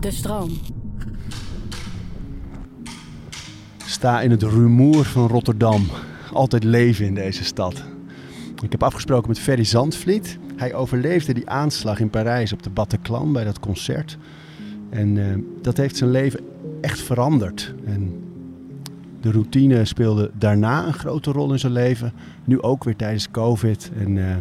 De 0.00 0.10
stroom. 0.10 0.50
Sta 3.86 4.20
in 4.20 4.30
het 4.30 4.42
rumoer 4.42 5.04
van 5.04 5.28
Rotterdam. 5.28 5.86
Altijd 6.32 6.64
leven 6.64 7.06
in 7.06 7.14
deze 7.14 7.44
stad. 7.44 7.84
Ik 8.62 8.72
heb 8.72 8.82
afgesproken 8.82 9.28
met 9.28 9.38
Ferry 9.38 9.64
Zandvliet. 9.64 10.38
Hij 10.56 10.74
overleefde 10.74 11.34
die 11.34 11.48
aanslag 11.48 12.00
in 12.00 12.10
Parijs 12.10 12.52
op 12.52 12.62
de 12.62 12.70
Bataclan 12.70 13.32
bij 13.32 13.44
dat 13.44 13.60
concert. 13.60 14.18
En 14.90 15.18
eh, 15.18 15.38
dat 15.62 15.76
heeft 15.76 15.96
zijn 15.96 16.10
leven 16.10 16.40
echt 16.80 17.00
veranderd. 17.00 17.74
En 17.84 18.22
de 19.20 19.30
routine 19.30 19.84
speelde 19.84 20.30
daarna 20.38 20.86
een 20.86 20.92
grote 20.92 21.32
rol 21.32 21.52
in 21.52 21.58
zijn 21.58 21.72
leven. 21.72 22.12
Nu 22.44 22.62
ook 22.62 22.84
weer 22.84 22.96
tijdens 22.96 23.30
COVID. 23.30 23.90
En 23.98 24.18
eh, 24.18 24.36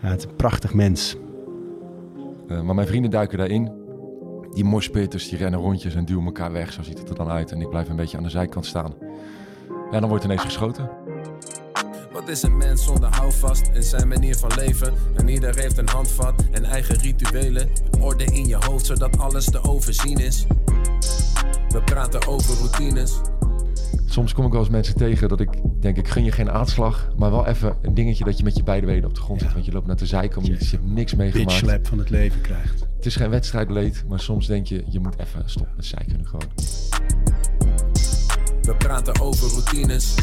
ja, 0.00 0.08
het 0.08 0.18
is 0.18 0.24
een 0.24 0.36
prachtig 0.36 0.74
mens. 0.74 1.16
Uh, 2.48 2.62
maar 2.62 2.74
mijn 2.74 2.86
vrienden 2.86 3.10
duiken 3.10 3.38
daarin. 3.38 3.81
Die 4.54 4.64
morspitters 4.64 5.28
die 5.28 5.38
rennen 5.38 5.60
rondjes 5.60 5.94
en 5.94 6.04
duwen 6.04 6.24
elkaar 6.24 6.52
weg. 6.52 6.72
Zo 6.72 6.82
ziet 6.82 6.98
het 6.98 7.08
er 7.08 7.14
dan 7.14 7.28
uit. 7.28 7.52
En 7.52 7.60
ik 7.60 7.68
blijf 7.68 7.88
een 7.88 7.96
beetje 7.96 8.16
aan 8.16 8.22
de 8.22 8.30
zijkant 8.30 8.66
staan. 8.66 8.94
En 9.90 10.00
dan 10.00 10.08
wordt 10.08 10.24
ineens 10.24 10.42
geschoten. 10.42 10.90
Wat 12.12 12.28
is 12.28 12.42
een 12.42 12.56
mens 12.56 12.84
zonder 12.84 13.08
houvast 13.16 13.70
in 13.74 13.82
zijn 13.82 14.08
manier 14.08 14.36
van 14.36 14.50
leven? 14.56 14.92
En 15.16 15.28
ieder 15.28 15.58
heeft 15.58 15.78
een 15.78 15.88
handvat 15.88 16.44
en 16.50 16.64
eigen 16.64 16.96
rituelen. 16.96 17.68
Orde 18.00 18.24
in 18.24 18.46
je 18.46 18.56
hoofd 18.56 18.86
zodat 18.86 19.18
alles 19.18 19.44
te 19.44 19.62
overzien 19.62 20.18
is. 20.18 20.46
We 21.68 21.82
praten 21.84 22.26
over 22.26 22.56
routines. 22.56 23.20
Soms 24.06 24.34
kom 24.34 24.44
ik 24.44 24.52
wel 24.52 24.60
eens 24.60 24.70
mensen 24.70 24.94
tegen 24.94 25.28
dat 25.28 25.40
ik 25.40 25.48
denk, 25.80 25.96
ik 25.96 26.08
gun 26.08 26.24
je 26.24 26.32
geen 26.32 26.50
aanslag, 26.50 27.08
maar 27.16 27.30
wel 27.30 27.46
even 27.46 27.76
een 27.82 27.94
dingetje 27.94 28.24
dat 28.24 28.38
je 28.38 28.44
met 28.44 28.56
je 28.56 28.62
beide 28.62 28.86
benen 28.86 29.04
op 29.04 29.14
de 29.14 29.20
grond 29.20 29.40
zit. 29.40 29.52
Want 29.52 29.64
je 29.64 29.72
loopt 29.72 29.86
naar 29.86 29.96
de 29.96 30.06
zijkant, 30.06 30.46
je, 30.46 30.52
je 30.52 30.68
hebt 30.70 30.90
niks 30.90 31.14
meegemaakt. 31.14 31.66
Bitch 31.66 31.88
van 31.88 31.98
het 31.98 32.10
leven 32.10 32.40
krijgt. 32.40 32.90
Het 33.02 33.10
is 33.10 33.16
geen 33.16 33.30
wedstrijdleed, 33.30 34.04
maar 34.08 34.20
soms 34.20 34.46
denk 34.46 34.66
je, 34.66 34.84
je 34.88 35.00
moet 35.00 35.18
even 35.18 35.50
stoppen 35.50 35.76
met 35.76 35.84
zeiken 35.84 36.26
gewoon. 36.26 36.50
We 38.62 38.74
praten 38.78 39.20
over 39.20 39.48
routines. 39.48 40.14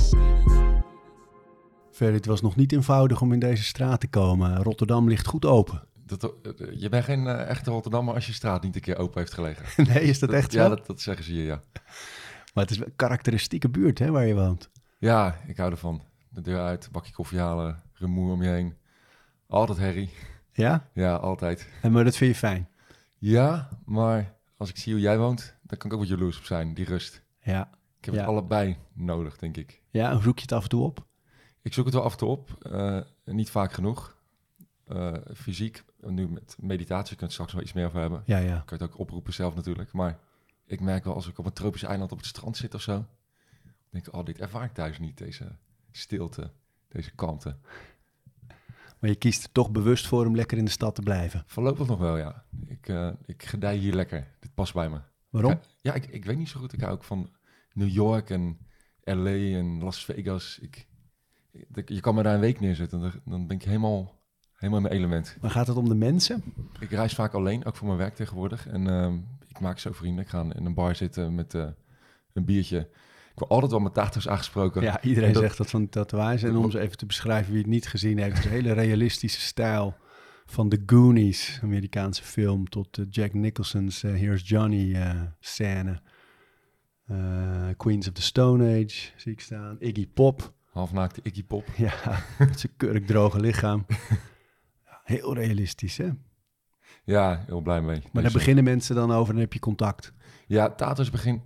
Ferry, 1.92 2.14
het 2.14 2.26
was 2.26 2.42
nog 2.42 2.56
niet 2.56 2.72
eenvoudig 2.72 3.22
om 3.22 3.34
in 3.34 3.40
deze 3.40 3.64
straat 3.64 4.00
te 4.00 4.08
komen. 4.08 4.64
Rotterdam 4.64 5.08
ligt 5.08 5.28
goed 5.28 5.46
open. 5.46 5.84
Dat, 6.06 6.34
je 6.76 6.90
bent 6.90 7.04
geen 7.04 7.24
uh, 7.24 7.50
echte 7.50 7.72
Rotterdammer 7.72 8.14
als 8.14 8.26
je 8.26 8.34
straat 8.34 8.64
niet 8.64 8.76
een 8.76 8.82
keer 8.82 8.98
open 8.98 9.20
heeft 9.20 9.34
gelegen. 9.34 9.66
nee, 9.94 10.04
is 10.04 10.20
dat, 10.20 10.30
echt 10.30 10.52
zo? 10.52 10.60
Ja, 10.60 10.70
dat, 10.70 10.86
dat, 10.86 11.02
zeggen 11.02 11.26
ze 11.26 11.32
hier, 11.32 11.46
ja. 11.46 11.62
Maar 12.54 12.64
het 12.64 12.72
is 12.72 12.80
een 12.80 12.94
karakteristieke 12.96 13.70
buurt 13.70 14.00
hè, 14.00 14.12
waar 14.12 14.26
je 14.26 14.36
woont. 14.36 14.70
Ja, 14.98 15.40
ik 15.48 15.58
hou 15.58 15.72
ervan. 15.72 16.04
De 16.30 16.42
deur 16.42 16.60
uit, 16.60 16.90
bakje 16.92 17.14
koffie 17.14 17.40
halen, 17.40 17.84
rumoer 17.94 18.32
om 18.32 18.44
je 18.44 18.50
heen. 18.50 18.74
Altijd 19.48 19.78
herrie. 19.78 20.10
Ja? 20.52 20.90
Ja, 20.94 21.16
altijd. 21.16 21.68
En 21.82 21.92
maar 21.92 22.04
dat 22.04 22.16
vind 22.16 22.32
je 22.32 22.40
fijn? 22.40 22.69
Ja, 23.20 23.70
maar 23.86 24.36
als 24.58 24.70
ik 24.70 24.78
zie 24.78 24.94
hoe 24.94 25.02
jij 25.02 25.18
woont, 25.18 25.58
dan 25.62 25.78
kan 25.78 25.88
ik 25.88 25.94
ook 25.94 26.02
wat 26.02 26.10
jaloers 26.10 26.38
op 26.38 26.44
zijn, 26.44 26.74
die 26.74 26.86
rust. 26.86 27.24
Ja. 27.42 27.70
Ik 27.98 28.06
heb 28.06 28.14
ja. 28.14 28.20
het 28.20 28.30
allebei 28.30 28.78
nodig, 28.94 29.38
denk 29.38 29.58
ik. 29.58 29.82
Ja, 29.90 30.12
en 30.12 30.22
zoek 30.22 30.36
je 30.36 30.42
het 30.42 30.52
af 30.52 30.64
en 30.64 30.70
toe 30.70 30.84
op? 30.84 31.08
Ik 31.62 31.74
zoek 31.74 31.86
het 31.86 31.94
wel 31.94 32.04
af 32.04 32.12
en 32.12 32.18
toe 32.18 32.30
op. 32.30 32.58
Uh, 32.72 33.02
niet 33.26 33.50
vaak 33.50 33.74
genoeg. 33.74 34.18
Uh, 34.88 35.14
fysiek, 35.36 35.84
nu 36.02 36.30
met 36.30 36.56
meditatie, 36.60 37.16
kun 37.16 37.28
je 37.28 37.34
straks 37.34 37.54
wel 37.54 37.62
iets 37.62 37.74
meer 37.74 37.86
over 37.86 38.00
hebben. 38.00 38.24
Ja, 38.26 38.38
ja. 38.38 38.64
Kan 38.66 38.78
je 38.78 38.84
het 38.84 38.94
ook 38.94 39.00
oproepen 39.00 39.34
zelf 39.34 39.56
natuurlijk. 39.56 39.92
Maar 39.92 40.20
ik 40.66 40.80
merk 40.80 41.04
wel 41.04 41.14
als 41.14 41.28
ik 41.28 41.38
op 41.38 41.46
een 41.46 41.54
tropisch 41.54 41.84
eiland 41.84 42.12
op 42.12 42.18
het 42.18 42.28
strand 42.28 42.58
zit 42.58 42.74
of 42.74 42.82
zo, 42.82 43.06
denk 43.90 44.08
ik, 44.08 44.14
oh, 44.14 44.26
dit 44.26 44.40
ervaar 44.40 44.64
ik 44.64 44.74
thuis 44.74 45.00
niet, 45.00 45.18
deze 45.18 45.56
stilte, 45.92 46.52
deze 46.88 47.16
kalmte. 47.16 47.58
Maar 49.00 49.10
je 49.10 49.16
kiest 49.16 49.44
er 49.44 49.52
toch 49.52 49.72
bewust 49.72 50.08
voor 50.08 50.26
om 50.26 50.36
lekker 50.36 50.58
in 50.58 50.66
de 50.66 50.72
stad 50.72 50.96
te 50.96 51.02
blijven? 51.02 51.44
Voorlopig 51.46 51.88
nog 51.88 52.00
wel, 52.00 52.18
ja. 52.18 52.44
Ik, 52.68 52.88
uh, 52.88 53.10
ik 53.26 53.44
gedij 53.44 53.76
hier 53.76 53.94
lekker. 53.94 54.28
Dit 54.40 54.54
past 54.54 54.74
bij 54.74 54.90
me. 54.90 55.00
Waarom? 55.30 55.52
Ik, 55.52 55.60
ja, 55.82 55.94
ik, 55.94 56.06
ik 56.06 56.26
weet 56.26 56.38
niet 56.38 56.50
zo 56.50 56.60
goed. 56.60 56.74
Ik 56.74 56.80
hou 56.80 56.94
ook 56.94 57.04
van 57.04 57.30
New 57.74 57.90
York 57.90 58.30
en 58.30 58.58
LA 59.04 59.58
en 59.58 59.84
Las 59.84 60.06
Vegas. 60.06 60.60
Ik, 60.62 60.88
je 61.86 62.00
kan 62.00 62.16
me 62.16 62.24
daar 62.24 62.34
een 62.34 62.40
week 62.40 62.60
neerzetten, 62.60 63.02
dan, 63.02 63.12
dan 63.26 63.48
ben 63.48 63.58
ik 63.58 63.64
helemaal, 63.64 64.20
helemaal 64.56 64.80
in 64.80 64.86
mijn 64.86 64.98
element. 64.98 65.38
Maar 65.42 65.52
gaat 65.52 65.68
het 65.68 65.78
om 65.78 65.90
de 65.90 65.96
mensen? 65.96 66.44
Ik 66.80 66.90
reis 66.90 67.14
vaak 67.14 67.34
alleen, 67.34 67.66
ook 67.66 67.76
voor 67.76 67.88
mijn 67.88 68.00
werk 68.00 68.16
tegenwoordig. 68.16 68.68
En 68.68 68.88
uh, 68.88 69.14
ik 69.48 69.60
maak 69.60 69.80
zo 69.80 69.92
vrienden. 69.92 70.24
Ik 70.24 70.30
ga 70.30 70.42
in 70.42 70.66
een 70.66 70.74
bar 70.74 70.96
zitten 70.96 71.36
met 71.36 71.54
uh, 71.54 71.68
een 72.34 72.46
biertje. 72.46 72.90
Word 73.40 73.52
altijd 73.52 73.72
wel 73.72 73.80
met 73.80 73.94
tattoos 73.94 74.28
aangesproken. 74.28 74.82
Ja, 74.82 75.02
iedereen 75.02 75.34
dat, 75.34 75.42
zegt 75.42 75.58
dat 75.58 75.70
van 75.70 75.90
tatoeage. 75.90 76.48
En 76.48 76.56
om 76.56 76.72
ze 76.72 76.80
even 76.80 76.98
te 76.98 77.06
beschrijven 77.06 77.52
wie 77.52 77.62
het 77.62 77.72
niet 77.72 77.88
gezien 77.88 78.18
heeft. 78.18 78.46
Een 78.46 78.52
hele 78.52 78.72
realistische 78.72 79.42
stijl. 79.42 79.96
Van 80.46 80.70
The 80.70 80.84
Goonies, 80.86 81.60
Amerikaanse 81.64 82.24
film, 82.24 82.70
tot 82.70 82.98
uh, 82.98 83.06
Jack 83.10 83.34
Nicholson's 83.34 84.02
Here's 84.02 84.50
Johnny 84.50 84.98
scène. 85.40 86.02
Queens 87.78 88.08
of 88.08 88.14
the 88.14 88.22
Stone 88.22 88.64
Age 88.64 89.12
zie 89.16 89.32
ik 89.32 89.40
staan. 89.40 89.76
Iggy 89.80 90.08
Pop. 90.08 90.54
Halfnaakte 90.72 91.20
Iggy 91.24 91.44
Pop. 91.44 91.66
Ja, 91.78 91.94
met 92.40 92.60
zijn 92.60 92.74
kurkdroge 92.78 93.40
lichaam. 93.40 93.86
Heel 95.04 95.34
realistisch, 95.34 95.98
hè? 95.98 96.10
Ja, 97.04 97.44
heel 97.46 97.62
blij 97.62 97.82
mee. 97.82 98.02
Maar 98.12 98.24
daar 98.24 98.32
beginnen 98.32 98.64
mensen 98.64 98.96
dan 98.96 99.12
over 99.12 99.28
en 99.28 99.32
dan 99.32 99.44
heb 99.44 99.54
je 99.54 99.60
contact. 99.60 100.14
Ja, 100.50 100.70
tattoos 100.70 101.10
begin... 101.10 101.42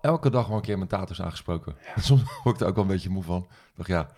Elke 0.00 0.30
dag 0.30 0.46
wel 0.46 0.56
een 0.56 0.62
keer 0.62 0.78
met 0.78 0.88
tattoos 0.88 1.22
aangesproken. 1.22 1.76
Ja. 1.96 2.02
Soms 2.02 2.22
word 2.42 2.56
ik 2.56 2.60
er 2.60 2.68
ook 2.68 2.74
wel 2.74 2.84
een 2.84 2.90
beetje 2.90 3.08
moe 3.08 3.22
van. 3.22 3.46
Dacht, 3.74 3.88
ja, 3.88 4.08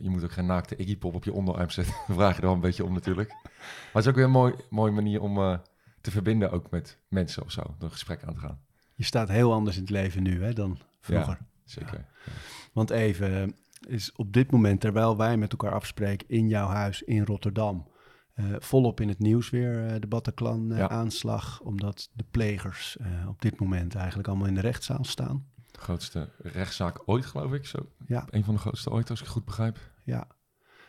je 0.00 0.10
moet 0.10 0.24
ook 0.24 0.32
geen 0.32 0.46
naakte 0.46 0.76
Iggy 0.76 0.96
Pop 0.96 1.14
op 1.14 1.24
je 1.24 1.32
onderarm 1.32 1.70
zetten. 1.70 1.94
Dan 2.06 2.16
vraag 2.16 2.30
je 2.30 2.40
er 2.40 2.46
wel 2.46 2.54
een 2.54 2.60
beetje 2.60 2.84
om 2.84 2.92
natuurlijk. 2.92 3.28
Maar 3.28 3.92
het 3.92 4.02
is 4.02 4.08
ook 4.08 4.14
weer 4.14 4.24
een 4.24 4.30
mooi, 4.30 4.54
mooie 4.70 4.92
manier 4.92 5.20
om 5.20 5.38
uh, 5.38 5.58
te 6.00 6.10
verbinden 6.10 6.50
ook 6.50 6.70
met 6.70 6.98
mensen 7.08 7.42
of 7.42 7.50
zo. 7.50 7.62
Door 7.62 7.74
een 7.78 7.90
gesprek 7.90 8.24
aan 8.24 8.34
te 8.34 8.40
gaan. 8.40 8.60
Je 8.94 9.04
staat 9.04 9.28
heel 9.28 9.52
anders 9.52 9.76
in 9.76 9.82
het 9.82 9.90
leven 9.90 10.22
nu 10.22 10.42
hè, 10.42 10.52
dan 10.52 10.78
vroeger. 11.00 11.38
Ja, 11.40 11.46
zeker. 11.64 12.06
Ja. 12.24 12.32
Want 12.72 12.90
even, 12.90 13.56
is 13.88 14.12
op 14.12 14.32
dit 14.32 14.50
moment, 14.50 14.80
terwijl 14.80 15.16
wij 15.16 15.36
met 15.36 15.52
elkaar 15.52 15.72
afspreken 15.72 16.28
in 16.28 16.48
jouw 16.48 16.66
huis 16.66 17.02
in 17.02 17.24
Rotterdam, 17.24 17.86
uh, 18.34 18.56
volop 18.58 19.00
in 19.00 19.08
het 19.08 19.18
nieuws 19.18 19.50
weer 19.50 19.84
uh, 19.84 20.00
de 20.00 20.06
Bataclan-aanslag, 20.06 21.58
ja. 21.58 21.66
omdat 21.66 22.08
de 22.12 22.24
plegers 22.30 22.96
uh, 23.00 23.28
op 23.28 23.42
dit 23.42 23.60
moment 23.60 23.94
eigenlijk 23.94 24.28
allemaal 24.28 24.46
in 24.46 24.54
de 24.54 24.60
rechtszaal 24.60 25.04
staan. 25.04 25.46
De 25.70 25.80
grootste 25.80 26.28
rechtszaak 26.38 27.02
ooit, 27.04 27.26
geloof 27.26 27.52
ik. 27.52 27.66
Zo. 27.66 27.92
Ja. 28.06 28.26
Een 28.30 28.44
van 28.44 28.54
de 28.54 28.60
grootste 28.60 28.90
ooit, 28.90 29.10
als 29.10 29.18
ik 29.18 29.24
het 29.24 29.34
goed 29.34 29.44
begrijp. 29.44 29.78
Ja, 30.04 30.26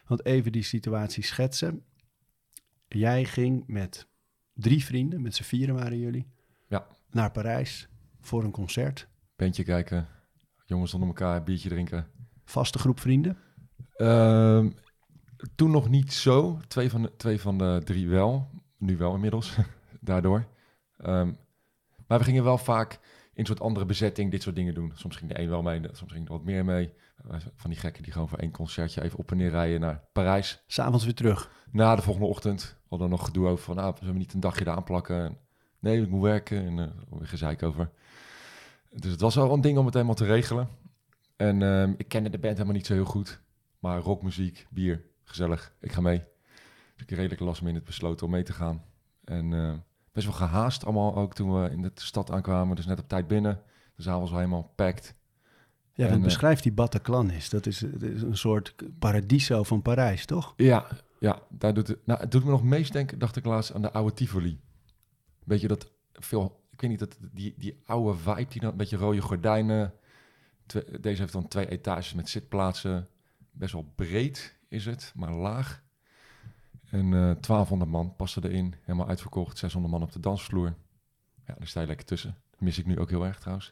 want 0.07 0.25
even 0.25 0.51
die 0.51 0.63
situatie 0.63 1.23
schetsen. 1.23 1.83
Jij 2.87 3.25
ging 3.25 3.63
met 3.67 4.07
drie 4.53 4.85
vrienden, 4.85 5.21
met 5.21 5.35
z'n 5.35 5.43
vieren 5.43 5.75
waren 5.75 5.99
jullie, 5.99 6.31
ja. 6.67 6.87
naar 7.11 7.31
Parijs 7.31 7.87
voor 8.19 8.43
een 8.43 8.51
concert. 8.51 9.07
Bandje 9.35 9.63
kijken, 9.63 10.07
jongens 10.65 10.93
onder 10.93 11.09
elkaar, 11.09 11.43
biertje 11.43 11.69
drinken. 11.69 12.07
Vaste 12.45 12.79
groep 12.79 12.99
vrienden? 12.99 13.37
Uh, 13.97 14.65
toen 15.55 15.71
nog 15.71 15.89
niet 15.89 16.13
zo. 16.13 16.59
Twee 16.67 16.89
van, 16.89 17.01
de, 17.01 17.15
twee 17.17 17.41
van 17.41 17.57
de 17.57 17.81
drie 17.83 18.09
wel. 18.09 18.49
Nu 18.77 18.97
wel 18.97 19.13
inmiddels, 19.13 19.57
daardoor. 19.99 20.45
Um, 21.05 21.37
maar 22.07 22.17
we 22.17 22.23
gingen 22.23 22.43
wel 22.43 22.57
vaak 22.57 22.93
in 22.93 22.99
een 23.39 23.45
soort 23.45 23.61
andere 23.61 23.85
bezetting 23.85 24.31
dit 24.31 24.41
soort 24.41 24.55
dingen 24.55 24.73
doen. 24.73 24.91
Soms 24.95 25.15
ging 25.15 25.31
de 25.31 25.39
een 25.39 25.49
wel 25.49 25.61
mee, 25.61 25.81
soms 25.91 26.11
ging 26.11 26.25
er 26.25 26.31
wat 26.31 26.43
meer 26.43 26.65
mee. 26.65 26.93
Van 27.55 27.69
die 27.69 27.79
gekken 27.79 28.03
die 28.03 28.11
gewoon 28.11 28.29
voor 28.29 28.37
één 28.37 28.51
concertje 28.51 29.03
even 29.03 29.19
op 29.19 29.31
en 29.31 29.37
neer 29.37 29.49
rijden 29.49 29.79
naar 29.79 30.03
Parijs. 30.11 30.63
S'avonds 30.67 31.03
weer 31.03 31.13
terug? 31.13 31.51
Na 31.71 31.95
de 31.95 32.01
volgende 32.01 32.27
ochtend 32.27 32.77
hadden 32.87 33.07
we 33.07 33.15
nog 33.15 33.25
gedoe 33.25 33.47
over 33.47 33.63
van... 33.63 33.77
Ah, 33.77 33.93
we 33.93 33.99
hebben 33.99 34.17
niet 34.17 34.33
een 34.33 34.39
dagje 34.39 34.67
eraan 34.67 34.83
plakken. 34.83 35.37
Nee, 35.79 36.01
ik 36.01 36.09
moet 36.09 36.21
werken. 36.21 36.65
En 36.65 36.77
uh, 36.77 37.17
weer 37.19 37.27
gezeik 37.27 37.63
over. 37.63 37.89
Dus 38.89 39.11
het 39.11 39.21
was 39.21 39.35
wel 39.35 39.53
een 39.53 39.61
ding 39.61 39.77
om 39.77 39.85
het 39.85 39.93
helemaal 39.93 40.15
te 40.15 40.25
regelen. 40.25 40.67
En 41.35 41.61
um, 41.61 41.95
ik 41.97 42.07
kende 42.07 42.29
de 42.29 42.39
band 42.39 42.53
helemaal 42.53 42.75
niet 42.75 42.85
zo 42.85 42.93
heel 42.93 43.05
goed. 43.05 43.41
Maar 43.79 43.99
rockmuziek, 43.99 44.67
bier, 44.69 45.05
gezellig. 45.23 45.73
Ik 45.79 45.91
ga 45.91 46.01
mee. 46.01 46.23
Dus 46.93 47.05
ik 47.05 47.09
redelijk 47.09 47.41
last 47.41 47.61
minute 47.61 47.85
besloten 47.85 48.25
om 48.25 48.31
mee 48.31 48.43
te 48.43 48.53
gaan. 48.53 48.83
En 49.23 49.51
uh, 49.51 49.73
best 50.11 50.25
wel 50.25 50.35
gehaast 50.35 50.85
allemaal 50.85 51.15
ook 51.15 51.33
toen 51.33 51.61
we 51.61 51.69
in 51.69 51.81
de 51.81 51.91
stad 51.93 52.31
aankwamen. 52.31 52.75
Dus 52.75 52.85
net 52.85 52.99
op 52.99 53.07
tijd 53.07 53.27
binnen. 53.27 53.61
De 53.95 54.01
zaal 54.01 54.19
was 54.19 54.31
al 54.31 54.37
helemaal 54.37 54.71
packed. 54.75 55.15
Ja, 55.93 56.07
dat 56.07 56.21
beschrijft 56.21 56.63
die 56.63 56.71
Bataclan 56.71 57.31
is. 57.31 57.49
Dat 57.49 57.65
is, 57.65 57.79
dat 57.79 58.01
is 58.01 58.21
een 58.21 58.37
soort 58.37 58.75
paradiso 58.99 59.63
van 59.63 59.81
Parijs, 59.81 60.25
toch? 60.25 60.53
Ja, 60.57 60.87
ja 61.19 61.41
daar 61.49 61.73
doet 61.73 61.87
het, 61.87 62.05
nou, 62.05 62.19
het 62.19 62.31
doet 62.31 62.43
me 62.43 62.49
nog 62.49 62.63
meest 62.63 62.93
denken, 62.93 63.19
dacht 63.19 63.35
ik 63.35 63.45
laatst, 63.45 63.73
aan 63.73 63.81
de 63.81 63.91
oude 63.91 64.13
Tivoli. 64.13 64.59
Weet 65.43 65.61
je, 65.61 65.67
dat 65.67 65.91
veel... 66.13 66.61
Ik 66.71 66.81
weet 66.81 66.89
niet, 66.89 66.99
dat, 66.99 67.17
die, 67.31 67.53
die 67.57 67.81
oude 67.85 68.17
vibe, 68.17 68.45
die 68.49 68.61
dan 68.61 68.71
een 68.71 68.77
beetje 68.77 68.97
rode 68.97 69.21
gordijnen... 69.21 69.93
Twee, 70.65 70.83
deze 70.99 71.21
heeft 71.21 71.33
dan 71.33 71.47
twee 71.47 71.69
etages 71.69 72.13
met 72.13 72.29
zitplaatsen. 72.29 73.07
Best 73.51 73.73
wel 73.73 73.91
breed 73.95 74.57
is 74.73 74.85
het, 74.85 75.11
maar 75.15 75.31
laag. 75.31 75.83
En 76.89 77.05
uh, 77.05 77.11
1200 77.11 77.91
man 77.91 78.15
passen 78.15 78.43
erin, 78.43 78.75
helemaal 78.81 79.07
uitverkocht. 79.07 79.57
600 79.57 79.93
man 79.93 80.03
op 80.03 80.11
de 80.11 80.19
dansvloer. 80.19 80.73
Ja, 81.45 81.53
daar 81.57 81.67
sta 81.67 81.81
je 81.81 81.87
lekker 81.87 82.05
tussen. 82.05 82.35
Dat 82.51 82.59
mis 82.59 82.79
ik 82.79 82.85
nu 82.85 82.99
ook 82.99 83.09
heel 83.09 83.25
erg 83.25 83.39
trouwens. 83.39 83.71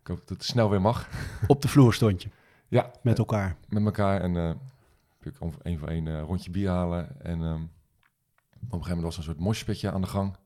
Ik 0.00 0.06
hoop 0.06 0.18
dat 0.18 0.28
het 0.28 0.44
snel 0.44 0.70
weer 0.70 0.80
mag. 0.80 1.08
Op 1.46 1.62
de 1.62 1.68
vloer 1.68 1.94
stond 1.94 2.22
je? 2.22 2.28
Ja. 2.68 2.90
Met 3.02 3.18
elkaar? 3.18 3.56
Met 3.68 3.84
elkaar. 3.84 4.20
En 4.20 4.34
uh, 4.34 4.50
ik 5.20 5.34
om 5.38 5.52
één 5.62 5.78
voor 5.78 5.88
één 5.88 6.06
uh, 6.06 6.20
rondje 6.20 6.50
bier 6.50 6.68
halen. 6.68 7.20
En 7.20 7.40
um, 7.40 7.62
op 7.62 7.70
een 8.60 8.68
gegeven 8.70 8.88
moment 8.88 9.02
was 9.02 9.12
er 9.12 9.18
een 9.18 9.24
soort 9.24 9.38
moshpitje 9.38 9.90
aan 9.90 10.00
de 10.00 10.06
gang. 10.06 10.36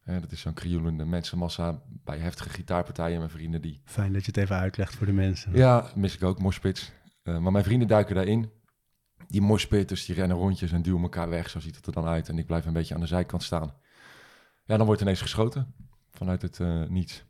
Hè, 0.00 0.20
dat 0.20 0.32
is 0.32 0.40
zo'n 0.40 0.52
krioelende 0.52 1.04
mensenmassa 1.04 1.82
bij 1.86 2.18
heftige 2.18 2.50
gitaarpartijen. 2.50 3.18
Mijn 3.18 3.30
vrienden 3.30 3.62
die... 3.62 3.80
Fijn 3.84 4.12
dat 4.12 4.24
je 4.24 4.26
het 4.26 4.36
even 4.36 4.56
uitlegt 4.56 4.94
voor 4.94 5.06
de 5.06 5.12
mensen. 5.12 5.52
Ja, 5.54 5.90
mis 5.94 6.14
ik 6.14 6.22
ook, 6.22 6.38
moshpits. 6.38 6.92
Eh, 7.22 7.38
maar 7.38 7.52
mijn 7.52 7.64
vrienden 7.64 7.88
duiken 7.88 8.14
daarin. 8.14 8.50
Die 9.30 9.40
moshpitters, 9.40 10.04
die 10.04 10.14
rennen 10.14 10.36
rondjes 10.36 10.72
en 10.72 10.82
duwen 10.82 11.02
elkaar 11.02 11.28
weg. 11.28 11.50
Zo 11.50 11.60
ziet 11.60 11.76
het 11.76 11.86
er 11.86 11.92
dan 11.92 12.06
uit. 12.06 12.28
En 12.28 12.38
ik 12.38 12.46
blijf 12.46 12.66
een 12.66 12.72
beetje 12.72 12.94
aan 12.94 13.00
de 13.00 13.06
zijkant 13.06 13.42
staan. 13.42 13.74
Ja, 14.64 14.76
dan 14.76 14.86
wordt 14.86 15.00
ineens 15.00 15.20
geschoten. 15.20 15.74
Vanuit 16.10 16.42
het 16.42 16.60
eh, 16.60 16.82
niets. 16.88 17.24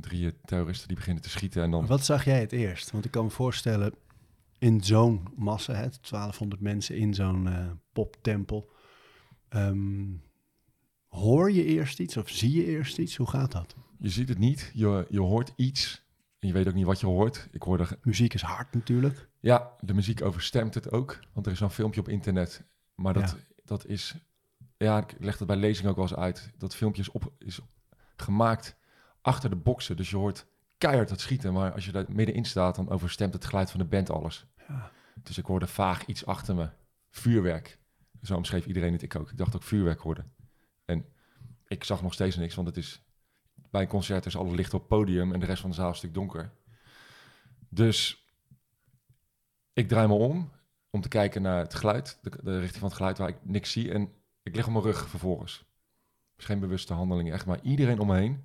Drie 0.00 0.40
terroristen 0.44 0.88
die 0.88 0.96
beginnen 0.96 1.22
te 1.22 1.30
schieten. 1.30 1.62
En 1.62 1.70
dan... 1.70 1.86
Wat 1.86 2.04
zag 2.04 2.24
jij 2.24 2.40
het 2.40 2.52
eerst? 2.52 2.90
Want 2.90 3.04
ik 3.04 3.10
kan 3.10 3.24
me 3.24 3.30
voorstellen, 3.30 3.94
in 4.58 4.84
zo'n 4.84 5.28
massa, 5.36 5.72
hè, 5.72 5.88
1200 6.00 6.60
mensen 6.60 6.96
in 6.96 7.14
zo'n 7.14 7.48
eh, 7.48 7.70
poptempel. 7.92 8.70
ehm, 9.48 10.06
hoor 11.08 11.52
je 11.52 11.64
eerst 11.64 12.00
iets 12.00 12.16
of 12.16 12.28
zie 12.28 12.52
je 12.52 12.64
eerst 12.64 12.98
iets? 12.98 13.16
Hoe 13.16 13.28
gaat 13.28 13.52
dat? 13.52 13.76
Je 13.98 14.08
ziet 14.08 14.28
het 14.28 14.38
niet. 14.38 14.70
Je, 14.74 15.06
je 15.08 15.20
hoort 15.20 15.52
iets. 15.56 16.02
En 16.38 16.48
je 16.48 16.54
weet 16.54 16.68
ook 16.68 16.74
niet 16.74 16.86
wat 16.86 17.00
je 17.00 17.06
hoort. 17.06 17.48
Ik 17.52 17.62
hoorde... 17.62 17.98
Muziek 18.02 18.34
is 18.34 18.42
hard 18.42 18.74
natuurlijk. 18.74 19.28
Ja, 19.44 19.70
de 19.80 19.94
muziek 19.94 20.22
overstemt 20.22 20.74
het 20.74 20.92
ook. 20.92 21.18
Want 21.32 21.46
er 21.46 21.52
is 21.52 21.58
zo'n 21.58 21.70
filmpje 21.70 22.00
op 22.00 22.08
internet. 22.08 22.64
Maar 22.94 23.12
dat, 23.12 23.30
Ja. 23.30 23.36
dat 23.64 23.86
is... 23.86 24.14
Ja, 24.76 24.98
ik 24.98 25.14
leg 25.18 25.38
het 25.38 25.46
bij 25.46 25.56
lezing 25.56 25.88
ook 25.88 25.96
wel 25.96 26.04
eens 26.04 26.14
uit. 26.14 26.50
Dat 26.58 26.74
filmpje 26.74 27.02
is, 27.02 27.10
op, 27.10 27.32
is 27.38 27.60
gemaakt 28.16 28.76
achter 29.20 29.50
de 29.50 29.56
boksen. 29.56 29.96
Dus 29.96 30.10
je 30.10 30.16
hoort 30.16 30.46
keihard 30.78 31.10
het 31.10 31.20
schieten. 31.20 31.52
Maar 31.52 31.72
als 31.72 31.84
je 31.84 31.92
daar 31.92 32.04
middenin 32.08 32.44
staat, 32.44 32.74
dan 32.76 32.90
overstemt 32.90 33.32
het 33.34 33.44
geluid 33.44 33.70
van 33.70 33.80
de 33.80 33.86
band 33.86 34.10
alles. 34.10 34.46
Ja. 34.68 34.90
Dus 35.22 35.38
ik 35.38 35.44
hoorde 35.46 35.66
vaag 35.66 36.06
iets 36.06 36.26
achter 36.26 36.54
me. 36.54 36.68
Vuurwerk. 37.10 37.78
Zo 38.22 38.36
omschreef 38.36 38.66
iedereen 38.66 38.92
het, 38.92 39.02
ik 39.02 39.16
ook. 39.16 39.30
Ik 39.30 39.36
dacht 39.36 39.56
ook 39.56 39.62
vuurwerk 39.62 40.00
hoorde. 40.00 40.24
En 40.84 41.04
ik 41.66 41.84
zag 41.84 42.02
nog 42.02 42.12
steeds 42.12 42.36
niks, 42.36 42.54
want 42.54 42.66
het 42.68 42.76
is... 42.76 43.02
Bij 43.70 43.82
een 43.82 43.88
concert 43.88 44.26
is 44.26 44.36
alle 44.36 44.54
licht 44.54 44.74
op 44.74 44.80
het 44.80 44.88
podium 44.88 45.32
en 45.32 45.40
de 45.40 45.46
rest 45.46 45.60
van 45.60 45.70
de 45.70 45.76
zaal 45.76 45.86
is 45.86 45.92
een 45.92 45.98
stuk 45.98 46.14
donker. 46.14 46.52
Dus 47.68 48.23
ik 49.74 49.88
draai 49.88 50.06
me 50.08 50.14
om 50.14 50.50
om 50.90 51.00
te 51.00 51.08
kijken 51.08 51.42
naar 51.42 51.58
het 51.58 51.74
geluid, 51.74 52.18
de, 52.22 52.30
de 52.42 52.58
richting 52.58 52.78
van 52.78 52.88
het 52.88 52.96
geluid 52.96 53.18
waar 53.18 53.28
ik 53.28 53.36
niks 53.42 53.72
zie. 53.72 53.92
En 53.92 54.08
ik 54.42 54.56
lig 54.56 54.66
op 54.66 54.72
mijn 54.72 54.84
rug 54.84 55.08
vervolgens. 55.08 55.64
Dus 56.36 56.44
geen 56.44 56.60
bewuste 56.60 56.92
handeling, 56.92 57.32
echt 57.32 57.46
maar 57.46 57.58
iedereen 57.62 57.98
om 57.98 58.06
me 58.06 58.16
heen. 58.16 58.44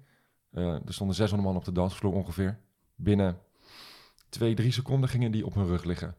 Eh, 0.52 0.74
er 0.74 0.94
stonden 0.94 1.16
600 1.16 1.50
man 1.50 1.58
op 1.60 1.66
de 1.66 1.72
dansvloer 1.72 2.14
ongeveer. 2.14 2.60
Binnen 2.96 3.40
twee, 4.30 4.54
drie 4.56 4.72
seconden 4.72 5.10
gingen 5.10 5.32
die 5.32 5.46
op 5.46 5.54
hun 5.54 5.66
rug 5.68 5.84
liggen. 5.84 6.16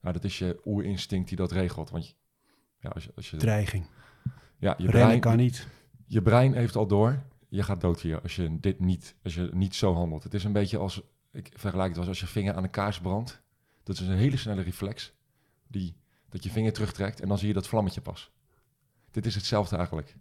Nou, 0.00 0.14
dat 0.14 0.24
is 0.24 0.38
je 0.38 0.60
oerinstinct 0.64 1.28
die 1.28 1.36
dat 1.36 1.52
regelt. 1.52 1.90
Want 1.90 2.06
je- 2.08 2.14
ja, 2.78 2.88
als 2.88 3.04
je, 3.04 3.12
als 3.16 3.30
je, 3.30 3.36
Dreiging. 3.36 3.86
ja, 4.58 4.74
je, 4.78 4.84
Rennen 4.84 4.90
brein, 4.90 5.20
kan 5.20 5.36
niet. 5.36 5.66
je 6.06 6.22
brein 6.22 6.52
heeft 6.54 6.76
al 6.76 6.86
door, 6.86 7.22
je 7.48 7.62
gaat 7.62 7.80
dood 7.80 8.00
hier 8.00 8.20
als 8.22 8.36
je 8.36 8.60
dit 8.60 8.80
niet, 8.80 9.14
als 9.22 9.34
je 9.34 9.48
niet 9.52 9.74
zo 9.74 9.94
handelt. 9.94 10.22
Het 10.22 10.34
is 10.34 10.44
een 10.44 10.52
beetje 10.52 10.78
als, 10.78 11.02
ik 11.32 11.50
vergelijk 11.54 11.88
het 11.88 11.98
als 11.98 12.08
als 12.08 12.20
je 12.20 12.26
vinger 12.26 12.54
aan 12.54 12.62
een 12.64 12.70
kaars 12.70 13.00
brandt. 13.00 13.42
Dat 13.86 14.00
is 14.00 14.06
een 14.06 14.16
hele 14.16 14.36
snelle 14.36 14.62
reflex, 14.62 15.12
die, 15.66 15.96
dat 16.28 16.44
je 16.44 16.50
vinger 16.50 16.72
terugtrekt 16.72 17.20
en 17.20 17.28
dan 17.28 17.38
zie 17.38 17.48
je 17.48 17.54
dat 17.54 17.66
vlammetje 17.66 18.00
pas. 18.00 18.30
Dit 19.10 19.26
is 19.26 19.34
hetzelfde 19.34 19.76
eigenlijk. 19.76 20.16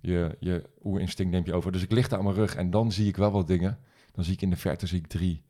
Je, 0.00 0.36
je 0.40 0.70
oerinstinct 0.84 1.32
neemt 1.32 1.46
je 1.46 1.54
over. 1.54 1.72
Dus 1.72 1.82
ik 1.82 1.90
lig 1.90 2.08
daar 2.08 2.18
aan 2.18 2.24
mijn 2.24 2.36
rug 2.36 2.54
en 2.54 2.70
dan 2.70 2.92
zie 2.92 3.08
ik 3.08 3.16
wel 3.16 3.30
wat 3.30 3.46
dingen. 3.46 3.78
Dan 4.12 4.24
zie 4.24 4.32
ik 4.32 4.42
in 4.42 4.50
de 4.50 4.56
verte 4.56 4.86
zie 4.86 4.98
ik 4.98 5.06
drie 5.06 5.42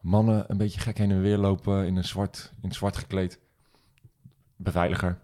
mannen 0.00 0.44
een 0.48 0.56
beetje 0.56 0.80
gek 0.80 0.98
heen 0.98 1.10
en 1.10 1.20
weer 1.20 1.38
lopen 1.38 1.86
in 1.86 1.96
een 1.96 2.04
zwart, 2.04 2.52
in 2.60 2.72
zwart 2.72 2.96
gekleed. 2.96 3.40
Beveiliger 4.56 5.18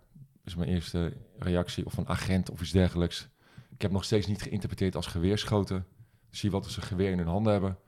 is 0.45 0.55
mijn 0.55 0.69
eerste 0.69 1.17
reactie. 1.39 1.87
Of 1.87 1.97
een 1.97 2.09
agent 2.09 2.51
of 2.51 2.61
iets 2.61 2.71
dergelijks. 2.71 3.29
Ik 3.71 3.83
heb 3.83 3.91
nog 3.91 4.05
steeds 4.05 4.27
niet 4.27 4.43
geïnterpreteerd 4.43 4.97
als 4.97 5.07
geweerschoten. 5.07 5.87
Zie 6.31 6.51
wat 6.51 6.67
ze 6.67 6.81
een 6.81 6.87
geweer 6.87 7.11
in 7.11 7.19
hun 7.19 7.27
handen 7.27 7.53
hebben. 7.53 7.79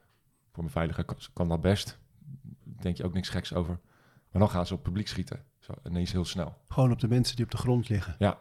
Voor 0.52 0.62
mijn 0.62 0.74
veiliger 0.74 1.04
kan 1.32 1.48
dat 1.48 1.60
best. 1.60 1.98
Denk 2.80 2.96
je 2.96 3.04
ook 3.04 3.14
niks 3.14 3.28
geks 3.28 3.54
over. 3.54 3.80
Maar 4.30 4.40
dan 4.40 4.50
gaan 4.50 4.66
ze 4.66 4.74
op 4.74 4.82
publiek 4.82 5.08
schieten. 5.08 5.44
Zo, 5.58 5.72
ineens 5.84 6.12
heel 6.12 6.24
snel. 6.24 6.56
Gewoon 6.68 6.92
op 6.92 7.00
de 7.00 7.08
mensen 7.08 7.36
die 7.36 7.44
op 7.44 7.50
de 7.50 7.56
grond 7.56 7.88
liggen. 7.88 8.16
Ja. 8.18 8.38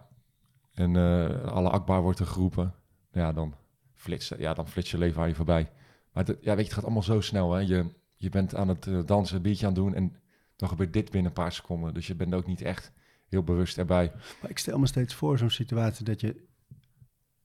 En 0.74 0.96
eh, 0.96 1.44
alle 1.44 1.70
akbar 1.70 2.02
wordt 2.02 2.20
er 2.20 2.26
geroepen. 2.26 2.74
Ja, 3.12 3.34
dan 3.34 3.56
flits, 3.96 4.34
ja, 4.38 4.54
dan 4.54 4.68
flits 4.68 4.92
je 4.92 4.98
leven 4.98 5.22
aan 5.22 5.28
je 5.28 5.36
voorbij. 5.36 5.70
Maar 6.12 6.26
het, 6.26 6.38
ja, 6.42 6.56
weet 6.56 6.58
je, 6.58 6.64
het 6.64 6.74
gaat 6.74 6.84
allemaal 6.84 7.04
zo 7.04 7.22
snel. 7.22 7.54
Hè? 7.54 7.60
Je, 7.60 7.92
je 8.16 8.30
bent 8.30 8.56
aan 8.56 8.68
het 8.68 8.88
eh, 8.88 9.00
dansen, 9.06 9.36
een 9.36 9.42
biertje 9.42 9.66
aan 9.66 9.74
het 9.74 9.82
doen. 9.82 9.94
En 9.94 10.16
dan 10.56 10.70
gebeurt 10.70 10.94
dit 10.94 11.12
binnen 11.12 11.26
een 11.26 11.44
paar 11.44 11.52
seconden. 11.52 11.94
Dus 11.94 12.08
je 12.08 12.16
bent 12.16 12.34
ook 12.34 12.48
niet 12.48 12.62
echt 12.62 12.92
heel 13.28 13.44
bewust 13.44 13.78
erbij. 13.78 14.12
Maar 14.42 14.50
ik 14.50 14.58
stel 14.58 14.80
me 14.80 14.88
steeds 14.88 15.14
voor 15.14 15.38
zo'n 15.38 15.50
situatie 15.50 16.06
dat 16.06 16.22
je 16.22 16.47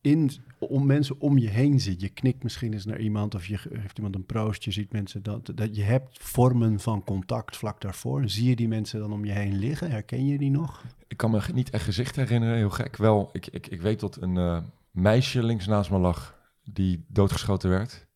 in, 0.02 0.30
om 0.58 0.86
mensen 0.86 1.20
om 1.20 1.38
je 1.38 1.48
heen 1.48 1.80
ziet. 1.80 2.00
Je 2.00 2.08
knikt 2.08 2.42
misschien 2.42 2.72
eens 2.72 2.84
naar 2.84 3.00
iemand 3.00 3.34
of 3.34 3.46
je 3.46 3.58
heeft 3.72 3.96
iemand 3.96 4.14
een 4.14 4.26
proost. 4.26 4.64
Je 4.64 4.70
ziet 4.70 4.92
mensen 4.92 5.22
dat, 5.22 5.52
dat 5.54 5.76
je 5.76 5.82
hebt 5.82 6.18
vormen 6.22 6.80
van 6.80 7.04
contact 7.04 7.56
vlak 7.56 7.80
daarvoor. 7.80 8.28
Zie 8.28 8.48
je 8.48 8.56
die 8.56 8.68
mensen 8.68 9.00
dan 9.00 9.12
om 9.12 9.24
je 9.24 9.32
heen 9.32 9.58
liggen? 9.58 9.90
Herken 9.90 10.26
je 10.26 10.38
die 10.38 10.50
nog? 10.50 10.84
Ik 11.08 11.16
kan 11.16 11.30
me 11.30 11.40
niet 11.54 11.70
echt 11.70 11.84
gezicht 11.84 12.16
herinneren, 12.16 12.56
heel 12.56 12.70
gek. 12.70 12.96
Wel, 12.96 13.28
ik, 13.32 13.46
ik, 13.46 13.66
ik 13.66 13.80
weet 13.80 14.00
dat 14.00 14.22
een 14.22 14.36
eh, 14.36 14.62
meisje 14.90 15.42
links 15.42 15.66
naast 15.66 15.90
me 15.90 15.98
lag 15.98 16.38
die 16.64 17.04
doodgeschoten 17.08 17.70
werd 17.70 18.06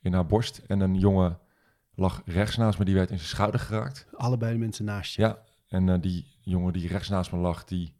in 0.00 0.12
haar 0.12 0.26
borst. 0.26 0.62
En 0.66 0.80
een 0.80 0.94
jongen 0.94 1.38
lag 1.94 2.22
rechts 2.24 2.56
naast 2.56 2.78
me, 2.78 2.84
die 2.84 2.94
werd 2.94 3.10
in 3.10 3.16
zijn 3.16 3.28
schouder 3.28 3.60
geraakt. 3.60 4.06
Allebei 4.12 4.52
de 4.52 4.58
mensen 4.58 4.84
naast 4.84 5.14
je. 5.14 5.22
Ja, 5.22 5.38
en 5.68 5.88
eh, 5.88 6.00
die 6.00 6.26
jongen 6.40 6.72
die 6.72 6.88
rechts 6.88 7.08
naast 7.08 7.32
me 7.32 7.38
lag, 7.38 7.64
die, 7.64 7.94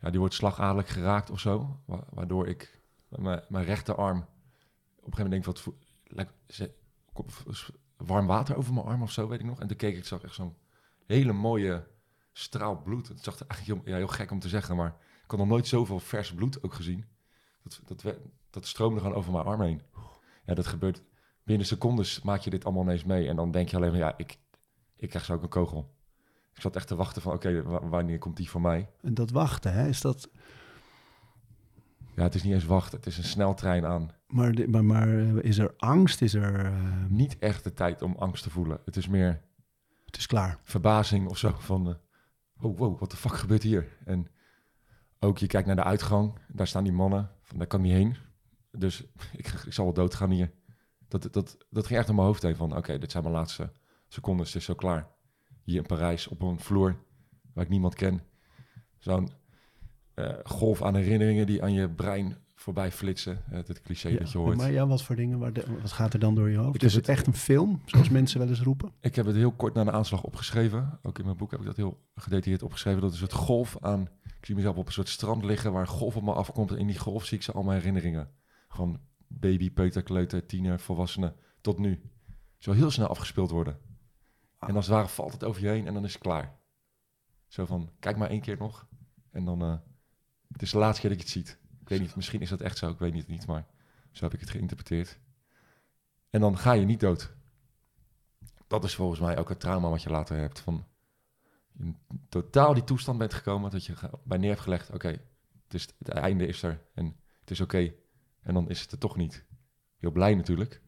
ja, 0.00 0.10
die 0.10 0.18
wordt 0.18 0.34
slagadelijk 0.34 0.88
geraakt 0.88 1.30
of 1.30 1.40
zo. 1.40 1.80
wa- 1.84 2.04
waardoor 2.10 2.46
ik 2.48 2.82
mijn, 3.08 3.64
rechterarm 3.64 4.18
op 4.18 4.26
een 4.26 5.12
gegeven 5.12 5.30
moment 5.30 5.30
denk 5.30 5.44
wat 5.44 5.58
warm 7.96 8.26
water 8.26 8.56
over 8.56 8.74
mijn 8.74 8.86
arm 8.86 9.02
of 9.02 9.12
zo, 9.12 9.28
weet 9.28 9.40
ik 9.40 9.46
nog. 9.46 9.60
En 9.60 9.66
toen 9.68 9.76
keek 9.76 9.96
ik, 9.96 10.04
zag 10.04 10.22
echt 10.22 10.34
zo'n 10.34 10.56
hele 11.06 11.32
mooie 11.32 11.86
straal 12.32 12.82
bloed. 12.82 13.08
Het 13.08 13.22
zag 13.22 13.38
er 13.38 13.46
eigenlijk 13.46 13.84
heel, 13.84 13.92
ja, 13.92 13.98
heel 13.98 14.08
gek 14.08 14.30
om 14.30 14.38
te 14.38 14.48
zeggen, 14.48 14.76
maar 14.76 14.96
ik 15.24 15.30
had 15.30 15.38
nog 15.38 15.48
nooit 15.48 15.66
zoveel 15.66 15.98
vers 16.00 16.34
bloed 16.34 16.62
ook 16.62 16.74
gezien. 16.74 17.04
Dat, 17.62 17.80
dat, 18.02 18.16
dat 18.50 18.66
stroomde 18.66 19.00
gewoon 19.00 19.14
over 19.14 19.32
mijn 19.32 19.44
arm 19.44 19.60
heen. 19.60 19.82
Ja, 20.46 20.54
dat 20.54 20.66
gebeurt 20.66 21.02
binnen 21.42 21.66
secondes 21.66 22.22
maak 22.22 22.40
je 22.40 22.50
dit 22.50 22.64
allemaal 22.64 22.82
ineens 22.82 23.04
mee. 23.04 23.28
En 23.28 23.36
dan 23.36 23.50
denk 23.50 23.68
je 23.68 23.76
alleen 23.76 23.90
maar, 23.90 23.98
ja, 24.00 24.14
ik, 24.16 24.38
ik 24.96 25.08
krijg 25.08 25.24
zo 25.24 25.34
ook 25.34 25.42
een 25.42 25.48
kogel. 25.48 25.94
Ik 26.54 26.60
zat 26.60 26.76
echt 26.76 26.86
te 26.88 26.96
wachten 26.96 27.22
van, 27.22 27.32
oké, 27.32 27.62
wa- 27.62 27.88
wanneer 27.88 28.18
komt 28.18 28.36
die 28.36 28.50
voor 28.50 28.60
mij? 28.60 28.88
En 29.02 29.14
dat 29.14 29.30
wachten, 29.30 29.72
hè, 29.72 29.88
is 29.88 30.00
dat... 30.00 30.28
Ja, 32.16 32.22
het 32.22 32.34
is 32.34 32.42
niet 32.42 32.52
eens 32.52 32.64
wachten, 32.64 32.98
het 32.98 33.06
is 33.06 33.18
een 33.18 33.24
sneltrein 33.24 33.86
aan. 33.86 34.10
Maar, 34.26 34.54
maar, 34.68 34.84
maar 34.84 35.08
eh, 35.08 35.36
is 35.36 35.58
er 35.58 35.74
angst? 35.76 36.22
Is 36.22 36.34
er... 36.34 36.64
eh, 36.64 37.04
Niet 37.08 37.38
echt 37.38 37.64
de 37.64 37.72
tijd 37.74 38.02
om 38.02 38.14
angst 38.18 38.42
te 38.42 38.50
voelen. 38.50 38.80
Het 38.84 38.96
is 38.96 39.08
meer 39.08 39.42
het 40.04 40.16
is 40.16 40.26
klaar. 40.26 40.58
verbazing 40.62 41.28
of 41.28 41.38
zo 41.38 41.54
van, 41.58 41.88
eh, 41.88 41.94
oh, 42.64 42.78
wow, 42.78 43.00
wat 43.00 43.10
de 43.10 43.16
fuck 43.16 43.34
gebeurt 43.36 43.62
hier? 43.62 43.96
En 44.04 44.28
ook 45.20 45.38
je 45.38 45.46
kijkt 45.46 45.66
naar 45.66 45.76
de 45.76 45.84
uitgang, 45.84 46.38
daar 46.48 46.66
staan 46.66 46.84
die 46.84 46.92
mannen, 46.92 47.30
van 47.42 47.58
daar 47.58 47.66
kan 47.66 47.80
niet 47.80 47.92
heen. 47.92 48.16
Dus 48.70 49.00
ik, 49.36 49.46
ik 49.66 49.72
zal 49.72 49.84
wel 49.84 49.94
doodgaan 49.94 50.30
hier. 50.30 50.50
Dat, 51.08 51.22
dat, 51.32 51.56
dat 51.70 51.86
ging 51.86 51.98
echt 51.98 52.06
door 52.06 52.16
mijn 52.16 52.26
hoofd 52.28 52.42
heen 52.42 52.56
van, 52.56 52.76
oké, 52.76 52.98
dit 52.98 53.10
zijn 53.10 53.22
mijn 53.22 53.34
laatste 53.34 53.72
seconden, 54.08 54.46
het 54.46 54.54
is 54.54 54.64
zo 54.64 54.74
klaar. 54.74 55.08
Hier 55.70 55.78
in 55.78 55.86
Parijs, 55.86 56.28
op 56.28 56.42
een 56.42 56.60
vloer 56.60 56.96
waar 57.54 57.64
ik 57.64 57.70
niemand 57.70 57.94
ken. 57.94 58.22
Zo'n 58.98 59.30
eh, 60.14 60.34
golf 60.44 60.82
aan 60.82 60.94
herinneringen 60.94 61.46
die 61.46 61.62
aan 61.62 61.72
je 61.72 61.88
brein 61.88 62.36
voorbij 62.54 62.92
flitsen. 62.92 63.42
Eh, 63.50 63.58
het 63.66 63.82
cliché 63.82 64.08
Ja, 64.08 64.18
dat 64.18 64.30
je 64.32 64.38
hoort. 64.38 64.56
Maar 64.56 64.72
ja, 64.72 64.86
wat 64.86 65.02
voor 65.02 65.16
dingen? 65.16 65.38
Waar 65.38 65.52
de- 65.52 65.78
wat 65.82 65.92
gaat 65.92 66.12
er 66.12 66.18
dan 66.18 66.34
door 66.34 66.50
je 66.50 66.56
hoofd? 66.56 66.74
Ik 66.74 66.82
is 66.82 66.94
het 66.94 67.08
echt 67.08 67.26
een 67.26 67.34
film, 67.34 67.80
zoals 67.84 68.08
mensen 68.18 68.38
wel 68.38 68.48
eens 68.48 68.60
roepen? 68.60 68.92
Ik 69.00 69.14
heb 69.16 69.26
het 69.26 69.36
heel 69.36 69.52
kort 69.52 69.74
na 69.74 69.84
de 69.84 69.90
aanslag 69.90 70.22
opgeschreven. 70.22 70.98
Ook 71.02 71.18
in 71.18 71.24
mijn 71.24 71.36
boek 71.36 71.50
heb 71.50 71.60
ik 71.60 71.66
dat 71.66 71.76
heel 71.76 72.00
gedetailleerd 72.14 72.62
opgeschreven. 72.62 73.00
Dat 73.00 73.12
is 73.12 73.20
het 73.20 73.32
golf 73.32 73.76
aan... 73.80 74.08
Ik 74.38 74.46
zie 74.46 74.54
mezelf 74.54 74.76
op 74.76 74.86
een 74.86 74.92
soort 74.92 75.08
strand 75.08 75.44
liggen 75.44 75.72
waar 75.72 75.80
een 75.82 75.88
golf 75.88 76.16
op 76.16 76.22
me 76.22 76.32
afkomt. 76.32 76.70
En 76.70 76.78
in 76.78 76.86
die 76.86 76.98
golf 76.98 77.24
zie 77.24 77.36
ik 77.36 77.42
ze 77.42 77.52
al 77.52 77.62
mijn 77.62 77.78
herinneringen. 77.78 78.30
Van 78.68 79.00
baby, 79.26 79.70
peuter, 79.70 80.02
kleuter, 80.02 80.46
tiener, 80.46 80.80
volwassene 80.80 81.34
tot 81.60 81.78
nu. 81.78 82.00
Zo 82.58 82.72
heel 82.72 82.90
snel 82.90 83.06
afgespeeld 83.06 83.50
worden. 83.50 83.78
En 84.60 84.76
als 84.76 84.86
het 84.86 84.94
ware 84.94 85.08
valt 85.08 85.32
het 85.32 85.44
over 85.44 85.62
je 85.62 85.68
heen 85.68 85.86
en 85.86 85.94
dan 85.94 86.04
is 86.04 86.12
het 86.12 86.22
klaar. 86.22 86.58
Zo 87.46 87.66
van, 87.66 87.90
kijk 87.98 88.16
maar 88.16 88.30
één 88.30 88.40
keer 88.40 88.58
nog. 88.58 88.86
En 89.30 89.44
dan... 89.44 89.62
eh, 89.62 89.76
het 90.52 90.62
is 90.62 90.70
de 90.70 90.78
laatste 90.78 91.00
keer 91.00 91.10
dat 91.10 91.18
je 91.18 91.24
het 91.24 91.34
ziet. 91.34 91.58
Ik 91.80 91.88
weet 91.88 92.00
niet, 92.00 92.16
misschien 92.16 92.40
is 92.40 92.48
dat 92.48 92.60
echt 92.60 92.78
zo. 92.78 92.90
Ik 92.90 92.98
weet 92.98 93.14
het 93.14 93.28
niet, 93.28 93.46
maar 93.46 93.66
zo 94.10 94.24
heb 94.24 94.34
ik 94.34 94.40
het 94.40 94.50
geïnterpreteerd. 94.50 95.18
En 96.30 96.40
dan 96.40 96.58
ga 96.58 96.72
je 96.72 96.84
niet 96.84 97.00
dood 97.00 97.34
dat 98.70 98.84
is 98.84 98.94
volgens 98.94 99.20
mij 99.20 99.38
ook 99.38 99.48
het 99.48 99.60
trauma 99.60 99.88
wat 99.88 100.02
je 100.02 100.10
later 100.10 100.36
hebt. 100.36 100.60
Van 100.60 100.86
in 101.78 101.98
totaal 102.28 102.74
die 102.74 102.84
toestand 102.84 103.18
bent 103.18 103.34
gekomen 103.34 103.70
dat 103.70 103.84
je 103.84 103.94
bij 104.24 104.38
neer 104.38 104.50
hebt 104.50 104.62
gelegd. 104.62 104.90
Oké, 104.90 105.20
het 105.68 106.08
einde 106.08 106.46
is 106.46 106.62
er 106.62 106.82
en 106.94 107.16
het 107.40 107.50
is 107.50 107.60
oké. 107.60 107.92
En 108.40 108.54
dan 108.54 108.68
is 108.68 108.80
het 108.80 108.92
er 108.92 108.98
toch 108.98 109.16
niet. 109.16 109.44
Heel 109.96 110.10
blij 110.10 110.34
natuurlijk. 110.34 110.82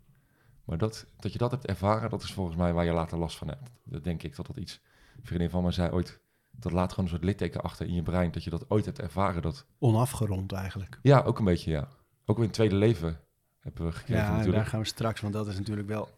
Maar 0.65 0.79
dat, 0.79 1.07
dat 1.17 1.33
je 1.33 1.39
dat 1.39 1.51
hebt 1.51 1.67
ervaren, 1.67 2.11
dat 2.11 2.23
is 2.23 2.33
volgens 2.33 2.57
mij 2.57 2.73
waar 2.73 2.85
je 2.85 2.93
later 2.93 3.19
last 3.19 3.37
van 3.37 3.49
hebt. 3.49 3.71
Dat 3.85 4.05
denk 4.05 4.23
ik 4.23 4.37
dat 4.37 4.47
dat 4.47 4.57
iets... 4.57 4.81
Een 5.17 5.27
vriendin 5.27 5.51
van 5.51 5.63
me 5.63 5.71
zei 5.71 5.91
ooit, 5.91 6.21
dat 6.51 6.73
laat 6.73 6.91
gewoon 6.91 7.05
een 7.05 7.11
soort 7.11 7.25
litteken 7.25 7.63
achter 7.63 7.87
in 7.87 7.95
je 7.95 8.03
brein. 8.03 8.33
Dat 8.33 8.45
je 8.45 8.51
dat 8.51 8.71
ooit 8.71 8.85
hebt 8.85 8.99
ervaren. 8.99 9.43
Dat, 9.43 9.67
Onafgerond 9.79 10.53
eigenlijk. 10.53 10.99
ja, 11.03 11.21
ook 11.21 11.39
een 11.39 11.45
beetje, 11.45 11.71
ja. 11.71 11.89
ook 12.25 12.37
weer 12.37 12.47
een 12.47 12.53
tweede 12.53 12.75
leven 12.75 13.21
hebben 13.61 13.85
we 13.85 13.93
gekregen 13.93 14.23
Ja, 14.23 14.29
natuurlijk. 14.29 14.57
daar 14.57 14.67
gaan 14.67 14.81
we 14.81 14.87
straks, 14.87 15.21
want 15.21 15.33
dat 15.33 15.47
is 15.47 15.59
natuurlijk 15.59 15.89
wel 15.89 16.09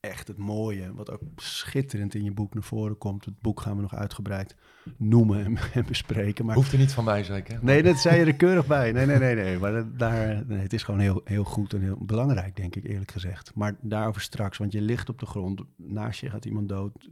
echt 0.00 0.28
het 0.28 0.36
mooie. 0.36 0.94
Wat 0.94 1.10
ook 1.10 1.20
schitterend 1.36 2.14
in 2.14 2.24
je 2.24 2.32
boek 2.32 2.54
naar 2.54 2.62
voren 2.62 2.98
komt. 2.98 3.24
Het 3.24 3.40
boek 3.40 3.60
gaan 3.60 3.76
we 3.76 3.82
nog 3.82 3.94
uitgebreid 3.94 4.56
noemen 4.96 5.44
en, 5.44 5.56
en 5.74 5.86
bespreken. 5.86 6.44
Maar 6.44 6.54
Hoeft 6.54 6.72
er 6.72 6.78
niet 6.78 6.92
van 6.92 7.04
mij, 7.04 7.24
zeker. 7.24 7.58
Nee, 7.62 7.82
dat 7.82 7.98
zei 7.98 8.18
je 8.18 8.24
er 8.24 8.34
keurig 8.36 8.66
bij. 8.66 8.92
Nee, 8.92 9.06
nee, 9.06 9.18
nee, 9.18 9.34
nee. 9.34 9.58
Maar 9.58 9.72
dat- 9.72 9.98
daar, 9.98 10.46
nee, 10.46 10.58
het 10.58 10.72
is 10.72 10.82
gewoon 10.82 11.00
heel, 11.00 11.20
heel 11.24 11.44
goed 11.44 11.72
en 11.72 11.80
heel 11.80 12.04
belangrijk, 12.04 12.56
denk 12.56 12.76
ik, 12.76 12.84
eerlijk 12.84 13.10
gezegd. 13.10 13.54
Maar 13.54 13.76
daarover 13.80 14.20
straks, 14.20 14.58
want 14.58 14.72
je 14.72 14.80
ligt 14.80 15.08
op 15.08 15.18
de 15.18 15.26
grond. 15.26 15.62
Naast 15.76 16.20
je 16.20 16.30
gaat 16.30 16.44
iemand 16.44 16.68
dood. 16.68 17.08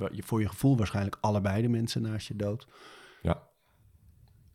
Voor 0.00 0.40
je 0.40 0.48
gevoel 0.48 0.76
waarschijnlijk 0.76 1.16
allebei 1.20 1.62
de 1.62 1.68
mensen 1.68 2.02
naast 2.02 2.28
je 2.28 2.36
dood. 2.36 2.66
Ja. 3.22 3.42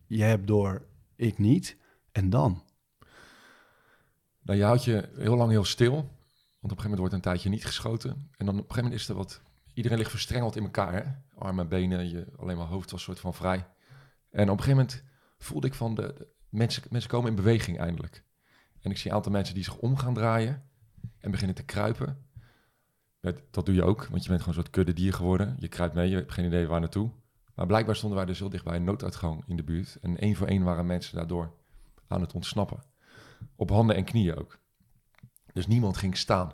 Je 0.07 0.23
hebt 0.23 0.47
door, 0.47 0.85
ik 1.15 1.37
niet. 1.37 1.77
En 2.11 2.29
dan? 2.29 2.63
Nou, 4.41 4.57
je 4.59 4.65
houdt 4.65 4.83
je 4.83 5.09
heel 5.15 5.35
lang 5.35 5.51
heel 5.51 5.63
stil. 5.63 6.09
Op 6.63 6.69
een 6.69 6.77
gegeven 6.77 6.97
moment 6.97 6.99
wordt 6.99 7.13
een 7.13 7.31
tijdje 7.31 7.49
niet 7.49 7.65
geschoten. 7.65 8.11
En 8.11 8.45
dan 8.45 8.55
op 8.59 8.69
een 8.69 8.75
gegeven 8.75 8.83
moment 8.83 9.01
is 9.01 9.09
er 9.09 9.15
wat... 9.15 9.41
Iedereen 9.73 9.97
ligt 9.97 10.09
verstrengeld 10.09 10.55
in 10.55 10.63
elkaar? 10.63 11.23
Armen, 11.35 11.67
benen, 11.67 12.09
je, 12.09 12.27
alleen 12.37 12.57
maar 12.57 12.65
hoofd 12.65 12.91
was 12.91 13.03
soort 13.03 13.19
van 13.19 13.33
vrij. 13.33 13.67
En 14.29 14.49
op 14.49 14.57
een 14.57 14.63
gegeven 14.63 14.69
moment 14.69 15.03
voelde 15.37 15.67
ik 15.67 15.73
van... 15.73 15.95
De, 15.95 16.27
mensen, 16.49 16.83
mensen 16.89 17.09
komen 17.09 17.29
in 17.29 17.35
beweging 17.35 17.79
eindelijk. 17.79 18.23
En 18.79 18.91
ik 18.91 18.97
zie 18.97 19.09
een 19.09 19.15
aantal 19.15 19.31
mensen 19.31 19.53
die 19.53 19.63
zich 19.63 19.77
om 19.77 19.97
gaan 19.97 20.13
draaien. 20.13 20.63
En 21.19 21.31
beginnen 21.31 21.55
te 21.55 21.63
kruipen. 21.63 22.27
Dat, 23.51 23.65
doe 23.65 23.75
je 23.75 23.83
ook, 23.83 24.05
want 24.05 24.23
je 24.23 24.29
bent 24.29 24.41
gewoon 24.41 24.57
een 24.57 24.63
soort 24.63 24.69
kudde 24.69 24.93
dier 24.93 25.13
geworden. 25.13 25.55
Je 25.59 25.67
kruipt 25.67 25.93
mee, 25.93 26.09
je 26.09 26.15
hebt 26.15 26.31
geen 26.31 26.45
idee 26.45 26.67
waar 26.67 26.79
naartoe. 26.79 27.11
Maar 27.55 27.65
blijkbaar 27.65 27.95
stonden 27.95 28.17
wij 28.17 28.27
dus 28.27 28.39
heel 28.39 28.49
dicht 28.49 28.63
bij 28.63 28.75
een 28.75 28.83
nooduitgang 28.83 29.43
in 29.47 29.55
de 29.55 29.63
buurt. 29.63 29.97
En 30.01 30.17
één 30.17 30.35
voor 30.35 30.47
één 30.47 30.63
waren 30.63 30.85
mensen 30.85 31.15
daardoor 31.15 31.53
aan 32.07 32.21
het 32.21 32.33
ontsnappen. 32.33 32.83
Op 33.55 33.69
handen 33.69 33.95
en 33.95 34.03
knieën 34.03 34.35
ook. 34.35 34.61
Dus 35.53 35.67
niemand 35.67 35.97
ging 35.97 36.17
staan. 36.17 36.51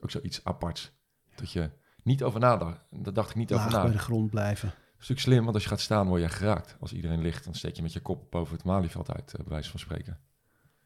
Ook 0.00 0.10
zoiets 0.10 0.44
aparts. 0.44 0.92
Dat 1.34 1.52
je 1.52 1.70
niet 2.02 2.22
over 2.22 2.40
nadacht. 2.40 2.80
Daar 2.90 3.12
dacht 3.12 3.30
ik 3.30 3.36
niet 3.36 3.52
over 3.52 3.70
na. 3.70 3.82
bij 3.82 3.92
de 3.92 3.98
grond 3.98 4.30
blijven. 4.30 4.72
natuurlijk 4.92 5.20
slim, 5.20 5.42
want 5.42 5.54
als 5.54 5.62
je 5.62 5.68
gaat 5.68 5.80
staan 5.80 6.06
word 6.08 6.22
je 6.22 6.28
geraakt. 6.28 6.76
Als 6.80 6.92
iedereen 6.92 7.20
ligt, 7.20 7.44
dan 7.44 7.54
steek 7.54 7.76
je 7.76 7.82
met 7.82 7.92
je 7.92 8.00
kop 8.00 8.30
boven 8.30 8.54
het 8.54 8.64
malieveld 8.64 9.12
uit, 9.12 9.32
eh, 9.32 9.40
bij 9.40 9.48
wijze 9.48 9.70
van 9.70 9.80
spreken. 9.80 10.18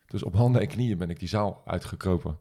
Dus 0.06 0.22
op 0.22 0.34
handen 0.34 0.60
en 0.60 0.68
knieën 0.68 0.98
ben 0.98 1.10
ik 1.10 1.18
die 1.18 1.28
zaal 1.28 1.62
uitgekropen. 1.64 2.38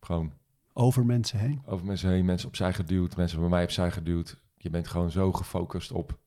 Gewoon 0.00 0.32
Over 0.72 1.06
mensen 1.06 1.38
heen. 1.38 1.62
over 1.66 1.86
mensen 1.86 2.10
heen, 2.10 2.24
mensen 2.24 2.48
opzij 2.48 2.72
geduwd, 2.72 3.16
mensen 3.16 3.40
bij 3.40 3.48
mij 3.48 3.62
opzij 3.62 3.90
geduwd. 3.90 4.40
Je 4.56 4.70
bent 4.70 4.88
gewoon 4.88 5.10
zo 5.10 5.32
gefocust 5.32 5.92
op, 5.92 6.18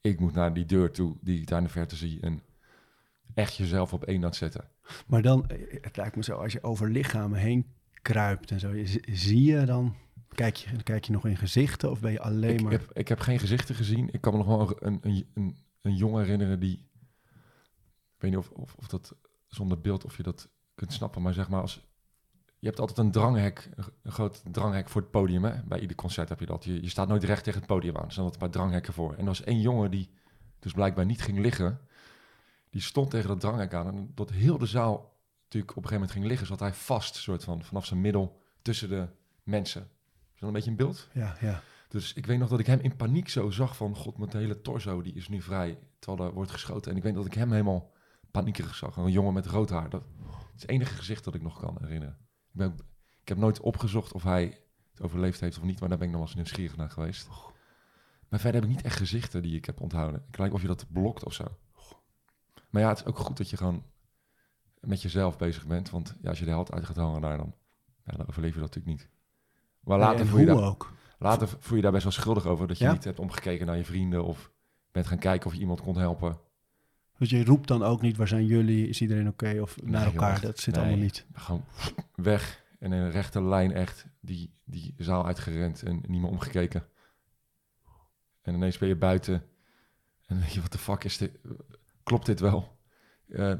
ik 0.00 0.20
moet 0.20 0.34
naar 0.34 0.54
die 0.54 0.64
deur 0.66 0.90
toe, 0.92 1.16
die 1.20 1.40
ik 1.40 1.46
daar 1.46 1.58
in 1.58 1.64
de 1.64 1.70
verte 1.70 1.96
zie. 1.96 2.20
En 2.20 2.42
echt 3.34 3.56
jezelf 3.56 3.92
op 3.92 4.04
één 4.04 4.22
het 4.22 4.36
zetten. 4.36 4.68
Maar 5.06 5.22
dan, 5.22 5.48
eh, 5.48 5.82
het 5.82 5.96
lijkt 5.96 6.16
me 6.16 6.24
zo, 6.24 6.36
als 6.36 6.52
je 6.52 6.62
over 6.62 6.90
lichamen 6.90 7.38
heen 7.38 7.66
kruipt 8.12 8.50
en 8.50 8.60
zo. 8.60 8.72
Zie 9.12 9.44
je 9.44 9.64
dan, 9.64 9.94
kijk 10.28 10.56
je, 10.56 10.82
kijk 10.82 11.04
je 11.04 11.12
nog 11.12 11.26
in 11.26 11.36
gezichten 11.36 11.90
of 11.90 12.00
ben 12.00 12.12
je 12.12 12.20
alleen 12.20 12.54
Ik 12.54 12.62
maar... 12.62 12.72
heb, 12.72 12.90
ik 12.92 13.08
heb 13.08 13.20
geen 13.20 13.38
gezichten 13.38 13.74
gezien. 13.74 14.08
Ik 14.12 14.20
kan 14.20 14.32
me 14.32 14.38
nog 14.38 14.46
wel 14.46 14.76
een, 14.82 14.98
een, 15.02 15.26
een, 15.34 15.56
een 15.82 15.96
jongen 15.96 16.22
herinneren 16.22 16.60
die... 16.60 16.86
Ik 18.14 18.24
weet 18.24 18.30
niet 18.30 18.40
of, 18.40 18.50
of, 18.50 18.74
of 18.74 18.88
dat 18.88 19.14
zonder 19.46 19.80
beeld 19.80 20.04
of 20.04 20.16
je 20.16 20.22
dat 20.22 20.48
kunt 20.74 20.92
snappen, 20.92 21.22
maar 21.22 21.34
zeg 21.34 21.48
maar 21.48 21.60
als... 21.60 21.86
Je 22.58 22.66
hebt 22.66 22.80
altijd 22.80 22.98
een 22.98 23.10
dranghek, 23.10 23.70
een, 24.02 24.12
groot 24.12 24.42
dranghek 24.52 24.88
voor 24.88 25.00
het 25.00 25.10
podium. 25.10 25.44
Hè? 25.44 25.62
Bij 25.62 25.80
ieder 25.80 25.96
concert 25.96 26.28
heb 26.28 26.40
je 26.40 26.46
dat. 26.46 26.64
Je, 26.64 26.82
je 26.82 26.88
staat 26.88 27.08
nooit 27.08 27.24
recht 27.24 27.44
tegen 27.44 27.58
het 27.58 27.68
podium 27.68 27.96
aan. 27.96 28.04
Er 28.04 28.12
staan 28.12 28.24
altijd 28.24 28.42
een 28.42 28.48
paar 28.50 28.60
dranghekken 28.60 28.92
voor. 28.92 29.12
En 29.12 29.18
er 29.18 29.24
was 29.24 29.44
één 29.44 29.60
jongen 29.60 29.90
die 29.90 30.10
dus 30.58 30.72
blijkbaar 30.72 31.06
niet 31.06 31.22
ging 31.22 31.38
liggen. 31.38 31.80
Die 32.70 32.80
stond 32.80 33.10
tegen 33.10 33.28
dat 33.28 33.40
dranghek 33.40 33.74
aan. 33.74 33.86
En 33.86 34.10
dat 34.14 34.30
heel 34.30 34.58
de 34.58 34.66
zaal 34.66 35.17
natuurlijk 35.48 35.76
op 35.76 35.82
een 35.82 35.88
gegeven 35.88 35.94
moment 35.94 36.12
ging 36.12 36.24
liggen, 36.24 36.46
zat 36.46 36.60
hij 36.60 36.74
vast, 36.74 37.14
soort 37.14 37.44
van, 37.44 37.64
vanaf 37.64 37.86
zijn 37.86 38.00
middel 38.00 38.40
tussen 38.62 38.88
de 38.88 39.08
mensen. 39.42 39.82
Is 40.34 40.40
dat 40.40 40.48
een 40.48 40.54
beetje 40.54 40.70
in 40.70 40.76
beeld? 40.76 41.08
Ja, 41.12 41.36
ja. 41.40 41.62
Dus 41.88 42.12
ik 42.12 42.26
weet 42.26 42.38
nog 42.38 42.48
dat 42.48 42.58
ik 42.58 42.66
hem 42.66 42.80
in 42.80 42.96
paniek 42.96 43.28
zo 43.28 43.50
zag 43.50 43.76
van... 43.76 43.96
God, 43.96 44.18
mijn 44.18 44.36
hele 44.36 44.60
torso 44.60 45.02
die 45.02 45.14
is 45.14 45.28
nu 45.28 45.42
vrij, 45.42 45.78
terwijl 45.98 46.28
er 46.28 46.34
wordt 46.34 46.50
geschoten. 46.50 46.90
En 46.90 46.96
ik 46.96 47.02
weet 47.02 47.14
dat 47.14 47.26
ik 47.26 47.34
hem 47.34 47.50
helemaal 47.50 47.92
paniekerig 48.30 48.74
zag. 48.74 48.96
Een 48.96 49.10
jongen 49.10 49.32
met 49.32 49.46
rood 49.46 49.70
haar. 49.70 49.90
Dat 49.90 50.02
is 50.56 50.62
het 50.62 50.70
enige 50.70 50.94
gezicht 50.94 51.24
dat 51.24 51.34
ik 51.34 51.42
nog 51.42 51.60
kan 51.60 51.76
herinneren. 51.80 52.16
Ik, 52.28 52.58
ben, 52.58 52.74
ik 53.22 53.28
heb 53.28 53.38
nooit 53.38 53.60
opgezocht 53.60 54.12
of 54.12 54.22
hij 54.22 54.60
het 54.90 55.02
overleefd 55.02 55.40
heeft 55.40 55.58
of 55.58 55.62
niet, 55.62 55.80
maar 55.80 55.88
daar 55.88 55.98
ben 55.98 56.06
ik 56.06 56.12
nog 56.12 56.22
wel 56.22 56.30
eens 56.30 56.38
nieuwsgierig 56.38 56.76
naar 56.76 56.90
geweest. 56.90 57.28
Maar 58.28 58.40
verder 58.40 58.60
heb 58.60 58.70
ik 58.70 58.76
niet 58.76 58.84
echt 58.84 58.96
gezichten 58.96 59.42
die 59.42 59.56
ik 59.56 59.64
heb 59.64 59.80
onthouden. 59.80 60.24
Ik 60.28 60.38
lijkt 60.38 60.54
of 60.54 60.60
je 60.60 60.66
dat 60.66 60.86
blokt 60.92 61.24
of 61.24 61.32
zo. 61.32 61.44
Maar 62.70 62.82
ja, 62.82 62.88
het 62.88 62.98
is 62.98 63.04
ook 63.04 63.18
goed 63.18 63.36
dat 63.36 63.50
je 63.50 63.56
gewoon 63.56 63.84
met 64.80 65.02
jezelf 65.02 65.38
bezig 65.38 65.66
bent. 65.66 65.90
Want 65.90 66.14
ja, 66.20 66.28
als 66.28 66.38
je 66.38 66.44
de 66.44 66.50
held 66.50 66.72
uit 66.72 66.84
gaat 66.84 66.96
hangen 66.96 67.20
daar, 67.20 67.36
dan, 67.36 67.54
ja, 68.04 68.16
dan 68.16 68.28
overleef 68.28 68.54
je 68.54 68.60
dat 68.60 68.74
natuurlijk 68.74 68.98
niet. 68.98 69.08
Maar 69.80 69.98
later 69.98 70.20
en 70.20 70.26
voel 70.26 70.40
je 70.40 70.46
daar... 70.46 70.62
ook. 70.62 70.92
Later 71.18 71.48
voel 71.58 71.76
je 71.76 71.82
daar 71.82 71.92
best 71.92 72.02
wel 72.02 72.12
schuldig 72.12 72.46
over 72.46 72.66
dat 72.66 72.78
je 72.78 72.84
Ja? 72.84 72.92
niet 72.92 73.04
hebt 73.04 73.18
omgekeken 73.18 73.66
naar 73.66 73.76
je 73.76 73.84
vrienden 73.84 74.24
of 74.24 74.52
bent 74.92 75.06
gaan 75.06 75.18
kijken 75.18 75.46
of 75.46 75.54
je 75.54 75.60
iemand 75.60 75.80
kon 75.80 75.98
helpen. 75.98 76.40
Dus 77.18 77.30
je 77.30 77.44
roept 77.44 77.68
dan 77.68 77.82
ook 77.82 78.00
niet, 78.00 78.16
waar 78.16 78.28
zijn 78.28 78.46
jullie, 78.46 78.88
is 78.88 79.00
iedereen 79.00 79.28
oké 79.28 79.58
of 79.60 79.82
naar 79.82 80.04
Nee, 80.04 80.12
elkaar, 80.12 80.32
joh, 80.32 80.42
dat 80.42 80.58
zit 80.58 80.74
nee. 80.74 80.84
allemaal 80.84 81.02
niet. 81.02 81.26
Gewoon 81.32 81.64
weg 82.14 82.64
en 82.78 82.92
in 82.92 83.00
een 83.00 83.10
rechte 83.10 83.42
lijn 83.42 83.72
echt 83.72 84.06
die, 84.20 84.54
die 84.64 84.94
zaal 84.96 85.26
uitgerend 85.26 85.82
en 85.82 85.94
niet 86.06 86.20
meer 86.20 86.30
omgekeken. 86.30 86.86
En 88.42 88.54
ineens 88.54 88.78
ben 88.78 88.88
je 88.88 88.96
buiten 88.96 89.34
en 89.34 90.34
dan 90.34 90.38
denk 90.38 90.50
je, 90.50 90.60
wat 90.60 90.72
de 90.72 90.78
fuck 90.78 91.04
is 91.04 91.18
dit? 91.18 91.38
Klopt 92.02 92.26
dit 92.26 92.40
wel? 92.40 92.78
Eh, 93.28 93.54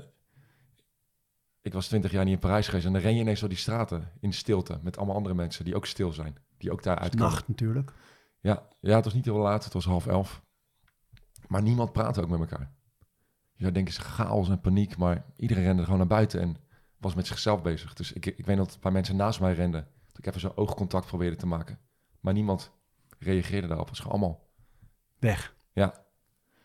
ik 1.62 1.72
was 1.72 1.86
twintig 1.86 2.10
jaar 2.10 2.24
niet 2.24 2.34
in 2.34 2.40
Parijs 2.40 2.66
geweest 2.66 2.86
en 2.86 2.92
dan 2.92 3.02
ren 3.02 3.14
je 3.14 3.20
ineens 3.20 3.40
door 3.40 3.48
die 3.48 3.58
straten 3.58 4.12
in 4.20 4.32
stilte 4.32 4.78
met 4.82 4.96
allemaal 4.96 5.16
andere 5.16 5.34
mensen 5.34 5.64
die 5.64 5.76
ook 5.76 5.86
stil 5.86 6.12
zijn, 6.12 6.38
die 6.58 6.72
ook 6.72 6.82
daar 6.82 6.98
uitkomen. 6.98 7.30
Nacht 7.30 7.48
natuurlijk. 7.48 7.92
Ja, 8.40 8.68
ja, 8.80 8.94
het 8.94 9.04
was 9.04 9.14
niet 9.14 9.24
heel 9.24 9.36
laat, 9.36 9.64
het 9.64 9.72
was 9.72 9.84
half 9.84 10.06
elf. 10.06 10.42
Maar 11.48 11.62
niemand 11.62 11.92
praatte 11.92 12.22
ook 12.22 12.28
met 12.28 12.40
elkaar. 12.40 12.72
Je 13.52 13.64
zou 13.64 13.72
denken, 13.72 13.92
het 13.94 14.02
is 14.02 14.08
chaos 14.08 14.48
en 14.48 14.60
paniek, 14.60 14.96
maar 14.96 15.24
iedereen 15.36 15.64
rende 15.64 15.82
gewoon 15.82 15.98
naar 15.98 16.06
buiten 16.06 16.40
en 16.40 16.56
was 16.98 17.14
met 17.14 17.26
zichzelf 17.26 17.62
bezig. 17.62 17.94
Dus 17.94 18.12
ik, 18.12 18.26
ik 18.26 18.46
weet 18.46 18.56
dat 18.56 18.74
een 18.74 18.80
paar 18.80 18.92
mensen 18.92 19.16
naast 19.16 19.40
mij 19.40 19.54
renden. 19.54 19.88
Dat 20.06 20.18
ik 20.18 20.26
even 20.26 20.40
zo 20.40 20.52
oogcontact 20.54 21.06
probeerde 21.06 21.36
te 21.36 21.46
maken. 21.46 21.78
Maar 22.20 22.32
niemand 22.32 22.72
reageerde 23.18 23.66
daarop. 23.66 23.88
Het 23.88 23.96
was 23.96 24.06
gewoon 24.06 24.20
allemaal, 24.20 24.48
Weg. 25.18 25.56
ja. 25.72 26.06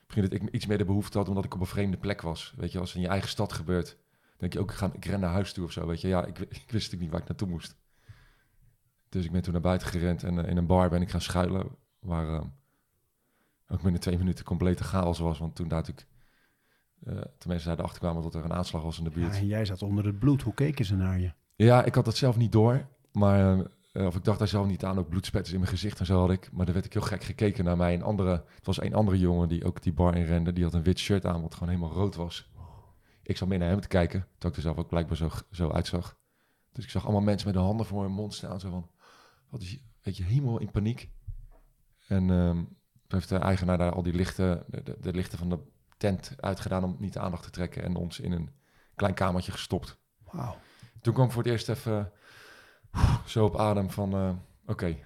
Misschien 0.05 0.23
dat 0.29 0.33
ik 0.33 0.53
iets 0.53 0.65
meer 0.65 0.77
de 0.77 0.85
behoefte 0.85 1.17
had 1.17 1.29
omdat 1.29 1.45
ik 1.45 1.53
op 1.53 1.59
een 1.59 1.65
vreemde 1.65 1.97
plek 1.97 2.21
was. 2.21 2.53
Weet 2.57 2.71
je, 2.71 2.79
als 2.79 2.87
het 2.87 2.97
in 2.97 3.03
je 3.03 3.11
eigen 3.11 3.29
stad 3.29 3.53
gebeurt, 3.53 3.97
denk 4.43 4.53
je 4.53 4.59
ook, 4.59 4.71
ik, 4.71 4.77
ga, 4.77 4.91
ik 4.93 5.05
ren 5.05 5.19
naar 5.19 5.31
huis 5.31 5.53
toe 5.53 5.65
of 5.65 5.71
zo. 5.71 5.87
Weet 5.87 6.01
je, 6.01 6.07
ja, 6.07 6.25
ik, 6.25 6.39
ik 6.39 6.49
wist 6.49 6.71
natuurlijk 6.71 7.01
niet 7.01 7.11
waar 7.11 7.21
ik 7.21 7.27
naartoe 7.27 7.47
moest. 7.47 7.75
Dus 9.09 9.25
ik 9.25 9.31
ben 9.31 9.41
toen 9.41 9.53
naar 9.53 9.61
buiten 9.61 9.87
gerend 9.87 10.23
en 10.23 10.39
eh, 10.43 10.49
in 10.49 10.57
een 10.57 10.65
bar 10.65 10.89
ben 10.89 11.01
ik 11.01 11.09
gaan 11.09 11.21
schuilen. 11.21 11.67
Waar 11.99 12.27
eh, 12.33 12.45
ook 13.67 13.81
binnen 13.81 14.01
twee 14.01 14.17
minuten 14.17 14.45
complete 14.45 14.83
chaos 14.83 15.19
was. 15.19 15.39
Want 15.39 15.55
toen 15.55 15.67
daar 15.67 15.79
natuurlijk, 15.79 16.07
eh 17.05 17.13
toen 17.13 17.51
mensen 17.51 17.75
daar 17.75 17.85
achter 17.85 17.99
kwamen 17.99 18.21
dat 18.23 18.35
er 18.35 18.43
een 18.43 18.53
aanslag 18.53 18.81
was 18.83 18.97
in 18.97 19.03
de 19.03 19.09
Ja, 19.09 19.15
buurt. 19.15 19.35
en 19.35 19.47
jij 19.47 19.65
zat 19.65 19.81
onder 19.81 20.05
het 20.05 20.19
bloed. 20.19 20.41
Hoe 20.41 20.53
keken 20.53 20.85
ze 20.85 20.95
naar 20.95 21.19
je? 21.19 21.31
Ja, 21.55 21.83
ik 21.83 21.95
had 21.95 22.05
dat 22.05 22.17
zelf 22.17 22.37
niet 22.37 22.51
door. 22.51 22.85
Maar, 23.11 23.65
eh, 23.91 24.05
of 24.05 24.15
ik 24.15 24.23
dacht 24.23 24.39
daar 24.39 24.47
zelf 24.47 24.67
niet 24.67 24.83
aan, 24.85 24.99
ook 24.99 25.09
bloedspetters 25.09 25.53
in 25.53 25.59
mijn 25.59 25.71
gezicht 25.71 25.99
en 25.99 26.05
zo 26.05 26.19
had 26.19 26.31
ik. 26.31 26.49
Maar 26.51 26.67
er 26.67 26.73
werd 26.73 26.85
ik 26.85 26.93
heel 26.93 27.01
gek 27.01 27.23
gekeken 27.23 27.63
naar 27.63 27.77
mij. 27.77 27.93
Een 27.93 28.03
andere, 28.03 28.43
het 28.55 28.65
was 28.65 28.81
een 28.81 28.93
andere 28.93 29.19
jongen 29.19 29.47
die 29.47 29.65
ook 29.65 29.81
die 29.81 29.93
bar 29.93 30.15
inrende. 30.15 30.53
Die 30.53 30.63
had 30.63 30.73
een 30.73 30.83
wit 30.83 30.99
shirt 30.99 31.25
aan, 31.25 31.41
wat 31.41 31.53
gewoon 31.53 31.69
helemaal 31.69 31.91
rood 31.95 32.15
was. 32.15 32.51
Ik 33.23 33.37
zat 33.37 33.47
meer 33.47 33.59
naar 33.59 33.69
hem 33.69 33.81
te 33.81 33.87
kijken, 33.87 34.19
terwijl 34.19 34.51
ik 34.51 34.55
er 34.55 34.61
zelf 34.61 34.77
ook 34.77 34.89
blijkbaar 34.89 35.17
zo, 35.17 35.29
zo 35.51 35.69
uitzag. 35.69 36.17
Dus 36.71 36.83
ik 36.83 36.89
zag 36.89 37.03
allemaal 37.03 37.21
mensen 37.21 37.47
met 37.47 37.55
hun 37.55 37.65
handen 37.65 37.85
voor 37.85 38.01
hun 38.01 38.11
mond 38.11 38.33
staan. 38.33 38.59
Zo 38.59 38.69
van, 38.69 38.89
wat 39.49 39.61
is, 39.61 39.79
weet 40.01 40.17
je, 40.17 40.23
helemaal 40.23 40.59
in 40.59 40.71
paniek. 40.71 41.09
En 42.07 42.29
ehm, 42.29 42.55
toen 42.57 43.19
heeft 43.19 43.29
de 43.29 43.37
eigenaar 43.37 43.77
daar 43.77 43.91
al 43.91 44.03
die 44.03 44.13
lichten, 44.13 44.63
de, 44.67 44.83
de, 44.83 44.97
de 44.99 45.13
lichten 45.13 45.37
van 45.37 45.49
de 45.49 45.59
tent 45.97 46.33
uitgedaan 46.39 46.83
om 46.83 46.95
niet 46.99 47.13
de 47.13 47.19
aandacht 47.19 47.43
te 47.43 47.49
trekken. 47.49 47.83
En 47.83 47.95
ons 47.95 48.19
in 48.19 48.31
een 48.31 48.49
klein 48.95 49.13
kamertje 49.13 49.51
gestopt. 49.51 49.97
Wauw. 50.31 50.57
Toen 51.01 51.13
kwam 51.13 51.25
ik 51.25 51.31
voor 51.31 51.43
het 51.43 51.51
eerst 51.51 51.69
even 51.69 52.11
zo 53.25 53.45
op 53.45 53.57
adem 53.57 53.89
van, 53.89 54.13
eh, 54.13 54.33
oké, 54.65 54.97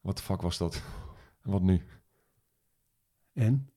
wat 0.00 0.16
de 0.16 0.22
fuck 0.22 0.40
was 0.40 0.58
dat? 0.58 0.82
En 1.42 1.50
wat 1.50 1.62
nu? 1.62 1.86
En? 3.32 3.70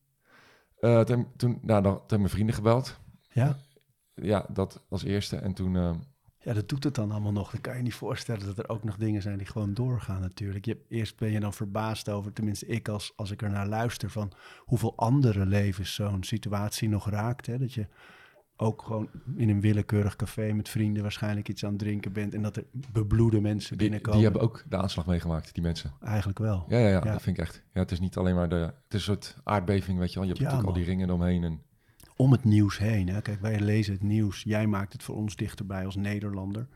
Eh, 0.79 1.01
toen, 1.01 1.27
toen, 1.36 1.59
nou, 1.62 1.81
dan, 1.81 2.05
toen 2.07 2.19
mijn 2.19 2.31
vrienden 2.31 2.55
gebeld. 2.55 3.00
Ja? 3.29 3.57
Ja, 4.21 4.45
dat 4.53 4.83
als 4.89 5.03
eerste. 5.03 5.35
En 5.35 5.53
toen, 5.53 5.75
eh, 5.75 5.91
Ja, 6.41 6.53
dat 6.53 6.69
doet 6.69 6.83
het 6.83 6.95
dan 6.95 7.11
allemaal 7.11 7.31
nog. 7.31 7.51
Dan 7.51 7.61
kan 7.61 7.77
je 7.77 7.83
niet 7.83 7.93
voorstellen 7.93 8.45
dat 8.45 8.57
er 8.57 8.69
ook 8.69 8.83
nog 8.83 8.97
dingen 8.97 9.21
zijn 9.21 9.38
die 9.38 9.47
gewoon 9.47 9.73
doorgaan 9.73 10.21
natuurlijk. 10.21 10.65
Je, 10.65 10.77
eerst 10.89 11.17
ben 11.17 11.31
je 11.31 11.39
dan 11.39 11.53
verbaasd 11.53 12.09
over, 12.09 12.33
tenminste 12.33 12.65
ik 12.65 12.88
als, 12.88 13.13
als 13.15 13.31
ik 13.31 13.41
er 13.41 13.49
naar 13.49 13.67
luister, 13.67 14.09
van 14.09 14.31
hoeveel 14.57 14.93
andere 14.97 15.45
levens 15.45 15.93
zo'n 15.93 16.23
situatie 16.23 16.89
nog 16.89 17.09
raakt. 17.09 17.45
Hè? 17.45 17.57
Dat 17.57 17.73
je 17.73 17.88
ook 18.61 18.81
gewoon 18.81 19.09
in 19.35 19.49
een 19.49 19.61
willekeurig 19.61 20.15
café 20.15 20.53
met 20.53 20.69
vrienden 20.69 21.01
waarschijnlijk 21.01 21.49
iets 21.49 21.63
aan 21.63 21.69
het 21.69 21.79
drinken 21.79 22.13
bent 22.13 22.33
en 22.33 22.41
dat 22.41 22.55
er 22.57 22.65
bebloede 22.91 23.41
mensen 23.41 23.77
binnenkomen. 23.77 24.19
die 24.19 24.29
hebben 24.29 24.47
ook 24.47 24.63
de 24.69 24.77
aanslag 24.77 25.05
meegemaakt, 25.05 25.53
die 25.53 25.63
mensen. 25.63 25.93
Eigenlijk 26.01 26.39
wel. 26.39 26.65
Ja, 26.67 26.77
ja, 26.77 26.88
ja, 26.88 26.91
Ja. 27.03 27.11
dat 27.11 27.21
vind 27.21 27.38
ik 27.38 27.43
echt. 27.43 27.63
Ja, 27.73 27.79
het 27.81 27.91
is 27.91 27.99
niet 27.99 28.17
alleen 28.17 28.35
maar 28.35 28.49
de, 28.49 28.55
het 28.55 28.73
is 28.89 28.93
een 28.93 28.99
soort 28.99 29.38
aardbeving, 29.43 29.97
weet 29.99 30.13
je 30.13 30.19
wel. 30.19 30.23
Je 30.23 30.29
hebt 30.33 30.39
Ja, 30.43 30.45
natuurlijk 30.51 30.77
al 30.77 30.83
die 30.83 30.91
ringen 30.91 31.07
eromheen. 31.07 31.43
En 31.43 31.61
om 32.21 32.31
het 32.31 32.43
nieuws 32.43 32.77
heen. 32.77 33.07
Hè? 33.09 33.21
Kijk, 33.21 33.41
wij 33.41 33.59
lezen 33.59 33.93
het 33.93 34.03
nieuws. 34.03 34.43
Jij 34.43 34.67
maakt 34.67 34.93
het 34.93 35.03
voor 35.03 35.15
ons 35.15 35.35
dichterbij 35.35 35.85
als 35.85 35.95
Nederlander. 35.95 36.67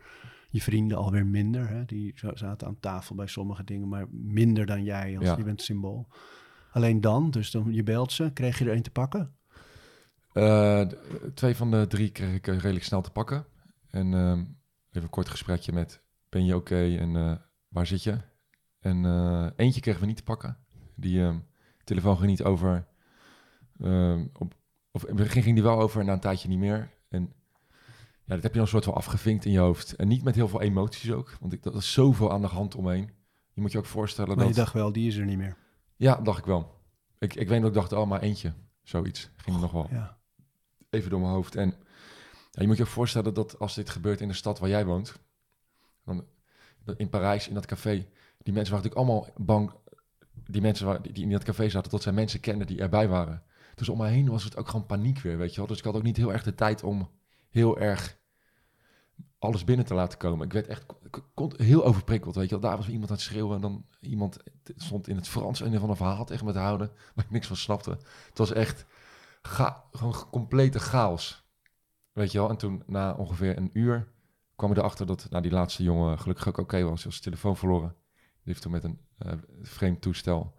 Je 0.50 0.62
vrienden 0.62 0.98
alweer 0.98 1.26
minder. 1.26 1.68
Hè? 1.70 1.86
Die 1.86 2.12
za- 2.16 2.36
zaten 2.36 2.68
aan 2.68 2.80
tafel 2.80 3.16
bij 3.16 3.28
sommige 3.28 3.64
dingen, 3.64 3.88
maar 3.88 4.06
minder 4.12 4.66
dan 4.66 4.84
jij. 4.84 5.18
Als 5.18 5.26
Ja. 5.28 5.38
Je 5.38 5.44
bent 5.44 5.62
symbool. 5.62 6.08
Alleen 6.72 7.02
dan, 7.02 7.32
dus 7.32 7.52
dan, 7.52 7.74
je 7.74 7.84
belt 7.84 8.12
ze. 8.12 8.32
Kreeg 8.34 8.60
je 8.60 8.66
er 8.66 8.76
een 8.76 8.82
te 8.82 8.92
pakken? 8.92 9.36
Eh, 10.34 10.82
twee 11.34 11.56
van 11.56 11.72
de 11.72 11.86
drie 11.88 12.10
kreeg 12.12 12.36
ik 12.36 12.48
eh, 12.48 12.58
redelijk 12.58 12.86
snel 12.86 13.02
te 13.02 13.12
pakken. 13.12 13.46
En 13.90 14.14
ehm, 14.14 14.40
even 14.90 15.04
een 15.04 15.10
kort 15.10 15.30
gesprekje 15.30 15.74
met, 15.74 16.02
ben 16.30 16.46
je 16.46 16.56
oké 16.56 16.98
en 16.98 17.16
eh, 17.16 17.36
waar 17.68 17.88
zit 17.88 18.04
je? 18.04 18.18
En 18.80 19.06
eentje 19.56 19.82
kregen 19.82 20.02
we 20.02 20.08
niet 20.08 20.18
te 20.18 20.24
pakken. 20.24 20.58
Die 20.96 21.22
ehm, 21.22 21.38
telefoon 21.84 22.18
ging 22.18 22.30
niet 22.30 22.44
over. 22.44 22.88
ehm, 23.80 24.26
op, 24.34 24.54
of 24.96 25.02
in 25.04 25.16
het 25.16 25.24
begin 25.26 25.42
ging 25.44 25.56
die 25.56 25.64
wel 25.64 25.80
over 25.80 26.00
en 26.00 26.06
na 26.06 26.14
een 26.14 26.20
tijdje 26.20 26.48
niet 26.48 26.60
meer. 26.60 26.90
En 27.10 27.34
ja, 28.26 28.34
dat 28.34 28.44
heb 28.44 28.44
je 28.44 28.50
dan 28.52 28.62
een 28.62 28.68
soort 28.68 28.84
van 28.84 28.94
afgevinkt 28.94 29.46
in 29.46 29.52
je 29.52 29.60
hoofd. 29.60 29.96
En 29.96 30.08
niet 30.08 30.24
met 30.24 30.36
heel 30.36 30.48
veel 30.48 30.62
emoties 30.62 31.12
ook, 31.12 31.38
want 31.40 31.54
ik, 31.54 31.64
dat 31.64 31.76
is 31.76 31.92
zoveel 31.94 32.32
aan 32.32 32.42
de 32.42 32.48
hand 32.48 32.76
omheen. 32.76 33.10
Je 33.54 33.62
moet 33.62 33.72
je 33.72 33.78
ook 33.78 33.86
voorstellen 33.86 34.36
Maar 34.36 34.46
dat... 34.46 34.56
je 34.56 34.62
dacht 34.62 34.74
wel, 34.74 34.92
die 34.92 35.08
is 35.08 35.16
er 35.16 35.26
niet 35.26 35.38
meer. 35.38 35.58
Ja, 35.96 36.16
dacht 36.16 36.40
ik 36.40 36.46
wel. 36.46 36.82
Ik, 37.20 37.36
ik 37.36 37.48
weet 37.48 37.60
dat 37.60 37.70
ik 37.70 37.76
dacht, 37.76 37.94
oh, 37.94 38.08
maar 38.08 38.22
eentje. 38.22 38.54
Zoiets 38.84 39.30
ging 39.36 39.60
nog 39.60 39.72
wel 39.72 39.88
Ja. 39.92 40.18
even 40.90 41.10
door 41.10 41.20
mijn 41.20 41.32
hoofd. 41.32 41.56
En 41.56 41.68
ja, 42.52 42.62
je 42.62 42.68
moet 42.68 42.78
je 42.78 42.84
ook 42.84 42.90
voorstellen 42.90 43.34
dat 43.34 43.60
als 43.60 43.76
dit 43.76 43.90
gebeurt 43.90 44.22
in 44.22 44.28
de 44.28 44.34
stad 44.34 44.60
waar 44.60 44.70
jij 44.70 44.86
woont, 44.86 45.20
dan, 46.06 46.26
in 46.98 47.10
Parijs, 47.10 47.48
in 47.48 47.54
dat 47.54 47.66
café, 47.66 48.08
die 48.38 48.54
mensen 48.54 48.74
waren 48.74 48.90
natuurlijk 48.90 48.96
allemaal 48.96 49.28
bang, 49.38 49.72
die 50.48 50.62
mensen 50.62 50.86
waar, 50.86 51.02
die 51.02 51.24
in 51.24 51.30
dat 51.30 51.44
café 51.44 51.70
zaten, 51.70 51.92
dat 51.92 52.02
zij 52.02 52.12
mensen 52.14 52.40
kenden 52.40 52.68
die 52.68 52.80
erbij 52.80 53.08
waren. 53.08 53.44
Dus 53.76 53.90
om 53.90 53.98
mij 53.98 54.12
heen 54.12 54.30
was 54.30 54.44
het 54.44 54.58
ook 54.58 54.70
gewoon 54.70 54.86
paniek 54.86 55.20
weer, 55.20 55.38
weet 55.38 55.52
je 55.52 55.58
wel. 55.58 55.68
Dus 55.68 55.78
ik 55.78 55.84
had 55.84 55.96
ook 55.96 56.04
niet 56.04 56.18
heel 56.18 56.32
erg 56.32 56.44
de 56.44 56.56
tijd 56.56 56.84
om 56.84 57.10
heel 57.50 57.80
erg 57.80 58.18
alles 59.40 59.64
binnen 59.64 59.86
te 59.86 59.94
laten 59.94 60.18
komen. 60.18 60.46
Ik 60.46 60.54
werd 60.54 60.68
echt 60.68 60.86
heel 61.56 61.86
overprikkeld, 61.86 62.36
weet 62.36 62.50
je 62.50 62.60
wel. 62.60 62.70
Daar 62.70 62.78
was 62.78 62.90
iemand 62.90 63.10
aan 63.10 63.16
het 63.16 63.26
schreeuwen 63.26 63.56
en 63.56 63.62
dan 63.62 63.86
iemand 64.00 64.38
stond 64.76 65.08
in 65.08 65.16
het 65.16 65.28
Frans 65.28 65.60
een 65.60 65.80
van 65.80 65.90
een 65.90 65.96
verhaal 65.96 66.26
tegen 66.26 66.46
me 66.46 66.52
te 66.52 66.60
houden, 66.60 66.92
waar 67.16 67.26
ik 67.26 67.32
niks 67.32 67.48
van 67.48 67.56
snapte. 67.56 67.92
Het 68.28 68.38
was 68.38 68.52
echt 68.52 68.86
ga, 69.42 69.84
gewoon 69.92 70.30
complete 70.32 70.80
chaos. 70.80 71.44
Weet 72.12 72.32
je 72.32 72.38
wel, 72.38 72.50
en 72.50 72.58
toen 72.58 72.84
na 72.86 73.14
ongeveer 73.14 73.58
een 73.58 73.70
uur 73.74 74.12
kwam 74.56 74.72
ik 74.72 74.78
erachter 74.78 75.06
dat 75.06 75.28
nou, 75.30 75.44
die 75.44 75.52
laatste 75.52 75.84
jongen 75.84 76.20
gelukkig 76.20 76.48
ook 76.48 76.58
oké 76.58 76.84
was. 76.84 76.84
Hij 76.84 76.92
was 76.94 77.02
zijn 77.02 77.22
telefoon 77.22 77.58
verloren. 77.58 77.96
Die 78.14 78.54
heeft 78.54 78.62
toen 78.62 78.72
met 78.72 78.84
een 78.84 79.00
eh, 79.18 79.34
vreemd 79.62 80.02
toestel 80.02 80.56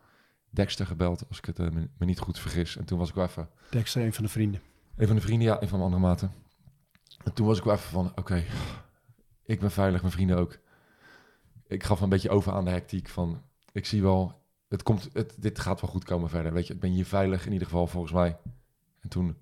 Dexter 0.54 0.87
gebeld, 0.87 1.25
als 1.28 1.38
ik 1.38 1.44
het 1.44 1.58
eh, 1.58 1.68
me, 1.70 2.06
niet 2.06 2.18
goed 2.18 2.38
vergis. 2.38 2.76
En 2.76 2.84
toen 2.84 2.99
was 2.99 3.08
ik 3.08 3.14
wel 3.14 3.25
even, 3.25 3.49
Dexter, 3.70 4.02
een 4.02 4.12
van 4.12 4.25
de 4.25 4.30
vrienden. 4.30 4.61
een 4.96 5.06
van 5.06 5.16
de 5.16 5.23
vrienden, 5.23 5.49
ja, 5.49 5.62
een 5.62 5.68
van 5.68 5.78
mijn 5.78 5.92
andere 5.92 6.08
maten. 6.08 6.32
En 7.25 7.32
toen 7.32 7.46
was 7.46 7.58
ik 7.58 7.64
wel 7.64 7.75
even 7.75 7.90
van, 7.90 8.12
oké, 8.14 8.44
ik 9.44 9.61
ben 9.61 9.70
veilig, 9.70 10.00
mijn 10.00 10.12
vrienden 10.12 10.37
ook. 10.37 10.58
Ik 11.66 11.82
gaf 11.82 12.00
een 12.00 12.08
beetje 12.08 12.30
over 12.30 12.52
aan 12.52 12.64
de 12.64 12.70
hectiek 12.70 13.08
van, 13.08 13.42
ik 13.73 13.87
zie 13.87 14.02
wel, 14.02 14.42
het 14.68 14.82
komt, 14.82 15.08
het, 15.12 15.34
dit 15.38 15.58
gaat 15.58 15.80
wel 15.80 15.90
goed 15.90 16.04
komen 16.04 16.28
verder. 16.28 16.52
Weet 16.52 16.66
je, 16.66 16.75
ik 16.75 16.80
ben 16.80 16.90
hier 16.90 17.06
veilig 17.06 17.46
in 17.46 17.52
ieder 17.52 17.66
geval 17.68 17.87
volgens 17.87 18.12
mij. 18.12 18.37
En 19.00 19.08
toen 19.08 19.37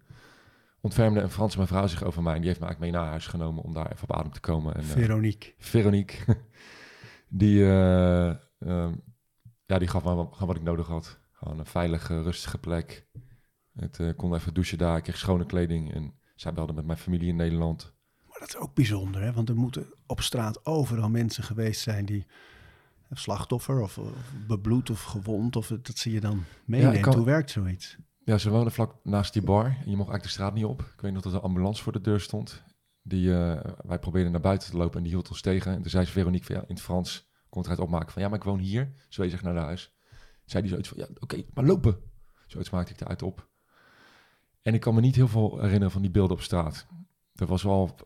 ontfermde 0.80 1.20
een 1.20 1.30
Franse 1.30 1.58
mevrouw 1.58 1.86
zich 1.86 2.02
over 2.02 2.22
mij. 2.22 2.34
En 2.34 2.38
die 2.38 2.48
heeft 2.48 2.60
me 2.60 2.66
eigenlijk 2.66 2.92
mee 2.92 3.02
naar 3.02 3.10
huis 3.10 3.26
genomen 3.26 3.62
om 3.62 3.72
daar 3.72 3.92
even 3.92 4.08
op 4.08 4.16
adem 4.16 4.32
te 4.32 4.40
komen. 4.40 4.74
En, 4.74 4.80
eh, 4.80 4.86
Veronique. 4.86 5.52
Veronique, 5.58 6.36
die, 7.28 7.64
eh, 7.64 8.28
ehm, 8.58 8.92
ja, 9.72 9.78
die 9.78 9.88
gaf 9.88 10.04
me 10.04 10.14
wat, 10.14 10.28
gewoon 10.32 10.48
wat 10.48 10.56
ik 10.56 10.62
nodig 10.62 10.86
had. 10.86 11.18
Gewoon 11.32 11.58
een 11.58 11.66
veilige, 11.66 12.22
rustige 12.22 12.58
plek. 12.58 13.06
Het 13.74 14.00
eh, 14.00 14.08
kon 14.16 14.34
even 14.34 14.54
douchen 14.54 14.78
daar, 14.78 14.96
ik 14.96 15.02
kreeg 15.02 15.18
schone 15.18 15.46
kleding. 15.46 15.92
En 15.94 16.14
zij 16.34 16.52
belde 16.52 16.72
met 16.72 16.86
mijn 16.86 16.98
familie 16.98 17.28
in 17.28 17.36
Nederland. 17.36 17.92
Maar 18.28 18.38
dat 18.38 18.48
is 18.48 18.56
ook 18.56 18.74
bijzonder, 18.74 19.22
hè? 19.22 19.32
want 19.32 19.48
er 19.48 19.56
moeten 19.56 19.86
op 20.06 20.20
straat 20.20 20.66
overal 20.66 21.08
mensen 21.08 21.44
geweest 21.44 21.80
zijn 21.80 22.04
die 22.04 22.26
slachtoffer 23.10 23.80
of, 23.80 23.98
of 23.98 24.32
bebloed 24.46 24.90
of 24.90 25.02
gewond, 25.02 25.56
of 25.56 25.66
dat 25.66 25.98
zie 25.98 26.12
je 26.12 26.20
dan 26.20 26.44
meeneemt. 26.64 27.00
kan- 27.00 27.14
Hoe 27.16 27.24
werkt 27.24 27.50
zoiets? 27.50 27.96
Ja, 28.24 28.38
ze 28.38 28.50
woonden 28.50 28.72
vlak 28.72 28.94
naast 29.02 29.32
die 29.32 29.42
bar. 29.42 29.64
En 29.64 29.70
je 29.70 29.76
mocht 29.96 30.10
eigenlijk 30.10 30.22
de 30.22 30.28
straat 30.28 30.54
niet 30.54 30.64
op. 30.64 30.80
Ik 30.80 31.00
weet 31.00 31.12
nog 31.12 31.22
dat 31.22 31.32
er 31.32 31.38
een 31.38 31.44
ambulance 31.44 31.82
voor 31.82 31.92
de 31.92 32.00
deur 32.00 32.20
stond. 32.20 32.62
Die, 33.02 33.34
eh, 33.34 33.72
wij 33.86 33.98
probeerden 33.98 34.32
naar 34.32 34.40
buiten 34.40 34.70
te 34.70 34.76
lopen 34.76 34.96
en 34.96 35.02
die 35.02 35.12
hield 35.12 35.28
ons 35.28 35.40
tegen. 35.40 35.72
En 35.72 35.80
toen 35.82 35.90
zei 35.90 36.04
ze 36.04 36.12
Veronique 36.12 36.54
ja, 36.54 36.60
in 36.60 36.74
het 36.74 36.80
Frans 36.80 37.30
eruit 37.60 37.78
opmaken 37.78 38.12
van... 38.12 38.22
ja, 38.22 38.28
maar 38.28 38.38
ik 38.38 38.44
woon 38.44 38.58
hier. 38.58 38.92
Zo 39.08 39.22
ik 39.22 39.42
naar 39.42 39.56
huis. 39.56 39.92
Zei 40.44 40.62
die 40.62 40.70
zoiets 40.70 40.88
van, 40.88 40.98
ja, 40.98 41.06
oké, 41.18 41.42
maar 41.54 41.64
lopen. 41.64 41.96
Zoiets 42.46 42.70
maakte 42.70 42.92
ik 42.92 43.00
eruit 43.00 43.22
op. 43.22 43.48
En 44.62 44.74
ik 44.74 44.80
kan 44.80 44.94
me 44.94 45.00
niet 45.00 45.14
heel 45.16 45.28
veel 45.28 45.58
herinneren 45.60 45.90
van 45.90 46.02
die 46.02 46.10
beelden 46.10 46.36
op 46.36 46.42
straat. 46.42 46.86
Er 47.34 47.46
was 47.46 47.62
wel 47.62 47.96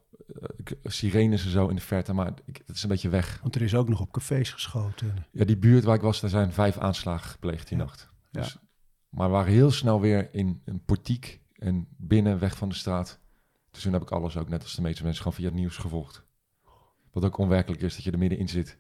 ik- 0.57 0.79
sirenes 0.85 1.45
en 1.45 1.51
zo 1.51 1.69
in 1.69 1.75
de 1.77 1.83
verte, 1.83 2.13
maar 2.13 2.33
ik, 2.45 2.63
het 2.67 2.77
is 2.77 2.83
een 2.83 2.89
beetje 2.89 3.09
weg. 3.09 3.41
Want 3.43 3.55
er 3.55 3.63
is 3.63 3.75
ook 3.75 3.89
nog 3.89 4.01
op 4.01 4.13
cafés 4.13 4.51
geschoten. 4.53 5.27
Ja, 5.31 5.45
die 5.45 5.57
buurt 5.59 5.85
waar 5.85 5.95
ik 5.95 6.01
was, 6.01 6.21
daar 6.21 6.31
zijn 6.31 6.53
vijf 6.53 6.79
aanslagen 6.79 7.31
gepleegd 7.31 7.69
die 7.69 7.79
Ja. 7.79 7.85
nacht. 7.85 8.11
Ja. 8.31 8.41
Dus, 8.41 8.59
Maar 9.09 9.27
we 9.27 9.33
waren 9.33 9.53
heel 9.53 9.71
snel 9.71 10.01
weer 10.01 10.35
in 10.35 10.63
een 10.65 10.85
portiek 10.85 11.41
en 11.53 11.87
binnen, 11.97 12.39
weg 12.39 12.57
van 12.57 12.69
de 12.69 12.75
straat. 12.75 13.21
Dus 13.71 13.83
toen 13.83 13.93
heb 13.93 14.03
ik 14.03 14.11
alles 14.11 14.37
ook, 14.37 14.49
net 14.49 14.63
als 14.63 14.75
de 14.75 14.83
meeste 14.83 15.03
mensen, 15.03 15.23
gewoon 15.23 15.39
via 15.39 15.47
het 15.49 15.55
nieuws 15.57 15.77
gevolgd. 15.77 16.25
Wat 17.13 17.25
ook 17.25 17.39
onwerkelijk 17.39 17.83
is, 17.83 17.95
dat 17.95 18.05
je 18.05 18.11
er 18.11 18.19
middenin 18.19 18.49
zit. 18.49 18.79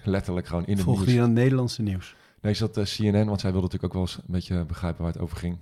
Letterlijk 0.04 0.46
gewoon 0.46 0.66
in 0.66 0.74
het 0.74 0.82
Volgde 0.82 1.00
nieuws. 1.04 1.14
je 1.14 1.20
dan 1.20 1.28
het 1.30 1.38
Nederlandse 1.38 1.82
nieuws? 1.82 2.16
Nee, 2.40 2.52
is 2.52 2.58
dat 2.58 2.76
eh, 2.76 2.84
CNN, 2.84 3.26
want 3.26 3.40
zij 3.40 3.50
wilde 3.52 3.66
natuurlijk 3.66 3.84
ook 3.84 3.92
wel 3.92 4.02
eens 4.02 4.16
een 4.16 4.22
beetje 4.26 4.64
begrijpen 4.64 5.02
waar 5.02 5.12
het 5.12 5.22
over 5.22 5.36
ging. 5.36 5.58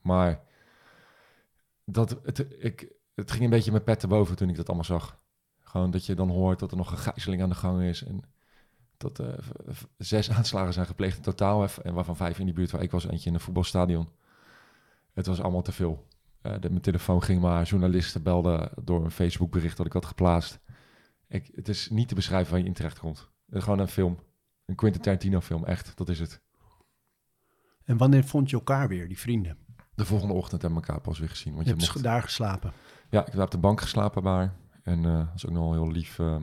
Maar 0.00 0.40
dat, 1.84 2.18
het, 2.22 2.46
ik, 2.58 2.92
het 3.14 3.30
ging 3.30 3.44
een 3.44 3.50
beetje 3.50 3.72
met 3.72 3.84
pet 3.84 4.00
te 4.00 4.06
boven 4.06 4.36
toen 4.36 4.48
ik 4.48 4.56
dat 4.56 4.66
allemaal 4.66 4.84
zag. 4.84 5.20
Gewoon 5.60 5.90
dat 5.90 6.06
je 6.06 6.14
dan 6.14 6.28
hoort 6.30 6.58
dat 6.58 6.70
er 6.70 6.76
nog 6.76 6.90
een 6.90 6.98
gijzeling 6.98 7.42
aan 7.42 7.48
de 7.48 7.54
gang 7.54 7.82
is. 7.82 8.04
En 8.04 8.22
dat 8.96 9.20
v- 9.68 9.82
zes 9.98 10.30
aanslagen 10.36 10.72
zijn 10.72 10.86
gepleegd 10.86 11.16
in 11.16 11.22
totaal. 11.22 11.68
En 11.82 11.94
waarvan 11.94 12.16
vijf 12.16 12.38
in 12.38 12.44
die 12.44 12.54
buurt 12.54 12.70
waar 12.70 12.82
ik 12.82 12.90
was. 12.90 13.06
Eentje 13.06 13.28
in 13.28 13.34
een 13.34 13.40
voetbalstadion. 13.40 14.08
Het 15.12 15.26
was 15.26 15.40
allemaal 15.40 15.62
te 15.62 15.72
veel. 15.72 16.06
Eh, 16.40 16.52
de, 16.60 16.68
mijn 16.68 16.80
telefoon 16.82 17.22
ging 17.22 17.40
maar. 17.40 17.64
Journalisten 17.64 18.22
belden 18.22 18.70
door 18.82 19.04
een 19.04 19.10
Facebook 19.10 19.50
bericht 19.50 19.76
dat 19.76 19.86
ik 19.86 19.92
had 19.92 20.06
geplaatst. 20.06 20.60
Ik, 21.28 21.50
het 21.54 21.68
is 21.68 21.90
niet 21.90 22.08
te 22.08 22.14
beschrijven 22.14 22.50
waar 22.52 22.60
je 22.60 22.66
in 22.66 22.72
terecht 22.72 22.98
komt. 22.98 23.30
Is 23.52 23.62
gewoon 23.62 23.78
een 23.78 23.88
film. 23.88 24.18
Een 24.66 24.74
Quentin 24.74 25.02
Tarantino 25.02 25.40
film, 25.40 25.64
echt. 25.64 25.96
Dat 25.96 26.08
is 26.08 26.18
het. 26.18 26.40
En 27.84 27.96
wanneer 27.96 28.24
vond 28.24 28.50
je 28.50 28.56
elkaar 28.56 28.88
weer, 28.88 29.08
die 29.08 29.18
vrienden? 29.18 29.58
De 29.94 30.04
volgende 30.04 30.34
ochtend 30.34 30.62
hebben 30.62 30.80
we 30.80 30.86
elkaar 30.86 31.02
pas 31.02 31.18
weer 31.18 31.28
gezien. 31.28 31.54
Want 31.54 31.66
Je 31.66 31.72
je, 31.72 31.78
hebt 31.80 31.92
mocht... 31.92 32.04
daar 32.04 32.22
geslapen. 32.22 32.72
Ja, 33.10 33.20
ik 33.20 33.26
heb 33.26 33.34
daar 33.34 33.44
op 33.44 33.50
de 33.50 33.58
bank 33.58 33.80
geslapen 33.80 34.24
haar. 34.24 34.54
En 34.82 35.04
eh, 35.04 35.16
dat 35.18 35.34
is 35.34 35.46
ook 35.46 35.52
nog 35.52 35.62
wel 35.62 35.72
heel 35.84 35.90
lief. 35.92 36.18
eh, 36.18 36.36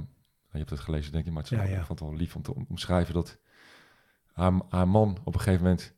je 0.51 0.57
hebt 0.57 0.69
het 0.69 0.79
gelezen, 0.79 1.11
denk 1.11 1.25
ik, 1.25 1.31
maar 1.33 1.43
het 1.43 1.51
is 1.51 1.57
Ja, 1.57 1.63
wel- 1.63 1.73
ja. 1.73 1.79
ik 1.79 1.85
vond 1.85 1.99
het 1.99 2.09
wel 2.09 2.17
lief 2.17 2.35
om 2.35 2.41
te 2.41 2.55
om- 2.55 2.65
omschrijven 2.69 3.13
dat 3.13 3.39
haar, 4.33 4.53
haar 4.69 4.87
man 4.87 5.17
op 5.23 5.33
een 5.33 5.39
gegeven 5.41 5.63
moment... 5.63 5.95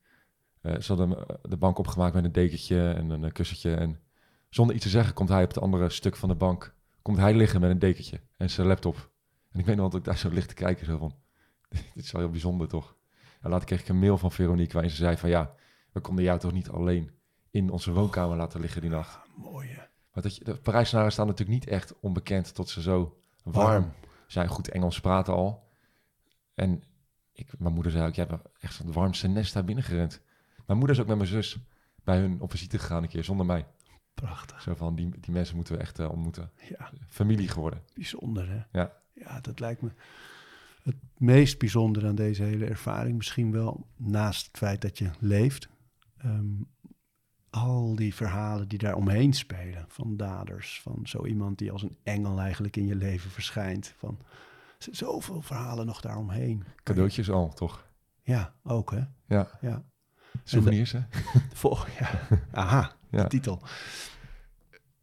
eh 0.62 0.80
ze 0.80 0.88
hadden 0.96 1.10
hem, 1.10 1.20
eh, 1.20 1.36
de 1.42 1.58
bank 1.58 1.78
opgemaakt 1.78 2.14
met 2.14 2.26
een 2.26 2.32
dekentje 2.32 2.92
en 2.92 3.10
een 3.10 3.24
eh, 3.24 3.32
kussentje. 3.32 3.76
En 3.76 4.00
zonder 4.50 4.76
iets 4.76 4.84
te 4.84 4.90
zeggen 4.92 5.14
komt 5.14 5.30
hij 5.30 5.44
op 5.44 5.50
het 5.50 5.60
andere 5.62 5.90
stuk 5.90 6.16
van 6.16 6.30
de 6.30 6.36
bank... 6.36 6.76
komt 7.02 7.18
hij 7.18 7.34
liggen 7.36 7.62
met 7.62 7.70
een 7.72 7.80
dekentje 7.80 8.22
en 8.38 8.50
zijn 8.50 8.68
laptop. 8.68 9.11
En 9.52 9.60
ik 9.60 9.66
weet 9.66 9.76
nog 9.76 9.90
dat 9.90 10.00
ik 10.00 10.06
daar 10.06 10.18
zo 10.18 10.30
licht 10.30 10.48
te 10.48 10.54
kijken. 10.54 10.86
Zo 10.86 10.98
van, 10.98 11.16
dit 11.94 12.04
is 12.04 12.12
wel 12.12 12.22
heel 12.22 12.32
bijzonder, 12.32 12.68
toch? 12.68 12.96
En 13.42 13.50
later 13.50 13.66
kreeg 13.66 13.82
ik 13.82 13.88
een 13.88 14.00
mail 14.00 14.18
van 14.18 14.32
Veronique 14.32 14.74
waarin 14.74 14.92
ze 14.92 14.98
zei 14.98 15.18
van... 15.18 15.30
ja, 15.30 15.54
we 15.92 16.00
konden 16.00 16.24
jou 16.24 16.40
toch 16.40 16.52
niet 16.52 16.70
alleen 16.70 17.12
in 17.52 17.70
onze 17.70 17.92
woonkamer 17.92 18.38
laten 18.38 18.60
liggen 18.60 18.82
die 18.82 18.90
nacht. 18.90 19.20
Mooi 19.36 19.70
hè? 19.70 19.82
Maar 20.14 20.24
dat 20.24 20.36
je, 20.36 20.44
de 20.44 20.56
Parijzenaren 20.56 21.12
staan 21.12 21.28
natuurlijk 21.28 21.60
niet 21.60 21.68
echt 21.70 22.00
onbekend 22.00 22.56
tot 22.56 22.70
ze 22.70 22.82
zo 22.82 23.20
warm, 23.44 23.68
Warm. 23.68 23.94
zijn. 24.28 24.48
Goed 24.48 24.70
Engels 24.70 25.00
praten 25.02 25.34
al. 25.34 25.68
En 26.54 26.84
ik, 27.32 27.60
mijn 27.60 27.74
moeder 27.74 27.92
zei 27.92 28.08
ook, 28.08 28.16
jij 28.16 28.26
hebt 28.30 28.50
echt 28.60 28.78
het 28.78 28.94
warmste 28.94 29.28
nest 29.28 29.54
daar 29.54 29.64
binnen 29.64 29.84
gerend. 29.84 30.22
Mijn 30.66 30.78
moeder 30.78 30.96
is 30.96 31.02
ook 31.02 31.08
met 31.08 31.18
mijn 31.18 31.30
zus 31.30 31.58
bij 32.04 32.20
hun 32.20 32.42
op 32.42 32.52
visite 32.52 32.80
gegaan 32.80 33.04
een 33.04 33.10
keer, 33.10 33.24
zonder 33.24 33.46
mij. 33.46 33.68
Prachtig. 34.14 34.62
Zo 34.62 34.76
van, 34.76 34.96
die, 34.96 35.20
die 35.20 35.34
mensen 35.34 35.56
moeten 35.56 35.74
we 35.76 35.82
echt 35.82 36.00
eh, 36.00 36.10
ontmoeten. 36.10 36.52
Ja, 36.70 36.92
Familie 37.08 37.48
geworden. 37.48 37.84
bijzonder 37.94 38.50
hè? 38.50 38.80
Ja. 38.80 39.01
Ja, 39.26 39.40
dat 39.42 39.60
lijkt 39.60 39.82
me 39.82 39.90
het 40.84 40.96
meest 41.18 41.60
bijzondere 41.60 42.08
aan 42.08 42.16
deze 42.16 42.44
hele 42.44 42.66
ervaring. 42.66 43.18
Misschien 43.18 43.52
wel 43.52 43.88
naast 43.96 44.46
het 44.48 44.58
feit 44.58 44.82
dat 44.82 44.98
je 44.98 45.10
leeft. 45.20 45.70
ehm, 46.18 46.46
al 47.50 47.96
die 47.96 48.16
verhalen 48.16 48.68
die 48.68 48.78
daar 48.80 48.96
omheen 48.96 49.34
spelen. 49.34 49.86
Van 49.88 50.18
daders, 50.18 50.82
van 50.84 51.00
zo 51.04 51.26
iemand 51.26 51.58
die 51.58 51.72
als 51.72 51.82
een 51.84 51.98
engel 52.04 52.40
eigenlijk 52.40 52.78
in 52.78 52.86
je 52.86 52.96
leven 52.96 53.32
verschijnt. 53.32 53.94
Van 53.98 54.20
zoveel 54.78 55.42
verhalen 55.42 55.86
nog 55.86 56.02
daaromheen. 56.02 56.64
Cadeautjes 56.84 57.30
al, 57.30 57.54
toch? 57.54 57.88
Ja, 58.24 58.54
ook 58.64 58.92
hè? 58.92 59.02
Ja. 59.28 59.48
Ja. 59.62 59.84
Souvenirs, 60.44 60.92
hè? 60.92 61.00
Vol, 61.54 61.78
ja. 62.00 62.10
Aha, 62.64 62.96
Ja. 63.10 63.22
de 63.24 63.30
titel. 63.30 63.62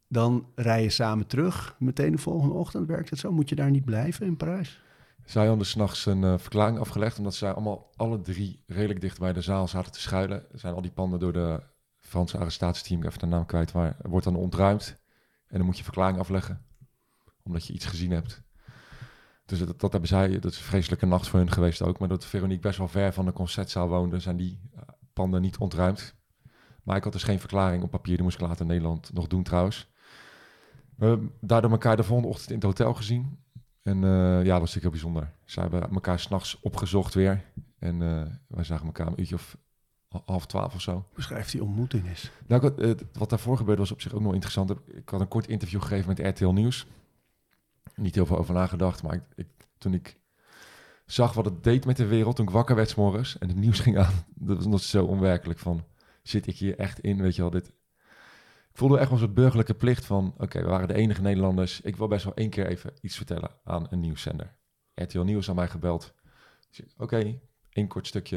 Dan 0.09 0.47
rij 0.55 0.83
je 0.83 0.91
samen 0.91 1.27
terug. 1.27 1.77
Meteen 1.79 2.13
de 2.13 2.19
volgende 2.19 2.55
ochtend 2.55 2.87
werkt 2.87 3.11
het 3.11 3.19
zo. 3.19 3.33
Moet 3.33 3.49
je 3.49 3.55
daar 3.55 3.71
niet 3.71 3.85
blijven 3.85 4.27
in 4.27 4.37
Parijs? 4.37 4.81
Zij 5.25 5.47
hadden 5.47 5.67
s'nachts 5.67 6.07
een 6.07 6.25
eh, 6.25 6.39
verklaring 6.39 6.79
afgelegd, 6.79 7.19
omdat 7.19 7.35
zij 7.35 7.53
allemaal 7.53 7.91
alle 7.97 8.21
drie 8.21 8.63
redelijk 8.67 9.01
dicht 9.01 9.19
bij 9.19 9.33
de 9.33 9.41
zaal 9.41 9.69
zaten 9.69 9.93
te 9.93 10.01
schuilen. 10.01 10.45
Zijn 10.53 10.75
al 10.75 10.83
die 10.83 10.91
panden 10.91 11.21
door 11.21 11.33
de 11.33 11.63
Franse 12.01 12.39
arrestatieteam, 12.39 13.03
even 13.03 13.19
de 13.19 13.27
naam 13.27 13.47
kwijt, 13.47 13.73
maar 13.73 13.97
wordt 14.03 14.25
dan 14.25 14.37
ontruimd. 14.37 14.97
En 15.47 15.57
dan 15.57 15.67
moet 15.67 15.79
je 15.79 15.85
verklaring 15.85 16.19
afleggen, 16.19 16.65
omdat 17.43 17.67
je 17.67 17.73
iets 17.73 17.87
gezien 17.87 18.11
hebt. 18.11 18.43
Dus 19.45 19.59
dat, 19.59 19.81
dat 19.81 19.93
hebben 19.93 20.09
zij, 20.09 20.39
dat 20.39 20.53
is 20.53 20.59
een 20.59 20.65
vreselijke 20.65 21.07
nacht 21.07 21.29
voor 21.29 21.39
hun 21.39 21.51
geweest 21.51 21.83
ook. 21.83 21.99
Maar 21.99 22.09
dat 22.09 22.25
Veronique 22.25 22.63
best 22.63 22.79
wel 22.79 22.89
ver 22.89 23.13
van 23.13 23.25
de 23.25 23.33
concertzaal 23.33 23.89
woonde, 23.89 24.19
zijn 24.19 24.37
die 24.37 24.61
eh, 24.75 24.83
panden 25.13 25.41
niet 25.41 25.59
ontruimd. 25.59 26.15
Maar 26.83 26.97
ik 26.97 27.05
had 27.05 27.13
dus 27.13 27.23
geen 27.23 27.41
verklaring 27.41 27.83
op 27.83 27.91
papier, 27.91 28.15
die 28.15 28.23
moest 28.23 28.41
ik 28.41 28.47
later 28.47 28.61
in 28.61 28.67
Nederland 28.67 29.13
nog 29.13 29.27
doen 29.27 29.43
trouwens. 29.43 29.89
We 30.99 31.07
hebben 31.07 31.33
daardoor 31.41 31.71
elkaar 31.71 31.97
de 31.97 32.03
volgende 32.03 32.31
ochtend 32.31 32.51
in 32.51 32.55
het 32.55 32.65
hotel 32.65 32.95
gezien. 32.95 33.39
En 33.83 34.05
eh, 34.05 34.11
ja, 34.45 34.53
dat 34.53 34.61
was 34.61 34.75
natuurlijk 34.75 34.83
heel 34.83 34.91
bijzonder. 34.91 35.33
Ze 35.45 35.61
hebben 35.61 35.91
elkaar 35.91 36.19
s'nachts 36.19 36.61
opgezocht 36.61 37.15
weer. 37.15 37.45
En 37.79 38.03
eh, 38.03 38.33
wij 38.47 38.65
zagen 38.65 38.87
elkaar 38.87 39.07
een 39.07 39.21
uurtje 39.21 39.35
of 39.35 39.57
half 40.25 40.47
twaalf 40.47 40.75
of 40.75 40.81
zo. 40.81 41.05
Beschrijf 41.15 41.51
die 41.51 41.63
ontmoeting 41.63 42.09
eens. 42.09 42.31
Nou, 42.47 42.75
eh, 42.75 42.91
wat 43.13 43.31
daarvoor 43.31 43.57
gebeurde 43.57 43.81
was 43.81 43.91
op 43.91 44.01
zich 44.01 44.13
ook 44.15 44.21
nog 44.21 44.33
interessant. 44.33 44.71
Ik 44.71 45.09
had 45.09 45.21
een 45.21 45.29
kort 45.29 45.49
interview 45.49 45.83
gegeven 45.83 46.09
met 46.09 46.27
RTL 46.27 46.49
Nieuws. 46.49 46.87
Niet 47.95 48.15
heel 48.15 48.27
veel 48.27 48.39
over 48.39 48.55
nagedacht, 48.55 49.03
maar 49.03 49.15
ik, 49.15 49.23
ik, 49.35 49.49
toen 49.79 49.95
ik 49.95 50.21
zag 51.07 51.33
wat 51.33 51.45
het 51.45 51.65
deed 51.65 51.85
met 51.85 51.97
de 51.97 52.07
wereld, 52.07 52.37
toen 52.37 52.47
ik 52.47 52.53
wakker 52.53 52.77
werd 52.77 52.89
's 52.89 52.95
morgens 52.95 53.39
en 53.39 53.49
het 53.49 53.57
nieuws 53.57 53.81
ging 53.81 53.99
aan, 53.99 54.13
dat 54.35 54.57
was 54.57 54.67
nog 54.67 54.81
zo 54.81 55.05
onwerkelijk 55.05 55.59
van, 55.59 55.85
zit 56.23 56.47
ik 56.47 56.57
hier 56.57 56.79
echt 56.79 57.01
in, 57.01 57.23
weet 57.23 57.37
je 57.37 57.43
wel, 57.43 57.51
dit... 57.51 57.73
Voelde 58.79 58.99
echt 58.99 59.19
zo'n 59.19 59.35
burgerlijke 59.35 59.75
plicht 59.75 60.05
van, 60.05 60.35
oké, 60.37 60.61
we 60.61 60.69
waren 60.69 60.89
de 60.89 60.95
enige 60.95 61.23
Nederlanders. 61.23 61.81
Ik 61.81 61.97
wil 61.97 62.09
best 62.09 62.25
wel 62.25 62.35
één 62.35 62.51
keer 62.51 62.67
even 62.67 62.93
iets 63.01 63.17
vertellen 63.17 63.51
aan 63.65 63.87
een 63.91 64.01
nieuwszender. 64.01 64.57
RTL 64.95 65.21
Nieuws 65.21 65.49
aan 65.49 65.55
mij 65.55 65.69
gebeld. 65.69 66.15
Oké, 66.97 67.41
één 67.73 67.87
kort 67.87 68.07
stukje. 68.07 68.37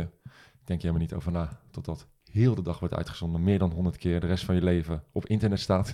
Denk 0.63 0.82
je 0.82 0.88
helemaal 0.88 0.99
niet 0.99 1.13
over 1.13 1.32
na, 1.32 1.60
totdat 1.71 2.08
heel 2.32 2.56
de 2.56 2.62
dag 2.62 2.80
wordt 2.80 2.93
uitgezonden, 2.93 3.43
meer 3.43 3.60
dan 3.60 3.71
100 3.71 3.97
keer, 3.97 4.19
de 4.19 4.27
rest 4.27 4.45
van 4.45 4.56
je 4.56 4.62
leven 4.62 5.04
op 5.12 5.25
internet 5.25 5.60
staat. 5.60 5.93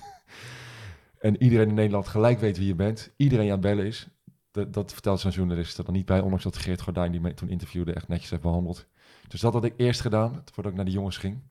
en 1.19 1.43
iedereen 1.43 1.67
in 1.67 1.73
Nederland 1.73 2.07
gelijk 2.07 2.39
weet 2.39 2.57
wie 2.57 2.67
je 2.67 2.75
bent, 2.75 3.13
iedereen 3.17 3.45
aan 3.45 3.51
het 3.51 3.61
bellen 3.61 3.85
is. 3.85 4.07
Dat, 4.51 4.73
dat 4.73 4.93
vertelt 4.93 5.19
zo'n 5.19 5.31
journalist 5.31 5.77
er 5.77 5.85
dan 5.85 5.93
niet 5.93 6.05
bij, 6.05 6.19
ondanks 6.19 6.43
dat 6.43 6.57
Geert 6.57 6.81
Gordijn, 6.81 7.11
die 7.11 7.21
me 7.21 7.33
toen 7.33 7.49
interviewde, 7.49 7.93
echt 7.93 8.07
netjes 8.07 8.29
heeft 8.29 8.41
behandeld. 8.41 8.87
Dus 9.27 9.41
dat 9.41 9.53
had 9.53 9.63
ik 9.63 9.73
eerst 9.77 10.01
gedaan, 10.01 10.43
voordat 10.53 10.71
ik 10.71 10.77
naar 10.77 10.85
de 10.85 10.91
jongens 10.91 11.17
ging. 11.17 11.41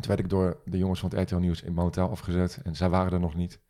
Toen 0.00 0.08
werd 0.08 0.20
ik 0.20 0.28
door 0.28 0.60
de 0.64 0.78
jongens 0.78 1.00
van 1.00 1.10
het 1.10 1.18
RTL 1.18 1.36
Nieuws 1.36 1.62
in 1.62 1.72
mijn 1.74 1.86
hotel 1.86 2.10
afgezet 2.10 2.60
en 2.64 2.76
zij 2.76 2.88
waren 2.88 3.12
er 3.12 3.20
nog 3.20 3.34
niet. 3.34 3.60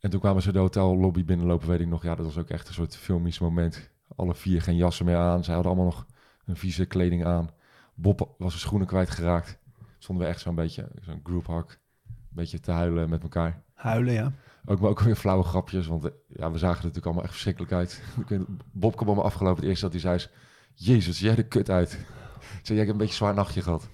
En 0.00 0.10
toen 0.10 0.20
kwamen 0.20 0.42
ze 0.42 0.52
de 0.52 0.58
hotellobby 0.58 1.24
binnenlopen, 1.24 1.68
weet 1.68 1.80
ik 1.80 1.86
nog. 1.86 2.02
Ja, 2.02 2.14
dat 2.14 2.26
was 2.26 2.38
ook 2.38 2.48
echt 2.48 2.68
een 2.68 2.74
soort 2.74 2.96
filmisch 2.96 3.38
moment. 3.38 3.90
Alle 4.16 4.34
vier 4.34 4.62
geen 4.62 4.76
jassen 4.76 5.04
meer 5.04 5.16
aan. 5.16 5.44
Zij 5.44 5.54
hadden 5.54 5.72
allemaal 5.72 5.90
nog 5.90 6.06
een 6.44 6.56
vieze 6.56 6.86
kleding 6.86 7.24
aan. 7.24 7.50
Bob 7.94 8.18
was 8.18 8.50
zijn 8.50 8.60
schoenen 8.60 8.86
kwijtgeraakt. 8.86 9.58
Stonden 9.98 10.24
we 10.24 10.30
echt 10.30 10.40
zo'n 10.40 10.54
beetje, 10.54 10.88
zo'n 11.00 11.20
grouphug. 11.22 11.80
Een 12.06 12.14
beetje 12.30 12.60
te 12.60 12.70
huilen 12.70 13.08
met 13.08 13.22
elkaar. 13.22 13.62
Huilen, 13.74 14.12
ja. 14.12 14.32
Ook, 14.64 14.80
maar 14.80 14.90
ook 14.90 15.00
weer 15.00 15.16
flauwe 15.16 15.44
grapjes, 15.44 15.86
want 15.86 16.10
ja, 16.26 16.50
we 16.50 16.58
zagen 16.58 16.76
er 16.78 16.86
natuurlijk 16.86 17.04
allemaal 17.04 17.22
echt 17.22 17.32
verschrikkelijk 17.32 17.72
uit. 17.72 18.02
Bob 18.72 18.96
kwam 18.96 19.14
me 19.14 19.22
afgelopen, 19.22 19.60
het 19.60 19.68
eerste 19.68 19.84
dat 19.84 19.92
hij 19.92 20.00
zei 20.00 20.14
is... 20.14 20.30
Jezus, 20.74 21.20
jij 21.20 21.34
de 21.34 21.48
kut 21.48 21.70
uit. 21.70 21.92
Ik 21.92 22.66
zei, 22.66 22.78
jij 22.78 22.86
hebt 22.86 22.90
een 22.90 22.96
beetje 22.96 23.12
een 23.12 23.18
zwaar 23.18 23.34
nachtje 23.34 23.62
gehad. 23.62 23.88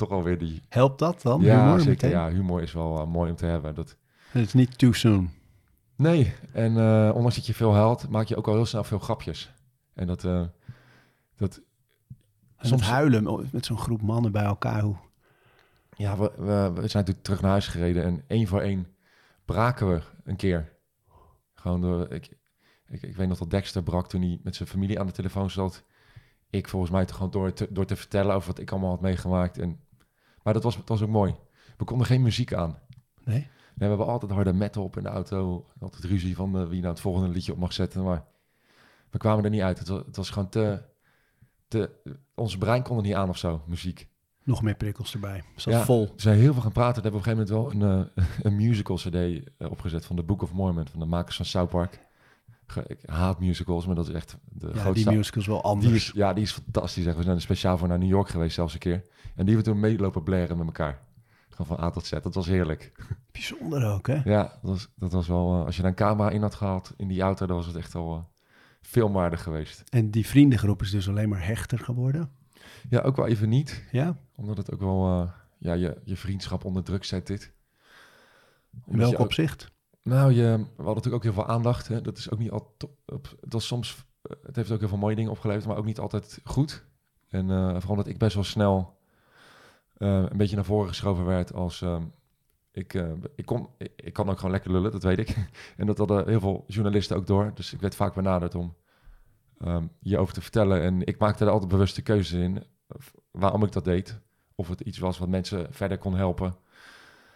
Toch 0.00 0.10
alweer 0.10 0.38
die... 0.38 0.62
Helpt 0.68 0.98
dat 0.98 1.22
dan? 1.22 1.40
ja, 1.40 1.60
Humor 1.62 1.78
zeker. 1.78 1.90
meteen? 1.90 2.10
Ja, 2.10 2.30
humor 2.30 2.62
is 2.62 2.72
wel 2.72 3.00
eh, 3.00 3.06
mooi 3.06 3.30
om 3.30 3.36
te 3.36 3.46
hebben. 3.46 3.74
Dat, 3.74 3.96
Het 4.30 4.46
is 4.46 4.52
niet 4.52 4.78
too 4.78 4.92
soon. 4.92 5.30
Nee, 5.96 6.34
en 6.52 6.76
eh, 6.76 7.10
ondanks 7.14 7.34
dat 7.34 7.46
je 7.46 7.54
veel 7.54 7.74
huilt, 7.74 8.08
maak 8.08 8.26
je 8.26 8.36
ook 8.36 8.48
al 8.48 8.54
heel 8.54 8.66
snel 8.66 8.84
veel 8.84 8.98
grapjes. 8.98 9.52
En 9.94 10.06
dat, 10.06 10.24
eh, 10.24 10.42
dat 11.36 11.60
En 12.56 12.68
Soms- 12.68 12.82
huilen 12.82 13.48
met 13.52 13.64
zo'n 13.66 13.78
groep 13.78 14.02
mannen 14.02 14.32
bij 14.32 14.44
elkaar. 14.44 14.80
Hoe... 14.82 14.96
ja, 15.96 16.16
we, 16.18 16.32
we, 16.36 16.44
we 16.44 16.88
zijn 16.88 17.04
natuurlijk 17.04 17.22
terug 17.22 17.40
naar 17.40 17.50
huis 17.50 17.66
gereden 17.66 18.04
en 18.04 18.24
één 18.26 18.46
voor 18.46 18.60
één 18.60 18.86
braken 19.44 19.88
we 19.88 20.00
een 20.24 20.36
keer. 20.36 20.72
Gewoon 21.54 21.80
door, 21.80 22.10
ik, 22.12 22.28
ik, 22.88 23.02
ik 23.02 23.16
weet 23.16 23.28
nog 23.28 23.38
dat 23.38 23.50
Dexter 23.50 23.82
brak 23.82 24.08
toen 24.08 24.22
hij 24.22 24.38
met 24.42 24.56
zijn 24.56 24.68
familie 24.68 25.00
aan 25.00 25.06
de 25.06 25.12
telefoon 25.12 25.50
zat. 25.50 25.84
Ik 26.50 26.68
volgens 26.68 26.90
mij 26.90 27.04
toch 27.04 27.16
gewoon 27.16 27.30
door 27.30 27.52
te, 27.52 27.66
door 27.70 27.84
te 27.86 27.96
vertellen 27.96 28.34
over 28.34 28.48
wat 28.48 28.58
ik 28.58 28.70
allemaal 28.70 28.90
had 28.90 29.00
meegemaakt. 29.00 29.58
En, 29.58 29.80
maar 30.42 30.54
dat 30.54 30.62
was, 30.62 30.76
dat 30.76 30.88
was 30.88 31.02
ook 31.02 31.08
mooi. 31.08 31.34
We 31.76 31.84
konden 31.84 32.06
geen 32.06 32.22
muziek 32.22 32.54
aan. 32.54 32.78
Nee? 33.24 33.36
Nee, 33.38 33.48
we 33.74 33.96
hebben 33.96 34.06
altijd 34.06 34.32
harde 34.32 34.52
metal 34.52 34.84
op 34.84 34.96
in 34.96 35.02
de 35.02 35.08
auto. 35.08 35.66
Altijd 35.80 36.04
ruzie 36.04 36.36
van 36.36 36.58
eh, 36.58 36.66
wie 36.68 36.80
nou 36.80 36.92
het 36.92 37.00
volgende 37.00 37.28
liedje 37.28 37.52
op 37.52 37.58
mag 37.58 37.72
zetten. 37.72 38.02
Maar 38.04 38.24
we 39.10 39.18
kwamen 39.18 39.44
er 39.44 39.50
niet 39.50 39.60
uit. 39.60 39.78
Het 39.78 39.88
was, 39.88 40.02
het 40.06 40.16
was 40.16 40.30
gewoon 40.30 40.48
te, 40.48 40.82
te... 41.68 41.90
Ons 42.34 42.58
brein 42.58 42.82
kon 42.82 42.96
er 42.96 43.02
niet 43.02 43.14
aan 43.14 43.28
of 43.28 43.36
zo, 43.38 43.62
muziek. 43.66 44.08
Nog 44.44 44.62
meer 44.62 44.74
prikkels 44.74 45.12
erbij. 45.12 45.42
Zat 45.56 45.72
Ja. 45.72 45.84
vol. 45.84 46.06
We 46.06 46.20
zijn 46.20 46.38
heel 46.38 46.52
veel 46.52 46.62
gaan 46.62 46.72
praten. 46.72 47.02
We 47.02 47.08
hebben 47.08 47.20
op 47.20 47.26
een 47.26 47.32
gegeven 47.32 47.58
moment 47.60 47.82
wel 47.82 47.88
een, 47.90 48.08
eh, 48.14 48.24
een 48.46 48.56
musical 48.56 48.96
cd 48.96 49.14
eh, 49.14 49.70
opgezet 49.70 50.04
van 50.04 50.16
de 50.16 50.22
Book 50.22 50.42
of 50.42 50.52
Mormon. 50.52 50.88
Van 50.88 51.00
de 51.00 51.06
makers 51.06 51.36
van 51.36 51.44
South 51.44 51.70
Park. 51.70 52.00
Ik 52.86 52.98
haat 53.06 53.40
musicals, 53.40 53.86
maar 53.86 53.94
dat 53.94 54.08
is 54.08 54.14
echt 54.14 54.36
de 54.48 54.70
Ja, 54.74 54.80
grootste... 54.80 55.08
die 55.08 55.16
musical 55.16 55.40
is 55.40 55.46
wel 55.46 55.56
Die 55.62 55.64
anders. 55.70 55.92
is, 55.94 56.10
ja, 56.14 56.32
die 56.32 56.42
is 56.42 56.52
fantastisch. 56.52 57.04
Zeg. 57.04 57.14
We 57.14 57.22
zijn 57.22 57.36
er 57.36 57.42
speciaal 57.42 57.78
voor 57.78 57.88
naar 57.88 57.98
New 57.98 58.08
York 58.08 58.28
geweest 58.28 58.54
zelfs 58.54 58.72
een 58.72 58.78
keer. 58.78 58.92
En 59.34 59.46
die 59.46 59.54
hebben 59.54 59.56
we 59.56 59.62
toen 59.62 59.80
meelopen 59.80 60.22
blaren 60.22 60.56
met 60.56 60.66
elkaar. 60.66 61.00
Gewoon 61.48 61.76
van 61.76 61.86
A 61.86 61.90
tot 61.90 62.06
Z. 62.06 62.10
Dat 62.10 62.34
was 62.34 62.46
heerlijk. 62.46 62.92
Bijzonder 63.32 63.86
ook, 63.92 64.06
hè? 64.06 64.20
Ja, 64.24 64.42
dat 64.42 64.70
was, 64.70 64.88
dat 64.96 65.12
was 65.12 65.28
wel... 65.28 65.54
eh, 65.58 65.64
als 65.64 65.76
je 65.76 65.82
daar 65.82 65.90
een 65.90 65.96
camera 65.96 66.30
in 66.30 66.42
had 66.42 66.54
gehad 66.54 66.94
in 66.96 67.08
die 67.08 67.20
auto, 67.22 67.46
dan 67.46 67.56
was 67.56 67.66
het 67.66 67.76
echt 67.76 67.94
al 67.94 68.14
uh, 68.16 68.22
filmwaardig 68.80 69.42
geweest. 69.42 69.82
En 69.88 70.10
die 70.10 70.26
vriendengroep 70.26 70.82
is 70.82 70.90
dus 70.90 71.08
alleen 71.08 71.28
maar 71.28 71.46
hechter 71.46 71.78
geworden. 71.78 72.30
Ja, 72.88 73.00
ook 73.00 73.16
wel 73.16 73.26
even 73.26 73.48
niet. 73.48 73.84
Ja? 73.92 74.16
Omdat 74.34 74.56
het 74.56 74.72
ook 74.72 74.80
wel... 74.80 75.20
eh, 75.22 75.30
ja, 75.58 75.72
je, 75.72 76.00
je 76.04 76.16
vriendschap 76.16 76.64
onder 76.64 76.82
druk 76.82 77.04
zet 77.04 77.26
dit. 77.26 77.52
In 78.86 78.96
welk 78.98 79.12
ook- 79.14 79.18
opzicht? 79.20 79.70
Nou, 80.02 80.32
je, 80.32 80.42
we 80.42 80.62
hadden 80.76 80.94
natuurlijk 80.94 81.14
ook 81.14 81.22
heel 81.22 81.32
veel 81.32 81.46
aandacht. 81.46 81.88
Hè. 81.88 82.00
Dat 82.00 82.18
is 82.18 82.30
ook 82.30 82.38
niet 82.38 82.50
altijd... 82.50 82.86
Het 83.40 83.62
soms... 83.62 84.04
eh, 84.22 84.36
Het 84.42 84.56
heeft 84.56 84.70
ook 84.70 84.78
heel 84.78 84.88
veel 84.88 84.98
mooie 84.98 85.14
dingen 85.16 85.30
opgeleverd, 85.30 85.66
maar 85.66 85.76
ook 85.76 85.84
niet 85.84 85.98
altijd 85.98 86.40
goed. 86.44 86.84
En 87.28 87.50
eh, 87.50 87.74
vooral 87.78 87.96
dat 87.96 88.06
ik 88.06 88.18
best 88.18 88.34
wel 88.34 88.44
snel 88.44 88.98
eh, 89.96 90.08
een 90.28 90.36
beetje 90.36 90.56
naar 90.56 90.64
voren 90.64 90.88
geschoven 90.88 91.24
werd 91.24 91.52
als... 91.54 91.82
ehm, 91.82 92.02
ik, 92.72 92.94
ik, 93.34 93.46
kon, 93.46 93.68
ik, 93.96 94.12
kan 94.12 94.28
ook 94.30 94.36
gewoon 94.36 94.50
lekker 94.50 94.70
lullen, 94.72 94.92
dat 94.92 95.02
weet 95.02 95.18
ik. 95.18 95.36
en 95.76 95.86
dat 95.86 95.98
hadden 95.98 96.28
heel 96.28 96.40
veel 96.40 96.64
journalisten 96.66 97.16
ook 97.16 97.26
door. 97.26 97.50
Dus 97.54 97.72
ik 97.72 97.80
werd 97.80 97.94
vaak 97.94 98.14
benaderd 98.14 98.54
om 98.54 98.76
ehm 99.58 99.86
hierover 100.00 100.34
te 100.34 100.40
vertellen. 100.40 100.82
En 100.82 101.06
ik 101.06 101.18
maakte 101.18 101.44
er 101.44 101.50
altijd 101.50 101.70
bewuste 101.70 102.02
keuzes 102.02 102.38
in 102.40 102.64
waarom 103.30 103.64
ik 103.64 103.72
dat 103.72 103.84
deed. 103.84 104.20
Of 104.54 104.68
het 104.68 104.80
iets 104.80 104.98
was 104.98 105.18
wat 105.18 105.28
mensen 105.28 105.66
verder 105.70 105.98
kon 105.98 106.14
helpen. 106.14 106.54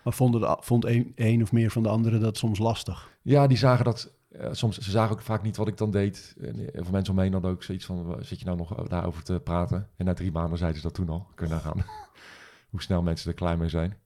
Maar 0.04 0.12
vonden 0.12 0.40
de, 0.40 0.56
vond 0.60 0.84
een, 0.84 1.12
een 1.14 1.42
of 1.42 1.52
meer 1.52 1.70
van 1.70 1.82
de 1.82 1.88
anderen 1.88 2.20
dat 2.20 2.36
soms 2.36 2.58
lastig? 2.58 3.10
Ja, 3.22 3.46
die 3.46 3.56
zagen 3.56 3.84
dat. 3.84 4.12
eh, 4.28 4.48
soms, 4.52 4.78
ze 4.78 4.90
zagen 4.90 5.12
ook 5.12 5.22
vaak 5.22 5.42
niet 5.42 5.56
wat 5.56 5.68
ik 5.68 5.76
dan 5.76 5.90
deed. 5.90 6.34
En 6.40 6.54
veel 6.72 6.90
mensen 6.90 7.10
om 7.10 7.14
me 7.14 7.22
heen 7.22 7.32
hadden 7.32 7.50
ook 7.50 7.62
zoiets 7.62 7.84
van: 7.84 8.04
"Waar 8.04 8.24
zit 8.24 8.38
je 8.38 8.44
nou 8.44 8.56
nog 8.56 8.74
daarover 8.88 9.22
te 9.22 9.40
praten? 9.44 9.88
En 9.96 10.04
na 10.04 10.12
drie 10.14 10.32
maanden 10.32 10.58
zeiden 10.58 10.80
ze 10.80 10.86
dat 10.86 10.96
toen 10.96 11.08
al. 11.08 11.26
Kunnen 11.34 11.60
gaan. 11.60 11.84
Hoe 12.70 12.82
snel 12.82 13.02
mensen 13.02 13.30
er 13.30 13.36
klaar 13.36 13.58
mee 13.58 13.68
zijn. 13.68 13.96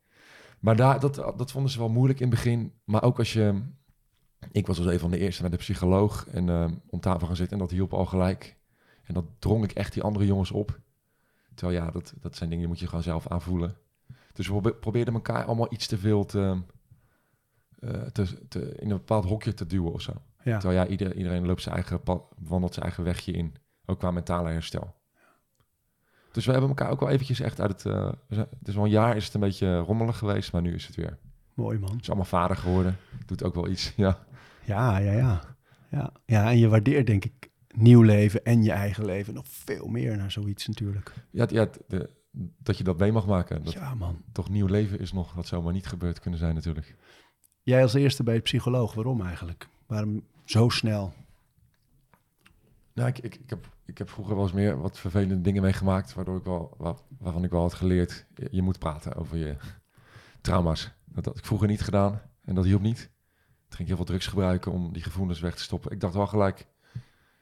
Maar 0.58 0.76
daar, 0.76 1.00
dat, 1.00 1.14
dat 1.14 1.50
vonden 1.50 1.70
ze 1.70 1.78
wel 1.78 1.88
moeilijk 1.88 2.20
in 2.20 2.26
het 2.26 2.34
begin. 2.34 2.72
Maar 2.84 3.02
ook 3.02 3.18
als 3.18 3.32
je. 3.32 3.62
Ik 4.52 4.66
was 4.66 4.76
dus 4.76 4.86
een 4.86 4.98
van 4.98 5.10
de 5.10 5.18
eerste 5.18 5.42
met 5.42 5.50
de 5.50 5.56
psycholoog. 5.58 6.26
En 6.26 6.48
eh, 6.48 6.70
om 6.86 7.00
tafel 7.00 7.26
gaan 7.26 7.36
zitten. 7.36 7.56
En 7.58 7.62
dat 7.62 7.72
hielp 7.72 7.92
al 7.94 8.06
gelijk. 8.06 8.56
En 9.04 9.14
dat 9.14 9.24
drong 9.38 9.64
ik 9.64 9.72
echt 9.72 9.92
die 9.92 10.02
andere 10.02 10.26
jongens 10.26 10.50
op. 10.50 10.80
Terwijl 11.54 11.78
ja, 11.78 11.90
dat, 11.90 12.14
dat 12.20 12.36
zijn 12.36 12.48
dingen 12.48 12.64
die 12.64 12.72
moet 12.72 12.80
je 12.80 12.86
gewoon 12.86 13.02
zelf 13.02 13.26
aanvoelen. 13.28 13.76
Dus 14.38 14.46
we 14.46 14.52
probe- 14.52 14.74
probeerden 14.74 15.14
elkaar 15.14 15.44
allemaal 15.44 15.72
iets 15.72 15.86
te 15.86 15.98
veel 15.98 16.24
te, 16.24 16.62
eh, 17.78 18.02
te, 18.02 18.48
te, 18.48 18.74
in 18.74 18.90
een 18.90 18.96
bepaald 18.96 19.24
hokje 19.24 19.54
te 19.54 19.66
duwen 19.66 19.92
of 19.92 20.00
zo. 20.00 20.12
Ja. 20.42 20.58
Terwijl 20.58 20.82
ja, 20.82 20.86
ieder, 20.90 21.14
iedereen 21.14 21.46
loopt 21.46 21.62
zijn 21.62 21.74
eigen 21.74 22.02
pad, 22.02 22.22
wandelt 22.38 22.72
zijn 22.72 22.84
eigen 22.84 23.04
wegje 23.04 23.32
in. 23.32 23.54
Ook 23.86 23.98
qua 23.98 24.10
mentale 24.10 24.50
herstel. 24.50 24.94
Dus 26.32 26.44
we 26.46 26.50
hebben 26.50 26.68
elkaar 26.68 26.90
ook 26.90 27.00
wel 27.00 27.08
eventjes 27.08 27.40
echt 27.40 27.60
uit 27.60 27.70
het... 27.70 27.86
eh, 27.94 28.12
het 28.28 28.68
is 28.68 28.74
wel 28.74 28.84
een 28.84 28.90
jaar 28.90 29.16
is 29.16 29.24
het 29.24 29.34
een 29.34 29.40
beetje 29.40 29.78
rommelig 29.78 30.18
geweest, 30.18 30.52
maar 30.52 30.62
nu 30.62 30.74
is 30.74 30.86
het 30.86 30.96
weer. 30.96 31.18
Mooi 31.54 31.78
man. 31.78 31.90
Het 31.90 32.00
is 32.00 32.06
allemaal 32.06 32.24
vader 32.26 32.56
geworden. 32.56 32.96
Doet 33.26 33.42
ook 33.42 33.54
wel 33.54 33.68
iets, 33.68 33.92
ja. 33.96 34.26
Ja, 34.64 34.98
ja, 34.98 35.12
ja. 35.12 35.56
Ja, 35.90 36.12
ja 36.26 36.50
en 36.50 36.58
je 36.58 36.68
waardeert 36.68 37.06
denk 37.06 37.24
ik 37.24 37.50
nieuw 37.74 38.02
leven 38.02 38.44
en 38.44 38.62
je 38.62 38.72
eigen 38.72 39.04
leven 39.04 39.34
nog 39.34 39.44
veel 39.48 39.86
meer 39.86 40.16
naar 40.16 40.30
zoiets 40.30 40.66
natuurlijk. 40.66 41.12
ja, 41.30 41.46
ja 41.50 41.68
de, 41.86 42.10
dat 42.58 42.78
je 42.78 42.84
dat 42.84 42.98
mee 42.98 43.12
mag 43.12 43.26
maken. 43.26 43.64
Dat 43.64 43.72
Ja 43.72 43.94
man. 43.94 44.22
toch 44.32 44.48
nieuw 44.50 44.66
leven 44.66 45.00
is 45.00 45.12
nog, 45.12 45.34
dat 45.34 45.46
zomaar 45.46 45.72
niet 45.72 45.86
gebeurd 45.86 46.20
kunnen 46.20 46.38
zijn 46.38 46.54
natuurlijk. 46.54 46.96
Jij 47.62 47.82
als 47.82 47.94
eerste 47.94 48.22
bij 48.22 48.34
de 48.34 48.40
psycholoog, 48.40 48.94
waarom 48.94 49.22
eigenlijk? 49.22 49.68
Waarom 49.86 50.24
zo 50.44 50.68
snel? 50.68 51.12
Nou, 52.92 53.08
ik, 53.08 53.18
ik, 53.18 53.34
ik, 53.34 53.50
heb, 53.50 53.68
ik 53.84 53.98
heb 53.98 54.10
vroeger 54.10 54.34
wel 54.34 54.44
eens 54.44 54.52
meer 54.52 54.80
wat 54.80 54.98
vervelende 54.98 55.40
dingen 55.40 55.62
meegemaakt, 55.62 56.14
waardoor 56.14 56.36
ik 56.36 56.44
wel, 56.44 56.74
wat, 56.76 57.04
waarvan 57.18 57.44
ik 57.44 57.50
wel 57.50 57.60
had 57.60 57.74
geleerd, 57.74 58.26
je, 58.34 58.48
je 58.50 58.62
moet 58.62 58.78
praten 58.78 59.14
over 59.14 59.36
je 59.36 59.56
trauma's. 60.40 60.90
Dat 61.04 61.24
had 61.24 61.38
ik 61.38 61.44
vroeger 61.44 61.68
niet 61.68 61.80
gedaan 61.80 62.22
en 62.44 62.54
dat 62.54 62.64
hielp 62.64 62.82
niet. 62.82 62.98
Toen 62.98 63.76
ging 63.76 63.80
ik 63.80 63.86
heel 63.86 63.96
veel 63.96 64.04
drugs 64.04 64.26
gebruiken 64.26 64.72
om 64.72 64.92
die 64.92 65.02
gevoelens 65.02 65.40
weg 65.40 65.54
te 65.54 65.62
stoppen. 65.62 65.90
Ik 65.90 66.00
dacht 66.00 66.14
wel 66.14 66.26
gelijk, 66.26 66.66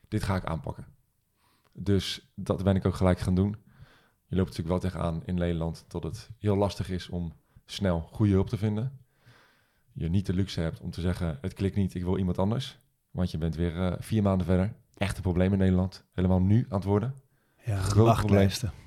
dit 0.09 0.22
ga 0.22 0.37
ik 0.37 0.44
aanpakken. 0.44 0.87
Dus 1.72 2.32
dat 2.35 2.64
ben 2.64 2.76
ik 2.76 2.87
ook 2.87 2.94
gelijk 2.94 3.18
gaan 3.18 3.35
doen. 3.35 3.56
Je 4.26 4.36
loopt 4.36 4.48
natuurlijk 4.56 4.82
wel 4.82 4.90
tegenaan 4.90 5.22
in 5.24 5.34
Nederland 5.34 5.84
dat 5.88 6.02
het 6.02 6.30
heel 6.38 6.56
lastig 6.56 6.90
is 6.90 7.08
om 7.08 7.32
snel 7.64 8.00
goede 8.00 8.32
hulp 8.32 8.48
te 8.48 8.56
vinden. 8.56 8.98
Je 9.92 10.08
niet 10.08 10.26
de 10.26 10.34
luxe 10.34 10.60
hebt 10.60 10.80
om 10.80 10.90
te 10.90 11.00
zeggen, 11.00 11.38
het 11.40 11.54
klikt 11.54 11.76
niet, 11.76 11.94
ik 11.94 12.02
wil 12.02 12.18
iemand 12.18 12.38
anders. 12.38 12.78
Want 13.10 13.30
je 13.30 13.38
bent 13.38 13.54
weer 13.54 13.76
eh, 13.82 13.92
vier 13.98 14.22
maanden 14.22 14.46
verder. 14.46 14.74
Echt 14.96 15.16
een 15.16 15.22
probleem 15.22 15.52
in 15.52 15.58
Nederland. 15.58 16.04
Helemaal 16.12 16.40
nu 16.40 16.66
aan 16.68 16.76
het 16.78 16.84
worden. 16.84 17.14
Ja, 17.64 17.76
Groot 17.76 18.06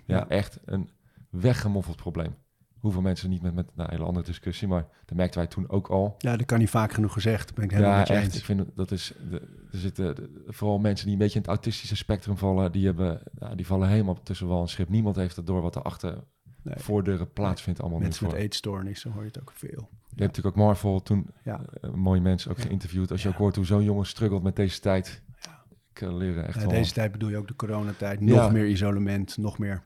Ja. 0.05 0.27
echt 0.27 0.59
een 0.65 0.89
weggemoffeld 1.29 1.95
probleem. 1.95 2.35
Hoeveel 2.79 3.01
mensen 3.01 3.29
niet 3.29 3.41
met, 3.41 3.53
met 3.53 3.65
nou, 3.75 3.87
een 3.89 3.95
hele 3.95 4.07
andere 4.07 4.25
discussie, 4.25 4.67
maar 4.67 4.87
dat 5.05 5.17
merkten 5.17 5.39
wij 5.39 5.49
toen 5.49 5.69
ook 5.69 5.87
al. 5.87 6.15
Ja, 6.17 6.37
dat 6.37 6.45
kan 6.45 6.59
niet 6.59 6.69
vaak 6.69 6.93
genoeg 6.93 7.13
gezegd. 7.13 7.45
Dat 7.47 7.55
ben 7.55 7.63
ik 7.63 7.71
helemaal 7.71 7.93
Ja, 7.93 8.05
echt. 8.05 8.23
eens. 8.25 8.37
Ik 8.37 8.43
vind 8.45 8.65
dat- 8.75 8.91
is. 8.91 9.13
De, 9.29 9.39
er 9.71 9.77
zitten 9.77 10.15
de- 10.15 10.43
vooral 10.47 10.79
mensen 10.79 11.05
die 11.05 11.13
een 11.13 11.19
beetje 11.19 11.35
in 11.35 11.41
het 11.41 11.49
autistische 11.49 11.95
spectrum 11.95 12.37
vallen, 12.37 12.71
die, 12.71 12.85
hebben, 12.85 13.21
die 13.55 13.65
vallen 13.65 13.87
helemaal 13.89 14.23
tussen 14.23 14.47
wal 14.47 14.61
en 14.61 14.67
schip. 14.69 14.89
Niemand 14.89 15.15
heeft 15.15 15.35
het 15.35 15.47
door 15.47 15.61
wat 15.61 15.75
er 15.75 15.81
achter 15.81 16.23
Nee. 16.63 16.75
voordeuren 16.77 17.33
plaatsvindt. 17.33 17.81
Allemaal 17.81 17.99
Mensen 17.99 18.25
met 18.25 18.33
eetstoornissen 18.35 19.11
hoor 19.11 19.21
je 19.21 19.27
het 19.27 19.39
ook 19.41 19.51
veel. 19.55 19.89
Je 19.91 20.23
hebt 20.25 20.35
natuurlijk 20.35 20.47
ook 20.57 20.63
Marvel 20.65 21.01
toen 21.03 21.27
Ja. 21.43 21.61
eh, 21.81 21.91
mooie 21.93 22.21
mensen 22.21 22.51
ook 22.51 22.57
Ja. 22.57 22.63
geïnterviewd. 22.63 23.11
Als 23.11 23.23
je 23.23 23.29
ook 23.29 23.35
hoort 23.35 23.55
hoe 23.55 23.65
zo'n 23.65 23.83
jongen 23.83 24.05
struggelt 24.05 24.43
met 24.43 24.55
deze 24.55 24.79
tijd. 24.79 25.23
Ja. 25.41 25.63
Ik 25.91 26.01
eh, 26.01 26.15
leren 26.17 26.47
echt 26.47 26.57
wel. 26.59 26.69
deze 26.69 26.93
tijd 26.93 27.11
bedoel 27.11 27.29
je 27.29 27.37
ook 27.37 27.47
de 27.47 27.55
coronatijd. 27.55 28.19
Nog 28.19 28.51
meer 28.51 28.67
isolement, 28.67 29.37
nog 29.37 29.57
meer. 29.57 29.83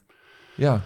Ja. 0.55 0.81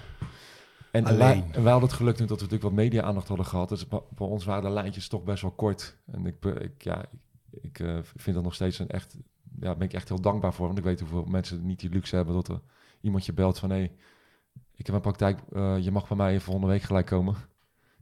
En 0.97 1.05
Alleen. 1.05 1.43
en 1.51 1.63
wij 1.63 1.71
hadden 1.71 1.89
het 1.89 1.97
geluk 1.97 2.15
toen 2.15 2.27
dat 2.27 2.37
we 2.37 2.43
natuurlijk 2.43 2.75
wat 2.75 2.83
media-aandacht 2.83 3.27
hadden 3.27 3.45
gehad. 3.45 3.69
Dus 3.69 3.87
bij 3.87 4.01
bij 4.15 4.27
ons 4.27 4.45
waren 4.45 4.63
de 4.63 4.69
lijntjes 4.69 5.07
toch 5.07 5.23
best 5.23 5.41
wel 5.41 5.51
kort. 5.51 5.97
En 6.05 6.25
ik, 6.25 6.39
be- 6.39 6.59
ik, 6.59 6.83
ja, 6.83 7.01
ik, 7.01 7.63
ik 7.63 7.79
eh, 7.79 7.97
vind 8.01 8.35
dat 8.35 8.43
nog 8.43 8.53
steeds 8.53 8.79
een 8.79 8.89
echt... 8.89 9.17
Ja, 9.59 9.65
daar 9.65 9.77
ben 9.77 9.87
ik 9.87 9.93
echt 9.93 10.07
heel 10.07 10.21
dankbaar 10.21 10.53
voor. 10.53 10.65
Want 10.65 10.77
ik 10.77 10.83
weet 10.83 10.99
hoeveel 10.99 11.25
mensen 11.25 11.65
niet 11.65 11.79
die 11.79 11.89
luxe 11.89 12.15
hebben 12.15 12.33
dat 12.33 12.47
er 12.47 12.61
iemand 13.01 13.25
je 13.25 13.33
belt 13.33 13.59
van... 13.59 13.69
hé, 13.69 13.75
hey, 13.75 13.91
ik 14.75 14.85
heb 14.85 14.95
een 14.95 15.01
praktijk, 15.01 15.39
eh, 15.51 15.77
je 15.79 15.91
mag 15.91 16.07
bij 16.07 16.17
mij 16.17 16.39
volgende 16.39 16.67
week 16.67 16.81
gelijk 16.81 17.05
komen. 17.05 17.35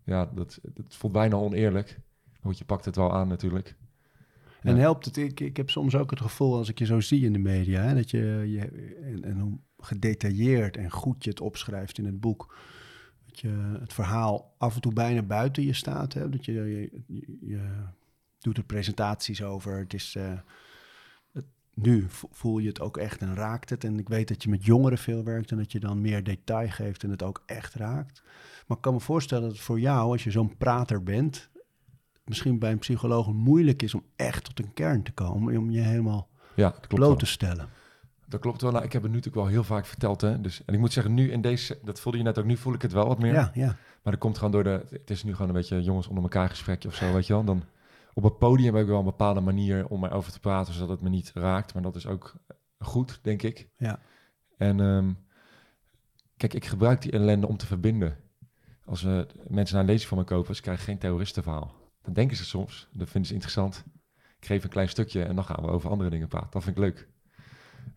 Ja, 0.03 0.25
dat, 0.25 0.59
dat 0.63 0.95
voelt 0.95 1.13
bijna 1.13 1.35
oneerlijk. 1.35 1.99
Maar 2.31 2.39
goed, 2.41 2.57
je 2.57 2.65
pakt 2.65 2.85
het 2.85 2.95
wel 2.95 3.13
aan 3.13 3.27
natuurlijk. 3.27 3.75
En 4.61 4.77
helpt 4.77 5.05
het? 5.05 5.17
Ik, 5.17 5.39
ik 5.39 5.57
heb 5.57 5.69
soms 5.69 5.95
ook 5.95 6.09
het 6.09 6.21
gevoel 6.21 6.55
als 6.55 6.69
ik 6.69 6.79
je 6.79 6.85
zo 6.85 6.99
zie 6.99 7.25
in 7.25 7.33
de 7.33 7.39
media, 7.39 7.81
hè, 7.81 7.95
dat 7.95 8.11
je, 8.11 8.45
je 8.47 8.59
en, 9.01 9.23
en 9.23 9.39
hoe 9.39 9.59
gedetailleerd 9.77 10.77
en 10.77 10.91
goed 10.91 11.23
je 11.23 11.29
het 11.29 11.41
opschrijft 11.41 11.97
in 11.97 12.05
het 12.05 12.19
boek, 12.19 12.57
dat 13.41 13.51
je 13.51 13.77
het 13.79 13.93
verhaal 13.93 14.53
af 14.57 14.75
en 14.75 14.81
toe 14.81 14.93
bijna 14.93 15.21
buiten 15.21 15.63
je 15.63 15.73
staat. 15.73 16.13
Hè, 16.13 16.29
dat 16.29 16.45
je, 16.45 16.53
je, 16.53 16.89
je- 17.07 17.37
je 17.41 17.69
doet 18.39 18.57
er 18.57 18.63
presentaties 18.63 19.43
over. 19.43 19.77
Het 19.77 19.93
is, 19.93 20.15
eh, 20.15 20.31
het, 21.31 21.45
nu 21.73 22.05
vo- 22.09 22.29
voel 22.31 22.57
je 22.57 22.67
het 22.67 22.79
ook 22.81 22.97
echt 22.97 23.21
en 23.21 23.35
raakt 23.35 23.69
het. 23.69 23.83
En 23.83 23.99
ik 23.99 24.07
weet 24.09 24.27
dat 24.27 24.43
je 24.43 24.49
met 24.49 24.65
jongeren 24.65 24.97
veel 24.97 25.23
werkt 25.23 25.51
en 25.51 25.57
dat 25.57 25.71
je 25.71 25.79
dan 25.79 26.01
meer 26.01 26.23
detail 26.23 26.69
geeft 26.69 27.03
en 27.03 27.09
het 27.09 27.23
ook 27.23 27.43
echt 27.45 27.73
raakt. 27.73 28.23
Maar 28.67 28.77
ik 28.77 28.83
kan 28.83 28.93
me 28.93 28.99
voorstellen 28.99 29.43
dat 29.43 29.53
het 29.53 29.61
voor 29.61 29.79
jou, 29.79 30.11
als 30.11 30.23
je 30.23 30.31
zo'n 30.31 30.57
prater 30.57 31.03
bent, 31.03 31.49
misschien 32.25 32.59
bij 32.59 32.71
een 32.71 32.79
psycholoog 32.79 33.33
moeilijk 33.33 33.81
is 33.81 33.93
om 33.93 34.03
echt 34.15 34.43
tot 34.43 34.59
een 34.59 34.73
kern 34.73 35.03
te 35.03 35.11
komen, 35.11 35.57
om 35.57 35.69
je 35.71 35.81
helemaal 35.81 36.27
Ja, 36.55 36.69
klopt 36.69 36.87
bloot 36.87 37.19
te 37.19 37.25
stellen. 37.25 37.69
Dat 38.27 38.39
klopt 38.39 38.61
wel. 38.61 38.71
Nou, 38.71 38.83
ik 38.83 38.93
heb 38.93 39.01
het 39.01 39.11
nu 39.11 39.17
natuurlijk 39.17 39.45
wel 39.45 39.53
heel 39.53 39.63
vaak 39.63 39.85
verteld. 39.85 40.21
Hè? 40.21 40.41
Dus, 40.41 40.65
en 40.65 40.73
ik 40.73 40.79
moet 40.79 40.93
zeggen, 40.93 41.13
nu 41.13 41.31
in 41.31 41.41
deze... 41.41 41.79
Dat 41.83 41.99
voelde 41.99 42.17
je 42.17 42.23
net 42.23 42.39
ook. 42.39 42.45
Nu 42.45 42.57
voel 42.57 42.73
ik 42.73 42.81
het 42.81 42.91
wel 42.91 43.07
wat 43.07 43.19
meer. 43.19 43.33
Ja, 43.33 43.51
ja. 43.53 43.65
Maar 44.03 44.13
dat 44.13 44.17
komt 44.17 44.37
gewoon 44.37 44.51
door 44.51 44.63
de... 44.63 44.85
Het 44.89 45.09
is 45.09 45.23
nu 45.23 45.31
gewoon 45.31 45.47
een 45.47 45.53
beetje 45.53 45.81
jongens 45.81 46.07
onder 46.07 46.23
elkaar 46.23 46.49
gesprekje 46.49 46.87
of 46.87 46.95
zo, 46.95 47.13
weet 47.13 47.27
je 47.27 47.33
wel. 47.33 47.43
Dan 47.43 47.63
op 48.13 48.23
het 48.23 48.37
podium 48.37 48.73
heb 48.73 48.83
ik 48.83 48.89
wel 48.89 48.99
een 48.99 49.05
bepaalde 49.05 49.39
manier 49.39 49.87
om 49.87 50.03
erover 50.03 50.31
te 50.31 50.39
praten, 50.39 50.73
zodat 50.73 50.89
het 50.89 51.01
me 51.01 51.09
niet 51.09 51.31
raakt. 51.33 51.73
Maar 51.73 51.83
dat 51.83 51.95
is 51.95 52.07
ook 52.07 52.35
goed, 52.79 53.19
denk 53.21 53.41
ik. 53.41 53.69
Ja. 53.77 53.99
En 54.57 54.79
ehm, 54.79 55.13
kijk, 56.37 56.53
ik 56.53 56.65
gebruik 56.65 57.01
die 57.01 57.11
ellende 57.11 57.47
om 57.47 57.57
te 57.57 57.65
verbinden. 57.65 58.17
Als 58.85 59.03
eh, 59.03 59.21
mensen 59.47 59.75
naar 59.75 59.83
een 59.83 59.89
lezing 59.89 60.09
van 60.09 60.17
me 60.17 60.23
kopen, 60.23 60.55
ze 60.55 60.61
krijgen 60.61 60.85
geen 60.85 60.97
terroristenverhaal. 60.97 61.73
Dan 62.01 62.13
denken 62.13 62.37
ze 62.37 62.45
soms, 62.45 62.87
dat 62.91 63.09
vinden 63.09 63.27
ze 63.27 63.33
interessant. 63.33 63.83
Ik 64.39 64.45
geef 64.45 64.63
een 64.63 64.69
klein 64.69 64.89
stukje 64.89 65.23
en 65.23 65.35
dan 65.35 65.45
gaan 65.45 65.63
we 65.63 65.71
over 65.71 65.89
andere 65.89 66.09
dingen 66.09 66.27
praten. 66.27 66.51
Dat 66.51 66.63
vind 66.63 66.77
ik 66.77 66.83
leuk. 66.83 67.07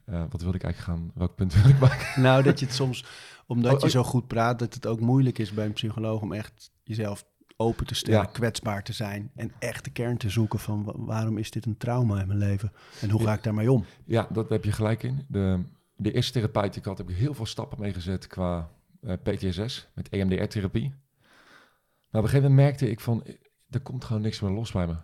Eh, 0.09 0.25
wat 0.31 0.40
wilde 0.42 0.57
ik 0.57 0.62
eigenlijk 0.64 0.99
gaan? 1.01 1.11
Welk 1.14 1.35
punt 1.35 1.55
wil 1.62 1.71
ik 1.71 1.79
maken? 1.81 2.23
Nou, 2.23 2.42
dat 2.42 2.59
je 2.61 2.66
het 2.66 2.75
soms, 2.75 3.05
omdat 3.47 3.73
Oh, 3.73 3.79
je 3.79 3.85
oh. 3.85 3.90
zo 3.92 4.03
goed 4.03 4.27
praat, 4.27 4.59
dat 4.59 4.75
het 4.75 4.87
ook 4.87 5.01
moeilijk 5.01 5.38
is 5.38 5.53
bij 5.53 5.66
een 5.66 5.73
psycholoog 5.73 6.21
om 6.23 6.33
echt 6.33 6.71
jezelf 6.83 7.25
open 7.57 7.87
te 7.87 7.94
stellen, 7.94 8.21
Ja. 8.21 8.27
kwetsbaar 8.33 8.83
te 8.85 8.92
zijn 8.92 9.31
en 9.35 9.53
echt 9.59 9.85
de 9.85 9.90
kern 9.90 10.16
te 10.16 10.31
zoeken 10.31 10.59
van 10.59 10.85
wa- 10.85 10.92
waarom 10.97 11.38
is 11.38 11.51
dit 11.51 11.66
een 11.66 11.77
trauma 11.77 12.21
in 12.21 12.27
mijn 12.27 12.38
leven 12.38 12.73
en 13.01 13.11
hoe 13.11 13.23
ga 13.23 13.33
ik 13.33 13.42
daarmee 13.42 13.73
om? 13.73 13.85
Ja, 14.05 14.29
dat 14.33 14.49
heb 14.49 14.64
je 14.64 14.73
gelijk 14.73 15.03
in. 15.03 15.25
De, 15.29 15.62
de 15.97 16.12
eerste 16.12 16.33
therapeut 16.33 16.71
die 16.73 16.81
ik 16.81 16.85
had, 16.87 16.99
heb 16.99 17.09
ik 17.11 17.16
heel 17.16 17.35
veel 17.35 17.47
stappen 17.47 17.81
meegezet 17.81 18.27
qua 18.27 18.71
eh, 19.01 19.12
PTSS, 19.23 19.88
met 19.94 20.09
EMDR-therapie. 20.09 20.88
Maar 20.88 22.21
op 22.21 22.23
een 22.23 22.29
gegeven 22.29 22.49
moment 22.51 22.55
merkte 22.66 22.90
ik 22.90 23.01
van, 23.01 23.25
er 23.71 23.81
komt 23.81 24.05
gewoon 24.05 24.23
niks 24.23 24.40
meer 24.40 24.51
los 24.51 24.73
bij 24.73 24.87
me. 24.87 24.97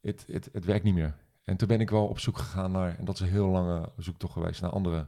Het, 0.00 0.24
het, 0.26 0.48
het 0.52 0.64
werkt 0.64 0.84
niet 0.84 0.94
meer. 0.94 1.14
En 1.50 1.56
toen 1.56 1.68
ben 1.68 1.80
ik 1.80 1.90
wel 1.90 2.06
op 2.06 2.18
zoek 2.18 2.38
gegaan 2.38 2.70
naar, 2.72 2.98
en 2.98 3.04
dat 3.04 3.14
is 3.14 3.20
een 3.20 3.28
heel 3.28 3.48
lange 3.48 3.92
zoektocht 3.96 4.32
geweest, 4.32 4.60
naar 4.60 4.70
andere 4.70 5.06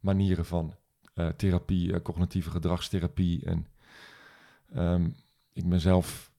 manieren 0.00 0.44
van 0.44 0.74
eh, 1.14 1.28
therapie, 1.28 1.92
eh, 1.92 2.02
cognitieve 2.02 2.50
gedragstherapie. 2.50 3.44
En 3.44 3.66
ehm, 4.74 5.08
ik 5.52 5.68
ben 5.68 5.80
zelf, 5.80 6.32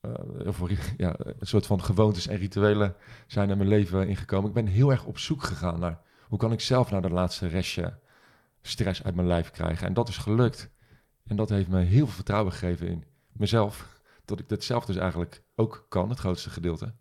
eh, 0.00 0.70
ja, 0.96 1.14
een 1.18 1.46
soort 1.46 1.66
van 1.66 1.82
gewoontes 1.82 2.26
en 2.26 2.36
rituelen 2.36 2.94
zijn 3.26 3.50
in 3.50 3.56
mijn 3.56 3.68
leven 3.68 4.08
ingekomen. 4.08 4.48
Ik 4.48 4.54
ben 4.54 4.66
heel 4.66 4.90
erg 4.90 5.04
op 5.04 5.18
zoek 5.18 5.42
gegaan 5.42 5.80
naar 5.80 6.00
hoe 6.28 6.38
kan 6.38 6.52
ik 6.52 6.60
zelf 6.60 6.90
nou 6.90 7.02
de 7.02 7.10
laatste 7.10 7.46
restje 7.46 7.98
stress 8.62 9.02
uit 9.02 9.14
mijn 9.14 9.28
lijf 9.28 9.50
krijgen. 9.50 9.86
En 9.86 9.94
dat 9.94 10.08
is 10.08 10.16
gelukt. 10.16 10.70
En 11.26 11.36
dat 11.36 11.48
heeft 11.48 11.68
me 11.68 11.80
heel 11.80 12.06
veel 12.06 12.14
vertrouwen 12.14 12.52
gegeven 12.52 12.88
in 12.88 13.04
mezelf. 13.32 13.94
Dat 14.24 14.40
ik 14.40 14.48
dat 14.48 14.64
zelf 14.64 14.84
dus 14.84 14.96
eigenlijk 14.96 15.42
ook 15.54 15.86
kan, 15.88 16.08
het 16.08 16.18
grootste 16.18 16.50
gedeelte. 16.50 16.94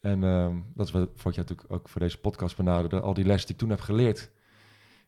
En 0.00 0.24
ehm, 0.24 0.56
dat 0.74 0.86
is 0.86 0.92
wat, 0.92 1.22
wat 1.22 1.34
je 1.34 1.40
natuurlijk 1.40 1.72
ook 1.72 1.88
voor 1.88 2.00
deze 2.00 2.18
podcast 2.18 2.56
benaderde. 2.56 3.00
Al 3.00 3.14
die 3.14 3.24
lessen 3.24 3.46
die 3.46 3.54
ik 3.54 3.60
toen 3.60 3.70
heb 3.70 3.80
geleerd, 3.80 4.30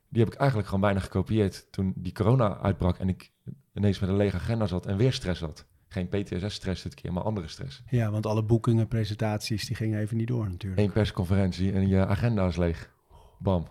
die 0.09 0.23
heb 0.23 0.33
ik 0.33 0.39
eigenlijk 0.39 0.69
gewoon 0.69 0.83
bijna 0.83 0.99
gekopieerd 0.99 1.67
toen 1.71 1.93
die 1.95 2.11
corona 2.11 2.57
uitbrak 2.57 2.97
en 2.97 3.09
ik 3.09 3.31
ineens 3.73 3.99
met 3.99 4.09
een 4.09 4.15
lege 4.15 4.35
agenda 4.35 4.65
zat 4.65 4.85
en 4.85 4.97
weer 4.97 5.13
stress 5.13 5.41
had. 5.41 5.65
Geen 5.87 6.07
PTSS-stress 6.07 6.83
dit 6.83 6.93
keer, 6.93 7.13
maar 7.13 7.23
andere 7.23 7.47
stress. 7.47 7.83
Ja, 7.89 8.11
want 8.11 8.25
alle 8.25 8.43
boekingen, 8.43 8.87
presentaties, 8.87 9.65
die 9.65 9.75
gingen 9.75 9.99
even 9.99 10.17
niet 10.17 10.27
door 10.27 10.49
natuurlijk. 10.49 10.81
Eén 10.81 10.91
persconferentie 10.91 11.71
en 11.71 11.87
je 11.87 12.05
agenda 12.05 12.47
is 12.47 12.55
leeg. 12.55 12.91
Bam. 13.39 13.67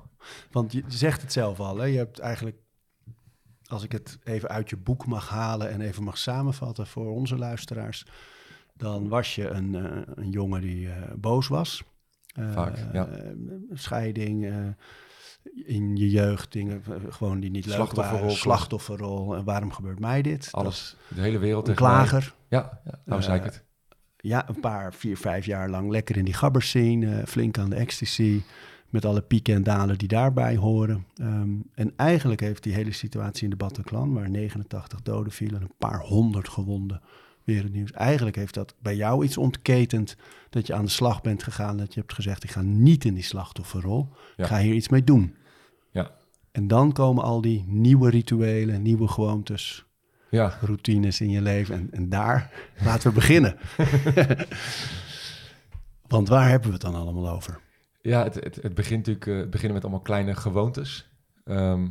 Want 0.51 0.73
je 0.73 0.83
zegt 0.87 1.23
het 1.23 1.33
zelf 1.33 1.61
al, 1.61 1.79
hè? 1.79 1.85
je 1.85 1.97
hebt 1.97 2.19
eigenlijk, 2.19 2.57
als 3.67 3.83
ik 3.83 3.93
het 3.93 4.19
even 4.25 4.49
uit 4.49 4.71
je 4.71 4.77
boek 4.77 5.07
mag 5.07 5.29
halen 5.29 5.71
en 5.71 5.81
even 5.81 6.03
mag 6.03 6.19
samenvatten 6.19 6.87
voor 6.87 7.11
onze 7.11 7.39
luisteraars, 7.39 8.07
dan 8.75 9.09
was 9.09 9.35
je 9.35 9.49
een, 9.49 9.75
eh, 9.75 10.01
een 10.15 10.31
jongen 10.31 10.61
die 10.61 10.89
eh, 10.89 10.95
boos 11.17 11.49
was. 11.49 11.83
Eh, 12.35 12.53
Vaak, 12.53 12.79
ja. 12.93 13.09
scheiding, 13.73 14.53
in 15.65 15.97
je 15.97 16.11
jeugd 16.11 16.53
dingen 16.53 16.83
gewoon 17.09 17.41
die 17.41 17.51
niet 17.51 17.67
leuk 17.67 17.93
waren. 17.93 18.31
Slachtofferrol. 18.31 19.37
En 19.37 19.45
waarom 19.45 19.73
gebeurt 19.73 19.99
mij 19.99 20.23
dit? 20.23 20.49
Alles, 20.51 20.97
de 21.09 21.21
hele 21.21 21.39
wereld 21.39 21.69
Een 21.69 21.75
klager. 21.75 22.35
Ja, 22.49 22.81
ja 22.85 23.01
nou 23.05 23.23
zei 23.23 23.39
ik 23.39 23.45
het. 23.45 23.65
Ja, 24.17 24.49
een 24.49 24.61
paar, 24.61 24.95
vier, 24.95 25.17
vijf 25.17 25.47
jaar 25.47 25.71
lang 25.71 25.91
lekker 25.91 26.17
in 26.17 26.25
die 26.25 26.35
gabbers 26.35 26.71
zien. 26.71 27.27
flink 27.27 27.59
aan 27.59 27.71
de 27.71 27.77
ecstasy. 27.77 28.43
Met 28.93 29.05
alle 29.05 29.23
pieken 29.23 29.55
en 29.55 29.63
dalen 29.63 29.99
die 29.99 30.09
daarbij 30.09 30.57
horen. 30.57 31.07
Ehm, 31.17 31.51
en 31.75 31.93
eigenlijk 31.97 32.41
heeft 32.41 32.63
die 32.63 32.75
hele 32.75 32.93
situatie 32.93 33.45
in 33.45 33.51
de 33.51 33.57
Bataclan, 33.57 34.13
waar 34.13 34.31
89 34.31 35.03
doden 35.03 35.33
vielen, 35.33 35.63
een 35.63 35.75
paar 35.79 36.01
honderd 36.01 36.49
gewonden, 36.49 37.01
weer 37.45 37.63
het 37.63 37.73
nieuws. 37.73 37.93
Eigenlijk 37.93 38.37
heeft 38.37 38.55
dat 38.55 38.75
bij 38.79 38.97
jou 38.97 39.25
iets 39.25 39.37
ontketend 39.37 40.17
dat 40.51 40.67
je 40.67 40.75
aan 40.75 40.85
de 40.85 40.91
slag 40.91 41.21
bent 41.21 41.43
gegaan. 41.43 41.77
Dat 41.77 41.95
je 41.95 42.01
hebt 42.01 42.13
gezegd, 42.13 42.45
ik 42.45 42.51
ga 42.51 42.61
niet 42.61 43.05
in 43.05 43.15
die 43.15 43.23
slachtofferrol. 43.23 44.09
Ja. 44.37 44.45
Ik 44.45 44.51
ga 44.51 44.59
hier 44.59 44.75
iets 44.75 44.89
mee 44.89 45.05
doen. 45.05 45.37
Ja. 45.91 46.11
En 46.53 46.69
dan 46.69 46.93
komen 46.93 47.25
al 47.25 47.41
die 47.41 47.65
nieuwe 47.67 48.11
rituelen, 48.11 48.83
nieuwe 48.83 49.09
gewoontes, 49.09 49.85
Ja, 50.31 50.59
routines 50.61 51.21
in 51.21 51.31
je 51.31 51.43
leven. 51.43 51.75
En, 51.75 51.89
en 51.91 52.09
daar 52.09 52.53
laten 52.85 53.09
we 53.09 53.15
beginnen. 53.15 53.57
Want 56.07 56.29
waar 56.29 56.49
hebben 56.49 56.67
we 56.67 56.73
het 56.73 56.83
dan 56.83 56.95
allemaal 56.95 57.29
over? 57.29 57.61
ja 58.03 58.23
het, 58.23 58.35
het, 58.35 58.57
het 58.63 58.75
begint 58.75 59.07
natuurlijk 59.07 59.27
eh, 59.27 59.37
het 59.37 59.51
beginnen 59.51 59.75
met 59.75 59.83
allemaal 59.83 60.03
kleine 60.03 60.35
gewoontes. 60.35 61.11
Ehm, 61.45 61.89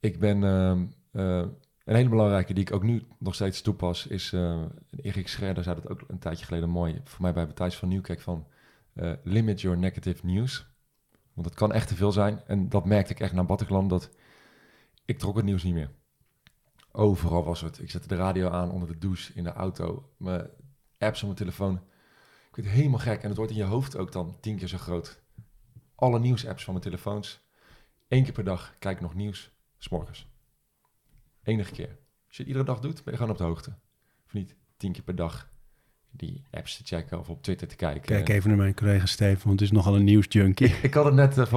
ik 0.00 0.18
ben 0.18 0.44
ehm, 0.44 0.84
eh, 1.12 1.46
een 1.84 1.94
hele 1.94 2.08
belangrijke 2.08 2.54
die 2.54 2.64
ik 2.64 2.72
ook 2.72 2.82
nu 2.82 3.02
nog 3.18 3.34
steeds 3.34 3.62
toepas, 3.62 4.06
is 4.06 4.32
eh 4.32 4.62
Erik 4.90 5.28
Scherder 5.28 5.64
zei 5.64 5.80
dat 5.80 5.90
ook 5.90 6.04
een 6.08 6.18
tijdje 6.18 6.44
geleden 6.44 6.68
mooi, 6.68 7.00
voor 7.04 7.22
mij 7.22 7.32
bij 7.32 7.46
Matthijs 7.46 7.76
van 7.76 7.88
Nieuwkerk, 7.88 8.20
van 8.20 8.46
eh, 8.92 9.12
limit 9.22 9.60
your 9.60 9.78
negative 9.78 10.26
news. 10.26 10.66
Want 11.34 11.46
het 11.46 11.56
kan 11.56 11.72
echt 11.72 11.88
te 11.88 11.94
veel 11.94 12.12
zijn. 12.12 12.42
En 12.46 12.68
dat 12.68 12.84
merkte 12.84 13.12
ik 13.12 13.20
echt 13.20 13.32
na 13.32 13.44
Bataclan, 13.44 13.88
dat 13.88 14.10
ik 15.04 15.18
trok 15.18 15.36
het 15.36 15.44
nieuws 15.44 15.62
niet 15.62 15.74
meer. 15.74 15.90
Overal 16.92 17.44
was 17.44 17.60
het. 17.60 17.78
Ik 17.78 17.90
zette 17.90 18.08
de 18.08 18.16
radio 18.16 18.48
aan 18.48 18.70
onder 18.70 18.88
de 18.88 18.98
douche, 18.98 19.32
in 19.34 19.44
de 19.44 19.52
auto, 19.52 20.10
mijn 20.16 20.48
apps 20.98 21.20
op 21.20 21.26
mijn 21.26 21.38
telefoon. 21.38 21.74
Ik 22.48 22.56
werd 22.56 22.68
helemaal 22.68 22.98
gek 22.98 23.22
en 23.22 23.28
het 23.28 23.36
wordt 23.36 23.52
in 23.52 23.58
je 23.58 23.64
hoofd 23.64 23.96
ook 23.96 24.12
dan 24.12 24.36
tien 24.40 24.56
keer 24.56 24.68
zo 24.68 24.78
groot. 24.78 25.22
Alle 25.94 26.18
nieuwsapps 26.18 26.64
van 26.64 26.72
mijn 26.74 26.86
telefoons. 26.86 27.40
Eén 28.08 28.24
keer 28.24 28.32
per 28.32 28.44
dag 28.44 28.74
kijk 28.78 28.96
ik 28.96 29.02
nog 29.02 29.14
nieuws, 29.14 29.50
s'morgens. 29.78 30.31
Enige 31.42 31.72
keer. 31.72 31.98
Als 32.26 32.36
je 32.36 32.42
het 32.42 32.46
iedere 32.46 32.64
dag 32.64 32.80
doet, 32.80 33.04
ben 33.04 33.12
je 33.12 33.18
gewoon 33.18 33.32
op 33.32 33.38
de 33.38 33.44
hoogte. 33.44 33.74
Of 34.26 34.32
niet 34.32 34.54
tien 34.76 34.92
keer 34.92 35.02
per 35.02 35.14
dag 35.14 35.50
die 36.10 36.42
apps 36.50 36.76
te 36.76 36.82
checken 36.84 37.18
of 37.18 37.28
op 37.28 37.42
Twitter 37.42 37.68
te 37.68 37.76
kijken. 37.76 38.02
Kijk 38.02 38.28
even 38.28 38.48
naar 38.48 38.58
mijn 38.58 38.74
collega 38.74 39.06
Steven, 39.06 39.46
want 39.46 39.60
het 39.60 39.68
is 39.68 39.74
nogal 39.76 39.96
een 39.96 40.04
nieuwsjunkie. 40.04 40.74
Ik 40.82 40.94
had 40.94 41.04
het 41.04 41.14
net, 41.14 41.38
eh, 41.38 41.54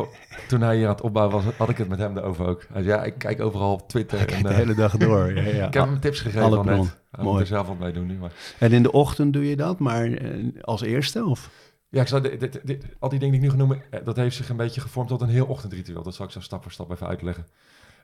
toen 0.48 0.62
hij 0.62 0.76
hier 0.76 0.86
aan 0.86 0.92
het 0.92 1.02
opbouwen 1.02 1.44
was, 1.44 1.54
had 1.54 1.70
ik 1.70 1.78
het 1.78 1.88
met 1.88 2.00
hem 2.00 2.18
erover 2.18 2.46
ook. 2.46 2.66
Hij 2.74 2.84
zei, 2.84 2.96
ja, 2.96 3.04
ik 3.04 3.18
kijk 3.18 3.42
overal 3.42 3.74
op 3.74 3.90
Twitter. 3.90 4.18
Hij 4.18 4.28
kijkt 4.28 4.44
en, 4.44 4.50
de 4.50 4.54
eh, 4.54 4.60
hele 4.62 4.76
dag 4.76 4.98
door. 4.98 5.34
Ja, 5.34 5.42
ja. 5.42 5.68
ik 5.68 5.74
heb 5.74 5.86
hem 5.86 6.00
tips 6.00 6.20
gegeven 6.20 6.42
alle 6.42 6.58
al 6.58 6.64
net. 6.64 6.76
Hij 7.12 7.24
Mooi. 7.24 7.30
moet 7.32 7.40
er 7.40 7.48
zelf 7.48 7.68
wat 7.68 7.80
mee 7.80 7.94
doen 7.94 8.08
nu. 8.08 8.18
Maar. 8.18 8.32
En 8.60 8.72
in 8.72 8.84
de 8.84 8.92
ochtend 8.92 9.34
doe 9.34 9.50
je 9.50 9.56
dat, 9.56 9.80
maar 9.80 10.12
eh, 10.12 10.44
als 10.62 10.82
eerste? 10.82 11.26
Of? 11.26 11.50
Ja, 11.90 12.02
ik 12.02 12.08
zou, 12.08 12.22
dit, 12.22 12.40
dit- 12.40 12.60
dit- 12.64 12.86
al 13.00 13.10
die 13.10 13.20
dingen 13.20 13.40
die 13.40 13.52
ik 13.52 13.58
nu 13.58 13.82
eh, 13.90 14.06
dat 14.06 14.16
heeft 14.16 14.36
zich 14.36 14.50
een 14.50 14.58
beetje 14.58 14.82
gevormd 14.82 15.10
tot 15.10 15.22
een 15.22 15.30
heel 15.30 15.46
ochtendritueel. 15.46 16.04
Dat 16.04 16.16
zal 16.16 16.26
ik 16.26 16.32
zo 16.32 16.40
stap 16.40 16.62
voor 16.62 16.72
stap 16.72 16.92
even 16.92 17.08
uitleggen. 17.08 17.46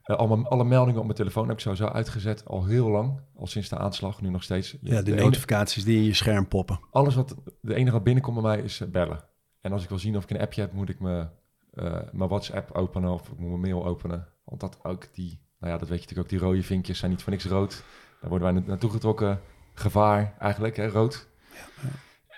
Eh, 0.04 0.16
alle 0.44 0.64
meldingen 0.64 1.00
op 1.00 1.06
mijn 1.06 1.18
telefoon 1.18 1.48
heb 1.48 1.54
ik 1.56 1.62
sowieso 1.62 1.86
uitgezet 1.86 2.46
al 2.46 2.66
heel 2.66 2.90
lang. 2.90 3.20
Al 3.36 3.48
sinds 3.48 3.70
de 3.70 3.78
aanslag, 3.78 4.22
nu 4.22 4.30
nog 4.30 4.44
steeds. 4.44 4.78
Ja, 4.82 5.02
de, 5.02 5.16
notificaties 5.16 5.84
die 5.84 5.98
in 5.98 6.04
je 6.04 6.14
scherm 6.14 6.48
poppen. 6.48 6.80
alles 6.92 7.16
wat, 7.16 7.36
de 7.62 7.76
enige 7.76 7.92
wat 7.92 8.04
binnenkomt 8.04 8.42
bij 8.42 8.56
mij 8.56 8.62
is 8.62 8.82
eh, 8.82 8.88
bellen. 8.88 9.24
En 9.62 9.72
als 9.72 9.84
ik 9.84 9.90
wil 9.90 10.00
zien 10.00 10.18
of 10.18 10.24
ik 10.24 10.30
een 10.30 10.40
appje 10.42 10.62
heb, 10.62 10.74
moet 10.74 10.90
ik 10.90 11.00
me, 11.00 11.28
eh, 11.74 12.00
mijn 12.12 12.30
WhatsApp 12.30 12.72
openen 12.72 13.12
of 13.12 13.28
ik 13.28 13.38
moet 13.38 13.50
mijn 13.50 13.62
mail 13.62 13.86
openen. 13.86 14.28
Want 14.44 14.62
dat 14.62 14.80
ook 14.84 15.08
die, 15.14 15.40
nou 15.60 15.74
ja, 15.74 15.80
dat 15.80 15.90
weet 15.90 15.98
je 16.00 16.04
natuurlijk 16.04 16.34
ook, 16.34 16.40
die 16.40 16.50
rode 16.50 16.64
vinkjes 16.64 17.00
zijn 17.00 17.12
niet 17.12 17.22
voor 17.22 17.32
niks 17.32 17.46
rood. 17.46 17.84
Daar 18.22 18.30
worden 18.30 18.54
wij 18.54 18.62
na- 18.62 18.68
naartoe 18.68 18.90
getrokken. 18.90 19.40
Gevaar 19.74 20.36
eigenlijk, 20.40 20.76
hè, 20.76 20.88
rood. 20.88 21.28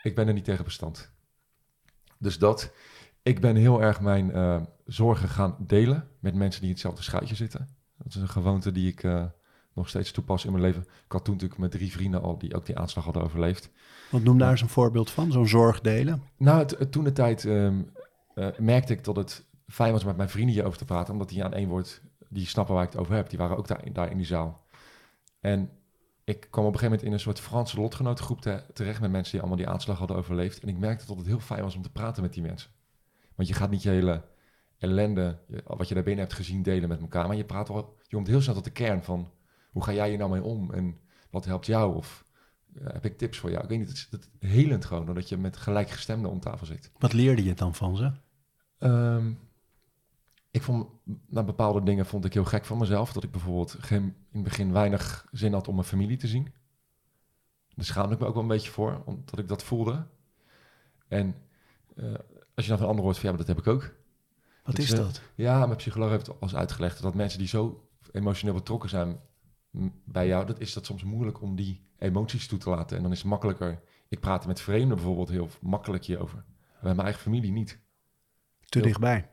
Ik 0.04 0.16
ben 0.16 0.28
er 0.28 0.34
niet 0.34 0.44
tegen 0.44 0.64
bestand. 0.64 1.12
Dus 2.18 2.38
dat. 2.38 2.72
Ik 3.24 3.42
ben 3.42 3.56
heel 3.56 3.82
erg 3.82 4.02
mijn 4.02 4.32
eh, 4.32 4.62
zorgen 4.86 5.30
gaan 5.30 5.56
delen 5.60 6.08
met 6.20 6.36
mensen 6.36 6.60
die 6.60 6.70
in 6.70 6.76
hetzelfde 6.76 7.04
schuitje 7.04 7.36
zitten. 7.36 7.68
Dat 7.98 8.08
is 8.08 8.16
een 8.16 8.30
gewoonte 8.30 8.72
die 8.72 8.92
ik 8.92 9.04
eh, 9.04 9.26
nog 9.74 9.90
steeds 9.90 10.12
toepas 10.12 10.46
in 10.46 10.52
mijn 10.52 10.64
leven. 10.64 10.82
Ik 10.82 11.12
had 11.12 11.26
toen 11.26 11.34
natuurlijk 11.34 11.62
met 11.62 11.72
drie 11.72 11.92
vrienden 11.92 12.22
al 12.22 12.38
die 12.38 12.56
ook 12.56 12.66
die 12.66 12.78
aanslag 12.78 13.04
hadden 13.04 13.24
overleefd. 13.24 13.70
Want 14.12 14.24
noem 14.24 14.38
daar 14.38 14.52
eens 14.52 14.62
een 14.62 14.70
voorbeeld 14.70 15.12
van, 15.12 15.32
zo'n 15.32 15.48
zorg 15.48 15.82
delen. 15.82 16.22
Nou, 16.38 16.66
toen 16.90 17.04
de 17.04 17.12
tijd 17.12 17.46
ehm, 17.46 17.82
eh, 18.36 18.48
merkte 18.58 18.94
ik 18.94 19.04
dat 19.04 19.16
het 19.16 19.46
fijn 19.68 19.92
was 19.92 20.04
met 20.04 20.18
mijn 20.18 20.30
vrienden 20.30 20.54
hierover 20.54 20.78
te 20.78 20.86
praten, 20.86 21.14
omdat 21.14 21.30
die 21.30 21.44
aan 21.44 21.54
één 21.54 21.70
woord, 21.70 22.02
die 22.30 22.48
snappen 22.48 22.76
waar 22.76 22.84
ik 22.84 22.92
het 22.92 23.02
over 23.02 23.16
heb. 23.16 23.30
Die 23.30 23.40
waren 23.40 23.58
ook 23.58 23.68
daar, 23.68 23.84
daar 23.94 24.12
in 24.12 24.18
die 24.18 24.26
zaal. 24.26 24.66
En 25.40 25.70
ik 26.24 26.48
kwam 26.50 26.66
op 26.66 26.74
een 26.74 26.80
gegeven 26.80 26.84
moment 26.84 27.04
in 27.04 27.12
een 27.14 27.20
soort 27.20 27.40
Franse 27.40 27.80
lotgenotengroep 27.80 28.42
te- 28.42 28.64
terecht 28.74 29.02
met 29.02 29.12
mensen 29.12 29.32
die 29.32 29.40
allemaal 29.42 29.60
die 29.60 29.68
aanslag 29.68 29.98
hadden 29.98 30.18
overleefd. 30.18 30.60
En 30.60 30.68
ik 30.68 30.78
merkte 30.78 31.06
dat 31.06 31.18
het 31.18 31.26
heel 31.26 31.40
fijn 31.40 31.64
was 31.64 31.76
om 31.76 31.82
te 31.82 31.92
praten 31.92 32.24
met 32.24 32.34
die 32.34 32.42
mensen. 32.44 32.72
Want 33.36 33.48
je 33.48 33.54
gaat 33.54 33.70
niet 33.70 33.84
je 33.84 33.90
hele 33.90 34.26
ellende, 34.78 35.40
wat 35.64 35.88
je 35.88 35.94
daar 35.94 36.04
binnen 36.04 36.24
hebt 36.24 36.38
gezien, 36.38 36.64
delen 36.64 36.90
met 36.90 37.02
elkaar. 37.02 37.28
Maar 37.28 37.36
je 37.36 37.46
praat 37.46 37.68
wel, 37.68 37.98
je 38.02 38.16
komt 38.16 38.28
heel 38.28 38.42
snel 38.42 38.56
tot 38.56 38.64
de 38.64 38.72
kern 38.72 39.04
van, 39.04 39.32
hoe 39.72 39.84
ga 39.84 39.94
jij 39.94 40.10
hier 40.10 40.18
nou 40.18 40.32
mee 40.32 40.44
om? 40.44 40.72
En 40.72 41.00
wat 41.30 41.46
helpt 41.46 41.66
jou? 41.66 41.96
Of 41.96 42.26
eh, 42.76 42.94
heb 42.94 43.06
ik 43.06 43.18
tips 43.18 43.38
voor 43.38 43.50
jou? 43.50 43.64
Ik 43.64 43.70
weet 43.70 43.80
niet, 43.80 43.88
het 43.88 43.98
is 43.98 44.08
het 44.12 44.30
helend 44.40 44.86
gewoon, 44.86 45.06
doordat 45.06 45.30
je 45.30 45.38
met 45.38 45.58
gelijkgestemden 45.58 46.32
om 46.32 46.40
tafel 46.40 46.66
zit. 46.66 46.92
Wat 46.98 47.14
leerde 47.14 47.44
je 47.44 47.54
dan 47.54 47.76
van 47.76 47.98
ze? 47.98 48.12
Ehm, 48.78 49.34
ik 50.52 50.62
vond, 50.62 50.90
naar 51.28 51.46
bepaalde 51.46 51.84
dingen 51.84 52.06
vond 52.06 52.26
ik 52.26 52.34
heel 52.34 52.46
gek 52.46 52.66
van 52.66 52.78
mezelf. 52.78 53.14
Dat 53.14 53.24
ik 53.24 53.32
bijvoorbeeld 53.32 53.76
geen, 53.80 54.04
in 54.04 54.16
het 54.32 54.44
begin 54.44 54.72
weinig 54.72 55.28
zin 55.32 55.54
had 55.54 55.68
om 55.68 55.76
mijn 55.76 55.88
familie 55.88 56.18
te 56.18 56.28
zien. 56.28 56.54
Daar 57.76 57.86
schaamde 57.86 58.14
ik 58.14 58.20
me 58.20 58.26
ook 58.26 58.34
wel 58.34 58.42
een 58.42 58.50
beetje 58.50 58.72
voor, 58.72 59.02
omdat 59.06 59.40
ik 59.40 59.48
dat 59.48 59.64
voelde. 59.64 60.08
En 61.08 61.36
eh, 61.96 62.14
als 62.56 62.66
je 62.66 62.70
dan 62.72 62.78
van 62.80 62.88
anderen 62.88 63.04
hoort 63.06 63.18
van 63.20 63.30
ja, 63.30 63.36
maar 63.38 63.46
dat 63.46 63.56
heb 63.56 63.66
ik 63.66 63.72
ook. 63.74 63.82
Wat 63.82 64.76
Dat 64.76 64.78
is 64.86 64.92
is, 64.92 64.98
dat? 65.00 65.22
Ja, 65.36 65.66
mijn 65.66 65.78
psycholoog 65.78 66.10
heeft 66.10 66.30
al 66.30 66.38
eens 66.40 66.56
uitgelegd 66.56 67.02
dat 67.02 67.14
mensen 67.16 67.40
die 67.40 67.48
zo 67.48 67.88
emotioneel 68.12 68.54
betrokken 68.56 68.90
zijn 68.90 69.20
bij 70.06 70.28
jou, 70.28 70.46
dat 70.46 70.60
is 70.60 70.74
dat 70.74 70.86
soms 70.86 71.04
moeilijk 71.04 71.42
om 71.42 71.56
die 71.56 71.86
emoties 71.98 72.48
toe 72.48 72.60
te 72.60 72.70
laten. 72.70 72.98
En 72.98 73.04
dan 73.04 73.12
is 73.12 73.18
het 73.18 73.28
makkelijker. 73.28 73.82
Ik 74.10 74.20
praat 74.20 74.46
met 74.48 74.62
vreemden 74.62 74.96
bijvoorbeeld 74.96 75.30
heel 75.30 75.50
makkelijk 75.62 76.06
hierover. 76.06 76.36
Maar 76.36 76.82
Bij 76.82 76.92
mijn 76.94 77.06
eigen 77.08 77.22
familie 77.22 77.52
niet. 77.52 77.80
Te 78.60 78.78
heel- 78.78 78.88
dichtbij. 78.88 79.30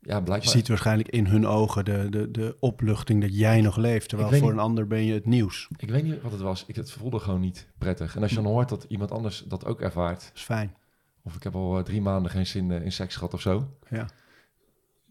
Ja, 0.00 0.16
Je 0.16 0.22
blijkbaar. 0.22 0.50
ziet 0.52 0.68
waarschijnlijk 0.68 1.08
in 1.08 1.26
hun 1.26 1.46
ogen 1.46 1.84
de, 1.84 2.06
de, 2.10 2.30
de 2.30 2.56
opluchting 2.60 3.20
dat 3.20 3.38
jij 3.38 3.60
nog 3.60 3.76
leeft. 3.76 4.08
Terwijl 4.08 4.28
voor 4.30 4.40
niet- 4.40 4.50
een 4.50 4.58
ander 4.58 4.86
ben 4.86 5.04
je 5.04 5.12
het 5.14 5.26
nieuws. 5.26 5.68
Ik 5.76 5.90
weet 5.90 6.02
niet 6.04 6.22
wat 6.22 6.32
het 6.32 6.40
was. 6.40 6.64
Ik, 6.66 6.76
het 6.76 6.90
voelde 6.90 7.18
gewoon 7.18 7.40
niet 7.40 7.68
prettig. 7.78 8.16
En 8.16 8.22
als 8.22 8.30
je 8.30 8.36
dan 8.36 8.46
hoort 8.46 8.68
dat 8.68 8.84
iemand 8.88 9.10
anders 9.10 9.44
dat 9.48 9.64
ook 9.64 9.80
ervaart. 9.80 10.30
Is 10.34 10.42
fijn. 10.42 10.76
Of 11.22 11.36
ik 11.36 11.42
heb 11.42 11.54
al 11.54 11.78
eh, 11.78 11.84
drie 11.84 12.00
maanden 12.00 12.30
geen 12.30 12.46
zin 12.46 12.70
eh, 12.70 12.84
in 12.84 12.92
seks 12.92 13.14
gehad 13.14 13.34
of 13.34 13.40
zo. 13.40 13.76
Ja. 13.90 14.08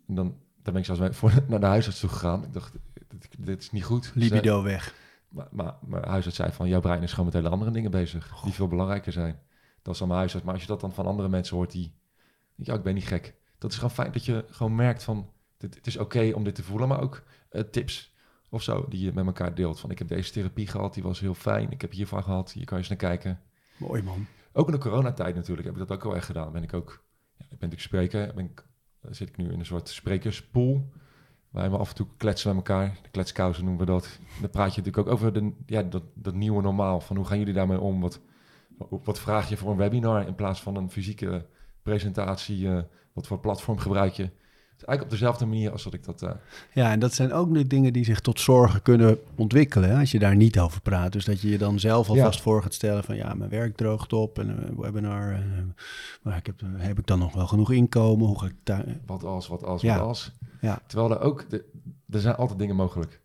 En 0.08 0.16
dan, 0.16 0.38
dan 0.62 0.74
ben 0.74 0.76
ik 0.76 0.86
zelfs 0.86 1.18
voor, 1.18 1.34
naar 1.48 1.60
de 1.60 1.66
huisarts 1.66 2.00
toe 2.00 2.10
gegaan. 2.10 2.44
Ik 2.44 2.54
dacht, 2.54 2.74
dit, 3.08 3.36
dit 3.38 3.62
is 3.62 3.72
niet 3.72 3.84
goed. 3.84 4.12
Libido 4.16 4.64
weg. 4.64 4.96
Maar, 5.30 5.48
maar 5.52 5.74
mijn 5.82 6.08
huisarts 6.08 6.38
zei 6.38 6.52
van, 6.52 6.68
jouw 6.68 6.82
brein 6.82 7.04
is 7.04 7.10
gewoon 7.10 7.26
met 7.26 7.34
hele 7.34 7.50
andere 7.50 7.72
dingen 7.72 7.92
bezig. 7.92 8.42
Die 8.44 8.54
veel 8.54 8.68
belangrijker 8.68 9.12
zijn. 9.12 9.40
Dat 9.82 9.94
is 9.94 10.00
dan 10.00 10.08
mijn 10.08 10.20
huisarts. 10.20 10.46
Maar 10.46 10.54
als 10.54 10.64
je 10.64 10.70
dat 10.70 10.82
dan 10.82 10.94
van 10.94 11.06
andere 11.06 11.30
mensen 11.30 11.56
hoort 11.56 11.72
die... 11.72 11.94
Ja, 12.56 12.74
ik 12.74 12.84
ben 12.84 12.94
niet 12.94 13.08
gek. 13.08 13.36
Dat 13.58 13.72
is 13.72 13.76
gewoon 13.76 13.92
fijn 13.92 14.12
dat 14.12 14.26
je 14.26 14.46
gewoon 14.50 14.76
merkt 14.76 15.04
van... 15.04 15.30
Dit, 15.58 15.76
het 15.76 15.88
is 15.88 15.98
oké 15.98 16.32
om 16.36 16.44
dit 16.44 16.56
te 16.56 16.64
voelen, 16.64 16.88
maar 16.88 17.02
ook 17.02 17.24
eh, 17.50 17.62
tips 17.62 18.16
of 18.50 18.64
zo 18.64 18.86
die 18.90 19.06
je 19.06 19.12
met 19.14 19.26
elkaar 19.26 19.56
deelt. 19.56 19.80
Van 19.80 19.92
ik 19.92 20.00
heb 20.00 20.08
deze 20.08 20.32
therapie 20.32 20.68
gehad, 20.68 20.94
die 20.94 21.04
was 21.04 21.20
heel 21.20 21.34
fijn. 21.34 21.72
Ik 21.72 21.82
heb 21.82 21.92
hiervan 21.92 22.24
gehad, 22.24 22.52
hier 22.52 22.66
kan 22.66 22.78
je 22.78 22.84
eens 22.84 23.02
naar 23.02 23.10
kijken. 23.10 23.40
Mooi 23.78 24.02
man. 24.04 24.28
Ook 24.54 24.66
in 24.66 24.74
de 24.74 24.80
coronatijd 24.80 25.36
natuurlijk 25.36 25.68
heb 25.68 25.78
ik 25.78 25.88
dat 25.88 25.98
ook 25.98 26.04
heel 26.04 26.16
erg 26.16 26.26
gedaan. 26.26 26.52
Ben 26.52 26.64
ik 26.64 26.74
ook, 26.74 27.04
ja, 27.38 27.46
ik 27.50 27.60
ben 27.60 27.72
spreker, 27.76 28.38
ik, 28.38 28.66
eh, 29.02 29.12
zit 29.12 29.30
ik 29.30 29.38
nu 29.38 29.52
in 29.52 29.60
een 29.60 29.66
soort 29.66 29.90
sprekerspool. 29.90 30.92
Waar 31.50 31.72
we 31.72 31.78
af 31.78 31.90
en 31.90 31.96
toe 31.96 32.08
kletsen 32.18 32.56
met 32.56 32.68
elkaar. 32.68 33.00
De 33.02 33.10
kletskousen 33.10 33.66
noemen 33.66 33.86
we 33.86 33.92
dat. 33.92 34.20
Dan 34.42 34.50
praat 34.50 34.76
je 34.76 34.82
natuurlijk 34.82 35.08
ook 35.08 35.14
over 35.14 35.34
de, 35.34 35.54
ja, 35.66 35.84
dat, 35.84 36.04
dat 36.14 36.34
nieuwe 36.34 36.62
normaal. 36.62 37.00
Van 37.00 37.16
hoe 37.16 37.26
gaan 37.26 37.38
jullie 37.38 37.54
daarmee 37.54 37.80
om? 37.80 38.02
Wat, 38.02 38.20
wat 39.04 39.20
vraag 39.20 39.50
je 39.50 39.58
voor 39.58 39.72
een 39.72 39.78
webinar 39.78 40.28
in 40.28 40.36
plaats 40.36 40.62
van 40.62 40.76
een 40.76 40.92
fysieke 40.92 41.46
presentatie? 41.82 42.68
eh, 42.68 42.84
wat 43.14 43.28
voor 43.28 43.40
platform 43.40 43.78
gebruik 43.78 44.14
je? 44.14 44.30
Eigenlijk 44.86 45.02
op 45.04 45.10
dezelfde 45.10 45.46
manier 45.46 45.72
als 45.72 45.84
dat 45.84 45.94
ik 45.94 46.04
dat... 46.04 46.22
eh, 46.22 46.32
Ja, 46.74 46.92
en 46.92 47.00
dat 47.00 47.14
zijn 47.14 47.34
ook 47.34 47.54
de 47.54 47.68
dingen 47.68 47.94
die 47.94 48.06
zich 48.06 48.20
tot 48.20 48.40
zorgen 48.40 48.82
kunnen 48.82 49.20
ontwikkelen. 49.36 49.90
Hè, 49.90 50.00
als 50.00 50.12
je 50.12 50.20
daar 50.20 50.36
niet 50.36 50.60
over 50.60 50.82
praat. 50.82 51.12
Dus 51.12 51.26
dat 51.26 51.42
je 51.42 51.50
je 51.50 51.58
dan 51.58 51.80
zelf 51.80 52.10
alvast 52.10 52.42
voor 52.42 52.64
gaat 52.64 52.74
stellen 52.74 53.04
van... 53.04 53.16
ja, 53.16 53.34
mijn 53.34 53.50
werk 53.50 53.76
droogt 53.76 54.14
op 54.14 54.40
en 54.40 54.50
een 54.50 54.76
webinar. 54.82 55.32
eh, 55.32 55.40
maar 56.22 56.38
ik 56.38 56.46
heb, 56.46 56.62
heb 56.76 57.00
ik 57.00 57.08
dan 57.08 57.20
nog 57.20 57.34
wel 57.34 57.48
genoeg 57.48 57.72
inkomen? 57.72 58.28
Hoe 58.28 58.40
ga 58.40 58.46
ik 58.46 58.56
daar... 58.64 58.86
wat 59.06 59.24
als, 59.24 59.48
wat 59.48 59.64
als, 59.64 59.82
Ja. 59.82 59.98
wat 59.98 60.08
als. 60.08 60.36
Ja. 60.62 60.82
Terwijl 60.88 61.12
er 61.12 61.20
ook, 61.20 61.50
de, 61.50 61.66
er 62.10 62.20
zijn 62.20 62.36
altijd 62.36 62.60
dingen 62.60 62.76
mogelijk. 62.76 63.22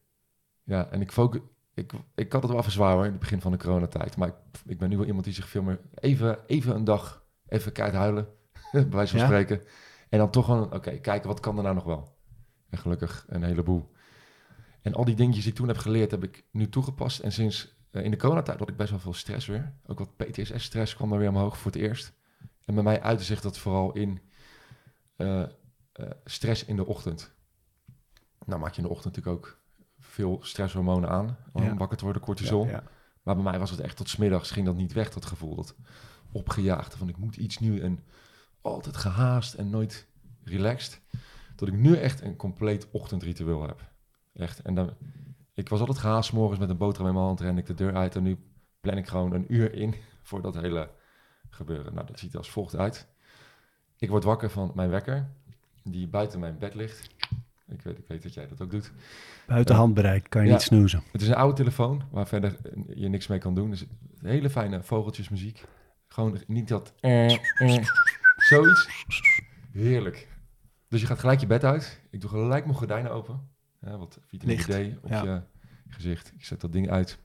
Ja, 0.64 0.88
en 0.90 1.00
ik, 1.00 1.12
focus, 1.12 1.40
ik, 1.74 1.92
ik 2.14 2.32
had 2.32 2.42
het 2.42 2.50
wel 2.50 2.60
even 2.60 2.72
zwaar 2.72 2.94
hoor, 2.94 3.04
in 3.04 3.10
het 3.10 3.20
begin 3.20 3.40
van 3.40 3.52
de 3.52 3.58
coronatijd. 3.58 4.16
Maar 4.16 4.28
ik, 4.28 4.34
ik 4.66 4.78
ben 4.78 4.88
nu 4.88 4.96
wel 4.96 5.06
iemand 5.06 5.24
die 5.24 5.34
zich 5.34 5.48
veel 5.48 5.62
meer, 5.62 5.78
even, 5.94 6.38
even 6.46 6.74
een 6.74 6.84
dag, 6.84 7.24
even 7.48 7.72
keihard 7.72 7.98
huilen, 8.00 8.26
bij 8.72 8.86
wijze 8.90 9.10
van 9.10 9.20
Ja? 9.20 9.26
spreken. 9.26 9.60
En 10.16 10.22
dan 10.22 10.30
toch 10.30 10.44
gewoon, 10.44 10.72
oké, 10.72 10.98
kijken 10.98 11.28
wat 11.28 11.40
kan 11.40 11.56
er 11.56 11.62
nou 11.62 11.74
nog 11.74 11.84
wel. 11.84 12.16
En 12.68 12.78
gelukkig 12.78 13.24
een 13.28 13.42
heleboel. 13.42 13.92
En 14.82 14.94
al 14.94 15.04
die 15.04 15.14
dingetjes 15.14 15.42
die 15.42 15.52
ik 15.52 15.58
toen 15.58 15.68
heb 15.68 15.78
geleerd, 15.78 16.10
heb 16.10 16.24
ik 16.24 16.44
nu 16.50 16.68
toegepast. 16.68 17.20
En 17.20 17.32
sinds 17.32 17.76
eh, 17.90 18.04
in 18.04 18.10
de 18.10 18.16
coronatijd 18.16 18.58
had 18.58 18.68
ik 18.68 18.76
best 18.76 18.90
wel 18.90 18.98
veel 18.98 19.12
stress 19.14 19.46
weer. 19.46 19.72
Ook 19.86 19.98
wat 19.98 20.16
PTSS-stress 20.16 20.94
kwam 20.94 21.12
er 21.12 21.18
weer 21.18 21.28
omhoog 21.28 21.58
voor 21.58 21.72
het 21.72 21.80
eerst. 21.80 22.12
En 22.64 22.74
bij 22.74 22.82
mij 22.82 23.02
uitte 23.02 23.24
zich 23.24 23.40
dat 23.40 23.58
vooral 23.58 23.92
in 23.92 24.20
eh, 25.16 25.42
eh, 25.42 25.48
stress 26.24 26.64
in 26.64 26.76
de 26.76 26.86
ochtend. 26.86 27.34
Nou 28.46 28.60
maak 28.60 28.72
je 28.72 28.82
in 28.82 28.86
de 28.86 28.94
ochtend 28.94 29.16
natuurlijk 29.16 29.44
ook 29.44 29.60
veel 29.98 30.38
stresshormonen 30.42 31.08
aan 31.08 31.36
om 31.52 31.62
Ja. 31.62 31.76
wakker 31.76 31.96
te 31.96 32.04
worden, 32.04 32.22
cortisol. 32.22 32.64
Ja, 32.64 32.70
ja. 32.70 32.82
Maar 33.22 33.34
bij 33.34 33.44
mij 33.44 33.58
was 33.58 33.70
het 33.70 33.80
echt 33.80 33.96
tot 33.96 34.08
's 34.08 34.16
middags 34.16 34.50
ging 34.50 34.66
dat 34.66 34.76
niet 34.76 34.92
weg, 34.92 35.10
dat 35.10 35.26
gevoel. 35.26 35.54
Dat 35.54 35.74
opgejaagde 36.32 36.96
van 36.96 37.08
ik 37.08 37.16
moet 37.16 37.36
iets 37.36 37.58
nu 37.58 37.80
en 37.80 38.00
altijd 38.72 38.96
gehaast 38.96 39.54
en 39.54 39.70
nooit 39.70 40.06
relaxed. 40.44 41.00
Dat 41.56 41.68
ik 41.68 41.74
nu 41.74 41.96
echt 41.96 42.20
een 42.22 42.36
compleet 42.36 42.86
ochtendritueel 42.90 43.62
heb. 43.66 43.80
Echt. 44.34 44.60
En 44.62 44.74
dan, 44.74 44.90
ik 45.54 45.68
was 45.68 45.80
altijd 45.80 45.98
gehaast 45.98 46.32
morgens 46.32 46.58
met 46.60 46.68
een 46.70 46.76
boterham 46.76 47.06
in 47.08 47.14
mijn 47.14 47.26
hand, 47.26 47.40
ren 47.40 47.58
ik 47.58 47.66
de 47.66 47.74
deur 47.74 47.94
uit 47.94 48.16
en 48.16 48.22
nu 48.22 48.38
plan 48.80 48.96
ik 48.96 49.06
gewoon 49.08 49.32
een 49.32 49.54
uur 49.54 49.74
in 49.74 49.94
voor 50.22 50.42
dat 50.42 50.54
hele 50.54 50.90
gebeuren. 51.50 51.94
Nou, 51.94 52.06
dat 52.06 52.18
ziet 52.18 52.32
er 52.32 52.38
als 52.38 52.50
volgt 52.50 52.76
uit. 52.76 53.06
Ik 53.98 54.08
word 54.08 54.24
wakker 54.24 54.50
van 54.50 54.72
mijn 54.74 54.90
wekker, 54.90 55.28
die 55.82 56.08
buiten 56.08 56.40
mijn 56.40 56.58
bed 56.58 56.74
ligt. 56.74 57.08
Ik 57.68 57.82
weet, 57.82 57.98
ik 57.98 58.04
weet 58.08 58.22
dat 58.22 58.34
jij 58.34 58.46
dat 58.48 58.60
ook 58.62 58.70
doet. 58.70 58.92
Buiten 59.46 59.74
Ja. 59.74 59.80
handbereik 59.80 60.26
kan 60.28 60.42
je 60.42 60.46
Ja. 60.48 60.52
niet 60.54 60.62
snoezen. 60.62 61.02
Het 61.12 61.22
is 61.22 61.28
een 61.28 61.34
oude 61.34 61.54
telefoon 61.56 62.02
waar 62.10 62.26
verder 62.26 62.56
eh, 62.62 62.72
je 62.96 63.08
niks 63.08 63.26
mee 63.26 63.38
kan 63.38 63.54
doen. 63.54 63.70
Dus 63.70 63.84
hele 64.22 64.50
fijne 64.50 64.82
vogeltjesmuziek. 64.82 65.64
Gewoon 66.08 66.40
niet 66.46 66.68
dat... 66.68 66.92
eh, 67.00 67.32
eh, 67.34 67.84
zoiets. 68.48 68.88
Heerlijk. 69.72 70.28
Dus 70.88 71.00
je 71.00 71.06
gaat 71.06 71.18
gelijk 71.18 71.40
je 71.40 71.46
bed 71.46 71.64
uit. 71.64 72.00
Ik 72.10 72.20
doe 72.20 72.30
gelijk 72.30 72.64
mijn 72.64 72.76
gordijnen 72.76 73.10
open. 73.12 73.48
Ja, 73.80 73.98
wat 73.98 74.18
vitamine 74.26 74.56
Licht, 74.66 74.96
D 74.98 75.04
op 75.04 75.10
ja. 75.10 75.22
je 75.22 75.42
gezicht. 75.88 76.32
Ik 76.34 76.44
zet 76.44 76.60
dat 76.60 76.72
ding 76.72 76.90
uit. 76.90 77.18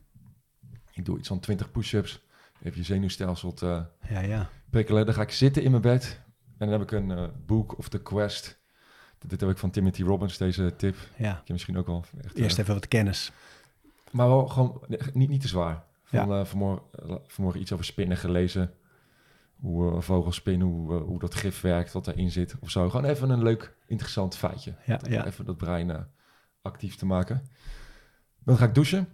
Ik 0.91 1.05
doe 1.05 1.17
iets 1.17 1.27
van 1.27 1.39
20 1.39 1.71
push-ups. 1.71 2.21
Even 2.63 2.77
je 2.77 2.83
zenuwstelsel 2.83 3.53
te 3.53 3.85
Ja, 4.09 4.19
ja. 4.19 4.49
prikkelen. 4.69 5.05
Dan 5.05 5.13
ga 5.15 5.21
ik 5.21 5.31
zitten 5.31 5.63
in 5.63 5.69
mijn 5.71 5.83
bed. 5.83 6.19
En 6.57 6.69
dan 6.69 6.79
heb 6.79 6.81
ik 6.81 6.91
een 6.91 7.11
eh, 7.11 7.27
boek 7.45 7.77
of 7.77 7.89
The 7.89 8.01
Quest. 8.01 8.59
Dit 9.27 9.41
heb 9.41 9.49
ik 9.49 9.57
van 9.57 9.69
Timothy 9.71 10.03
Robbins, 10.03 10.37
deze 10.37 10.75
tip. 10.75 10.95
ja. 11.17 11.43
Misschien 11.47 11.77
ook 11.77 11.87
al 11.87 12.05
echt... 12.23 12.33
eh, 12.35 12.43
Eerst 12.43 12.59
even 12.59 12.73
wat 12.73 12.87
kennis. 12.87 13.31
Maar 14.11 14.27
wel 14.27 14.47
gewoon 14.47 14.81
niet, 15.13 15.29
niet 15.29 15.41
te 15.41 15.47
zwaar. 15.47 15.83
Van, 16.03 16.27
Ja. 16.29 16.39
eh, 16.39 16.45
vanmorgen, 16.45 16.83
eh, 17.09 17.15
vanmorgen 17.27 17.61
iets 17.61 17.71
over 17.71 17.85
spinnen 17.85 18.17
gelezen. 18.17 18.73
Hoe 19.61 19.91
uh, 19.91 20.01
vogels 20.01 20.35
spinnen, 20.35 20.67
hoe, 20.67 20.95
eh, 20.95 21.01
hoe 21.05 21.19
dat 21.19 21.35
gif 21.35 21.61
werkt, 21.61 21.91
wat 21.91 22.07
erin 22.07 22.31
zit 22.31 22.55
of 22.59 22.69
zo. 22.69 22.89
Gewoon 22.89 23.05
even 23.05 23.29
een 23.29 23.43
leuk, 23.43 23.75
interessant 23.87 24.35
feitje. 24.35 24.73
Ja. 24.85 25.25
Even 25.25 25.45
dat 25.45 25.57
brein 25.57 25.91
eh, 25.91 26.01
actief 26.61 26.95
te 26.95 27.05
maken. 27.05 27.41
Dan 28.43 28.57
ga 28.57 28.65
ik 28.65 28.75
douchen. 28.75 29.07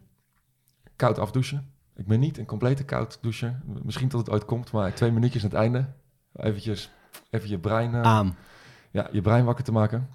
Koud 0.95 1.19
afdouchen. 1.19 1.71
Ik 1.95 2.07
ben 2.07 2.19
niet 2.19 2.37
een 2.37 2.45
complete 2.45 2.85
koud 2.85 3.17
doucher. 3.21 3.61
Misschien 3.83 4.09
tot 4.09 4.19
het 4.19 4.29
ooit 4.29 4.45
komt, 4.45 4.71
maar 4.71 4.93
twee 4.93 5.11
minuutjes 5.11 5.43
aan 5.43 5.49
het 5.49 5.57
einde. 5.57 5.93
Eventjes, 6.33 6.91
even 7.29 7.49
je 7.49 7.59
brein, 7.59 7.93
eh, 7.95 8.01
Aan. 8.01 8.35
ja, 8.91 9.09
je 9.11 9.21
brein 9.21 9.45
wakker 9.45 9.63
te 9.63 9.71
maken. 9.71 10.09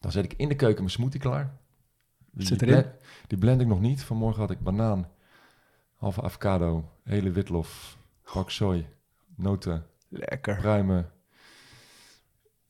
Dan 0.00 0.12
zet 0.12 0.24
ik 0.24 0.32
in 0.36 0.48
de 0.48 0.56
keuken 0.56 0.78
mijn 0.78 0.90
smoothie 0.90 1.20
klaar. 1.20 1.56
Die, 2.30 2.46
zit 2.46 2.58
die 2.58 2.68
erin? 2.68 2.82
blend- 2.82 2.96
die 3.26 3.38
blend 3.38 3.60
ik 3.60 3.66
nog 3.66 3.80
niet. 3.80 4.04
Vanmorgen 4.04 4.40
had 4.40 4.50
ik 4.50 4.60
banaan, 4.60 5.08
halve 5.96 6.22
avocado, 6.22 6.90
hele 7.02 7.30
witlof, 7.30 7.98
pak 8.32 8.50
noten, 9.36 9.86
Lekker. 10.08 10.56
pruimen. 10.56 11.12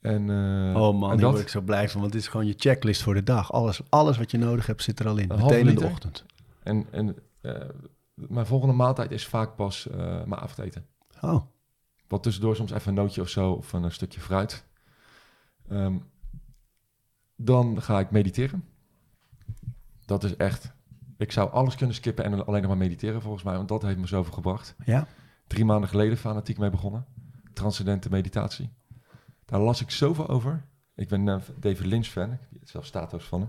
En, 0.01 0.31
eh, 0.31 0.83
Oh 0.83 0.99
man, 0.99 1.11
en 1.11 1.19
dat, 1.19 1.31
word 1.31 1.43
ik 1.43 1.49
zo 1.49 1.61
blij 1.61 1.89
van, 1.89 2.01
want 2.01 2.13
dit 2.13 2.21
is 2.21 2.29
gewoon 2.29 2.47
je 2.47 2.55
checklist 2.57 3.03
voor 3.03 3.15
de 3.15 3.23
dag. 3.23 3.53
Alles, 3.53 3.81
alles 3.89 4.19
wat 4.19 4.31
je 4.31 4.39
nodig 4.39 4.67
hebt 4.67 4.83
zit 4.83 5.01
er 5.01 5.09
al 5.09 5.17
in. 5.17 5.31
Een 5.31 5.39
Meteen 5.39 5.69
in 5.69 5.75
de 5.75 5.85
ochtend. 5.85 6.25
En, 6.63 6.87
en 6.91 7.17
eh, 7.41 7.69
mijn 8.15 8.47
volgende 8.47 8.75
maaltijd 8.75 9.11
is 9.11 9.27
vaak 9.27 9.57
pas 9.57 9.89
eh, 9.89 9.97
mijn 9.99 10.41
avondeten. 10.41 10.87
Oh, 11.21 11.43
Wat 12.09 12.23
tussendoor 12.23 12.57
soms 12.57 12.71
even 12.71 12.89
een 12.89 12.95
nootje 12.95 13.21
of 13.21 13.29
zo, 13.29 13.53
of 13.53 13.73
een, 13.73 13.93
stukje 13.93 14.21
fruit. 14.21 14.65
Ehm, 15.69 15.97
dan 17.37 17.83
ga 17.83 17.99
ik 17.99 18.11
mediteren. 18.11 18.65
Dat 20.05 20.25
is 20.25 20.37
echt... 20.37 20.73
Ik 21.17 21.33
zou 21.33 21.51
alles 21.51 21.77
kunnen 21.77 21.95
skippen 21.95 22.25
en 22.25 22.47
alleen 22.47 22.61
nog 22.61 22.71
maar 22.71 22.79
mediteren 22.79 23.23
volgens 23.23 23.43
mij, 23.43 23.57
want 23.57 23.69
dat 23.69 23.83
heeft 23.83 23.99
me 23.99 24.07
zoveel 24.07 24.33
gebracht. 24.33 24.75
ja? 24.85 25.07
Drie 25.47 25.65
maanden 25.65 25.89
geleden 25.89 26.17
fanatiek 26.17 26.59
mee 26.59 26.71
begonnen. 26.71 27.05
Transcendente 27.53 28.09
meditatie. 28.11 28.71
Daar 29.45 29.61
las 29.61 29.81
ik 29.81 29.91
zoveel 29.91 30.29
over. 30.29 30.65
Ik 30.95 31.09
ben 31.09 31.29
eh, 31.29 31.37
David 31.61 31.87
Lynch 31.87 32.07
fan. 32.07 32.33
Ik 32.33 32.39
heb 32.59 32.69
zelfs 32.69 32.89
stato's 32.89 33.25
van 33.25 33.41
hem. 33.41 33.49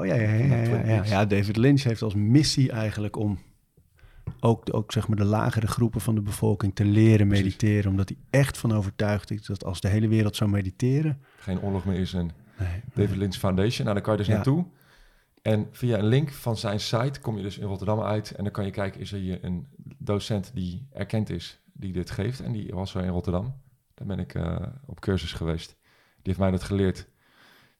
Oh 0.00 0.06
ja, 0.06 0.14
ja, 0.14 0.30
ja, 0.32 0.84
ja, 0.84 1.04
ja, 1.04 1.24
David 1.26 1.56
Lynch 1.56 1.82
heeft 1.82 2.02
als 2.02 2.14
missie 2.14 2.70
eigenlijk 2.72 3.16
om 3.16 3.38
ook, 4.40 4.74
ook 4.74 4.92
zeg 4.92 5.08
maar 5.08 5.16
de 5.16 5.24
lagere 5.24 5.66
groepen 5.66 6.00
van 6.00 6.14
de 6.14 6.20
bevolking 6.20 6.74
te 6.74 6.84
leren 6.84 7.26
Precies. 7.28 7.44
mediteren. 7.44 7.90
Omdat 7.90 8.08
hij 8.08 8.18
echt 8.40 8.58
van 8.58 8.72
overtuigd 8.72 9.30
is 9.30 9.46
dat 9.46 9.64
als 9.64 9.80
de 9.80 9.88
hele 9.88 10.08
wereld 10.08 10.36
zou 10.36 10.50
mediteren... 10.50 11.20
Geen 11.38 11.60
oorlog 11.60 11.84
meer 11.84 11.98
is 11.98 12.14
en 12.14 12.30
Nee, 12.58 12.82
David 12.94 13.16
Lynch 13.16 13.34
Foundation. 13.34 13.82
Nou, 13.82 13.94
daar 13.94 14.02
kan 14.04 14.12
je 14.12 14.18
dus 14.18 14.28
Ja. 14.28 14.34
naartoe. 14.34 14.64
En 15.42 15.68
via 15.70 15.98
een 15.98 16.06
link 16.06 16.30
van 16.30 16.56
zijn 16.56 16.80
site 16.80 17.20
kom 17.20 17.36
je 17.36 17.42
dus 17.42 17.58
in 17.58 17.66
Rotterdam 17.66 18.00
uit. 18.00 18.30
En 18.30 18.44
dan 18.44 18.52
kan 18.52 18.64
je 18.64 18.70
kijken, 18.70 19.00
is 19.00 19.12
er 19.12 19.18
hier 19.18 19.44
een 19.44 19.66
docent 19.98 20.50
die 20.54 20.88
erkend 20.92 21.30
is, 21.30 21.60
die 21.72 21.92
dit 21.92 22.10
geeft. 22.10 22.40
En 22.40 22.52
die 22.52 22.74
was 22.74 22.94
er 22.94 23.04
in 23.04 23.10
Rotterdam. 23.10 23.60
Daar 23.94 24.06
ben 24.06 24.18
ik 24.18 24.34
eh, 24.34 24.66
op 24.86 25.00
cursus 25.00 25.32
geweest. 25.32 25.68
Die 26.14 26.22
heeft 26.22 26.38
mij 26.38 26.50
dat 26.50 26.62
geleerd. 26.62 27.08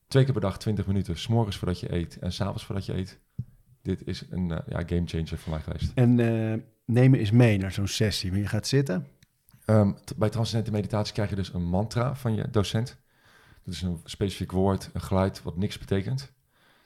Twee 0.07 0.23
keer 0.23 0.33
per 0.33 0.41
dag, 0.41 0.57
20 0.57 0.87
minuten. 0.87 1.17
S'morgens 1.17 1.57
voordat 1.57 1.79
je 1.79 1.93
eet 1.93 2.19
en 2.19 2.31
s'avonds 2.31 2.65
voordat 2.65 2.85
je 2.85 2.97
eet. 2.97 3.19
Dit 3.81 4.07
is 4.07 4.25
een 4.29 4.51
eh, 4.51 4.67
ja, 4.67 4.83
game 4.85 5.07
changer 5.07 5.37
voor 5.37 5.51
mij 5.51 5.61
geweest. 5.61 5.91
En 5.95 6.15
neem 6.85 7.11
me 7.11 7.17
eens 7.17 7.31
mee 7.31 7.57
naar 7.57 7.71
zo'n 7.71 7.87
sessie. 7.87 8.31
Maar 8.31 8.39
je 8.39 8.47
gaat 8.47 8.67
zitten. 8.67 9.07
Ehm, 9.65 9.91
bij 10.17 10.29
transcendente 10.29 10.71
meditatie 10.71 11.13
krijg 11.13 11.29
je 11.29 11.35
dus 11.35 11.53
een 11.53 11.65
mantra 11.65 12.15
van 12.15 12.35
je 12.35 12.49
docent. 12.51 12.97
Dat 13.63 13.73
is 13.73 13.81
een 13.81 13.99
specifiek 14.03 14.51
woord, 14.51 14.89
een 14.93 15.01
geluid 15.01 15.43
wat 15.43 15.57
niks 15.57 15.77
betekent. 15.77 16.33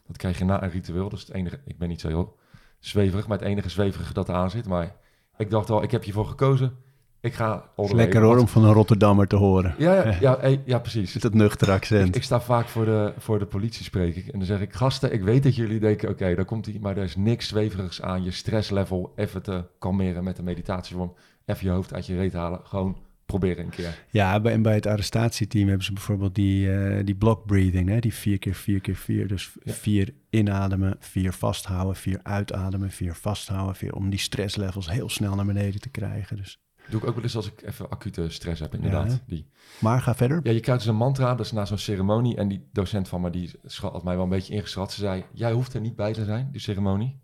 Dat 0.08 0.18
krijg 0.18 0.38
je 0.38 0.46
na 0.46 0.64
een 0.64 0.70
ritueel. 0.70 1.10
Dat 1.10 1.20
is 1.20 1.26
het 1.26 1.36
enige. 1.36 1.60
Ik 1.66 1.78
ben 1.78 1.88
niet 1.88 2.02
zo 2.02 2.08
heel 2.08 2.38
zweverig, 2.80 3.28
maar 3.28 3.38
het 3.38 3.48
enige 3.48 3.70
zweverige 3.70 4.14
dat 4.14 4.28
er 4.30 4.36
aan 4.36 4.50
zit. 4.50 4.68
Maar 4.68 4.96
ik 5.38 5.50
dacht 5.50 5.70
al, 5.70 5.84
ik 5.84 5.92
heb 5.92 6.04
hiervoor 6.04 6.26
gekozen. 6.26 6.84
Ik 7.22 7.34
ga 7.34 7.70
Is 7.76 7.92
lekker 7.92 8.22
hoor 8.22 8.38
om 8.38 8.48
van 8.48 8.64
een 8.64 8.74
Rotterdammer 8.74 9.28
te 9.28 9.36
horen. 9.36 9.76
Ja, 9.78 9.94
ja, 9.94 10.18
ja, 10.42 10.58
ja, 10.66 10.80
precies. 10.80 11.14
Met 11.14 11.22
dat 11.22 11.34
nuchtere 11.34 11.72
Ik, 11.72 11.78
accent. 11.78 12.16
ik 12.16 12.24
sta 12.24 12.42
vaak 12.42 12.68
voor 12.68 12.86
de, 12.86 13.14
voor 13.18 13.40
de 13.40 13.46
politie, 13.46 13.84
spreek 13.84 14.16
ik. 14.16 14.28
En 14.28 14.40
dan 14.40 14.48
zeg 14.48 14.62
ik, 14.62 14.74
gasten, 14.74 15.14
ik 15.14 15.24
weet 15.24 15.44
dat 15.44 15.56
jullie 15.56 15.80
denken, 15.80 16.10
oké, 16.10 16.36
daar 16.36 16.46
komt 16.46 16.66
hij. 16.66 16.78
Maar 16.82 16.98
er 16.98 17.04
is 17.04 17.16
niks 17.16 17.48
zweverigs 17.48 18.02
aan. 18.02 18.24
Je 18.24 18.32
stresslevel 18.32 19.14
even 19.16 19.42
te 19.42 19.64
kalmeren 19.80 20.24
met 20.24 20.36
de 20.36 20.44
meditatievorm. 20.44 21.14
Even 21.46 21.66
je 21.68 21.72
hoofd 21.74 21.94
uit 21.94 22.06
je 22.06 22.16
reet 22.16 22.34
halen. 22.34 22.60
Gewoon 22.64 22.98
proberen 23.26 23.64
een 23.64 23.70
keer. 23.70 23.98
Ja, 24.10 24.40
bij, 24.40 24.52
en 24.54 24.62
bij 24.62 24.74
het 24.74 24.86
arrestatieteam 24.86 25.68
hebben 25.68 25.86
ze 25.86 25.94
bijvoorbeeld 25.94 26.36
die, 26.36 26.74
eh, 26.76 27.06
die 27.06 27.16
block 27.16 27.46
breathing, 27.46 27.90
hè? 27.90 28.00
die 28.00 28.14
vier 28.14 28.40
keer 28.40 28.56
vier 28.56 28.82
keer 28.82 28.96
vier. 28.96 29.28
Dus 29.28 29.52
Ja. 29.64 29.74
vier 29.74 30.14
inademen, 30.30 30.96
vier 31.00 31.34
vasthouden, 31.34 31.96
vier 31.96 32.20
uitademen, 32.24 32.92
vier 32.92 33.16
vasthouden, 33.16 33.76
vier 33.76 33.94
om 33.96 34.10
die 34.10 34.20
stresslevels 34.20 34.90
heel 34.92 35.10
snel 35.10 35.36
naar 35.36 35.46
beneden 35.46 35.82
te 35.82 35.90
krijgen. 35.90 36.38
Dus. 36.38 36.60
Doe 36.90 37.02
ik 37.02 37.08
ook 37.08 37.16
wel 37.16 37.24
eens 37.24 37.36
als 37.36 37.48
ik 37.48 37.62
even 37.62 37.90
acute 37.90 38.30
stress 38.30 38.62
heb, 38.62 38.74
inderdaad. 38.74 39.22
die. 39.28 39.46
Maar 39.80 40.02
ga 40.02 40.16
verder. 40.16 40.40
Ja, 40.44 40.52
je 40.52 40.60
krijgt 40.60 40.82
dus 40.82 40.90
een 40.92 40.98
mantra, 40.98 41.36
dat 41.36 41.46
is 41.46 41.52
na 41.52 41.66
zo'n 41.66 41.78
ceremonie. 41.78 42.36
En 42.36 42.48
die 42.48 42.68
docent 42.72 43.08
van 43.08 43.22
me, 43.22 43.30
die 43.30 43.52
schat, 43.64 43.92
had 43.92 44.04
mij 44.04 44.16
wel 44.16 44.24
een 44.24 44.30
beetje 44.30 44.54
ingeschat. 44.54 44.92
Ze 44.94 45.00
zei, 45.00 45.24
jij 45.34 45.52
hoeft 45.52 45.74
er 45.74 45.82
niet 45.82 45.96
bij 45.96 46.14
te 46.14 46.26
zijn, 46.26 46.50
die 46.52 46.62
ceremonie. 46.62 47.20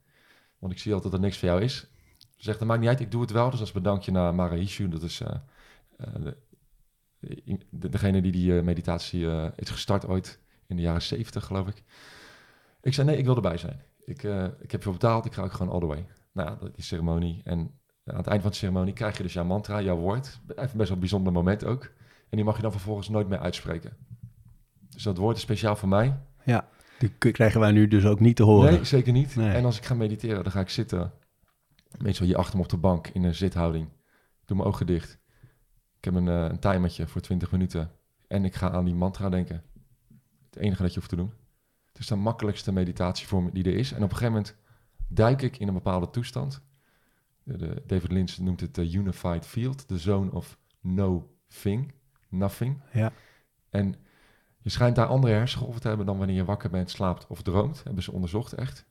Want 0.59 0.73
ik 0.73 0.79
zie 0.79 0.93
altijd 0.93 1.11
dat 1.11 1.21
er 1.21 1.27
niks 1.27 1.39
voor 1.39 1.47
jou 1.49 1.61
is. 1.61 1.75
Ze 2.17 2.47
zegt, 2.47 2.59
dat 2.59 2.67
maakt 2.67 2.79
niet 2.79 2.89
uit, 2.89 2.99
ik 2.99 3.11
doe 3.11 3.21
het 3.21 3.31
wel. 3.31 3.49
Dus 3.49 3.59
als 3.59 3.71
bedankje 3.71 4.11
naar 4.11 4.35
Marahishu, 4.35 4.89
dat 4.89 5.03
is 5.03 5.21
eh, 5.21 5.35
de, 6.23 6.37
de- 7.69 7.89
degene 7.89 8.21
die 8.21 8.31
die 8.31 8.57
eh, 8.57 8.63
meditatie 8.63 9.29
eh 9.29 9.47
is 9.55 9.69
gestart 9.69 10.07
ooit 10.07 10.39
in 10.67 10.75
de 10.75 10.81
jaren 10.81 11.01
zeventig, 11.01 11.45
geloof 11.45 11.67
ik. 11.67 11.83
Ik 12.81 12.93
zei, 12.93 13.07
nee, 13.07 13.17
ik 13.17 13.25
wil 13.25 13.35
erbij 13.35 13.57
zijn. 13.57 13.81
Ik, 14.05 14.23
eh, 14.23 14.45
ik 14.59 14.71
heb 14.71 14.83
je 14.83 14.91
betaald, 14.91 15.25
ik 15.25 15.33
ga 15.33 15.43
ook 15.43 15.51
gewoon 15.51 15.73
all 15.73 15.79
the 15.79 15.85
way. 15.85 16.05
Nou, 16.33 16.49
ja, 16.49 16.69
die 16.75 16.83
ceremonie. 16.83 17.41
En 17.43 17.79
aan 18.05 18.17
het 18.17 18.27
eind 18.27 18.41
van 18.41 18.51
de 18.51 18.57
ceremonie 18.57 18.93
krijg 18.93 19.17
je 19.17 19.23
dus 19.23 19.33
jouw 19.33 19.43
mantra, 19.45 19.81
jouw 19.81 19.97
woord. 19.97 20.39
Even 20.47 20.57
best 20.57 20.77
wel 20.77 20.91
een 20.91 20.99
bijzonder 20.99 21.33
moment 21.33 21.65
ook. 21.65 21.83
En 22.29 22.37
die 22.37 22.43
mag 22.43 22.55
je 22.55 22.61
dan 22.61 22.71
vervolgens 22.71 23.09
nooit 23.09 23.27
meer 23.27 23.39
uitspreken. 23.39 23.97
Dus 24.89 25.03
dat 25.03 25.17
woord 25.17 25.35
is 25.35 25.41
speciaal 25.41 25.75
voor 25.75 25.89
mij. 25.89 26.19
Die 26.99 27.09
k- 27.17 27.33
krijgen 27.33 27.59
wij 27.59 27.71
nu 27.71 27.87
dus 27.87 28.05
ook 28.05 28.19
niet 28.19 28.35
te 28.35 28.43
horen. 28.43 28.71
Nee, 28.73 28.83
zeker 28.83 29.13
niet. 29.13 29.35
Nee. 29.35 29.51
En 29.55 29.65
als 29.65 29.77
ik 29.77 29.85
ga 29.85 29.93
mediteren, 29.93 30.43
dan 30.43 30.51
ga 30.51 30.59
ik 30.59 30.69
zitten. 30.69 31.11
Meestal 31.97 32.25
hier 32.25 32.35
achter 32.37 32.57
me 32.57 32.63
op 32.63 32.69
de 32.69 32.77
bank 32.77 33.07
in 33.07 33.23
een 33.23 33.35
zithouding. 33.35 33.89
Doe 34.45 34.57
mijn 34.57 34.69
ogen 34.69 34.85
dicht. 34.85 35.19
Ik 36.01 36.07
heb 36.13 36.15
een, 36.15 36.27
een 36.27 36.59
timertje 36.59 37.07
voor 37.07 37.21
20 37.21 37.51
minuten. 37.51 37.91
En 38.27 38.45
ik 38.45 38.55
ga 38.55 38.71
aan 38.71 38.85
die 38.85 38.95
mantra 38.95 39.29
denken. 39.29 39.63
Het 40.49 40.55
enige 40.55 40.81
dat 40.81 40.91
je 40.91 40.97
hoeft 40.97 41.09
te 41.09 41.15
doen. 41.15 41.33
Het 41.85 41.99
is 41.99 42.07
de 42.07 42.15
makkelijkste 42.15 42.71
meditatievorm 42.71 43.49
die 43.53 43.63
er 43.63 43.75
is. 43.75 43.91
En 43.91 43.97
op 43.97 44.09
een 44.09 44.17
gegeven 44.17 44.31
moment 44.33 44.55
duik 45.07 45.41
ik 45.41 45.57
in 45.57 45.67
een 45.67 45.73
bepaalde 45.73 46.09
toestand. 46.09 46.61
De, 47.43 47.57
de- 47.57 47.83
David 47.85 48.11
Lynch 48.11 48.37
noemt 48.37 48.59
het 48.59 48.75
de 48.75 48.91
unified 48.91 49.45
field. 49.45 49.87
De 49.89 49.97
zone 49.97 50.31
of 50.31 50.57
no 50.79 51.35
thing. 51.61 51.93
Nothing. 52.29 52.81
Ja. 52.93 53.11
En 53.69 53.95
je 54.57 54.69
schijnt 54.69 54.95
daar 54.95 55.05
andere 55.07 55.33
hersengolven 55.33 55.81
te 55.81 55.87
hebben 55.87 56.05
dan 56.05 56.17
wanneer 56.17 56.35
je 56.35 56.45
wakker 56.45 56.69
bent, 56.69 56.89
slaapt 56.89 57.27
of 57.27 57.41
droomt. 57.41 57.83
Hebben 57.83 58.03
ze 58.03 58.11
onderzocht 58.11 58.53
echt. 58.53 58.85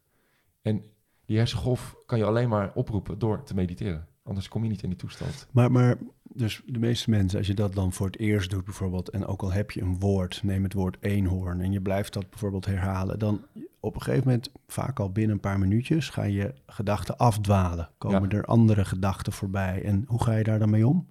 En 0.62 0.84
die 1.24 1.36
hersengolf 1.36 1.96
kan 2.06 2.18
je 2.18 2.24
alleen 2.24 2.48
maar 2.48 2.72
oproepen 2.74 3.18
door 3.18 3.42
te 3.42 3.54
mediteren. 3.54 4.08
Anders 4.22 4.48
kom 4.48 4.62
je 4.62 4.70
niet 4.70 4.82
in 4.82 4.88
die 4.88 4.98
toestand. 4.98 5.46
Maar, 5.52 5.72
maar 5.72 5.96
dus 6.22 6.62
de 6.66 6.78
meeste 6.78 7.10
mensen, 7.10 7.38
als 7.38 7.46
je 7.46 7.54
dat 7.54 7.74
dan 7.74 7.92
voor 7.92 8.06
het 8.06 8.18
eerst 8.18 8.50
doet 8.50 8.64
bijvoorbeeld, 8.64 9.08
en 9.08 9.26
ook 9.26 9.42
al 9.42 9.52
heb 9.52 9.70
je 9.70 9.80
een 9.82 9.98
woord, 9.98 10.40
neem 10.42 10.62
het 10.62 10.72
woord 10.72 10.96
eenhoorn, 11.00 11.60
en 11.60 11.72
je 11.72 11.80
blijft 11.80 12.12
dat 12.12 12.30
bijvoorbeeld 12.30 12.66
herhalen, 12.66 13.18
dan 13.18 13.44
op 13.80 13.94
een 13.94 14.02
gegeven 14.02 14.26
moment, 14.26 14.50
vaak 14.66 15.00
al 15.00 15.10
binnen 15.12 15.34
een 15.34 15.40
paar 15.40 15.58
minuutjes, 15.58 16.08
ga 16.08 16.22
je 16.22 16.54
gedachten 16.66 17.16
afdwalen. 17.16 17.88
Komen 17.98 18.30
Ja. 18.30 18.36
er 18.36 18.44
andere 18.44 18.84
gedachten 18.84 19.32
voorbij? 19.32 19.82
En 19.84 20.04
hoe 20.08 20.22
ga 20.22 20.36
je 20.36 20.44
daar 20.44 20.58
dan 20.58 20.70
mee 20.70 20.86
om? 20.86 21.08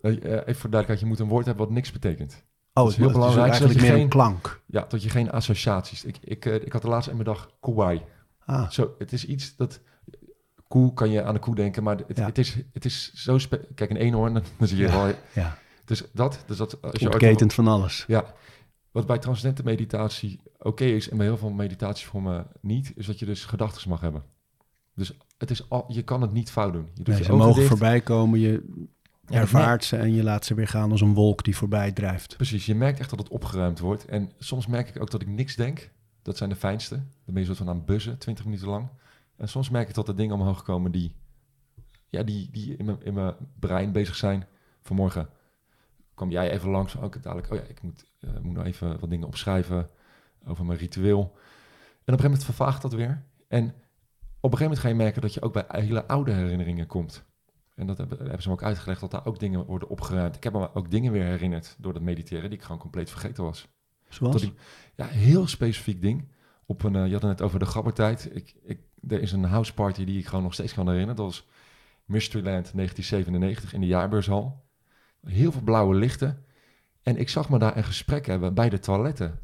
Eh, 0.00 0.10
eh, 0.12 0.20
even 0.32 0.54
voor 0.54 0.70
duidelijkheid, 0.70 1.00
je 1.00 1.06
moet 1.06 1.18
een 1.18 1.28
woord 1.28 1.46
hebben 1.46 1.64
wat 1.64 1.74
niks 1.74 1.92
betekent. 1.92 2.44
Oh, 2.74 2.88
is 2.88 2.96
heel 2.96 3.04
het 3.04 3.14
belangrijk, 3.14 3.54
zodat 3.54 3.72
je 3.74 3.78
een 3.80 3.84
geen- 3.94 4.08
klank. 4.08 4.62
Ja, 4.66 4.84
dat 4.88 5.02
je 5.02 5.08
geen 5.08 5.30
associaties. 5.30 6.04
Ik, 6.04 6.16
ik, 6.20 6.46
eh, 6.46 6.54
ik 6.54 6.72
had 6.72 6.82
de 6.82 6.88
laatste 6.88 7.10
in 7.10 7.16
mijn 7.16 7.28
dag 7.28 7.50
koewai. 7.60 8.02
Ah, 8.44 8.70
Zo, 8.70 8.94
het 8.98 9.12
is 9.12 9.26
iets 9.26 9.56
dat... 9.56 9.80
Koe 10.72 10.94
kan 10.94 11.10
je 11.10 11.22
aan 11.22 11.34
de 11.34 11.40
koe 11.40 11.54
denken, 11.54 11.82
maar 11.82 11.96
het, 12.06 12.16
Ja. 12.16 12.24
het, 12.26 12.38
is, 12.38 12.56
het 12.72 12.84
is 12.84 13.12
zo... 13.14 13.38
Kijk, 13.74 13.90
een 13.90 13.96
eenhoorn, 13.96 14.32
dan 14.58 14.68
zie 14.68 14.76
je 14.76 14.82
Ja. 14.86 14.92
wel... 15.04 15.14
ja, 15.34 15.58
Dus 15.84 16.02
dat, 16.12 16.44
dus 16.46 16.56
dat 16.56 16.82
als 16.82 17.00
je 17.00 17.06
ontketend 17.10 17.52
van 17.54 17.66
alles. 17.68 18.04
Ja, 18.06 18.34
wat 18.90 19.06
bij 19.06 19.18
transcendente 19.18 19.62
meditatie 19.64 20.40
oké 20.58 20.84
is 20.84 21.08
en 21.08 21.16
bij 21.16 21.26
heel 21.26 21.36
veel 21.36 21.50
meditatievormen 21.50 22.46
niet, 22.60 22.92
is 22.96 23.06
dat 23.06 23.18
je 23.18 23.26
dus 23.26 23.44
gedachten 23.44 23.88
mag 23.88 24.00
hebben. 24.00 24.22
Dus 24.94 25.12
het 25.38 25.50
is 25.50 25.68
al, 25.70 25.84
je 25.88 26.02
kan 26.02 26.20
het 26.22 26.32
niet 26.32 26.50
fout 26.50 26.72
doen. 26.72 26.88
Je 26.94 27.02
doet 27.02 27.14
Nee, 27.14 27.24
ze 27.24 27.32
ogen 27.32 27.36
mogen 27.44 27.54
dicht. 27.54 27.68
voorbij 27.68 28.00
komen, 28.00 28.40
je 28.40 28.84
ervaart 29.28 29.84
ze 29.84 29.96
en 29.96 30.14
je 30.14 30.22
laat 30.22 30.44
ze 30.44 30.54
weer 30.54 30.68
gaan 30.68 30.90
als 30.90 31.00
een 31.00 31.14
wolk 31.14 31.44
die 31.44 31.56
voorbij 31.56 31.92
drijft. 31.92 32.36
Precies, 32.36 32.66
je 32.66 32.74
merkt 32.74 32.98
echt 33.00 33.10
dat 33.10 33.18
het 33.18 33.28
opgeruimd 33.28 33.78
wordt. 33.78 34.04
En 34.04 34.30
soms 34.38 34.66
merk 34.66 34.88
ik 34.88 35.02
ook 35.02 35.10
dat 35.10 35.22
ik 35.22 35.28
niks 35.28 35.56
denk. 35.56 35.90
Dat 36.22 36.36
zijn 36.36 36.50
de 36.50 36.56
fijnste. 36.56 36.94
Dan 36.96 37.04
ben 37.24 37.38
je 37.38 37.44
soort 37.44 37.58
van 37.58 37.68
aan 37.68 37.84
buzzen, 37.84 38.18
20 38.18 38.44
minuten 38.44 38.68
lang. 38.68 38.88
En 39.36 39.48
soms 39.48 39.70
merk 39.70 39.88
ik 39.88 39.94
dat 39.94 40.08
er 40.08 40.16
dingen 40.16 40.34
omhoog 40.34 40.62
komen 40.62 40.92
die, 40.92 41.14
ja, 42.08 42.22
die, 42.22 42.50
die 42.50 42.76
in, 42.76 42.84
mijn, 42.84 43.02
in 43.02 43.14
mijn 43.14 43.34
brein 43.58 43.92
bezig 43.92 44.14
zijn. 44.14 44.46
Vanmorgen 44.80 45.28
kwam 46.14 46.30
jij 46.30 46.50
even 46.50 46.70
langs. 46.70 46.98
Ook 46.98 47.22
dadelijk, 47.22 47.50
oh 47.50 47.58
ja, 47.58 47.64
ik 47.64 47.82
moet, 47.82 48.04
eh, 48.20 48.30
moet 48.42 48.54
nou 48.54 48.66
even 48.66 49.00
wat 49.00 49.10
dingen 49.10 49.26
opschrijven 49.26 49.90
over 50.46 50.64
mijn 50.64 50.78
ritueel. 50.78 51.20
En 51.20 51.28
op 51.28 51.32
een 51.94 52.04
gegeven 52.04 52.30
moment 52.30 52.44
vervaagt 52.44 52.82
dat 52.82 52.92
weer. 52.92 53.24
En 53.48 53.64
op 54.40 54.52
een 54.52 54.58
gegeven 54.58 54.62
moment 54.62 54.78
ga 54.78 54.88
je 54.88 54.94
merken 54.94 55.22
dat 55.22 55.34
je 55.34 55.42
ook 55.42 55.52
bij 55.52 55.64
hele 55.68 56.06
oude 56.06 56.32
herinneringen 56.32 56.86
komt. 56.86 57.24
En 57.74 57.86
dat 57.86 57.98
hebben, 57.98 58.18
hebben 58.18 58.42
ze 58.42 58.48
me 58.48 58.54
ook 58.54 58.62
uitgelegd, 58.62 59.00
dat 59.00 59.10
daar 59.10 59.26
ook 59.26 59.38
dingen 59.38 59.64
worden 59.64 59.88
opgeruimd. 59.88 60.36
Ik 60.36 60.44
heb 60.44 60.52
me 60.52 60.74
ook 60.74 60.90
dingen 60.90 61.12
weer 61.12 61.24
herinnerd 61.24 61.76
door 61.78 61.92
dat 61.92 62.02
mediteren, 62.02 62.50
die 62.50 62.58
ik 62.58 62.64
gewoon 62.64 62.80
compleet 62.80 63.10
vergeten 63.10 63.44
was. 63.44 63.68
Zoals? 64.08 64.42
Ik, 64.42 64.52
ja, 64.94 65.06
heel 65.06 65.46
specifiek 65.46 66.02
ding. 66.02 66.28
Op 66.66 66.82
een, 66.82 66.96
eh, 66.96 67.06
je 67.06 67.12
had 67.12 67.22
het 67.22 67.30
net 67.30 67.42
over 67.42 67.58
de 67.58 67.66
gabbertijd. 67.66 68.34
Ik, 68.34 68.54
ik, 68.62 68.80
er 69.08 69.22
is 69.22 69.32
een 69.32 69.44
house 69.44 69.74
party 69.74 70.04
die 70.04 70.18
ik 70.18 70.26
gewoon 70.26 70.42
nog 70.42 70.54
steeds 70.54 70.74
kan 70.74 70.84
herinneren. 70.86 71.16
Dat 71.16 71.24
was 71.24 71.46
Mysteryland 72.04 72.70
1997 72.74 73.72
in 73.72 73.80
de 73.80 73.86
jaarbeurshal. 73.86 74.64
Heel 75.26 75.52
veel 75.52 75.60
blauwe 75.60 75.94
lichten. 75.94 76.44
En 77.02 77.16
ik 77.18 77.28
zag 77.28 77.48
me 77.48 77.58
daar 77.58 77.76
een 77.76 77.84
gesprek 77.84 78.26
hebben 78.26 78.54
bij 78.54 78.68
de 78.68 78.78
toiletten. 78.78 79.38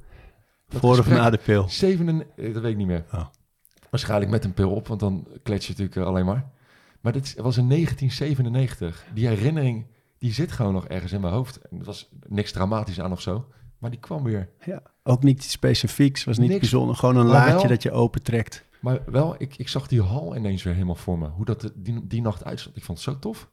Dat 0.68 0.80
Voor 0.80 0.98
of 0.98 1.08
na 1.08 1.30
de 1.30 1.38
pil? 1.44 1.68
Zeven, 1.68 2.08
eh, 2.36 2.52
dat 2.54 2.62
weet 2.62 2.72
ik 2.72 2.76
niet 2.76 2.86
meer. 2.86 3.04
Oh. 3.12 3.26
Waarschijnlijk 3.90 4.30
met 4.30 4.44
een 4.44 4.54
pil 4.54 4.70
op, 4.70 4.86
want 4.88 5.00
dan 5.00 5.26
klets 5.42 5.66
je 5.66 5.70
natuurlijk 5.72 5.96
eh, 6.00 6.06
alleen 6.06 6.24
maar. 6.24 6.50
Maar 7.00 7.12
dit 7.12 7.34
was 7.36 7.56
in 7.56 7.68
1997. 7.68 9.04
Die 9.14 9.26
herinnering, 9.26 9.86
die 10.18 10.32
zit 10.32 10.52
gewoon 10.52 10.72
nog 10.72 10.86
ergens 10.88 11.12
in 11.12 11.20
mijn 11.20 11.32
hoofd. 11.32 11.56
En 11.60 11.78
er 11.78 11.84
was 11.84 12.08
niks 12.26 12.52
dramatisch 12.52 13.00
aan 13.00 13.12
of 13.12 13.20
zo. 13.20 13.46
Maar 13.78 13.90
die 13.90 14.00
kwam 14.00 14.22
weer. 14.22 14.48
Ja. 14.64 14.82
Ook 15.02 15.22
niet 15.22 15.42
specifieks, 15.44 16.24
was 16.24 16.38
niet 16.38 16.48
Niks. 16.48 16.60
bijzonder. 16.60 16.96
Gewoon 16.96 17.16
een 17.16 17.26
laadje 17.26 17.52
wel- 17.54 17.68
dat 17.68 17.82
je 17.82 17.90
opentrekt. 17.90 18.64
Maar 18.80 19.00
wel, 19.06 19.34
ik, 19.38 19.56
ik 19.56 19.68
zag 19.68 19.86
die 19.86 20.02
hal 20.02 20.36
ineens 20.36 20.62
weer 20.62 20.72
helemaal 20.74 20.94
voor 20.94 21.18
me. 21.18 21.28
Hoe 21.28 21.44
dat 21.44 21.72
die, 21.74 22.06
die 22.06 22.22
nacht 22.22 22.44
uitzag. 22.44 22.72
Ik 22.74 22.84
vond 22.84 22.98
het 23.04 23.06
zo 23.14 23.18
tof. 23.18 23.50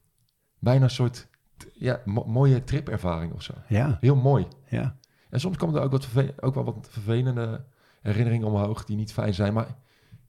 Bijna 0.59 0.83
een 0.83 0.89
soort 0.89 1.27
ja, 1.73 2.01
mo- 2.05 2.25
mooie 2.25 2.63
tripervaring 2.63 3.33
of 3.33 3.41
zo. 3.41 3.53
Ja, 3.67 3.97
Heel 4.01 4.15
mooi. 4.15 4.47
ja. 4.69 4.97
En 5.29 5.39
soms 5.39 5.57
komen 5.57 5.75
er 5.75 5.81
ook, 5.81 5.91
wat 5.91 6.07
ook 6.39 6.53
wel 6.53 6.63
wat 6.63 6.87
vervelende 6.89 7.65
herinneringen 8.01 8.47
omhoog 8.47 8.85
die 8.85 8.95
niet 8.95 9.13
fijn 9.13 9.33
zijn. 9.33 9.53
Maar 9.53 9.75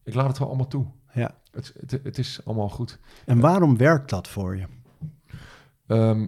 ik 0.05 0.14
laat 0.14 0.28
het 0.28 0.38
wel 0.38 0.49
allemaal 0.49 0.66
toe. 0.66 0.86
Ja. 1.12 1.34
Het, 1.51 1.74
het, 1.80 1.90
het 1.90 2.18
is 2.18 2.40
allemaal 2.44 2.68
goed. 2.68 2.99
En 3.24 3.40
waarom 3.40 3.76
werkt 3.76 4.11
dat 4.11 4.28
voor 4.28 4.57
je? 4.57 4.66
Ehm, 5.86 6.20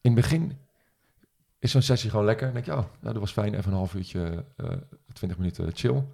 in 0.00 0.12
het 0.12 0.14
begin 0.14 0.58
is 1.58 1.70
zo'n 1.70 1.82
sessie 1.82 2.10
gewoon 2.10 2.24
lekker. 2.24 2.44
Dan 2.46 2.54
denk 2.54 2.66
je, 2.66 2.72
oh, 2.72 2.78
nou, 3.00 3.12
dat 3.12 3.16
was 3.16 3.32
fijn. 3.32 3.54
Even 3.54 3.70
een 3.70 3.76
half 3.76 3.94
uurtje, 3.94 4.44
eh 4.56 4.70
20 5.12 5.38
minuten 5.38 5.70
chill. 5.74 6.04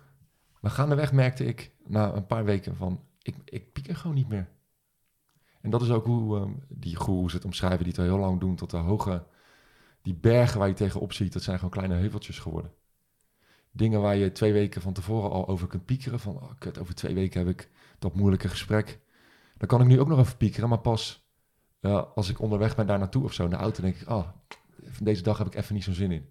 Maar 0.63 0.71
gaandeweg 0.71 1.13
merkte 1.13 1.45
ik 1.45 1.73
na 1.87 2.13
een 2.13 2.27
paar 2.27 2.45
weken 2.45 2.77
van, 2.77 3.01
ik, 3.23 3.37
ik 3.45 3.73
pieker 3.73 3.97
gewoon 3.97 4.17
niet 4.17 4.29
meer. 4.29 4.49
En 5.61 5.71
dat 5.71 5.83
is 5.83 5.91
ook 5.91 6.05
hoe 6.05 6.39
ehm, 6.39 6.51
die 6.69 6.97
goeroes 6.97 7.33
het 7.33 7.45
omschrijven, 7.45 7.85
die 7.85 7.93
het 7.97 8.03
heel 8.03 8.19
lang 8.19 8.41
doen, 8.41 8.57
tot 8.57 8.71
de 8.71 8.77
hoge, 8.77 9.25
die 10.03 10.15
bergen 10.15 10.59
waar 10.59 10.69
je 10.69 10.75
tegenop 10.75 11.13
ziet, 11.13 11.33
dat 11.33 11.43
zijn 11.43 11.57
gewoon 11.57 11.71
kleine 11.71 11.95
heuveltjes 11.95 12.39
geworden. 12.39 12.73
Dingen 13.71 14.01
waar 14.01 14.17
je 14.17 14.33
twee 14.33 14.53
weken 14.53 14.83
van 14.83 14.93
tevoren 14.93 15.31
al 15.31 15.49
over 15.49 15.67
kunt 15.67 15.85
piekeren, 15.85 16.21
van, 16.21 16.35
oh 16.37 16.51
kut, 16.59 16.79
over 16.79 16.95
twee 16.95 17.15
weken 17.15 17.41
heb 17.41 17.49
ik 17.49 17.71
dat 17.99 18.15
moeilijke 18.15 18.49
gesprek. 18.49 19.01
Dan 19.57 19.69
kan 19.69 19.81
ik 19.81 19.87
nu 19.87 20.01
ook 20.01 20.09
nog 20.09 20.19
even 20.19 20.37
piekeren, 20.37 20.69
maar 20.69 20.81
pas 20.81 21.29
ja, 21.81 21.97
als 21.99 22.29
ik 22.29 22.41
onderweg 22.41 22.77
ben 22.77 22.87
daar 22.87 22.99
naartoe 22.99 23.25
of 23.25 23.33
zo 23.33 23.45
in 23.45 23.51
de 23.51 23.57
auto, 23.57 23.83
denk 23.83 23.97
ik, 23.97 24.09
oh, 24.09 24.29
van 24.83 25.05
deze 25.05 25.23
dag 25.23 25.39
heb 25.39 25.47
ik 25.47 25.55
even 25.55 25.75
niet 25.75 25.85
zo'n 25.85 25.95
zin 25.95 26.13
in. 26.13 26.29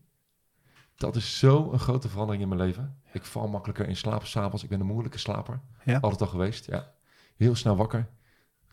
Dat 1.01 1.15
is 1.15 1.39
zo 1.39 1.71
een 1.71 1.79
grote 1.79 2.09
verandering 2.09 2.43
in 2.43 2.49
mijn 2.49 2.61
leven. 2.61 2.95
Ik 3.13 3.25
val 3.25 3.47
makkelijker 3.47 3.87
in 3.87 3.95
slaap 3.97 4.25
s'avonds. 4.25 4.63
Ik 4.63 4.69
ben 4.69 4.79
een 4.79 4.85
moeilijke 4.85 5.17
slaper. 5.17 5.59
Ja. 5.85 5.97
Altijd 5.99 6.21
al 6.21 6.27
geweest, 6.27 6.65
ja. 6.65 6.91
Heel 7.35 7.55
snel 7.55 7.75
wakker. 7.75 8.07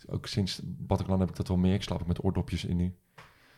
Ook 0.06 0.26
sinds 0.26 0.60
Bataclan 0.64 1.20
heb 1.20 1.28
ik 1.28 1.36
dat 1.36 1.48
wel 1.48 1.56
meer. 1.56 1.74
Ik 1.74 1.82
slaap 1.82 2.06
met 2.06 2.24
oordopjes 2.24 2.64
in 2.64 2.76
nu. 2.76 2.94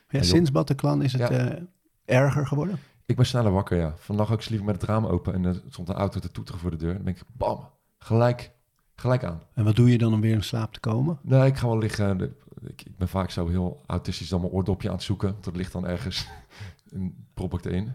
Ja, 0.09 0.23
sinds 0.23 0.51
Bataclan 0.53 1.03
is 1.03 1.13
het 1.13 1.21
Ja. 1.21 1.31
eh, 1.31 1.63
erger 2.05 2.47
geworden? 2.47 2.79
Ik 3.07 3.17
ben 3.17 3.27
sneller 3.27 3.53
wakker, 3.53 3.79
ja. 3.79 3.95
Vannacht 3.97 4.33
ook 4.33 4.43
sliep 4.43 4.63
met 4.63 4.75
het 4.75 4.85
raam 4.85 5.07
open 5.07 5.35
en 5.35 5.45
er 5.45 5.63
stond 5.69 5.89
een 5.89 5.95
auto 5.95 6.21
te 6.21 6.31
toeteren 6.31 6.61
voor 6.61 6.71
de 6.71 6.77
deur. 6.77 6.95
Dan 6.95 7.03
ben 7.03 7.15
ik, 7.15 7.23
bam, 7.33 7.69
gelijk, 7.99 8.53
gelijk 8.95 9.25
aan. 9.25 9.43
En 9.55 9.65
wat 9.65 9.77
doe 9.77 9.91
je 9.91 9.99
dan 9.99 10.13
om 10.13 10.21
weer 10.21 10.35
in 10.35 10.43
slaap 10.43 10.73
te 10.73 10.81
komen? 10.81 11.19
Nee, 11.23 11.47
ik 11.47 11.57
ga 11.57 11.67
wel 11.67 11.79
liggen. 11.79 12.21
Ik, 12.61 12.83
ik 12.85 12.97
ben 12.97 13.09
vaak 13.09 13.31
zo 13.31 13.49
heel 13.49 13.83
autistisch 13.87 14.29
dan 14.29 14.41
mijn 14.41 14.53
oordopje 14.53 14.89
aan 14.89 14.95
het 14.95 15.03
zoeken. 15.05 15.37
Dat 15.41 15.57
ligt 15.57 15.73
dan 15.73 15.87
ergens 15.87 16.29
en 16.93 17.27
prop 17.35 17.55
ik 17.55 17.65
erin. 17.65 17.93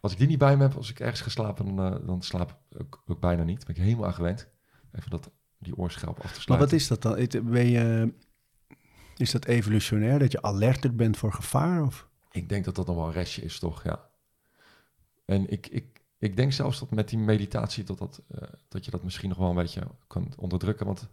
Als 0.00 0.12
ik 0.12 0.18
die 0.18 0.26
niet 0.26 0.38
bij 0.38 0.56
me 0.56 0.62
heb, 0.62 0.74
als 0.74 0.90
ik 0.90 1.00
ergens 1.00 1.20
geslapen, 1.20 1.76
dan, 1.76 1.92
eh, 1.94 2.06
dan 2.06 2.22
slaap 2.22 2.58
ik 2.78 2.96
ook, 3.06 3.20
bijna 3.20 3.42
niet. 3.42 3.66
Ben 3.66 3.74
ik 3.76 3.82
helemaal 3.82 4.06
aan 4.06 4.14
gewend. 4.14 4.48
Even 4.92 5.10
dat, 5.10 5.30
die 5.58 5.76
oorschelp 5.76 6.16
af 6.18 6.22
te 6.24 6.32
Maar 6.32 6.40
sluiten. 6.40 6.68
wat 6.70 6.78
is 6.80 6.88
dat 6.88 7.02
dan? 7.02 7.18
Het- 7.18 7.50
Ben 7.50 7.66
je, 7.66 8.12
is 9.16 9.30
dat 9.30 9.44
evolutionair, 9.44 10.18
dat 10.18 10.32
je 10.32 10.42
alerter 10.42 10.94
bent 10.94 11.16
voor 11.16 11.32
gevaar? 11.32 11.82
Of? 11.82 12.08
Ik 12.30 12.48
denk 12.48 12.64
dat 12.64 12.74
dat 12.74 12.86
nog 12.86 12.96
wel 12.96 13.06
een 13.06 13.12
restje 13.12 13.42
is, 13.42 13.58
toch? 13.58 13.82
Ja. 13.84 14.08
En 15.24 15.50
ik, 15.50 15.66
ik, 15.66 16.00
ik 16.18 16.36
denk 16.36 16.52
zelfs 16.52 16.78
dat 16.78 16.90
met 16.90 17.08
die 17.08 17.18
meditatie 17.18 17.84
dat, 17.84 17.98
dat, 17.98 18.22
eh, 18.28 18.42
dat 18.68 18.84
je 18.84 18.90
dat 18.90 19.02
misschien 19.04 19.28
nog 19.28 19.38
wel 19.38 19.48
een 19.48 19.54
beetje 19.54 19.82
kan 20.06 20.32
onderdrukken. 20.36 20.86
Want 20.86 21.08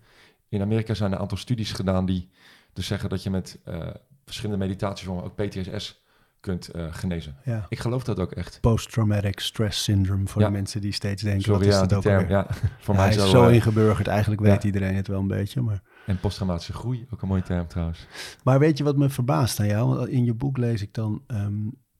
in 0.50 0.62
Amerika 0.62 0.94
zijn 0.94 1.10
er 1.10 1.16
een 1.16 1.22
aantal 1.22 1.38
studies 1.38 1.72
gedaan 1.72 2.06
die 2.06 2.30
dus 2.74 2.88
zeggen 2.88 3.10
dat 3.10 3.24
je 3.24 3.30
met 3.30 3.60
eh, 3.64 3.90
verschillende 4.26 4.66
meditatievormen 4.66 5.24
ook 5.24 5.36
PTSS 5.36 6.04
kunt 6.46 6.68
eh, 6.68 6.86
genezen. 6.94 7.36
Ja. 7.44 7.66
Ik 7.70 7.80
geloof 7.80 8.04
dat 8.04 8.20
ook 8.20 8.32
echt. 8.32 8.58
Post-traumatic 8.62 9.40
stress 9.40 9.84
syndrome 9.84 10.28
voor 10.28 10.42
Ja. 10.42 10.48
de 10.48 10.54
mensen 10.54 10.82
die 10.82 10.92
steeds 10.92 11.22
denken, 11.24 11.42
Sorry, 11.42 11.60
wat 11.60 11.68
is 11.68 11.74
ja, 11.74 11.82
dat 11.86 11.94
ook 11.98 12.02
term. 12.04 12.30
Ja, 12.30 12.48
voor 12.80 12.96
mij 12.96 13.04
hij 13.04 13.14
zo. 13.14 13.24
is 13.24 13.30
zo 13.30 13.48
eh, 13.48 13.54
ingeburgerd, 13.54 14.08
eigenlijk 14.08 14.42
weet 14.42 14.64
iedereen 14.64 14.96
het 14.96 15.08
wel 15.08 15.20
een 15.20 15.28
beetje. 15.28 15.62
Maar, 15.62 15.82
en 16.06 16.20
posttraumatische 16.20 16.74
groei, 16.74 17.08
ook 17.14 17.22
een 17.22 17.28
mooie 17.28 17.42
term 17.42 17.68
trouwens. 17.68 18.08
maar 18.44 18.60
weet 18.60 18.78
je 18.78 18.84
wat 18.84 18.98
me 18.98 19.10
verbaast 19.10 19.60
aan 19.60 19.68
jou? 19.68 19.96
Want 19.96 20.10
in 20.10 20.26
je 20.26 20.34
boek 20.34 20.58
lees 20.58 20.82
ik 20.82 20.94
dan 20.94 21.24
ehm, 21.28 21.54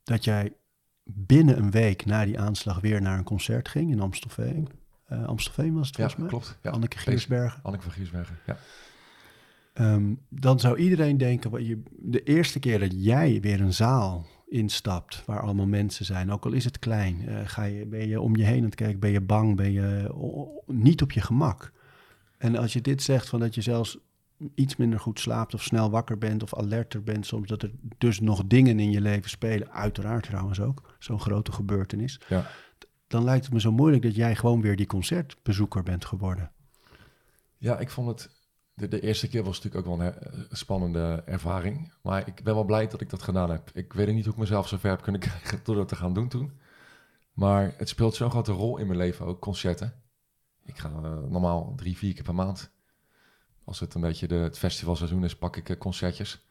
dat 0.04 0.24
jij 0.24 0.54
binnen 1.04 1.58
een 1.58 1.72
week 1.72 2.06
na 2.06 2.26
die 2.26 2.40
aanslag 2.40 2.80
weer 2.80 3.02
naar 3.02 3.18
een 3.18 3.24
concert 3.24 3.68
ging 3.70 3.92
in 3.92 4.00
Amstelveen. 4.02 4.68
Eh 5.06 5.26
Amstelveen 5.26 5.74
was 5.74 5.88
het 5.88 5.96
Ja, 5.98 6.02
volgens 6.10 6.22
mij? 6.22 6.40
klopt. 6.40 6.58
Ja. 6.62 6.72
Anneke 6.72 6.98
Giersbergen. 6.98 7.60
Anneke 7.64 7.84
van 7.84 7.92
Giersbergen, 7.92 8.38
ja. 8.46 8.58
Ehm, 9.74 10.14
dan 10.30 10.60
zou 10.60 10.78
iedereen 10.78 11.18
denken, 11.18 11.50
wat 11.52 11.68
je, 11.68 11.84
de 11.92 12.24
eerste 12.24 12.60
keer 12.60 12.80
dat 12.80 12.92
jij 13.04 13.42
weer 13.42 13.62
een 13.62 13.74
zaal 13.74 14.26
instapt 14.48 15.24
waar 15.26 15.42
allemaal 15.42 15.68
mensen 15.68 16.06
zijn, 16.06 16.32
ook 16.32 16.46
al 16.46 16.52
is 16.52 16.66
het 16.66 16.80
klein, 16.80 17.28
eh, 17.28 17.42
ga 17.46 17.64
je, 17.64 17.86
ben 17.86 18.08
je 18.08 18.22
om 18.22 18.36
je 18.36 18.44
heen 18.44 18.58
aan 18.58 18.64
het 18.66 18.76
kijken, 18.76 19.00
ben 19.00 19.12
je 19.12 19.22
bang, 19.22 19.56
ben 19.56 19.72
je 19.72 20.14
niet 20.66 21.02
op 21.02 21.12
je 21.12 21.22
gemak. 21.22 21.72
En 22.38 22.56
als 22.56 22.74
je 22.74 22.82
dit 22.82 23.02
zegt, 23.04 23.30
van 23.30 23.40
dat 23.40 23.56
je 23.56 23.62
zelfs 23.62 23.98
iets 24.56 24.76
minder 24.76 25.00
goed 25.00 25.20
slaapt 25.20 25.54
of 25.54 25.64
snel 25.64 25.90
wakker 25.90 26.18
bent 26.18 26.44
of 26.44 26.54
alerter 26.56 27.04
bent, 27.04 27.26
soms 27.26 27.48
dat 27.48 27.62
er 27.64 27.72
dus 27.98 28.20
nog 28.20 28.46
dingen 28.46 28.80
in 28.80 28.92
je 28.92 29.02
leven 29.02 29.30
spelen, 29.30 29.72
uiteraard 29.72 30.24
trouwens 30.24 30.60
ook, 30.60 30.96
zo'n 31.00 31.20
grote 31.20 31.52
gebeurtenis, 31.52 32.20
Ja. 32.28 32.46
dan 33.08 33.24
lijkt 33.24 33.46
het 33.46 33.54
me 33.54 33.60
zo 33.60 33.72
moeilijk 33.72 34.04
dat 34.04 34.16
jij 34.16 34.36
gewoon 34.36 34.62
weer 34.62 34.76
die 34.76 34.86
concertbezoeker 34.86 35.84
bent 35.84 36.06
geworden. 36.06 36.52
Ja, 37.58 37.80
ik 37.80 37.90
vond 37.90 38.08
het. 38.08 38.30
De, 38.76 38.88
de 38.88 39.02
eerste 39.02 39.28
keer 39.28 39.44
was 39.44 39.62
natuurlijk 39.62 39.88
ook 39.88 39.98
wel 39.98 40.08
een 40.08 40.14
eh, 40.14 40.40
spannende 40.52 41.24
ervaring. 41.26 41.94
Maar 42.02 42.28
ik 42.28 42.44
ben 42.44 42.54
wel 42.54 42.64
blij 42.64 42.88
dat 42.88 43.02
ik 43.02 43.10
dat 43.10 43.22
gedaan 43.22 43.50
heb. 43.50 43.72
Ik 43.74 43.94
weet 43.94 44.14
niet 44.14 44.24
hoe 44.24 44.34
ik 44.34 44.40
mezelf 44.40 44.68
zo 44.68 44.78
ver 44.78 44.90
heb 44.90 45.02
kunnen 45.02 45.22
krijgen 45.28 45.60
door 45.64 45.76
dat 45.76 45.88
te 45.88 45.96
gaan 45.96 46.14
doen 46.14 46.28
toen. 46.28 46.52
Maar 47.34 47.74
het 47.78 47.90
speelt 47.90 48.16
zo'n 48.16 48.30
grote 48.30 48.52
rol 48.52 48.78
in 48.78 48.88
mijn 48.88 49.00
leven, 49.00 49.26
ook 49.26 49.42
concerten. 49.42 49.94
Ik 50.66 50.78
ga 50.78 50.90
eh, 50.90 51.18
normaal 51.18 51.74
drie, 51.76 51.98
vier 51.98 52.14
keer 52.14 52.24
per 52.24 52.36
maand. 52.36 52.72
Als 53.64 53.80
het 53.80 53.94
een 53.94 54.02
beetje 54.02 54.28
de, 54.28 54.36
het 54.36 54.58
festivalseizoen 54.58 55.24
is, 55.24 55.38
pak 55.38 55.58
ik 55.58 55.70
eh, 55.70 55.78
concertjes. 55.78 56.50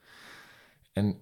En 0.93 1.19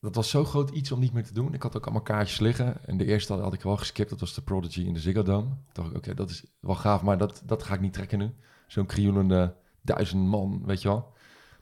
dat 0.00 0.14
was 0.14 0.30
zo 0.30 0.44
groot 0.44 0.70
iets 0.70 0.92
om 0.92 1.00
niet 1.00 1.12
meer 1.12 1.24
te 1.24 1.34
doen. 1.34 1.54
Ik 1.54 1.62
had 1.62 1.76
ook 1.76 1.84
allemaal 1.84 2.02
kaartjes 2.02 2.38
liggen. 2.38 2.86
En 2.86 2.96
de 2.96 3.04
eerste 3.04 3.32
had, 3.32 3.42
had 3.42 3.54
ik 3.54 3.62
wel 3.62 3.76
geskipt. 3.76 4.10
Dat 4.10 4.20
was 4.20 4.34
de 4.34 4.42
Prodigy 4.42 4.80
in 4.80 4.94
de 4.94 5.00
Ziggo 5.00 5.22
Dome. 5.22 5.48
Toen 5.48 5.58
dacht 5.72 5.90
ik, 5.90 5.96
oké, 5.96 6.14
dat 6.14 6.30
is 6.30 6.44
wel 6.60 6.74
gaaf, 6.74 7.02
maar 7.02 7.18
dat, 7.18 7.42
dat 7.44 7.62
ga 7.62 7.74
ik 7.74 7.80
niet 7.80 7.92
trekken 7.92 8.18
nu. 8.18 8.34
Zo'n 8.66 8.86
krioelende 8.86 9.56
duizend 9.86 10.26
man, 10.26 10.62
weet 10.64 10.82
je 10.82 10.88
wel. 10.88 11.14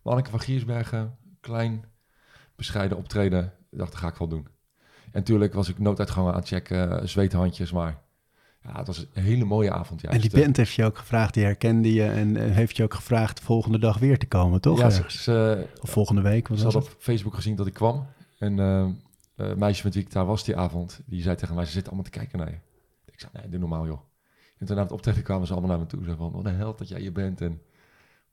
Maar 0.03 0.13
Anneke 0.13 0.31
van 0.31 0.41
Giersbergen, 0.41 1.17
klein, 1.41 1.85
bescheiden 2.57 2.97
optreden. 2.97 3.53
Dacht, 3.71 3.91
dat 3.91 4.01
ga 4.01 4.09
ik 4.09 4.17
wel 4.17 4.29
doen. 4.29 4.47
En 5.05 5.21
natuurlijk 5.21 5.55
was 5.55 5.69
ik 5.69 5.79
nooduitgangen 5.79 6.33
aan 6.33 6.39
het 6.39 6.49
checken, 6.49 7.01
eh, 7.01 7.07
zweethandjes, 7.07 7.73
maar 7.73 8.03
ja, 8.63 8.79
het 8.79 8.87
was 8.87 9.07
een 9.13 9.23
hele 9.23 9.45
mooie 9.45 9.71
avond. 9.71 10.05
En 10.05 10.11
die 10.11 10.21
juist, 10.21 10.35
eh. 10.35 10.43
band 10.43 10.57
heeft 10.57 10.73
je 10.73 10.85
ook 10.85 10.99
gevraagd, 10.99 11.35
die 11.35 11.45
herkende 11.45 11.93
je 11.93 12.05
en 12.05 12.37
eh, 12.37 12.51
heeft 12.51 12.77
je 12.77 12.83
ook 12.83 12.95
gevraagd 12.95 13.37
de 13.37 13.43
volgende 13.43 13.79
dag 13.79 13.99
weer 13.99 14.19
te 14.19 14.27
komen, 14.27 14.61
toch? 14.61 14.79
Ja, 14.79 14.91
ze, 14.91 15.05
ze, 15.09 15.67
of 15.81 15.91
volgende 15.91 16.23
week, 16.23 16.47
ze 16.47 16.63
hadden 16.63 16.83
op 16.83 16.95
Facebook 16.99 17.35
gezien 17.35 17.57
dat 17.57 17.67
ik 17.67 17.75
kwam. 17.75 18.07
En 18.39 18.59
een 18.59 19.59
meisje 19.59 19.85
met 19.85 19.95
wie 19.95 20.03
ik 20.03 20.13
daar 20.13 20.27
was 20.27 20.45
die 20.45 20.57
avond, 20.57 21.01
die 21.07 21.23
zei 21.23 21.37
tegen 21.37 21.55
mij, 21.55 21.65
ze 21.65 21.73
zitten 21.73 21.93
allemaal 21.93 22.11
te 22.11 22.19
kijken 22.19 22.39
naar 22.39 22.51
je. 22.51 22.59
Ik 23.13 23.21
zei, 23.21 23.33
nee, 23.33 23.49
doe 23.49 23.61
normaal 23.61 23.87
joh. 23.87 24.01
En 24.59 24.67
toen 24.67 24.77
na 24.77 24.83
het 24.83 24.93
optreden 24.93 25.23
kwamen 25.23 25.47
ze 25.47 25.53
allemaal 25.53 25.71
naar 25.71 25.79
me 25.79 25.87
toe. 25.87 26.05
Ze 26.05 26.17
van, 26.17 26.33
wat 26.33 26.45
een 26.45 26.55
held 26.55 26.79
dat 26.79 26.89
jij 26.89 27.03
je 27.03 27.13
bent 27.13 27.41
en 27.41 27.61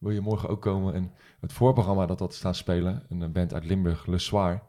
wil 0.02 0.12
je 0.12 0.22
morgen 0.22 0.50
ook 0.50 0.62
komen? 0.62 0.94
En 0.94 1.12
het 1.40 1.54
voorprogramma 1.54 2.06
dat 2.06 2.18
dat 2.20 2.34
staan 2.34 2.56
spelen, 2.56 3.04
een 3.10 3.22
eh, 3.24 3.30
band 3.30 3.54
uit 3.54 3.66
Limburg, 3.66 4.06
Le 4.06 4.18
Soir, 4.18 4.62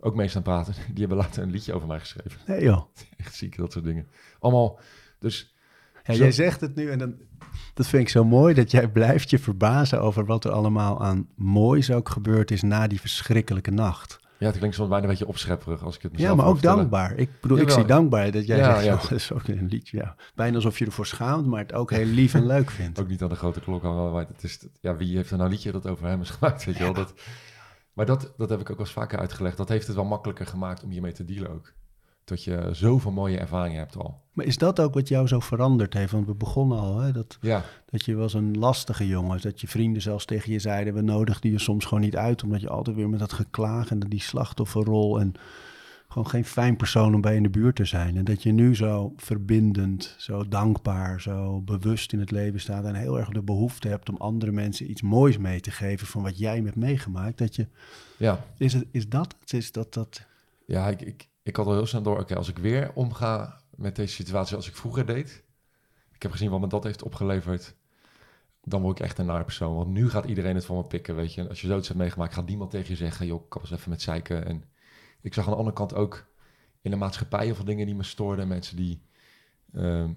ook 0.00 0.14
mee 0.14 0.28
staan 0.28 0.42
praten, 0.42 0.74
die 0.92 0.98
hebben 0.98 1.16
later 1.16 1.42
een 1.42 1.50
liedje 1.50 1.72
over 1.72 1.88
mij 1.88 1.98
geschreven. 2.00 2.40
Nee 2.46 2.62
joh. 2.62 2.82
Echt 3.16 3.34
ziek, 3.34 3.56
dat 3.56 3.72
soort 3.72 3.84
dingen. 3.84 4.08
Allemaal, 4.38 4.78
dus 5.18 5.54
Ja, 6.04 6.12
Zo- 6.14 6.22
jij 6.22 6.32
zegt 6.32 6.60
het 6.60 6.74
nu 6.74 6.90
en 6.90 6.98
dan, 6.98 7.14
dat 7.74 7.86
vind 7.86 8.02
ik 8.02 8.08
zo 8.08 8.24
mooi, 8.24 8.54
dat 8.54 8.70
jij 8.70 8.88
blijft 8.88 9.30
je 9.30 9.38
verbazen 9.38 10.00
over 10.00 10.24
wat 10.24 10.44
er 10.44 10.50
allemaal 10.50 11.02
aan 11.04 11.28
moois 11.34 11.90
ook 11.90 12.08
gebeurd 12.08 12.50
is 12.50 12.62
na 12.62 12.86
die 12.86 13.00
verschrikkelijke 13.00 13.70
nacht. 13.70 14.18
Ja, 14.44 14.50
het 14.50 14.58
klinkt 14.58 14.76
soms 14.76 14.88
bijna 14.88 15.04
een 15.04 15.10
beetje 15.10 15.26
opschepperig 15.26 15.82
als 15.84 15.96
ik 15.96 16.02
het 16.02 16.12
mezelf 16.12 16.30
Ja, 16.30 16.36
maar 16.36 16.46
ook 16.46 16.52
vertellen. 16.52 16.76
dankbaar. 16.78 17.14
Ik 17.16 17.30
bedoel, 17.40 17.58
ik 17.58 17.70
zie 17.70 17.84
dankbaar 17.84 18.30
dat 18.30 18.46
jij 18.46 18.56
Ja, 18.56 18.72
zegt, 18.72 18.84
ja. 18.84 18.94
"Oh, 18.94 19.00
dat 19.02 19.10
is 19.10 19.32
ook 19.32 19.48
een 19.48 19.66
liedje. 19.66 19.96
Ja. 19.96 20.16
Bijna 20.34 20.54
alsof 20.56 20.78
je 20.78 20.84
ervoor 20.86 21.06
schaamt, 21.06 21.46
maar 21.46 21.60
het 21.60 21.72
ook 21.72 21.90
heel 21.90 22.04
lief 22.06 22.34
en 22.34 22.46
leuk 22.46 22.70
vindt. 22.80 23.00
Ook 23.00 23.08
niet 23.08 23.22
aan 23.22 23.28
de 23.28 23.34
grote 23.34 23.60
klok 23.60 23.82
hangen, 23.82 24.12
maar 24.12 24.26
het 24.26 24.42
is, 24.42 24.66
ja, 24.80 24.96
wie 24.96 25.16
heeft 25.16 25.30
er 25.30 25.36
nou 25.36 25.48
een 25.48 25.54
liedje 25.54 25.72
dat 25.72 25.86
over 25.86 26.06
hem 26.06 26.20
is 26.20 26.30
gemaakt, 26.30 26.64
weet 26.64 26.76
je 26.76 26.82
wel. 26.82 26.92
Dat, 26.92 27.14
maar 27.92 28.06
dat, 28.06 28.32
dat 28.36 28.48
heb 28.50 28.60
ik 28.60 28.70
ook 28.70 28.76
wel 28.76 28.86
eens 28.86 28.94
vaker 28.94 29.18
uitgelegd. 29.18 29.56
Dat 29.56 29.68
heeft 29.68 29.86
het 29.86 29.96
wel 29.96 30.04
makkelijker 30.04 30.46
gemaakt 30.46 30.82
om 30.82 30.90
hiermee 30.90 31.12
te 31.12 31.24
dealen 31.24 31.50
ook. 31.50 31.72
Dat 32.24 32.44
je 32.44 32.68
zoveel 32.72 33.10
mooie 33.10 33.38
ervaringen 33.38 33.78
hebt 33.78 33.96
al. 33.96 34.22
Maar 34.32 34.46
is 34.46 34.58
dat 34.58 34.80
ook 34.80 34.94
wat 34.94 35.08
jou 35.08 35.26
zo 35.26 35.40
veranderd 35.40 35.94
heeft? 35.94 36.12
Want 36.12 36.26
we 36.26 36.34
begonnen 36.34 36.78
al, 36.78 36.98
hè? 36.98 37.12
Dat, 37.12 37.38
Ja, 37.40 37.64
dat 37.90 38.04
je 38.04 38.14
was 38.14 38.34
een 38.34 38.58
lastige 38.58 39.06
jongen. 39.06 39.40
Dat 39.40 39.60
je 39.60 39.68
vrienden 39.68 40.02
zelfs 40.02 40.24
tegen 40.24 40.52
je 40.52 40.58
zeiden, 40.58 40.94
we 40.94 41.00
nodigden 41.00 41.50
je 41.50 41.58
soms 41.58 41.84
gewoon 41.84 42.02
niet 42.02 42.16
uit. 42.16 42.42
Omdat 42.42 42.60
je 42.60 42.68
altijd 42.68 42.96
weer 42.96 43.08
met 43.08 43.18
dat 43.18 43.32
geklaag 43.32 43.90
en 43.90 43.98
die 43.98 44.22
slachtofferrol 44.22 45.20
en 45.20 45.34
gewoon 46.14 46.28
geen 46.28 46.44
fijn 46.44 46.76
persoon 46.76 47.14
om 47.14 47.20
bij 47.20 47.36
in 47.36 47.42
de 47.42 47.50
buurt 47.50 47.76
te 47.76 47.84
zijn. 47.84 48.16
En 48.16 48.24
dat 48.24 48.42
je 48.42 48.52
nu 48.52 48.76
zo 48.76 49.12
verbindend, 49.16 50.14
zo 50.18 50.48
dankbaar, 50.48 51.20
zo 51.20 51.60
bewust 51.60 52.12
in 52.12 52.18
het 52.18 52.30
leven 52.30 52.60
staat. 52.60 52.84
En 52.84 52.94
heel 52.94 53.18
erg 53.18 53.28
de 53.28 53.42
behoefte 53.42 53.88
hebt 53.88 54.08
om 54.08 54.16
andere 54.16 54.52
mensen 54.52 54.90
iets 54.90 55.02
moois 55.02 55.38
mee 55.38 55.60
te 55.60 55.70
geven 55.70 56.06
van 56.06 56.22
wat 56.22 56.38
jij 56.38 56.56
hebt 56.56 56.76
meegemaakt. 56.76 57.38
Dat 57.38 57.56
je, 57.56 57.66
ja. 58.16 58.44
is, 58.58 58.72
het, 58.72 58.84
is 58.90 59.08
dat 59.08 59.34
het? 59.40 59.52
Is 59.52 59.72
dat 59.72 59.94
dat... 59.94 60.26
Ja, 60.66 60.88
ik, 60.88 61.00
ik, 61.00 61.28
ik 61.44 61.56
had 61.56 61.66
al 61.66 61.72
heel 61.72 61.86
snel 61.86 62.02
door, 62.02 62.18
oké, 62.18 62.36
als 62.36 62.48
ik 62.48 62.58
weer 62.58 62.90
omga 62.94 63.60
met 63.76 63.96
deze 63.96 64.14
situatie 64.14 64.56
als 64.56 64.68
ik 64.68 64.76
vroeger 64.76 65.06
deed, 65.06 65.44
ik 66.12 66.22
heb 66.22 66.30
gezien 66.30 66.50
wat 66.50 66.60
me 66.60 66.66
dat 66.66 66.84
heeft 66.84 67.02
opgeleverd, 67.02 67.74
dan 68.62 68.82
word 68.82 68.98
ik 68.98 69.04
echt 69.04 69.18
een 69.18 69.26
naar 69.26 69.44
persoon. 69.44 69.76
Want 69.76 69.88
nu 69.88 70.10
gaat 70.10 70.24
iedereen 70.24 70.54
het 70.54 70.64
van 70.64 70.76
me 70.76 70.84
pikken, 70.84 71.16
weet 71.16 71.34
je. 71.34 71.48
Als 71.48 71.60
je 71.60 71.66
zoiets 71.66 71.88
hebt 71.88 72.00
meegemaakt, 72.00 72.34
gaat 72.34 72.46
niemand 72.46 72.70
tegen 72.70 72.90
je 72.90 72.96
zeggen, 72.96 73.26
joh, 73.26 73.48
kap 73.48 73.62
eens 73.62 73.70
even 73.70 73.90
met 73.90 74.02
zeiken. 74.02 74.46
En 74.46 74.64
ik 75.20 75.34
zag 75.34 75.44
aan 75.44 75.50
de 75.50 75.56
andere 75.58 75.76
kant 75.76 75.94
ook 75.94 76.26
in 76.80 76.90
de 76.90 76.96
maatschappij 76.96 77.44
heel 77.44 77.54
veel 77.54 77.64
dingen 77.64 77.86
die 77.86 77.94
me 77.94 78.02
stoorden. 78.02 78.48
Mensen 78.48 78.76
die 78.76 79.02
ehm, 79.72 80.12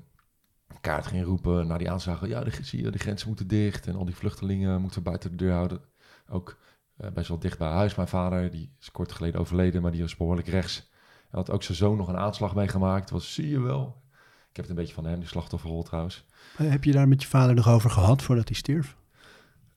kaart 0.81 1.05
gingen 1.05 1.25
roepen 1.25 1.67
naar 1.67 1.77
die 1.77 1.91
aanslagen. 1.91 2.27
Ja, 2.27 2.43
de, 2.43 2.51
zie 2.61 2.83
je, 2.83 2.91
de 2.91 2.99
grenzen 2.99 3.27
moeten 3.27 3.47
dicht 3.47 3.87
en 3.87 3.95
al 3.95 4.05
die 4.05 4.15
vluchtelingen 4.15 4.81
moeten 4.81 5.03
buiten 5.03 5.29
de 5.29 5.35
deur 5.35 5.53
houden. 5.53 5.81
Ook 6.29 6.57
eh, 6.97 7.11
best 7.11 7.27
wel 7.27 7.39
dicht 7.39 7.57
bij 7.57 7.69
huis. 7.69 7.95
Mijn 7.95 8.07
vader, 8.07 8.51
die 8.51 8.71
is 8.79 8.91
kort 8.91 9.11
geleden 9.11 9.39
overleden, 9.39 9.81
maar 9.81 9.91
die 9.91 10.01
was 10.01 10.15
behoorlijk 10.15 10.47
rechts. 10.47 10.89
Hij 11.29 11.39
had 11.39 11.51
ook 11.51 11.63
zijn 11.63 11.77
zoon 11.77 11.97
nog 11.97 12.07
een 12.07 12.17
aanslag 12.17 12.55
meegemaakt. 12.55 13.09
Was, 13.09 13.33
zie 13.33 13.49
je 13.49 13.59
wel. 13.59 14.01
Ik 14.49 14.55
heb 14.55 14.65
het 14.65 14.69
een 14.69 14.75
beetje 14.75 14.93
van 14.93 15.05
hem, 15.05 15.19
die 15.19 15.27
slachtofferrol 15.27 15.83
trouwens. 15.83 16.25
Eh, 16.57 16.69
Heb 16.69 16.83
je 16.83 16.91
daar 16.91 17.07
met 17.07 17.21
je 17.21 17.27
vader 17.27 17.55
nog 17.55 17.67
over 17.69 17.89
gehad 17.89 18.21
voordat 18.21 18.47
hij 18.47 18.57
stierf? 18.57 18.97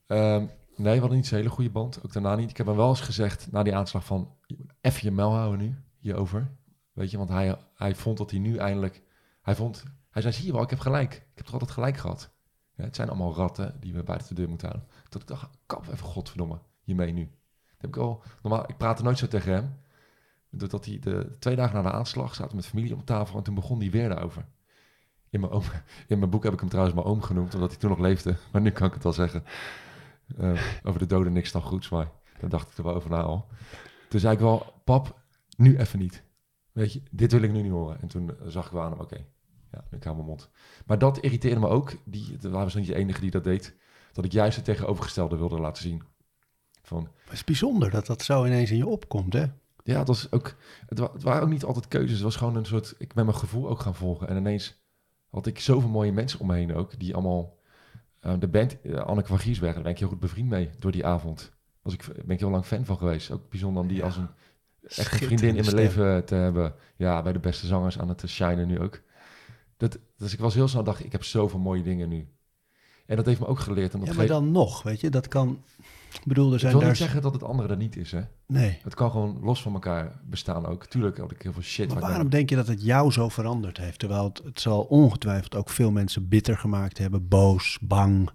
Ehm, 0.06 0.44
nee, 0.76 0.94
we 0.94 1.00
hadden 1.00 1.16
niet 1.16 1.26
zo'n 1.26 1.38
hele 1.38 1.50
goede 1.50 1.70
band. 1.70 2.04
Ook 2.04 2.12
daarna 2.12 2.34
niet. 2.34 2.50
Ik 2.50 2.56
heb 2.56 2.66
hem 2.66 2.76
wel 2.76 2.88
eens 2.88 3.00
gezegd 3.00 3.52
na 3.52 3.62
die 3.62 3.74
aanslag 3.76 4.04
van... 4.04 4.36
Even 4.80 5.00
je 5.02 5.10
mel 5.10 5.34
houden 5.34 5.58
nu, 5.58 5.76
hierover. 5.98 6.50
Weet 6.92 7.10
je, 7.10 7.16
want 7.16 7.28
hij, 7.28 7.56
hij 7.74 7.94
vond 7.94 8.18
dat 8.18 8.30
hij 8.30 8.40
nu 8.40 8.56
eindelijk... 8.56 9.02
Hij 9.42 9.54
vond... 9.54 9.82
Hij 10.10 10.22
zei, 10.22 10.34
zie 10.34 10.46
je 10.46 10.52
wel, 10.52 10.62
ik 10.62 10.70
heb 10.70 10.78
gelijk. 10.78 11.14
Ik 11.14 11.22
heb 11.34 11.44
toch 11.44 11.52
altijd 11.52 11.70
gelijk 11.70 11.96
gehad. 11.96 12.30
Ja, 12.76 12.84
het 12.84 12.96
zijn 12.96 13.08
allemaal 13.08 13.34
ratten 13.34 13.76
die 13.80 13.92
we 13.94 14.02
buiten 14.02 14.28
de 14.28 14.34
deur 14.34 14.48
moeten 14.48 14.68
houden. 14.68 14.88
Tot 15.08 15.22
ik 15.22 15.28
dacht, 15.28 15.48
kap 15.66 15.86
even 15.86 15.98
godverdomme, 16.06 16.58
hiermee 16.82 17.12
nu. 17.12 17.24
Dat 17.24 17.76
heb 17.80 17.90
ik 17.90 17.96
al... 17.96 18.22
Normaal, 18.42 18.64
ik 18.68 18.76
praatte 18.76 19.02
nooit 19.02 19.18
zo 19.18 19.28
tegen 19.28 19.52
hem. 19.52 19.78
Doordat 20.50 20.84
hij 20.84 20.98
de 20.98 21.36
twee 21.38 21.56
dagen 21.56 21.74
na 21.74 21.82
de 21.82 21.96
aanslag 21.96 22.34
zaten 22.34 22.56
met 22.56 22.66
familie 22.66 22.94
op 22.94 23.06
tafel... 23.06 23.36
en 23.36 23.42
toen 23.42 23.54
begon 23.54 23.80
hij 23.80 23.90
weer 23.90 24.08
daarover. 24.08 24.46
In 25.30 25.40
mijn, 25.40 25.52
oom, 25.52 25.62
in 26.08 26.18
mijn 26.18 26.30
boek 26.30 26.44
heb 26.44 26.52
ik 26.52 26.60
hem 26.60 26.68
trouwens 26.68 26.96
mijn 26.96 27.06
oom 27.06 27.22
genoemd... 27.22 27.54
omdat 27.54 27.70
hij 27.70 27.78
toen 27.78 27.90
nog 27.90 27.98
leefde. 27.98 28.36
Maar 28.52 28.60
nu 28.60 28.70
kan 28.70 28.86
ik 28.86 28.94
het 28.94 29.02
wel 29.02 29.12
zeggen. 29.12 29.44
Eh, 30.36 30.60
over 30.82 30.98
de 30.98 31.06
doden 31.06 31.32
niks 31.32 31.52
dan 31.52 31.62
goeds, 31.62 31.88
maar 31.88 32.10
daar 32.40 32.50
dacht 32.50 32.70
ik 32.70 32.78
er 32.78 32.84
wel 32.84 32.94
over 32.94 33.10
na 33.10 33.22
al. 33.22 33.48
Toen 34.08 34.20
zei 34.20 34.34
ik 34.34 34.40
wel, 34.40 34.72
pap, 34.84 35.20
nu 35.56 35.78
even 35.78 35.98
niet. 35.98 36.22
Weet 36.72 36.92
je, 36.92 37.02
dit 37.10 37.32
wil 37.32 37.42
ik 37.42 37.52
nu 37.52 37.62
niet 37.62 37.72
horen. 37.72 38.00
En 38.00 38.08
toen 38.08 38.30
zag 38.46 38.66
ik 38.66 38.72
wel 38.72 38.82
aan 38.82 38.90
hem, 38.90 39.00
oké, 39.00 39.24
ja, 39.72 39.84
ik 39.90 40.04
hou 40.04 40.16
mijn 40.16 40.28
mond. 40.28 40.50
Maar 40.86 40.98
dat 40.98 41.18
irriteerde 41.18 41.60
me 41.60 41.68
ook. 41.68 41.92
Die, 42.04 42.36
waren 42.40 42.70
ze 42.70 42.78
niet 42.78 42.86
de 42.86 42.94
enige 42.94 43.20
die 43.20 43.30
dat 43.30 43.44
deed. 43.44 43.76
Dat 44.12 44.24
ik 44.24 44.32
juist 44.32 44.56
het 44.56 44.64
tegenovergestelde 44.64 45.36
wilde 45.36 45.60
laten 45.60 45.82
zien. 45.82 46.02
Van, 46.82 47.08
Het 47.24 47.32
is 47.32 47.44
bijzonder 47.44 47.90
dat 47.90 48.06
dat 48.06 48.22
zo 48.22 48.44
ineens 48.44 48.70
in 48.70 48.76
je 48.76 48.86
opkomt, 48.86 49.32
hè? 49.32 49.46
Ja, 49.90 49.98
het 49.98 50.08
was 50.08 50.32
ook, 50.32 50.54
het, 50.86 50.98
wa- 50.98 51.10
het 51.12 51.22
waren 51.22 51.42
ook 51.42 51.48
niet 51.48 51.64
altijd 51.64 51.88
keuzes. 51.88 52.12
Het 52.12 52.22
was 52.22 52.36
gewoon 52.36 52.56
een 52.56 52.64
soort, 52.66 52.94
ik 52.98 53.14
ben 53.14 53.24
mijn 53.24 53.36
gevoel 53.36 53.68
ook 53.68 53.80
gaan 53.80 53.94
volgen. 53.94 54.28
En 54.28 54.36
ineens 54.36 54.82
had 55.30 55.46
ik 55.46 55.58
zoveel 55.60 55.88
mooie 55.88 56.12
mensen 56.12 56.40
om 56.40 56.46
me 56.46 56.54
heen 56.54 56.74
ook, 56.74 56.98
die 56.98 57.14
allemaal, 57.14 57.58
eh, 58.20 58.34
de 58.38 58.48
band, 58.48 58.80
eh, 58.80 58.94
Anneke 58.94 59.28
van 59.28 59.38
Giesbergen, 59.38 59.74
daar 59.74 59.82
ben 59.84 59.92
ik 59.92 59.98
heel 59.98 60.08
goed 60.08 60.20
bevriend 60.20 60.48
mee 60.48 60.70
door 60.78 60.92
die 60.92 61.06
avond. 61.06 61.52
Was 61.82 61.92
ik, 61.92 62.04
ben 62.14 62.30
ik 62.30 62.38
heel 62.40 62.50
lang 62.50 62.64
fan 62.64 62.84
van 62.84 62.96
geweest. 62.96 63.30
Ook 63.30 63.48
bijzonder 63.50 63.82
om 63.82 63.88
die 63.88 64.04
als 64.04 64.16
een 64.16 64.28
echt 64.88 65.12
een 65.12 65.18
vriendin 65.18 65.56
in 65.56 65.64
mijn 65.64 65.74
leven 65.74 66.24
te 66.24 66.34
hebben. 66.34 66.74
Ja, 66.96 67.22
bij 67.22 67.32
de 67.32 67.38
beste 67.38 67.66
zangers 67.66 67.98
aan 67.98 68.08
het 68.08 68.22
shinen 68.28 68.66
nu 68.66 68.80
ook. 68.80 69.00
Dat, 69.76 69.98
dus 70.16 70.32
ik 70.32 70.38
was 70.38 70.54
heel 70.54 70.68
snel 70.68 70.84
dacht, 70.84 71.04
ik 71.04 71.12
heb 71.12 71.24
zoveel 71.24 71.58
mooie 71.58 71.82
dingen 71.82 72.08
nu. 72.08 72.28
En 73.06 73.16
dat 73.16 73.26
heeft 73.26 73.40
me 73.40 73.46
ook 73.46 73.58
geleerd. 73.58 73.94
En 73.94 74.00
op 74.00 74.06
Ja, 74.06 74.12
maar 74.14 74.26
dan 74.26 74.50
nog, 74.50 74.82
weet 74.82 75.00
je, 75.00 75.10
dat 75.10 75.28
kan... 75.28 75.62
Ik 76.14 76.24
bedoel, 76.24 76.48
er 76.48 76.54
ik 76.54 76.60
zijn 76.60 76.78
daar... 76.78 76.86
niet 76.86 76.96
zeggen 76.96 77.22
dat 77.22 77.32
het 77.32 77.42
andere 77.42 77.68
er 77.68 77.76
niet 77.76 77.96
is, 77.96 78.12
hè. 78.12 78.22
Nee. 78.46 78.78
Het 78.82 78.94
kan 78.94 79.10
gewoon 79.10 79.38
los 79.42 79.62
van 79.62 79.72
elkaar 79.72 80.20
bestaan 80.24 80.66
ook. 80.66 80.86
Tuurlijk 80.86 81.18
had 81.18 81.30
ik 81.30 81.42
heel 81.42 81.52
veel 81.52 81.62
shit. 81.62 81.92
Maar 81.92 82.00
waarom 82.00 82.28
denk 82.28 82.50
je 82.50 82.56
dat 82.56 82.66
het 82.66 82.82
jou 82.82 83.12
zo 83.12 83.28
veranderd 83.28 83.76
heeft? 83.76 83.98
Terwijl 83.98 84.24
het, 84.24 84.40
het 84.44 84.60
zal 84.60 84.82
ongetwijfeld 84.82 85.54
ook 85.54 85.68
veel 85.68 85.90
mensen 85.90 86.28
bitter 86.28 86.58
gemaakt 86.58 86.98
hebben, 86.98 87.28
boos, 87.28 87.78
bang, 87.80 88.30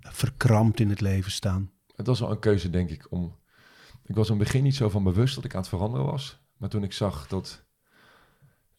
verkrampt 0.00 0.80
in 0.80 0.88
het 0.88 1.00
leven 1.00 1.30
staan. 1.30 1.70
Het 1.96 2.06
was 2.06 2.20
wel 2.20 2.30
een 2.30 2.38
keuze, 2.38 2.70
denk 2.70 2.90
ik, 2.90 3.06
om... 3.10 3.38
Ik 4.04 4.14
was 4.14 4.30
in 4.30 4.34
het 4.34 4.44
begin 4.44 4.62
niet 4.62 4.74
zo 4.74 4.88
van 4.88 5.04
bewust 5.04 5.34
dat 5.34 5.44
ik 5.44 5.54
aan 5.54 5.60
het 5.60 5.68
veranderen 5.68 6.06
was. 6.06 6.40
Maar 6.56 6.68
toen 6.68 6.82
ik 6.82 6.92
zag 6.92 7.26
dat... 7.26 7.64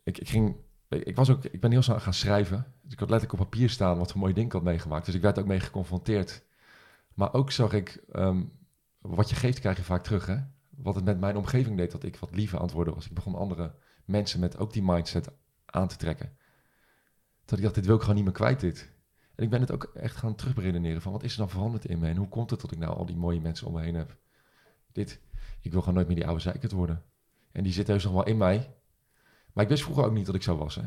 Ik, 0.03 0.17
ik 0.17 0.29
ging... 0.29 0.55
Ik, 0.89 1.15
was 1.15 1.29
ook, 1.29 1.43
ik 1.43 1.61
ben 1.61 1.71
heel 1.71 1.81
snel 1.81 1.99
gaan 1.99 2.13
schrijven. 2.13 2.65
Dus 2.83 2.93
ik 2.93 2.99
had 2.99 3.09
letterlijk 3.09 3.41
op 3.41 3.49
papier 3.49 3.69
staan 3.69 3.97
wat 3.97 4.11
voor 4.11 4.19
mooie 4.19 4.33
dingen 4.33 4.49
ik 4.49 4.55
had 4.55 4.63
meegemaakt. 4.63 5.05
Dus 5.05 5.15
ik 5.15 5.21
werd 5.21 5.39
ook 5.39 5.45
mee 5.45 5.59
geconfronteerd. 5.59 6.43
Maar 7.21 7.33
ook 7.33 7.51
zag 7.51 7.73
ik... 7.73 8.03
ehm, 8.11 8.43
wat 8.99 9.29
je 9.29 9.35
geeft, 9.35 9.59
krijg 9.59 9.77
je 9.77 9.83
vaak 9.83 10.03
terug, 10.03 10.25
hè? 10.25 10.37
Wat 10.69 10.95
het 10.95 11.03
met 11.03 11.19
mijn 11.19 11.37
omgeving 11.37 11.77
deed, 11.77 11.91
dat 11.91 12.03
ik 12.03 12.15
wat 12.17 12.35
liever 12.35 12.71
worden 12.71 12.93
was. 12.93 13.05
Ik 13.05 13.13
begon 13.13 13.35
andere 13.35 13.75
mensen 14.05 14.39
met 14.39 14.57
ook 14.57 14.73
die 14.73 14.83
mindset 14.83 15.29
aan 15.65 15.87
te 15.87 15.95
trekken. 15.95 16.37
Dat 17.45 17.57
ik 17.57 17.63
dacht, 17.63 17.75
dit 17.75 17.85
wil 17.85 17.95
ik 17.95 18.01
gewoon 18.01 18.15
niet 18.15 18.23
meer 18.23 18.33
kwijt, 18.33 18.59
dit. 18.59 18.91
En 19.35 19.43
ik 19.43 19.49
ben 19.49 19.61
het 19.61 19.71
ook 19.71 19.83
echt 19.83 20.15
gaan 20.15 20.35
terugberedeneren 20.35 21.01
van 21.01 21.11
wat 21.11 21.23
is 21.23 21.31
er 21.31 21.37
dan 21.37 21.49
veranderd 21.49 21.85
in 21.85 21.99
me 21.99 22.07
en 22.07 22.15
hoe 22.15 22.27
komt 22.29 22.49
het 22.49 22.61
dat 22.61 22.71
ik 22.71 22.77
nou 22.77 22.95
al 22.95 23.05
die 23.05 23.15
mooie 23.15 23.41
mensen 23.41 23.67
om 23.67 23.73
me 23.73 23.81
heen 23.81 23.95
heb. 23.95 24.17
Dit, 24.91 25.19
ik 25.61 25.71
wil 25.71 25.79
gewoon 25.79 25.95
nooit 25.95 26.07
meer 26.07 26.15
die 26.15 26.27
oude 26.27 26.41
zeikert 26.41 26.71
worden. 26.71 27.03
En 27.51 27.63
die 27.63 27.73
zit 27.73 27.87
heus 27.87 28.03
nog 28.03 28.13
wel 28.13 28.25
in 28.25 28.37
mij. 28.37 28.75
Maar 29.53 29.63
ik 29.63 29.69
wist 29.69 29.83
vroeger 29.83 30.05
ook 30.05 30.13
niet 30.13 30.25
dat 30.25 30.35
ik 30.35 30.43
zo 30.43 30.57
was, 30.57 30.75
hè. 30.75 30.83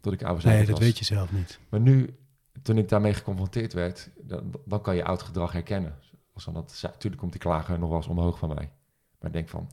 Dat 0.00 0.12
ik 0.12 0.22
oude 0.22 0.42
Nee, 0.42 0.52
zeikert 0.54 0.66
dat 0.66 0.78
was. 0.78 0.86
weet 0.86 0.98
je 0.98 1.04
zelf 1.04 1.32
niet. 1.32 1.60
Maar 1.68 1.80
nu, 1.80 2.18
toen 2.62 2.78
ik 2.78 2.88
daarmee 2.88 3.14
geconfronteerd 3.14 3.72
werd, 3.72 4.10
dan, 4.20 4.54
dan 4.64 4.80
kan 4.80 4.96
je 4.96 5.04
oud 5.04 5.22
gedrag 5.22 5.52
herkennen. 5.52 5.98
Als 6.32 6.44
dan 6.44 6.54
dat, 6.54 6.80
natuurlijk 6.82 7.16
komt 7.16 7.32
die 7.32 7.40
klager 7.40 7.78
nog 7.78 7.88
wel 7.88 7.98
eens 7.98 8.06
omhoog 8.06 8.38
van 8.38 8.48
mij. 8.48 8.72
Maar 9.18 9.28
ik 9.28 9.32
denk 9.32 9.48
van, 9.48 9.68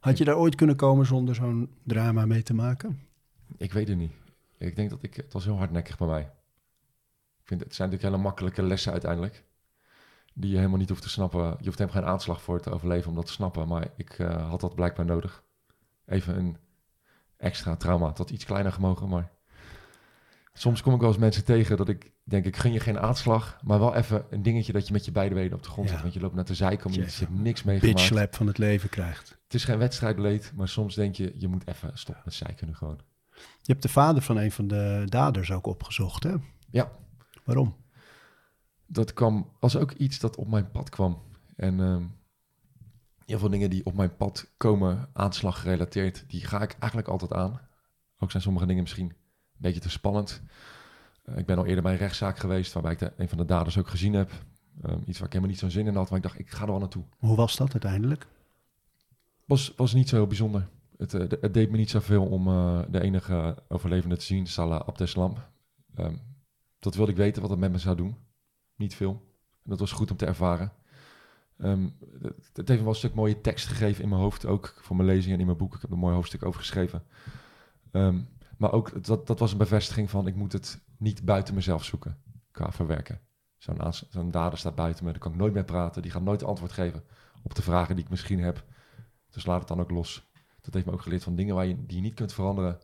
Had 0.00 0.18
je 0.18 0.24
daar 0.24 0.36
ooit 0.36 0.54
kunnen 0.54 0.76
komen 0.76 1.06
zonder 1.06 1.34
zo'n 1.34 1.70
drama 1.82 2.26
mee 2.26 2.42
te 2.42 2.54
maken? 2.54 3.00
ik 3.56 3.72
weet 3.72 3.88
het 3.88 3.96
niet. 3.96 4.12
Ik 4.58 4.76
denk 4.76 4.90
dat 4.90 5.02
ik, 5.02 5.14
het 5.14 5.32
was 5.32 5.44
heel 5.44 5.56
hardnekkig 5.56 5.98
bij 5.98 6.06
mij. 6.06 6.22
Ik 7.40 7.46
vind, 7.46 7.60
het 7.60 7.74
zijn 7.74 7.88
natuurlijk 7.88 8.14
hele 8.14 8.28
makkelijke 8.28 8.62
lessen 8.62 8.92
uiteindelijk. 8.92 9.44
Die 10.34 10.50
je 10.50 10.56
helemaal 10.56 10.78
niet 10.78 10.88
hoeft 10.88 11.02
te 11.02 11.08
snappen. 11.08 11.40
Je 11.40 11.64
hoeft 11.64 11.78
helemaal 11.78 12.02
geen 12.02 12.12
aanslag 12.12 12.42
voor 12.42 12.60
te 12.60 12.70
overleven 12.70 13.10
om 13.10 13.16
dat 13.16 13.26
te 13.26 13.32
snappen. 13.32 13.68
Maar 13.68 13.88
ik 13.96 14.18
eh, 14.18 14.48
had 14.48 14.60
dat 14.60 14.74
blijkbaar 14.74 15.04
nodig. 15.04 15.44
Even 16.06 16.38
een 16.38 16.56
extra 17.36 17.76
trauma. 17.76 18.12
Had 18.16 18.30
iets 18.30 18.44
kleiner 18.44 18.72
gemogen, 18.72 19.08
maar... 19.08 19.30
Soms 20.52 20.82
kom 20.82 20.94
ik 20.94 21.00
wel 21.00 21.08
eens 21.08 21.18
mensen 21.18 21.44
tegen 21.44 21.76
dat 21.76 21.88
ik 21.88 22.12
denk, 22.24 22.44
ik 22.44 22.56
gun 22.56 22.72
je 22.72 22.80
geen 22.80 22.98
aanslag, 22.98 23.58
maar 23.62 23.78
wel 23.78 23.94
even 23.94 24.24
een 24.30 24.42
dingetje 24.42 24.72
dat 24.72 24.86
je 24.86 24.92
met 24.92 25.04
je 25.04 25.12
beide 25.12 25.34
benen 25.34 25.52
op 25.52 25.62
de 25.62 25.68
grond 25.68 25.86
Ja. 25.88 25.92
zit. 25.94 26.02
Want 26.02 26.14
je 26.14 26.20
loopt 26.20 26.34
naar 26.34 26.44
de 26.44 26.54
zijkant, 26.54 26.94
Dat 26.94 27.14
je 27.14 27.24
hebt 27.24 27.38
niks 27.38 27.62
Bitch 27.62 27.64
meegemaakt. 27.64 28.00
slap 28.06 28.34
van 28.34 28.46
het 28.46 28.58
leven 28.58 28.88
krijgt. 28.88 29.28
Het 29.44 29.54
is 29.54 29.64
geen 29.64 29.78
wedstrijdleed, 29.78 30.52
maar 30.54 30.68
soms 30.68 30.94
denk 30.94 31.14
je, 31.14 31.32
je 31.38 31.48
moet 31.48 31.66
even 31.66 31.90
stoppen 31.98 32.22
met 32.24 32.34
zeiken 32.34 32.66
nu 32.66 32.74
gewoon. 32.74 32.98
Je 33.34 33.72
hebt 33.72 33.82
de 33.82 33.88
vader 33.88 34.22
van 34.22 34.36
een 34.36 34.52
van 34.52 34.68
de 34.68 35.02
daders 35.08 35.50
ook 35.50 35.66
opgezocht, 35.66 36.22
hè? 36.22 36.34
Ja. 36.70 36.90
Waarom? 37.44 37.76
dat 38.92 39.12
kwam 39.12 39.50
als 39.60 39.76
ook 39.76 39.92
iets 39.92 40.18
dat 40.18 40.36
op 40.36 40.48
mijn 40.48 40.70
pad 40.70 40.88
kwam. 40.88 41.22
En 41.56 41.80
ehm, 41.80 42.02
heel 43.26 43.38
veel 43.38 43.48
dingen 43.50 43.70
die 43.70 43.84
op 43.86 43.94
mijn 43.94 44.16
pad 44.16 44.50
komen, 44.56 45.08
aanslag 45.12 45.60
gerelateerd, 45.60 46.24
die 46.28 46.44
ga 46.46 46.62
ik 46.62 46.76
eigenlijk 46.78 47.08
altijd 47.10 47.32
aan. 47.32 47.60
Ook 48.18 48.30
zijn 48.30 48.42
sommige 48.42 48.66
dingen 48.66 48.82
misschien 48.82 49.12
beetje 49.62 49.80
te 49.80 49.90
spannend. 49.90 50.42
Eh, 51.24 51.36
ik 51.38 51.46
ben 51.46 51.56
al 51.58 51.66
eerder 51.66 51.82
bij 51.82 51.92
een 51.92 51.98
rechtszaak 51.98 52.38
geweest, 52.38 52.72
waarbij 52.72 52.92
ik 52.92 52.98
de, 52.98 53.12
een 53.16 53.28
van 53.28 53.38
de 53.38 53.44
daders 53.44 53.78
ook 53.78 53.88
gezien 53.88 54.14
heb. 54.14 54.30
Ehm, 54.82 54.98
iets 55.06 55.18
waar 55.18 55.26
ik 55.26 55.32
helemaal 55.32 55.48
niet 55.50 55.58
zo'n 55.58 55.70
zin 55.70 55.86
in 55.86 55.94
had, 55.94 56.08
maar 56.08 56.18
ik 56.18 56.24
dacht, 56.24 56.38
ik 56.38 56.50
ga 56.50 56.60
er 56.62 56.70
wel 56.70 56.78
naartoe. 56.78 57.04
Hoe 57.18 57.36
was 57.36 57.56
dat 57.56 57.72
uiteindelijk? 57.72 58.26
Was, 59.44 59.72
was 59.76 59.92
niet 59.92 60.08
zo 60.08 60.16
heel 60.16 60.26
bijzonder. 60.26 60.68
Het, 60.96 61.14
eh, 61.14 61.28
de- 61.28 61.38
het 61.40 61.54
deed 61.54 61.70
me 61.70 61.76
niet 61.76 61.90
zoveel 61.90 62.26
om 62.26 62.48
eh, 62.48 62.80
de 62.90 63.00
enige 63.00 63.56
overlevende 63.68 64.16
te 64.16 64.24
zien, 64.24 64.46
Salah 64.46 64.80
Abdeslam. 64.86 65.34
Ehm 65.94 66.14
dat 66.78 66.94
wilde 66.94 67.10
ik 67.10 67.16
weten 67.16 67.42
wat 67.42 67.50
het 67.50 67.58
met 67.60 67.72
me 67.72 67.78
zou 67.78 67.96
doen. 67.96 68.16
Niet 68.76 68.94
veel. 68.94 69.12
En 69.64 69.70
dat 69.70 69.78
was 69.78 69.92
goed 69.92 70.10
om 70.10 70.16
te 70.16 70.26
ervaren. 70.26 70.72
Ehm, 71.58 71.88
het, 72.22 72.34
het 72.52 72.68
heeft 72.68 72.68
me 72.68 72.76
wel 72.76 72.88
een 72.88 72.94
stuk 72.94 73.14
mooie 73.14 73.40
tekst 73.40 73.66
gegeven 73.66 74.02
in 74.02 74.08
mijn 74.08 74.20
hoofd, 74.20 74.46
ook 74.46 74.74
voor 74.82 74.96
mijn 74.96 75.08
lezing 75.08 75.34
en 75.34 75.40
in 75.40 75.46
mijn 75.46 75.58
boek. 75.58 75.74
Ik 75.74 75.80
heb 75.80 75.90
er 75.90 75.96
een 75.96 76.02
mooi 76.02 76.14
hoofdstuk 76.14 76.44
over 76.44 76.60
geschreven. 76.60 77.02
Maar 78.60 78.72
ook, 78.72 79.04
dat, 79.04 79.26
dat 79.26 79.38
was 79.38 79.52
een 79.52 79.58
bevestiging 79.58 80.10
van, 80.10 80.26
ik 80.26 80.34
moet 80.34 80.52
het 80.52 80.80
niet 80.96 81.24
buiten 81.24 81.54
mezelf 81.54 81.84
zoeken, 81.84 82.16
qua 82.50 82.72
verwerken. 82.72 83.20
Zo'n 83.58 83.76
zo'n 84.10 84.30
dader 84.30 84.58
staat 84.58 84.74
buiten 84.74 85.04
me, 85.04 85.10
daar 85.10 85.20
kan 85.20 85.32
ik 85.32 85.38
nooit 85.38 85.52
mee 85.52 85.64
praten. 85.64 86.02
Die 86.02 86.10
gaat 86.10 86.22
nooit 86.22 86.42
antwoord 86.44 86.72
geven 86.72 87.02
op 87.42 87.54
de 87.54 87.62
vragen 87.62 87.94
die 87.94 88.04
ik 88.04 88.10
misschien 88.10 88.40
heb. 88.40 88.64
Dus 89.30 89.46
laat 89.46 89.58
het 89.58 89.68
dan 89.68 89.80
ook 89.80 89.90
los. 89.90 90.30
Dat 90.60 90.74
heeft 90.74 90.86
me 90.86 90.92
ook 90.92 91.02
geleerd 91.02 91.22
van 91.22 91.34
dingen 91.36 91.54
waar 91.54 91.66
je, 91.66 91.86
die 91.86 91.96
je 91.96 92.02
niet 92.02 92.14
kunt 92.14 92.32
veranderen. 92.32 92.78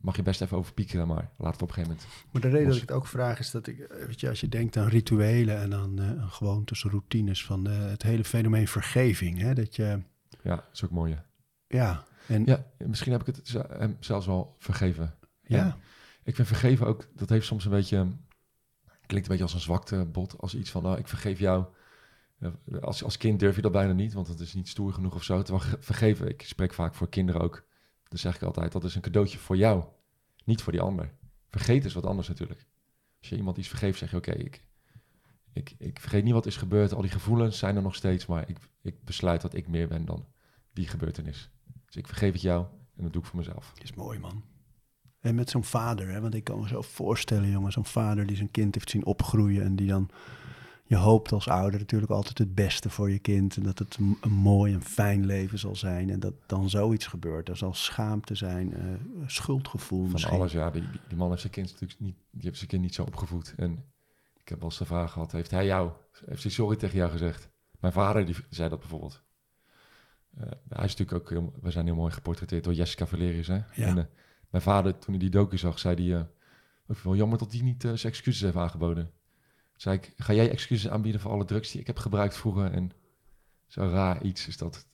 Mag 0.00 0.16
je 0.16 0.22
best 0.22 0.40
even 0.40 0.56
over 0.56 0.72
piekeren, 0.72 1.06
maar 1.06 1.30
laat 1.38 1.52
het 1.52 1.62
op 1.62 1.68
een 1.68 1.74
gegeven 1.74 1.96
moment. 1.96 2.14
Maar 2.32 2.42
de 2.42 2.48
reden 2.48 2.66
Los. 2.66 2.74
dat 2.74 2.82
ik 2.82 2.88
het 2.88 2.98
ook 2.98 3.06
vraag 3.06 3.38
is 3.38 3.50
dat 3.50 3.66
ik, 3.66 3.78
eh, 3.78 4.06
weet 4.06 4.20
je, 4.20 4.28
als 4.28 4.40
je 4.40 4.48
denkt 4.48 4.76
aan 4.76 4.88
rituelen 4.88 5.58
en 5.58 5.74
aan 5.74 5.98
eh, 5.98 6.32
gewoontes, 6.32 6.82
routines 6.84 7.44
van 7.44 7.66
eh, 7.68 7.78
het 7.86 8.02
hele 8.02 8.24
fenomeen 8.24 8.68
vergeving, 8.68 9.38
hè, 9.40 9.54
dat 9.54 9.76
je, 9.76 10.02
Ja, 10.42 10.56
dat 10.56 10.64
is 10.72 10.84
ook 10.84 10.90
mooi. 10.90 11.12
hè. 11.14 11.20
ja, 11.76 12.04
en 12.28 12.44
Ja, 12.44 12.66
misschien 12.86 13.12
heb 13.12 13.20
ik 13.28 13.36
het 13.36 13.52
hem 13.68 13.96
zelfs 14.00 14.26
wel 14.26 14.54
vergeven. 14.58 15.14
ja, 15.42 15.64
En 15.64 15.74
ik 16.24 16.34
vind 16.34 16.48
vergeven 16.48 16.86
ook, 16.86 17.08
dat 17.14 17.28
heeft 17.28 17.46
soms 17.46 17.64
een 17.64 17.70
beetje, 17.70 17.96
klinkt 19.06 19.12
een 19.12 19.22
beetje 19.28 19.42
als 19.42 19.54
een 19.54 19.60
zwaktebod, 19.60 20.38
als 20.38 20.54
iets 20.54 20.70
van, 20.70 20.82
nou, 20.82 20.98
ik 20.98 21.08
vergeef 21.08 21.38
jou. 21.38 21.64
Ja, 22.38 22.52
Als, 22.80 23.04
als 23.04 23.16
kind 23.16 23.40
durf 23.40 23.56
je 23.56 23.62
dat 23.62 23.72
bijna 23.72 23.92
niet, 23.92 24.12
want 24.12 24.26
het 24.28 24.40
is 24.40 24.54
niet 24.54 24.68
stoer 24.68 24.92
genoeg 24.92 25.14
of 25.14 25.22
zo. 25.22 25.42
Terwijl 25.42 25.64
ge- 25.68 25.76
vergeven, 25.82 26.28
ik 26.28 26.42
spreek 26.42 26.74
vaak 26.74 26.94
voor 26.94 27.08
kinderen 27.08 27.40
ook, 27.40 27.64
dan 28.08 28.18
zeg 28.18 28.34
ik 28.34 28.42
altijd, 28.42 28.72
dat 28.72 28.84
is 28.84 28.94
een 28.94 29.00
cadeautje 29.00 29.38
voor 29.38 29.56
jou, 29.56 29.84
niet 30.44 30.62
voor 30.62 30.72
die 30.72 30.80
ander. 30.80 31.12
Vergeten 31.50 31.88
is 31.88 31.94
wat 31.94 32.06
anders 32.06 32.28
natuurlijk. 32.28 32.66
Als 33.20 33.28
je 33.28 33.36
iemand 33.36 33.56
iets 33.56 33.68
vergeeft, 33.68 33.98
zeg 33.98 34.10
je, 34.10 34.16
oké, 34.16 34.30
ik, 34.32 34.64
ik, 35.52 35.74
ik 35.78 36.00
vergeet 36.00 36.24
niet 36.24 36.32
wat 36.32 36.46
is 36.46 36.56
gebeurd, 36.56 36.92
al 36.92 37.02
die 37.02 37.10
gevoelens 37.10 37.58
zijn 37.58 37.76
er 37.76 37.82
nog 37.82 37.94
steeds, 37.94 38.26
maar 38.26 38.48
ik, 38.48 38.58
ik 38.82 39.04
besluit 39.04 39.40
dat 39.40 39.54
ik 39.54 39.68
meer 39.68 39.88
ben 39.88 40.04
dan 40.04 40.26
die 40.72 40.86
gebeurtenis. 40.88 41.50
Dus 41.88 41.96
ik 41.96 42.06
vergeef 42.06 42.32
het 42.32 42.42
jou 42.42 42.66
en 42.96 43.02
dat 43.02 43.12
doe 43.12 43.22
ik 43.22 43.28
voor 43.28 43.38
mezelf. 43.38 43.72
is 43.82 43.94
mooi 43.94 44.18
man. 44.18 44.44
En 45.20 45.34
met 45.34 45.50
zo'n 45.50 45.64
vader, 45.64 46.08
hè, 46.08 46.20
want 46.20 46.34
ik 46.34 46.44
kan 46.44 46.60
me 46.60 46.68
zo 46.68 46.82
voorstellen, 46.82 47.50
jongen, 47.50 47.72
zo'n 47.72 47.84
vader 47.84 48.26
die 48.26 48.36
zijn 48.36 48.50
kind 48.50 48.74
heeft 48.74 48.90
zien 48.90 49.04
opgroeien 49.04 49.64
en 49.64 49.76
die 49.76 49.86
dan, 49.86 50.10
je 50.84 50.96
hoopt 50.96 51.32
als 51.32 51.48
ouder 51.48 51.78
natuurlijk 51.78 52.12
altijd 52.12 52.38
het 52.38 52.54
beste 52.54 52.90
voor 52.90 53.10
je 53.10 53.18
kind 53.18 53.56
en 53.56 53.62
dat 53.62 53.78
het 53.78 53.96
een, 53.96 54.16
een 54.20 54.32
mooi 54.32 54.72
en 54.72 54.82
fijn 54.82 55.26
leven 55.26 55.58
zal 55.58 55.76
zijn 55.76 56.10
en 56.10 56.20
dat 56.20 56.34
dan 56.46 56.70
zoiets 56.70 57.06
gebeurt. 57.06 57.48
Er 57.48 57.56
zal 57.56 57.74
schaamte 57.74 58.34
zijn, 58.34 58.74
eh, 58.74 58.84
schuldgevoel 59.26 60.02
Van 60.02 60.12
misschien. 60.12 60.34
alles, 60.34 60.52
ja. 60.52 60.70
Die 60.70 61.16
man 61.16 61.28
heeft 61.28 61.40
zijn 61.40 61.52
kind 61.52 61.72
natuurlijk 61.72 62.00
niet, 62.00 62.16
die 62.30 62.42
heeft 62.42 62.56
zijn 62.56 62.70
kind 62.70 62.82
niet 62.82 62.94
zo 62.94 63.02
opgevoed. 63.02 63.54
En 63.56 63.84
ik 64.36 64.48
heb 64.48 64.58
wel 64.58 64.68
eens 64.68 64.78
de 64.78 64.84
vraag 64.84 65.12
gehad, 65.12 65.32
heeft 65.32 65.50
hij 65.50 65.66
jou, 65.66 65.90
heeft 66.26 66.42
hij 66.42 66.52
sorry 66.52 66.76
tegen 66.76 66.96
jou 66.96 67.10
gezegd? 67.10 67.48
Mijn 67.80 67.92
vader 67.92 68.26
die 68.26 68.36
zei 68.50 68.68
dat 68.68 68.78
bijvoorbeeld. 68.78 69.22
Eh, 70.36 70.46
hij 70.68 70.84
is 70.84 70.96
natuurlijk 70.96 71.12
ook, 71.12 71.30
heel, 71.30 71.52
we 71.60 71.70
zijn 71.70 71.86
heel 71.86 71.94
mooi 71.94 72.12
geportretteerd 72.12 72.64
door 72.64 72.74
Jessica 72.74 73.06
Valerius, 73.06 73.46
hè? 73.46 73.54
Ja. 73.54 73.64
En 73.74 73.98
eh, 73.98 74.04
mijn 74.50 74.62
vader, 74.62 74.98
toen 74.98 75.10
hij 75.10 75.18
die 75.18 75.30
docu 75.30 75.58
zag, 75.58 75.78
zei 75.78 76.08
hij, 76.08 76.20
eh, 76.20 76.26
ook 76.86 76.98
wel 76.98 77.16
jammer 77.16 77.38
dat 77.38 77.52
hij 77.52 77.60
niet 77.60 77.82
zijn 77.82 77.98
excuses 77.98 78.40
heeft 78.40 78.56
aangeboden. 78.56 79.10
Zei 79.76 79.96
ik, 79.96 80.12
ga 80.16 80.32
jij 80.32 80.50
excuses 80.50 80.90
aanbieden 80.90 81.20
voor 81.20 81.30
alle 81.30 81.44
drugs 81.44 81.70
die 81.70 81.80
ik 81.80 81.86
heb 81.86 81.98
gebruikt 81.98 82.36
vroeger? 82.36 82.72
En 82.72 82.90
zo 83.66 83.88
raar 83.88 84.22
iets 84.22 84.46
is 84.46 84.56
dat. 84.56 84.86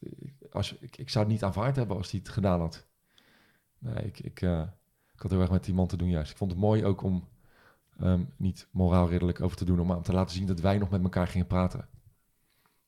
Als, 0.51 0.73
ik, 0.79 0.97
ik 0.97 1.11
zou 1.11 1.25
het 1.25 1.33
niet 1.35 1.45
aanvaard 1.45 1.77
hebben 1.77 1.97
als 1.97 2.11
hij 2.11 2.21
het 2.23 2.33
gedaan 2.33 2.61
had. 2.61 2.87
Nee, 3.79 4.05
ik, 4.05 4.19
ik, 4.19 4.41
ik 5.15 5.21
had 5.21 5.31
heel 5.31 5.41
erg 5.41 5.51
met 5.51 5.65
die 5.65 5.75
man 5.75 5.87
te 5.87 5.97
doen 5.97 6.09
juist. 6.09 6.31
Ik 6.31 6.37
vond 6.37 6.51
het 6.51 6.61
mooi 6.61 6.85
ook 6.85 7.03
om 7.03 7.29
ehm, 7.99 8.25
niet 8.37 8.69
moraalridderlijk 8.71 9.41
over 9.41 9.57
te 9.57 9.65
doen, 9.65 9.87
maar 9.87 9.97
om 9.97 10.03
te 10.03 10.13
laten 10.13 10.37
zien 10.37 10.47
dat 10.47 10.61
wij 10.61 10.79
nog 10.79 10.91
met 10.91 11.03
elkaar 11.03 11.27
gingen 11.27 11.47
praten. 11.47 11.89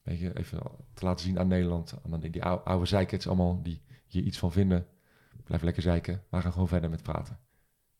Weet 0.06 0.18
je, 0.18 0.38
even 0.38 0.62
te 0.94 1.04
laten 1.04 1.24
zien 1.24 1.38
aan 1.38 1.46
Nederland, 1.46 1.94
aan 2.04 2.20
die, 2.20 2.30
die 2.30 2.44
oude, 2.44 2.64
oude 2.64 3.18
allemaal 3.26 3.62
die 3.62 3.82
hier 4.06 4.22
iets 4.22 4.38
van 4.38 4.52
vinden. 4.52 4.86
Blijf 5.44 5.62
lekker 5.62 5.82
zeiken. 5.82 6.22
We 6.30 6.40
gaan 6.40 6.52
gewoon 6.52 6.68
verder 6.68 6.90
met 6.90 7.02
praten. 7.02 7.38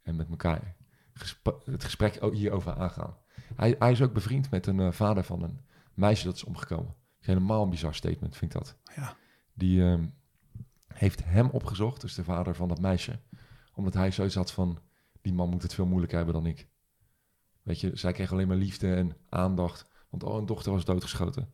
En 0.03 0.17
met 0.17 0.29
elkaar 0.29 0.77
gesp- 1.13 1.63
het 1.65 1.85
gesprek 1.85 2.19
hierover 2.33 2.73
aangaan. 2.75 3.17
Hij, 3.57 3.77
hij 3.79 3.91
is 3.91 4.03
ook 4.03 4.13
bevriend 4.13 4.51
met 4.51 4.67
een 4.67 4.81
eh, 4.81 4.93
vader 4.93 5.25
van 5.25 5.43
een 5.43 5.61
meisje 5.95 6.25
dat 6.25 6.35
is 6.35 6.45
omgekomen. 6.45 6.95
Helemaal 7.19 7.63
een 7.63 7.71
bizar 7.71 7.95
statement, 7.95 8.37
vind 8.37 8.55
ik 8.55 8.59
dat. 8.61 8.77
Ja. 8.95 9.17
Die 9.55 9.83
ehm, 9.83 10.07
heeft 10.87 11.25
hem 11.25 11.49
opgezocht, 11.49 12.01
dus 12.01 12.15
de 12.15 12.25
vader 12.25 12.55
van 12.55 12.69
dat 12.69 12.81
meisje. 12.81 13.19
Omdat 13.75 13.95
hij 13.95 14.11
zoiets 14.11 14.35
had 14.35 14.53
van, 14.53 14.79
die 15.21 15.33
man 15.33 15.51
moet 15.51 15.63
het 15.63 15.75
veel 15.75 15.87
moeilijker 15.87 16.17
hebben 16.17 16.35
dan 16.35 16.47
ik. 16.47 16.69
Weet 17.63 17.81
je, 17.81 17.97
zij 17.97 18.13
kreeg 18.13 18.33
alleen 18.33 18.49
maar 18.49 18.57
liefde 18.57 18.95
en 18.95 19.17
aandacht. 19.29 19.87
Want 20.11 20.25
oh, 20.25 20.37
een 20.37 20.47
dochter 20.47 20.73
was 20.73 20.85
doodgeschoten. 20.85 21.53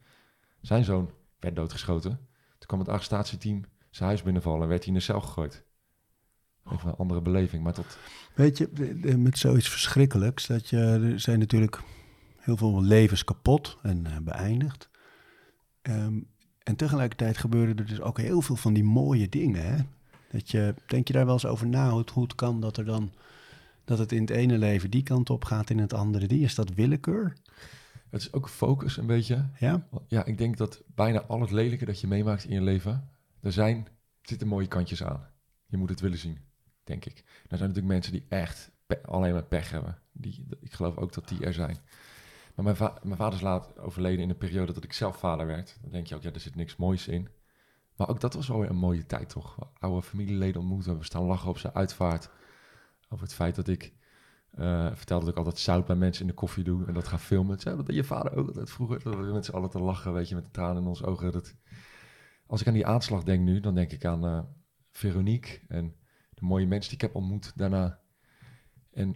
Zijn 0.63 0.85
zoon 0.85 1.11
werd 1.39 1.57
doodgeschoten. 1.57 2.11
Toen 2.59 2.67
kwam 2.67 2.79
het 2.79 2.89
arrestatieteam 2.89 3.65
zijn 3.91 4.09
huis 4.09 4.23
binnenvallen 4.23 4.63
en 4.63 4.69
werd 4.69 4.85
hij 4.85 4.93
in 4.93 4.99
de 4.99 5.05
cel 5.05 5.21
gegooid. 5.21 5.65
Even 6.73 6.89
een 6.89 6.97
andere 6.97 7.21
beleving, 7.23 7.63
maar 7.63 7.73
tot... 7.73 7.99
Weet 8.35 8.59
je, 8.59 8.69
met 9.19 9.39
zoiets 9.39 9.69
verschrikkelijks, 9.69 10.47
dat 10.47 10.69
je, 10.69 10.79
er 10.79 11.21
zijn 11.21 11.39
natuurlijk 11.39 11.81
heel 12.37 12.57
veel 12.57 12.83
levens 12.83 13.25
kapot 13.25 13.77
en 13.83 14.07
eh, 14.07 14.17
beëindigd. 14.17 14.89
Ehm, 15.83 16.21
en 16.63 16.77
tegelijkertijd 16.77 17.39
gebeuren 17.39 17.77
er 17.77 17.87
dus 17.87 18.01
ook 18.01 18.19
heel 18.19 18.43
veel 18.43 18.57
van 18.57 18.73
die 18.73 18.85
mooie 18.85 19.29
dingen. 19.29 19.65
Hè? 19.65 19.83
Dat 20.31 20.51
je, 20.51 20.75
denk 20.87 21.07
je 21.07 21.13
daar 21.13 21.25
wel 21.25 21.35
eens 21.35 21.47
over 21.47 21.67
na, 21.67 21.91
hoe 21.91 21.99
het, 21.99 22.11
hoe 22.11 22.27
kan 22.35 22.61
dat 22.61 22.77
er 22.77 22.85
dan, 22.85 23.13
dat 23.85 23.99
het 23.99 24.13
in 24.13 24.21
het 24.21 24.31
ene 24.31 24.59
leven 24.59 24.91
die 24.91 25.03
kant 25.03 25.31
op 25.31 25.45
gaat, 25.45 25.71
in 25.71 25.79
het 25.79 25.95
andere 25.95 26.27
die? 26.27 26.45
Is 26.45 26.55
dat 26.55 26.75
willekeur? 26.75 27.37
Het 28.13 28.21
is 28.21 28.33
ook 28.33 28.49
focus 28.49 28.97
een 28.97 29.07
beetje. 29.07 29.49
Ja? 29.59 29.89
Ja, 30.07 30.25
ik 30.25 30.39
denk 30.39 30.57
dat 30.57 30.83
bijna 30.87 31.23
al 31.23 31.41
het 31.41 31.51
lelijke 31.51 31.85
dat 31.85 32.01
je 32.01 32.07
meemaakt 32.07 32.45
in 32.45 32.55
je 32.55 32.61
leven, 32.61 33.09
er 33.41 33.53
zijn, 33.53 33.77
er 33.87 34.29
zitten 34.29 34.49
mooie 34.49 34.67
kantjes 34.67 35.05
aan. 35.05 35.27
Je 35.67 35.77
moet 35.77 35.89
het 35.89 36.01
willen 36.01 36.19
zien, 36.19 36.39
denk 36.85 37.05
ik. 37.05 37.19
Er 37.19 37.57
zijn 37.57 37.61
natuurlijk 37.61 37.87
mensen 37.87 38.13
die 38.13 38.27
echt 38.29 38.71
alleen 39.05 39.33
maar 39.33 39.45
pech 39.45 39.71
hebben. 39.71 39.99
Die, 40.13 40.47
ik 40.61 40.73
geloof 40.73 40.97
ook 40.97 41.13
dat 41.13 41.29
die 41.29 41.45
er 41.45 41.53
zijn. 41.53 41.77
Maar 42.55 42.65
mijn, 42.65 42.77
va- 42.77 42.99
mijn 43.03 43.17
vader 43.17 43.35
is 43.35 43.41
laat 43.41 43.79
overleden 43.79 44.23
in 44.23 44.31
een 44.31 44.39
periode 44.39 44.73
dat 44.73 44.85
ik 44.85 44.93
zelf 44.93 45.17
vader 45.17 45.47
werd. 45.47 45.79
Dan 45.83 45.91
denk 45.91 46.07
je 46.07 46.15
ook, 46.15 46.23
ja, 46.23 46.33
er 46.33 46.41
zit 46.41 46.55
niks 46.55 46.77
moois 46.77 47.09
in. 47.09 47.29
Maar 47.97 48.09
ook 48.09 48.21
dat 48.21 48.35
was 48.35 48.49
wel 48.49 48.59
weer 48.59 48.71
een 48.71 48.77
mooie 48.77 49.07
tijd, 49.07 49.29
toch? 49.29 49.57
Oude 49.79 50.03
familieleden 50.03 50.61
ontmoeten, 50.61 50.99
we 50.99 51.05
staan 51.05 51.23
lachen 51.23 51.49
op 51.49 51.59
zijn 51.59 51.75
uitvaart. 51.75 52.31
Over 53.09 53.25
het 53.25 53.35
feit 53.35 53.55
dat 53.55 53.69
ik 53.69 53.93
eh, 54.53 54.91
vertelde 54.95 55.25
dat 55.25 55.33
ik 55.33 55.39
altijd 55.39 55.59
zout 55.59 55.87
bij 55.87 55.97
mensen 55.97 56.23
in 56.23 56.29
de 56.29 56.35
koffie 56.35 56.65
doe 56.65 56.87
en 56.87 56.95
dat 56.95 57.09
ga 57.09 57.19
filmen. 57.19 57.61
Zei, 57.61 57.77
dat 57.77 57.87
deed 57.87 57.97
je 57.97 58.05
vader 58.05 58.37
ook 58.37 58.47
altijd 58.47 58.71
vroeger. 58.71 59.03
Dat 59.03 59.15
we 59.15 59.23
met 59.33 59.45
z'n 59.45 59.53
allen 59.53 59.71
te 59.71 59.79
lachen, 59.81 60.13
weet 60.13 60.29
je, 60.29 60.35
met 60.35 60.45
de 60.45 60.51
tranen 60.51 60.83
in 60.83 60.89
onze 60.89 61.07
ogen. 61.07 61.33
Dat... 61.33 61.55
Als 62.47 62.61
ik 62.61 62.67
aan 62.67 62.73
die 62.73 62.87
aanslag 62.87 63.23
denk 63.23 63.45
nu, 63.45 63.61
dan 63.61 63.75
denk 63.75 63.93
ik 63.93 64.05
aan 64.05 64.25
eh, 64.27 64.41
Veronique 64.91 65.61
en 65.69 65.95
de 66.35 66.45
mooie 66.47 66.67
mensen 66.67 66.91
die 66.91 66.99
ik 66.99 67.05
heb 67.05 67.15
ontmoet 67.15 67.53
daarna. 67.57 68.01
En 68.93 69.15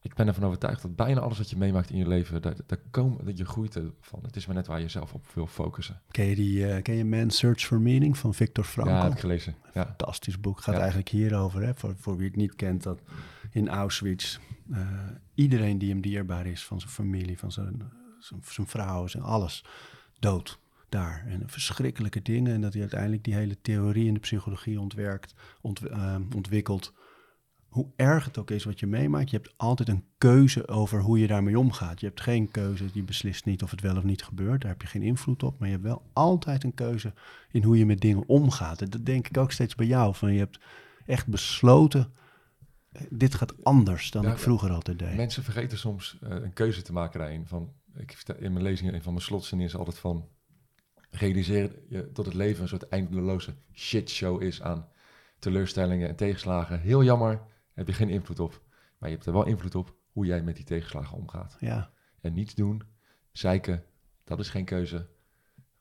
ik 0.00 0.14
ben 0.14 0.26
ervan 0.26 0.44
overtuigd 0.44 0.82
dat 0.82 0.96
bijna 0.96 1.20
alles 1.20 1.38
wat 1.38 1.50
je 1.50 1.56
meemaakt 1.56 1.90
in 1.90 1.96
je 1.98 2.08
leven, 2.08 2.42
daar, 2.42 2.54
daar 2.66 2.78
komen, 2.90 3.24
dat 3.24 3.38
je 3.38 3.44
groeit 3.44 3.76
ervan. 3.76 4.20
Het 4.22 4.36
is 4.36 4.46
maar 4.46 4.54
net 4.54 4.66
waar 4.66 4.80
je 4.80 4.88
zelf 4.88 5.14
op 5.14 5.26
wil 5.34 5.46
focussen. 5.46 6.00
Ken 6.10 6.24
je, 6.24 6.34
die, 6.34 6.66
eh, 6.72 6.82
ken 6.82 6.94
je 6.94 7.04
Man's 7.04 7.36
Search 7.36 7.60
for 7.60 7.80
Meaning 7.80 8.18
van 8.18 8.34
Viktor 8.34 8.64
Frankl? 8.64 8.92
Ja, 8.92 9.02
heb 9.02 9.12
ik 9.12 9.18
gelezen. 9.18 9.54
Ja. 9.74 9.84
fantastisch 9.84 10.40
boek. 10.40 10.60
Gaat 10.60 10.74
Ja. 10.74 10.80
eigenlijk 10.80 11.08
hierover, 11.08 11.62
hè, 11.62 11.74
voor, 11.74 11.94
voor 11.96 12.16
wie 12.16 12.26
het 12.26 12.36
niet 12.36 12.54
kent, 12.54 12.82
dat 12.82 13.00
in 13.50 13.68
Auschwitz 13.68 14.38
eh, 14.72 14.88
iedereen 15.34 15.78
die 15.78 15.90
hem 15.90 16.00
dierbaar 16.00 16.46
is, 16.46 16.64
van 16.64 16.80
zijn 16.80 16.92
familie, 16.92 17.38
van 17.38 17.52
zijn, 17.52 17.82
zijn, 18.18 18.40
zijn 18.44 18.66
vrouw, 18.66 19.06
zijn 19.06 19.22
alles, 19.22 19.64
dood 20.18 20.58
daar. 20.88 21.24
En 21.26 21.42
verschrikkelijke 21.46 22.22
dingen. 22.22 22.54
En 22.54 22.60
dat 22.60 22.72
hij 22.72 22.82
uiteindelijk 22.82 23.24
die 23.24 23.34
hele 23.34 23.60
theorie 23.60 24.06
in 24.06 24.14
de 24.14 24.20
psychologie 24.20 24.80
ontwerkt, 24.80 25.34
ont, 25.60 25.80
eh, 25.80 26.16
ontwikkelt. 26.34 26.92
Hoe 27.68 27.86
erg 27.96 28.24
het 28.24 28.38
ook 28.38 28.50
is 28.50 28.64
wat 28.64 28.80
je 28.80 28.86
meemaakt, 28.86 29.30
je 29.30 29.36
hebt 29.36 29.54
altijd 29.56 29.88
een 29.88 30.04
keuze 30.18 30.68
over 30.68 31.00
hoe 31.00 31.18
je 31.18 31.26
daarmee 31.26 31.58
omgaat. 31.58 32.00
Je 32.00 32.06
hebt 32.06 32.20
geen 32.20 32.50
keuze, 32.50 32.84
je 32.92 33.02
beslist 33.02 33.44
niet 33.44 33.62
of 33.62 33.70
het 33.70 33.80
wel 33.80 33.96
of 33.96 34.02
niet 34.02 34.22
gebeurt. 34.22 34.60
Daar 34.60 34.70
heb 34.70 34.82
je 34.82 34.88
geen 34.88 35.02
invloed 35.02 35.42
op. 35.42 35.58
Maar 35.58 35.68
je 35.68 35.74
hebt 35.74 35.86
wel 35.86 36.02
altijd 36.12 36.64
een 36.64 36.74
keuze 36.74 37.12
in 37.50 37.62
hoe 37.62 37.78
je 37.78 37.86
met 37.86 38.00
dingen 38.00 38.28
omgaat. 38.28 38.82
En 38.82 38.90
dat 38.90 39.06
denk 39.06 39.28
ik 39.28 39.36
ook 39.36 39.52
steeds 39.52 39.74
bij 39.74 39.86
jou. 39.86 40.14
Van 40.14 40.32
je 40.32 40.38
hebt 40.38 40.60
echt 41.06 41.26
besloten, 41.26 42.12
dit 43.10 43.34
gaat 43.34 43.64
anders 43.64 44.10
dan 44.10 44.22
Ja, 44.22 44.32
ik 44.32 44.38
vroeger 44.38 44.70
altijd 44.70 44.98
deed. 44.98 45.16
Mensen 45.16 45.42
vergeten 45.42 45.78
soms 45.78 46.18
eh, 46.20 46.30
een 46.30 46.52
keuze 46.52 46.82
te 46.82 46.92
maken 46.92 47.18
daarin. 47.18 47.46
Van, 47.46 47.72
ik 47.94 48.12
vertel 48.12 48.36
in 48.36 48.52
mijn 48.52 48.64
lezingen, 48.64 48.94
een 48.94 49.02
van 49.02 49.12
mijn 49.12 49.24
slotzinnen 49.24 49.66
is 49.66 49.76
altijd 49.76 49.98
van... 49.98 50.28
Realiseer 51.10 51.82
je 51.88 52.10
dat 52.12 52.24
het 52.24 52.34
leven 52.34 52.62
een 52.62 52.68
soort 52.68 52.88
eindeloze 52.88 53.54
shitshow 53.72 54.42
is 54.42 54.62
aan 54.62 54.88
teleurstellingen 55.38 56.08
en 56.08 56.16
tegenslagen. 56.16 56.80
Heel 56.80 57.04
jammer, 57.04 57.42
heb 57.72 57.86
je 57.86 57.92
geen 57.92 58.08
invloed 58.08 58.40
op. 58.40 58.62
Maar 58.98 59.08
je 59.08 59.14
hebt 59.14 59.26
er 59.26 59.32
wel 59.32 59.46
invloed 59.46 59.74
op 59.74 59.96
hoe 60.12 60.26
jij 60.26 60.42
met 60.42 60.56
die 60.56 60.64
tegenslagen 60.64 61.16
omgaat. 61.16 61.56
Ja, 61.60 61.90
En 62.20 62.32
niets 62.32 62.54
doen, 62.54 62.82
zeiken, 63.32 63.84
dat 64.24 64.38
is 64.38 64.48
geen 64.48 64.64
keuze. 64.64 65.08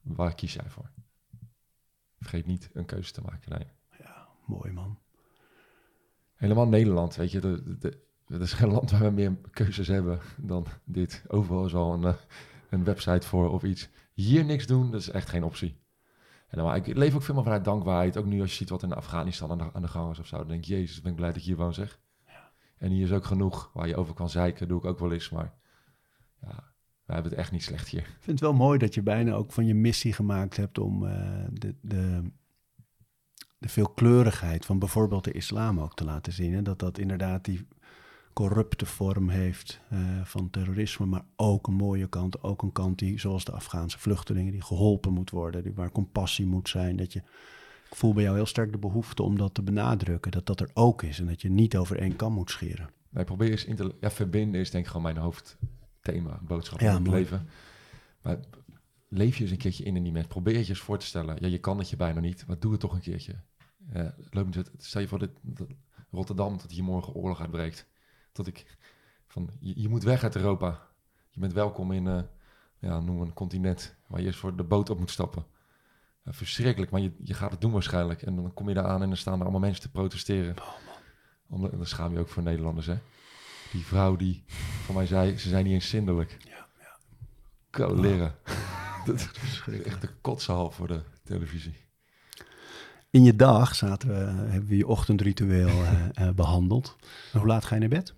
Waar 0.01 0.36
kies 0.36 0.53
jij 0.53 0.70
voor? 0.70 0.91
Vergeet 2.20 2.45
niet 2.45 2.70
een 2.74 2.86
keuze 2.86 3.12
te 3.12 3.22
maken. 3.22 3.51
Nee. 3.51 3.68
ja, 3.99 4.28
mooi 4.45 4.72
man. 4.72 4.99
Helemaal 6.38 6.68
Nederland, 6.68 7.16
weet 7.16 7.32
je. 7.32 7.40
De, 7.40 7.64
de, 7.64 7.78
de- 7.78 8.06
het 8.28 8.42
is 8.42 8.54
geen 8.54 8.72
land 8.72 8.92
waar 8.92 9.02
we 9.02 9.10
meer 9.10 9.36
keuzes 9.52 9.88
hebben 9.88 10.20
dan 10.38 10.66
dit. 10.84 11.24
Overal 11.28 11.66
is 11.66 11.76
al 11.76 11.94
een, 11.94 12.04
eh, 12.04 12.14
een 12.70 12.84
website 12.84 13.28
voor 13.28 13.50
of 13.52 13.64
iets. 13.64 13.90
hier 14.14 14.46
niks 14.46 14.68
doen, 14.68 14.92
dat 14.92 15.00
is 15.02 15.10
echt 15.10 15.30
geen 15.30 15.44
optie. 15.44 15.80
En 16.48 16.58
dan, 16.58 16.66
maar 16.68 16.76
ik 16.76 16.88
leef 16.96 17.16
ook 17.16 17.22
veel 17.22 17.34
meer 17.36 17.44
vanuit 17.44 17.64
dankbaarheid. 17.66 18.18
Ook 18.18 18.26
nu 18.26 18.42
als 18.42 18.50
je 18.50 18.56
ziet 18.56 18.70
wat 18.70 18.84
in 18.84 18.94
Afghanistan 18.94 19.52
aan 19.52 19.58
de, 19.58 19.74
aan 19.74 19.82
de 19.82 19.88
gang 19.88 20.12
is 20.12 20.20
of 20.20 20.28
zo. 20.28 20.38
Dan 20.38 20.48
denk 20.48 20.64
je, 20.64 20.74
jezus, 20.80 21.02
ben 21.02 21.12
ik 21.12 21.18
blij 21.18 21.30
dat 21.30 21.38
ik 21.38 21.44
hier 21.44 21.56
woon 21.56 21.74
zeg. 21.74 22.00
En 22.78 22.92
hier 22.92 23.04
is 23.06 23.12
ook 23.12 23.26
genoeg 23.26 23.70
waar 23.74 23.88
je 23.88 23.96
over 23.96 24.14
kan 24.14 24.30
zeiken. 24.30 24.68
doe 24.68 24.78
ik 24.78 24.86
ook 24.86 25.00
wel 25.00 25.12
eens. 25.12 25.30
Maar 25.30 25.54
ja, 26.42 26.74
we 27.06 27.14
hebben 27.14 27.32
het 27.32 27.40
echt 27.40 27.52
niet 27.52 27.64
slecht 27.64 27.88
hier. 27.88 28.00
Ik 28.02 28.08
vind 28.08 28.26
het 28.26 28.40
wel 28.40 28.54
mooi 28.54 28.78
dat 28.78 28.94
je 28.94 29.02
bijna 29.04 29.34
ook 29.34 29.52
van 29.52 29.66
je 29.66 29.74
missie 29.76 30.14
gemaakt 30.14 30.58
hebt 30.58 30.78
om 30.78 31.06
eh, 31.06 31.46
de, 31.52 31.76
de, 31.82 32.32
de 33.58 33.70
veelkleurigheid 33.70 34.66
van 34.66 34.80
bijvoorbeeld 34.80 35.24
de 35.24 35.32
islam 35.32 35.80
ook 35.80 35.95
te 35.95 36.03
laten 36.03 36.34
zien. 36.34 36.53
En 36.53 36.64
dat 36.64 36.80
dat 36.80 36.97
inderdaad 36.97 37.45
die 37.45 37.68
corrupte 38.34 38.86
vorm 38.86 39.30
heeft 39.30 39.82
eh, 39.89 39.99
van 40.24 40.49
terrorisme, 40.49 41.05
maar 41.05 41.26
ook 41.36 41.68
een 41.68 41.74
mooie 41.74 42.08
kant. 42.08 42.43
Ook 42.43 42.62
een 42.62 42.72
kant 42.72 42.99
die, 42.99 43.20
zoals 43.20 43.45
de 43.45 43.51
Afghaanse 43.51 43.99
vluchtelingen, 43.99 44.51
die 44.51 44.62
geholpen 44.62 45.14
moet 45.14 45.30
worden, 45.30 45.64
die, 45.64 45.74
waar 45.74 45.91
compassie 45.91 46.45
moet 46.45 46.70
zijn. 46.70 46.95
Dat 46.95 47.14
je, 47.14 47.20
ik 47.89 47.95
voel 47.95 48.14
bij 48.14 48.24
jou 48.24 48.36
heel 48.36 48.45
sterk 48.45 48.72
de 48.72 48.78
behoefte 48.78 49.24
om 49.24 49.38
dat 49.38 49.53
te 49.53 49.62
benadrukken, 49.62 50.32
dat 50.32 50.45
dat 50.45 50.60
er 50.60 50.70
ook 50.74 51.03
is 51.03 51.20
en 51.20 51.26
dat 51.26 51.41
je 51.41 51.49
niet 51.49 51.78
over 51.78 51.99
één 51.99 52.16
kam 52.16 52.34
moet 52.34 52.49
scheren. 52.51 52.89
Nee, 53.10 53.24
probeer 53.24 53.51
eens 53.51 53.66
in 53.66 53.76
te... 53.76 53.95
Ja, 54.01 54.12
verbinden 54.12 54.62
is 54.62 54.72
denk 54.72 54.84
ik 54.84 54.89
gewoon 54.91 55.14
mijn 55.14 55.18
hoofdthema, 55.18 56.39
boodschap 56.41 56.80
Ja, 56.80 56.89
in 56.89 56.93
het 56.95 57.03
mooi. 57.03 57.20
leven. 57.20 57.47
Maar 58.22 58.38
leef 59.08 59.36
je 59.38 59.41
eens 59.43 59.51
een 59.51 59.58
keertje 59.58 59.84
in 59.84 59.95
in 59.95 60.03
die 60.03 60.12
mens. 60.12 60.28
Probeer 60.28 60.53
je 60.60 60.68
eens 60.70 60.80
voor 60.80 60.97
te 60.99 61.05
stellen. 61.05 61.38
Ja, 61.39 61.47
je 61.47 61.58
kan 61.58 61.78
het 61.78 61.89
je 61.89 61.95
bijna 61.95 62.20
niet, 62.20 62.45
maar 62.47 62.60
doe 62.60 62.72
het 62.72 62.80
toch 62.80 62.93
een 62.93 62.99
keertje. 63.01 63.36
Niet 64.32 64.55
het- 64.55 64.72
stel 64.78 65.01
je 65.01 65.08
voor 65.08 65.20
dit, 65.20 65.30
dat 65.41 65.68
Rotterdam, 66.12 66.58
dat 66.58 66.72
hier 66.72 66.84
morgen 66.84 67.14
oorlog 67.14 67.41
uitbreekt. 67.41 67.88
Dat 68.32 68.47
ik 68.47 68.78
van, 69.28 69.49
je, 69.60 69.82
je 69.82 69.89
moet 69.89 70.03
weg 70.03 70.24
uit 70.24 70.36
Europa. 70.36 70.88
Je 71.30 71.39
bent 71.39 71.53
welkom 71.53 71.91
in, 71.91 72.08
eh, 72.08 72.22
ja, 72.80 72.99
noem 72.99 73.22
een 73.22 73.34
continent 73.34 73.95
waar 74.08 74.20
je 74.20 74.26
eerst 74.26 74.39
voor 74.39 74.55
de 74.58 74.64
boot 74.64 74.89
op 74.89 74.99
moet 74.99 75.12
stappen. 75.12 75.45
Verschrikkelijk, 76.30 76.91
maar 76.91 77.01
je, 77.01 77.12
je 77.24 77.34
gaat 77.34 77.51
het 77.51 77.62
doen 77.62 77.72
waarschijnlijk. 77.72 78.22
En 78.22 78.36
dan 78.36 78.53
kom 78.53 78.68
je 78.68 78.74
daar 78.76 78.86
aan 78.88 79.01
en 79.01 79.08
dan 79.08 79.18
staan 79.18 79.34
er 79.38 79.41
allemaal 79.41 79.60
mensen 79.60 79.82
te 79.82 79.89
protesteren. 79.91 80.55
Om, 81.47 81.66
en 81.66 81.78
dan 81.78 81.86
schaam 81.86 82.14
je 82.14 82.20
ook 82.20 82.30
voor 82.30 82.43
Nederlanders, 82.43 82.86
hè? 82.88 82.97
Die 83.72 83.86
vrouw 83.86 84.16
die 84.16 84.43
van 84.84 84.95
mij 84.95 85.05
zei, 85.05 85.38
ze 85.38 85.49
zijn 85.49 85.64
niet 85.64 85.74
eens 85.74 85.89
zindelijk. 85.89 86.38
Ja, 86.39 86.68
ja. 87.78 87.93
Leren. 87.93 88.36
Dat 89.16 89.74
is 89.74 89.82
echt 89.84 90.01
de 90.01 90.10
kotsenhal 90.22 90.72
voor 90.72 90.88
de 90.88 91.01
televisie. 91.24 91.76
In 93.10 93.24
je 93.24 93.36
dag 93.36 93.76
zaten 93.76 94.10
we, 94.10 94.51
hebben 94.51 94.70
we 94.70 94.78
je 94.78 94.88
ochtendritueel 94.88 95.68
eh, 95.68 96.05
eh, 96.28 96.34
behandeld. 96.34 96.95
En 97.34 97.39
hoe 97.39 97.47
laat 97.47 97.66
ga 97.66 97.74
je 97.74 97.80
naar 97.80 97.89
bed? 97.89 98.14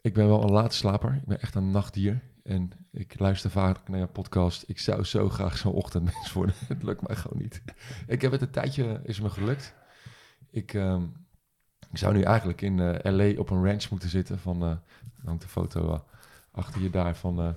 Ik 0.00 0.14
ben 0.14 0.26
wel 0.26 0.42
een 0.42 0.50
late 0.50 0.76
slaper. 0.76 1.14
Ik 1.14 1.24
ben 1.24 1.40
echt 1.40 1.54
een 1.54 1.70
nachtdier. 1.70 2.20
En 2.42 2.70
ik 2.92 3.18
luister 3.18 3.50
vaak 3.50 3.88
naar 3.88 3.98
je 3.98 4.06
podcast. 4.06 4.64
Ik 4.66 4.78
zou 4.78 5.04
zo 5.04 5.28
graag 5.28 5.58
zo'n 5.58 5.72
ochtendmens 5.72 6.32
worden. 6.38 6.54
Het 6.66 6.82
lukt 6.82 7.06
mij 7.06 7.16
gewoon 7.16 7.42
niet. 7.42 7.62
Ik 8.06 8.22
heb 8.22 8.32
het 8.32 8.40
een 8.40 8.50
tijdje, 8.50 9.00
is 9.04 9.20
me 9.20 9.30
gelukt. 9.30 9.74
Ik, 10.50 10.74
ehm, 10.74 11.02
ik 11.90 11.98
zou 11.98 12.14
nu 12.14 12.22
eigenlijk 12.22 12.60
in 12.60 12.80
eh, 12.80 13.12
LA 13.12 13.40
op 13.40 13.50
een 13.50 13.64
ranch 13.64 13.90
moeten 13.90 14.08
zitten. 14.08 14.38
Van, 14.38 14.62
er 14.62 14.80
hangt 15.24 15.42
een 15.42 15.48
foto 15.48 16.04
achter 16.50 16.82
je 16.82 16.90
daar 16.90 17.16
van... 17.16 17.56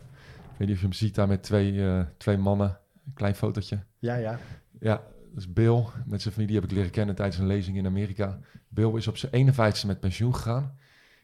weet 0.62 0.70
niet 0.70 0.76
of 0.76 0.82
je 0.82 0.88
hem 0.88 1.05
ziet 1.07 1.16
daar 1.16 1.28
met 1.28 1.43
twee, 1.43 1.88
eh, 1.88 2.01
twee 2.18 2.38
mannen. 2.38 2.80
Een 3.05 3.14
klein 3.14 3.36
fotootje. 3.36 3.80
Ja, 3.99 4.16
ja. 4.16 4.39
Ja, 4.80 4.95
dat 5.30 5.38
is 5.38 5.53
Bill. 5.53 5.84
Met 6.05 6.22
zijn 6.22 6.34
familie 6.34 6.55
heb 6.55 6.64
ik 6.64 6.72
leren 6.72 6.91
kennen 6.91 7.16
tijdens 7.16 7.38
een 7.38 7.47
lezing 7.47 7.78
in 7.78 7.86
Amerika. 7.86 8.39
Bill 8.70 8.93
is 8.95 9.07
op 9.07 9.18
zijn 9.18 9.32
51ste 9.32 9.88
met 9.88 9.99
pensioen 9.99 10.36
gegaan. 10.36 10.76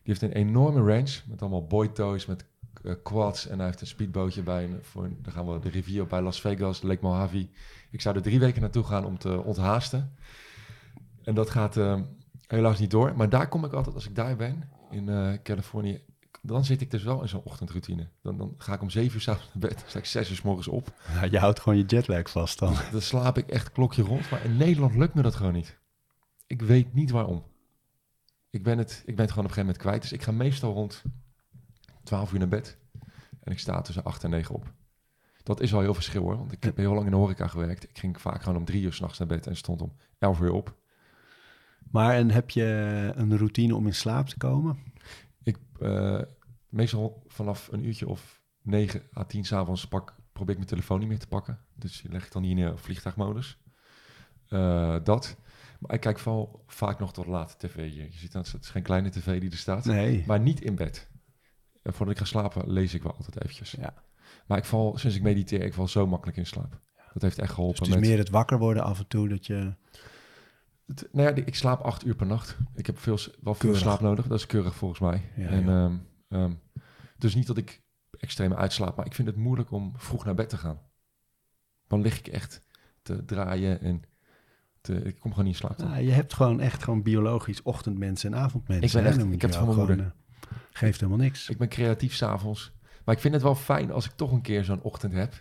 Die 0.04 0.16
heeft 0.16 0.22
een 0.22 0.32
enorme 0.32 0.80
range 0.94 1.20
met 1.28 1.42
allemaal 1.42 1.68
boy 1.68 1.88
toys, 1.88 2.26
met 2.26 2.46
eh, 2.84 2.94
quads. 3.04 3.48
En 3.48 3.58
hij 3.58 3.66
heeft 3.66 3.82
een 3.82 3.88
speedbootje 3.88 4.42
bij. 4.42 4.64
een- 4.64 4.80
Voor, 4.82 5.10
dan 5.22 5.34
gaan 5.34 5.48
we 5.54 5.60
de 5.60 5.70
rivier 5.70 6.02
op 6.02 6.10
bij 6.10 6.22
Las 6.22 6.42
Vegas, 6.42 6.82
Lake 6.82 7.00
Mojave. 7.02 7.48
Ik 7.92 8.02
zou 8.02 8.16
er 8.16 8.22
drie 8.22 8.40
weken 8.40 8.62
naartoe 8.62 8.84
gaan 8.84 9.06
om 9.06 9.18
te 9.18 9.44
onthaasten. 9.44 10.14
En 11.24 11.36
dat 11.36 11.50
gaat 11.50 11.78
eh, 11.78 12.00
helaas 12.48 12.80
niet 12.80 12.92
door. 12.92 13.14
Maar 13.16 13.30
daar 13.30 13.48
kom 13.48 13.66
ik 13.66 13.74
altijd, 13.74 13.96
als 13.96 14.08
ik 14.08 14.16
daar 14.16 14.36
ben, 14.36 14.70
in 14.92 15.40
Californië... 15.44 16.02
Dan 16.42 16.66
zit 16.66 16.82
ik 16.82 16.92
dus 16.92 17.04
wel 17.04 17.22
in 17.22 17.28
zo'n 17.28 17.44
ochtendroutine. 17.44 18.08
Dan, 18.22 18.38
dan 18.38 18.56
ga 18.58 18.74
ik 18.74 18.82
om 18.82 18.90
zeven 18.90 19.16
uur 19.16 19.22
s'avonds 19.22 19.50
naar 19.54 19.70
bed. 19.70 19.80
Dan 19.80 19.90
sta 19.90 20.00
ik 20.00 20.06
zes 20.06 20.30
uur 20.30 20.36
s 20.36 20.42
morgens 20.42 20.68
op. 20.68 20.94
Ja, 21.14 21.24
je 21.32 21.40
houdt 21.40 21.60
gewoon 21.60 21.78
je 21.78 21.86
jetlag 21.86 22.30
vast 22.30 22.60
dan. 22.60 22.76
Dan 22.92 23.02
slaap 23.02 23.38
ik 23.38 23.48
echt 23.48 23.72
klokje 23.72 24.04
rond. 24.04 24.30
Maar 24.30 24.46
in 24.46 24.58
Nederland 24.58 24.96
lukt 24.96 25.14
me 25.14 25.22
dat 25.22 25.36
gewoon 25.36 25.54
niet. 25.54 25.78
Ik 26.48 26.62
weet 26.62 26.94
niet 26.94 27.12
waarom. 27.12 27.44
Ik 28.50 28.64
ben 28.64 28.78
het, 28.78 29.04
ik 29.06 29.16
ben 29.16 29.26
het 29.26 29.34
gewoon 29.34 29.50
op 29.50 29.58
een 29.58 29.64
gegeven 29.64 29.66
moment 29.66 29.78
kwijt. 29.78 30.02
Dus 30.02 30.12
ik 30.12 30.24
ga 30.24 30.32
meestal 30.32 30.74
rond 30.74 31.04
12 32.04 32.34
uur 32.34 32.40
naar 32.40 32.48
bed. 32.48 32.78
En 33.44 33.52
ik 33.52 33.60
sta 33.60 33.82
tussen 33.82 34.04
8 34.04 34.24
en 34.24 34.30
9 34.30 34.56
op. 34.56 34.74
Dat 35.44 35.62
is 35.62 35.72
wel 35.72 35.82
heel 35.82 35.94
verschil 35.94 36.22
hoor. 36.22 36.38
Want 36.38 36.52
ik 36.52 36.64
heb 36.64 36.78
heel 36.78 36.94
lang 36.94 37.06
in 37.06 37.12
de 37.12 37.18
horeca 37.18 37.48
gewerkt. 37.48 37.84
Ik 37.84 37.98
ging 37.98 38.22
vaak 38.22 38.42
gewoon 38.42 38.58
om 38.58 38.66
drie 38.66 38.84
uur 38.84 38.94
s'nachts 38.94 39.20
naar 39.20 39.28
bed 39.28 39.48
en 39.48 39.58
stond 39.58 39.82
om 39.82 39.94
11 40.20 40.40
uur 40.40 40.52
op. 40.52 40.76
Maar 41.92 42.16
en 42.16 42.32
heb 42.32 42.50
je 42.50 42.64
een 43.16 43.38
routine 43.38 43.76
om 43.76 43.86
in 43.86 43.96
slaap 43.96 44.28
te 44.28 44.38
komen? 44.38 44.78
Eh, 45.80 46.22
meestal 46.70 47.24
vanaf 47.28 47.68
een 47.72 47.86
uurtje 47.86 48.08
of 48.08 48.42
9 48.62 49.02
à 49.18 49.24
10 49.24 49.46
s'avonds 49.46 49.88
pak, 49.88 50.16
probeer 50.32 50.52
ik 50.52 50.58
mijn 50.58 50.70
telefoon 50.70 51.00
niet 51.00 51.08
meer 51.08 51.20
te 51.20 51.28
pakken. 51.28 51.60
Dus 51.76 52.04
leg 52.10 52.26
ik 52.26 52.32
dan 52.32 52.42
niet 52.42 52.58
in 52.58 52.78
vliegtuigmodus. 52.78 53.60
Eh, 54.48 54.96
dat. 55.04 55.38
Maar 55.80 55.94
ik 55.96 56.02
kijk 56.02 56.20
vooral 56.20 56.64
vaak 56.68 57.00
nog 57.00 57.14
tot 57.14 57.26
laat 57.26 57.60
tv 57.60 57.76
hier. 57.76 58.04
Je 58.04 58.18
ziet 58.18 58.32
dat 58.32 58.52
het 58.52 58.64
is 58.64 58.70
geen 58.70 58.84
kleine 58.84 59.10
tv 59.10 59.40
die 59.40 59.52
er 59.52 59.58
staat. 59.58 59.86
Nee. 59.86 60.24
Maar 60.28 60.40
niet 60.40 60.62
in 60.62 60.76
bed. 60.76 61.10
En 61.84 61.94
voordat 61.94 62.16
ik 62.16 62.22
ga 62.22 62.28
slapen 62.28 62.72
lees 62.72 62.94
ik 62.94 63.04
wel 63.04 63.16
altijd 63.16 63.44
eventjes. 63.44 63.72
Ja. 63.72 63.94
Maar 64.48 64.58
ik 64.58 64.66
val, 64.66 64.98
sinds 64.98 65.16
ik 65.16 65.22
mediteer, 65.22 65.64
ik 65.64 65.74
val 65.74 65.88
zo 65.88 66.08
makkelijk 66.08 66.38
in 66.38 66.46
slaap. 66.46 66.80
Dat 67.14 67.22
heeft 67.22 67.38
echt 67.38 67.48
Dus 67.48 67.56
geholpen. 67.56 67.80
het 67.80 67.88
is 67.88 68.00
met, 68.00 68.10
meer 68.10 68.18
het 68.18 68.30
wakker 68.30 68.58
worden 68.60 68.84
af 68.84 69.00
en 69.00 69.08
toe 69.08 69.28
dat 69.28 69.46
je... 69.46 69.74
Het- 70.88 71.08
nou 71.12 71.28
ja, 71.30 71.36
ik 71.46 71.56
slaap 71.56 71.82
acht 71.82 72.06
uur 72.06 72.16
per 72.16 72.26
nacht. 72.28 72.58
Ik 72.76 72.86
heb 72.86 73.00
veel, 73.00 73.18
wel 73.42 73.54
veel 73.54 73.56
Keurig. 73.56 73.80
slaap 73.80 74.00
nodig. 74.00 74.28
Dat 74.28 74.38
is 74.40 74.46
keurig 74.46 74.76
volgens 74.76 75.00
mij. 75.00 75.22
Ja, 75.36 75.48
en, 75.48 75.66
ja. 75.66 75.86
ehm, 75.86 75.98
ehm, 76.30 76.52
dus 77.18 77.36
niet 77.36 77.48
dat 77.48 77.58
ik 77.58 77.82
extreem 78.20 78.54
uitslaap, 78.54 78.96
maar 78.96 79.06
ik 79.06 79.14
vind 79.14 79.28
het 79.28 79.38
moeilijk 79.38 79.72
om 79.72 79.94
vroeg 79.96 80.26
naar 80.26 80.36
bed 80.36 80.50
te 80.50 80.58
gaan. 80.58 80.80
Dan 81.88 82.02
lig 82.02 82.20
ik 82.20 82.28
echt 82.28 82.62
te 83.02 83.26
draaien 83.26 83.82
en 83.82 84.02
te, 84.82 84.94
ik 84.96 85.20
kom 85.20 85.32
gewoon 85.32 85.46
niet 85.46 85.54
in 85.54 85.60
slaap. 85.60 85.78
dan. 85.78 85.88
Nou, 85.90 86.02
je 86.04 86.12
hebt 86.12 86.34
gewoon 86.34 86.60
echt 86.60 86.84
gewoon 86.84 87.02
biologisch 87.04 87.62
ochtendmensen 87.62 88.34
en 88.34 88.40
avondmensen. 88.40 88.86
Ik 88.86 88.94
ben 88.94 89.06
echt- 89.06 89.34
ik 89.34 89.42
heb 89.42 89.50
het 89.50 89.60
van 89.60 89.86
mijn 89.86 90.00
eh, 90.00 90.06
geeft 90.72 91.00
helemaal 91.00 91.22
niks. 91.26 91.50
Ik 91.50 91.58
ben 91.58 91.70
creatief 91.70 92.14
s'avonds. 92.14 92.76
Maar 93.06 93.16
ik 93.16 93.22
vind 93.22 93.34
het 93.34 93.44
wel 93.44 93.56
fijn 93.56 93.92
als 93.92 94.06
ik 94.06 94.12
toch 94.16 94.32
een 94.32 94.42
keer 94.42 94.64
zo'n 94.64 94.82
ochtend 94.82 95.14
heb. 95.14 95.34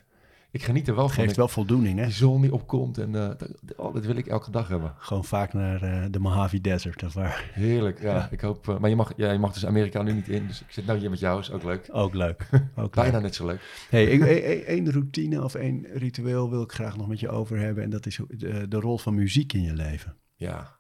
Ik 0.57 0.63
geniet 0.63 0.89
er 0.89 0.95
wel 0.95 1.09
van. 1.09 1.25
geeft 1.25 1.37
wel 1.37 1.49
voldoening, 1.49 1.99
hè? 1.99 2.05
Die 2.05 2.13
zon 2.15 2.41
die 2.41 2.53
opkomt 2.53 2.99
en 2.99 3.15
eh, 3.15 3.29
dat, 3.39 3.51
oh, 3.77 3.95
dat 3.95 4.05
wil 4.05 4.17
ik 4.17 4.27
elke 4.27 4.51
dag 4.51 4.69
hebben. 4.69 4.95
Gewoon 4.99 5.25
vaak 5.25 5.53
naar 5.53 5.83
eh, 5.83 6.05
de 6.11 6.19
Mojave 6.19 6.61
Desert 6.61 7.03
of 7.03 7.13
waar. 7.15 7.51
Heerlijk, 7.53 8.01
ja. 8.03 8.29
Ik 8.31 8.41
hoop, 8.41 8.69
eh, 8.69 8.79
maar 8.79 8.91
je 8.91 8.97
mag, 8.97 9.13
ja, 9.17 9.31
je 9.33 9.39
mag 9.39 9.53
dus 9.53 9.67
Amerika 9.67 10.03
nu 10.03 10.13
niet 10.13 10.29
in, 10.29 10.47
dus 10.47 10.61
ik 10.61 10.71
zit 10.71 10.87
nou 10.87 10.99
hier 10.99 11.11
met 11.11 11.19
jou, 11.19 11.41
is 11.41 11.51
ook 11.51 11.63
leuk. 11.63 11.89
Ook 11.93 12.15
leuk. 12.15 12.49
Ook 12.77 12.95
Bijna 12.95 13.13
leuk. 13.13 13.23
net 13.23 13.35
zo 13.35 13.47
leuk. 13.47 13.87
Hey, 13.91 14.05
e- 14.13 14.19
e- 14.53 14.61
één 14.63 14.91
routine 14.93 15.45
of 15.45 15.55
één 15.55 15.87
ritueel 15.93 16.51
wil 16.51 16.63
ik 16.63 16.73
graag 16.73 16.97
nog 16.97 17.09
met 17.09 17.21
je 17.21 17.29
over 17.29 17.59
hebben. 17.59 17.85
En 17.85 17.91
dat 17.91 18.07
is 18.07 18.21
de, 18.29 18.69
de 18.69 18.81
rol 18.81 18.99
van 18.99 19.15
muziek 19.15 19.53
in 19.53 19.63
je 19.63 19.75
leven. 19.75 20.17
Ja, 20.35 20.79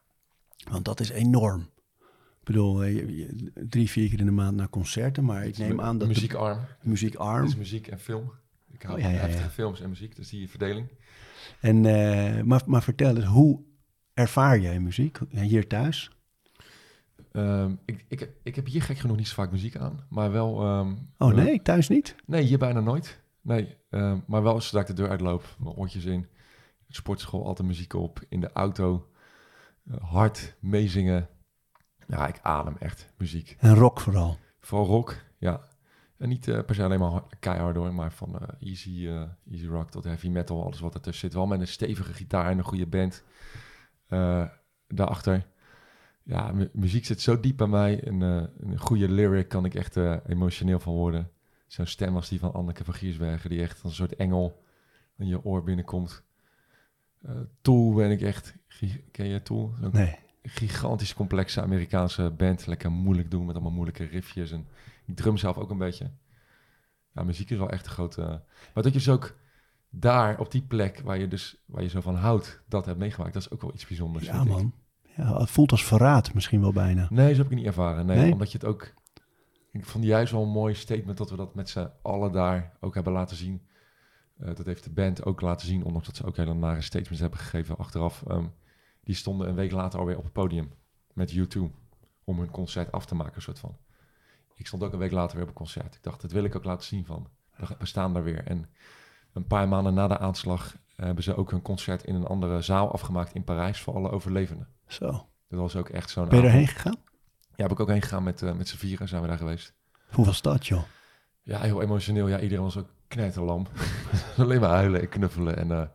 Want 0.70 0.84
dat 0.84 1.00
is 1.00 1.10
enorm. 1.10 1.60
Ik 2.40 2.52
bedoel, 2.52 2.78
drie, 3.68 3.90
vier 3.90 4.08
keer 4.08 4.18
in 4.18 4.24
de 4.26 4.30
maand 4.32 4.56
naar 4.56 4.68
concerten. 4.68 5.24
Maar 5.24 5.46
ik 5.46 5.58
neem 5.58 5.80
aan 5.80 5.98
dat 5.98 6.08
de 6.08 6.14
muziekarm. 6.14 6.60
muziek 6.82 7.12
Het 7.12 7.20
arm. 7.20 7.46
is 7.46 7.56
muziek 7.56 7.86
en 7.86 7.98
film. 7.98 8.32
Ik 8.76 8.82
hou 8.82 8.94
Oh, 8.94 9.00
ja, 9.00 9.06
van 9.06 9.14
ja, 9.16 9.20
ja. 9.22 9.26
heftige 9.28 9.50
films 9.50 9.80
en 9.80 9.88
muziek, 9.88 10.16
dus 10.16 10.28
die 10.28 10.50
verdeling. 10.50 10.88
En, 11.60 11.86
eh, 11.86 12.42
maar, 12.42 12.62
maar 12.66 12.82
vertel 12.82 13.16
eens, 13.16 13.24
hoe 13.24 13.60
ervaar 14.14 14.58
jij 14.58 14.80
muziek 14.80 15.18
hier 15.30 15.66
thuis? 15.66 16.10
Ehm, 17.32 17.74
ik, 17.84 18.04
ik, 18.08 18.28
ik 18.42 18.54
heb 18.56 18.66
hier 18.66 18.82
gek 18.82 18.98
genoeg 18.98 19.16
niet 19.16 19.28
zo 19.28 19.34
vaak 19.34 19.50
muziek 19.50 19.76
aan, 19.76 20.04
maar 20.08 20.32
wel... 20.32 20.60
ehm, 20.62 20.90
Oh 21.18 21.34
wel- 21.34 21.44
nee, 21.44 21.62
thuis 21.62 21.88
niet? 21.88 22.14
Nee, 22.26 22.42
hier 22.42 22.58
bijna 22.58 22.80
nooit. 22.80 23.20
Nee, 23.40 23.76
ehm, 23.90 24.18
maar 24.26 24.42
wel 24.42 24.60
zodra 24.60 24.80
ik 24.80 24.86
de 24.86 24.92
deur 24.92 25.08
uitloop, 25.08 25.56
mijn 25.58 25.74
oortjes 25.74 26.04
in. 26.04 26.26
Sportschool, 26.88 27.46
altijd 27.46 27.68
muziek 27.68 27.94
op. 27.94 28.20
In 28.28 28.40
de 28.40 28.50
auto, 28.52 29.10
eh, 29.90 29.96
hard 30.02 30.56
meezingen. 30.60 31.28
Ja, 32.08 32.26
ik 32.28 32.38
adem 32.42 32.76
echt 32.78 33.12
muziek. 33.18 33.56
En 33.58 33.74
rock 33.74 34.00
vooral. 34.00 34.38
Vooral 34.60 34.86
rock, 34.86 35.16
ja. 35.38 35.60
En 36.18 36.28
niet 36.28 36.48
eh, 36.48 36.64
per 36.64 36.74
se 36.74 36.82
alleen 36.84 36.98
maar 37.00 37.10
hard- 37.10 37.34
keihard 37.38 37.76
hoor, 37.76 37.94
maar 37.94 38.12
van 38.12 38.38
eh, 38.40 38.68
easy, 38.68 39.06
eh, 39.06 39.22
easy 39.50 39.66
rock 39.66 39.90
tot 39.90 40.04
heavy 40.04 40.28
metal, 40.28 40.64
alles 40.64 40.80
wat 40.80 40.94
ertussen 40.94 41.20
zit. 41.28 41.34
Wel 41.38 41.46
met 41.46 41.60
een 41.60 41.68
stevige 41.68 42.12
gitaar 42.12 42.50
en 42.50 42.58
een 42.58 42.64
goede 42.64 42.86
band 42.86 43.22
eh, 44.06 44.44
daarachter. 44.88 45.46
Ja, 46.22 46.52
mu- 46.52 46.70
muziek 46.72 47.04
zit 47.04 47.20
zo 47.20 47.40
diep 47.40 47.56
bij 47.56 47.66
mij. 47.66 48.00
En 48.04 48.22
eh, 48.22 48.42
een 48.70 48.78
goede 48.78 49.08
lyric 49.08 49.48
kan 49.48 49.64
ik 49.64 49.74
echt 49.74 49.96
eh, 49.96 50.16
emotioneel 50.26 50.80
van 50.80 50.92
worden. 50.94 51.30
Zo'n 51.66 51.86
stem 51.86 52.14
als 52.14 52.28
die 52.28 52.38
van 52.38 52.52
Anneke 52.52 52.84
van 52.84 52.94
Giersbergen, 52.94 53.50
die 53.50 53.60
echt 53.62 53.82
als 53.82 53.90
een 53.90 53.96
soort 54.06 54.16
engel 54.16 54.62
in 55.18 55.26
je 55.26 55.44
oor 55.44 55.62
binnenkomt. 55.62 56.22
Eh 57.22 57.30
Tool 57.60 57.92
ben 57.94 58.10
ik 58.10 58.20
echt... 58.20 58.54
Ken 59.10 59.26
je 59.26 59.42
Tool? 59.42 59.74
Nee. 59.92 60.18
gigantisch 60.42 61.14
complexe 61.14 61.62
Amerikaanse 61.62 62.30
band. 62.36 62.66
Lekker 62.66 62.90
moeilijk 62.90 63.30
doen 63.30 63.46
met 63.46 63.54
allemaal 63.54 63.72
moeilijke 63.72 64.04
riffjes. 64.04 64.50
En 64.52 64.66
ik 65.06 65.16
drum 65.16 65.36
zelf 65.36 65.56
ook 65.58 65.70
een 65.70 65.78
beetje. 65.78 66.10
Ja, 67.14 67.22
muziek 67.22 67.50
is 67.50 67.58
wel 67.58 67.70
echt 67.70 67.86
een 67.86 67.92
grote... 67.92 68.20
Maar 68.74 68.82
dat 68.82 68.84
je 68.84 68.90
dus 68.98 69.08
ook 69.08 69.36
daar 69.90 70.38
op 70.38 70.50
die 70.50 70.62
plek 70.62 71.00
waar 71.04 71.18
je 71.18 71.28
dus 71.28 71.62
waar 71.66 71.82
je 71.82 71.88
zo 71.88 72.00
van 72.00 72.14
houdt, 72.14 72.62
dat 72.68 72.86
hebt 72.86 72.98
meegemaakt, 72.98 73.32
dat 73.32 73.42
is 73.42 73.50
ook 73.50 73.60
wel 73.60 73.74
iets 73.74 73.86
bijzonders. 73.86 74.26
Ja, 74.26 74.44
man. 74.44 74.74
Ja, 75.16 75.38
het 75.38 75.50
voelt 75.50 75.70
als 75.70 75.84
verraad 75.84 76.34
misschien 76.34 76.60
wel 76.60 76.72
bijna. 76.72 77.06
Nee, 77.10 77.34
zo 77.34 77.42
heb 77.42 77.50
ik 77.50 77.56
niet 77.56 77.66
ervaren. 77.66 78.06
Nee, 78.06 78.18
Nee? 78.18 78.32
omdat 78.32 78.52
je 78.52 78.58
het 78.58 78.66
ook. 78.66 78.94
Ik 79.72 79.84
vond 79.86 80.04
juist 80.04 80.32
wel 80.32 80.42
een 80.42 80.48
mooi 80.48 80.74
statement 80.74 81.18
dat 81.18 81.30
we 81.30 81.36
dat 81.36 81.54
met 81.54 81.68
z'n 81.68 81.90
allen 82.02 82.32
daar 82.32 82.76
ook 82.80 82.94
hebben 82.94 83.12
laten 83.12 83.36
zien. 83.36 83.62
Eh, 84.38 84.54
dat 84.54 84.66
heeft 84.66 84.84
de 84.84 84.90
band 84.90 85.24
ook 85.24 85.40
laten 85.40 85.66
zien, 85.66 85.84
ondanks 85.84 86.06
dat 86.06 86.16
ze 86.16 86.24
ook 86.26 86.36
hele 86.36 86.54
nare 86.54 86.80
statements 86.80 87.20
hebben 87.20 87.38
gegeven 87.38 87.76
achteraf. 87.76 88.22
Ehm, 88.26 88.46
die 89.04 89.14
stonden 89.14 89.48
een 89.48 89.54
week 89.54 89.70
later 89.72 89.98
alweer 89.98 90.16
op 90.16 90.24
het 90.24 90.32
podium 90.32 90.72
met 91.12 91.32
U2 91.34 91.70
om 92.24 92.38
hun 92.38 92.50
concert 92.50 92.92
af 92.92 93.06
te 93.06 93.14
maken, 93.14 93.42
soort 93.42 93.58
van. 93.58 93.76
Ik 94.56 94.66
stond 94.66 94.82
ook 94.82 94.92
een 94.92 94.98
week 94.98 95.12
later 95.12 95.34
weer 95.34 95.42
op 95.42 95.48
een 95.48 95.56
concert. 95.56 95.94
Ik 95.94 96.02
dacht, 96.02 96.20
dat 96.20 96.32
wil 96.32 96.44
ik 96.44 96.56
ook 96.56 96.64
laten 96.64 96.86
zien 96.86 97.04
van. 97.04 97.28
We 97.78 97.86
staan 97.86 98.12
daar 98.12 98.22
weer. 98.22 98.44
En 98.46 98.68
een 99.32 99.46
paar 99.46 99.68
maanden 99.68 99.94
na 99.94 100.08
de 100.08 100.18
aanslag 100.18 100.76
hebben 100.96 101.24
ze 101.24 101.36
ook 101.36 101.52
een 101.52 101.62
concert 101.62 102.04
in 102.04 102.14
een 102.14 102.26
andere 102.26 102.60
zaal 102.60 102.92
afgemaakt 102.92 103.34
in 103.34 103.44
Parijs 103.44 103.80
voor 103.80 103.94
alle 103.94 104.10
overlevenden. 104.10 104.68
Zo. 104.86 105.28
Dat 105.48 105.58
was 105.58 105.76
ook 105.76 105.88
echt 105.88 106.10
zo'n 106.10 106.28
Ben 106.28 106.40
je 106.40 106.46
erheen 106.46 106.66
gegaan? 106.66 106.96
Ja, 107.54 107.62
heb 107.62 107.70
ik 107.70 107.80
ook 107.80 107.88
heen 107.88 108.02
gegaan 108.02 108.22
met, 108.22 108.42
eh, 108.42 108.52
met 108.52 108.68
z'n 108.68 108.76
vieren, 108.76 109.08
zijn 109.08 109.22
we 109.22 109.28
daar 109.28 109.38
geweest. 109.38 109.74
Hoe 110.10 110.24
was 110.24 110.42
dat, 110.42 110.66
joh? 110.66 110.82
Ja, 111.42 111.60
heel 111.60 111.82
emotioneel. 111.82 112.28
Ja, 112.28 112.40
iedereen 112.40 112.64
was 112.64 112.76
ook 112.76 112.88
knetterlam. 113.08 113.66
Alleen 114.38 114.60
maar 114.60 114.70
huilen 114.70 115.00
en 115.00 115.08
knuffelen. 115.08 115.56
En 115.56 115.70
eh, 115.70 115.86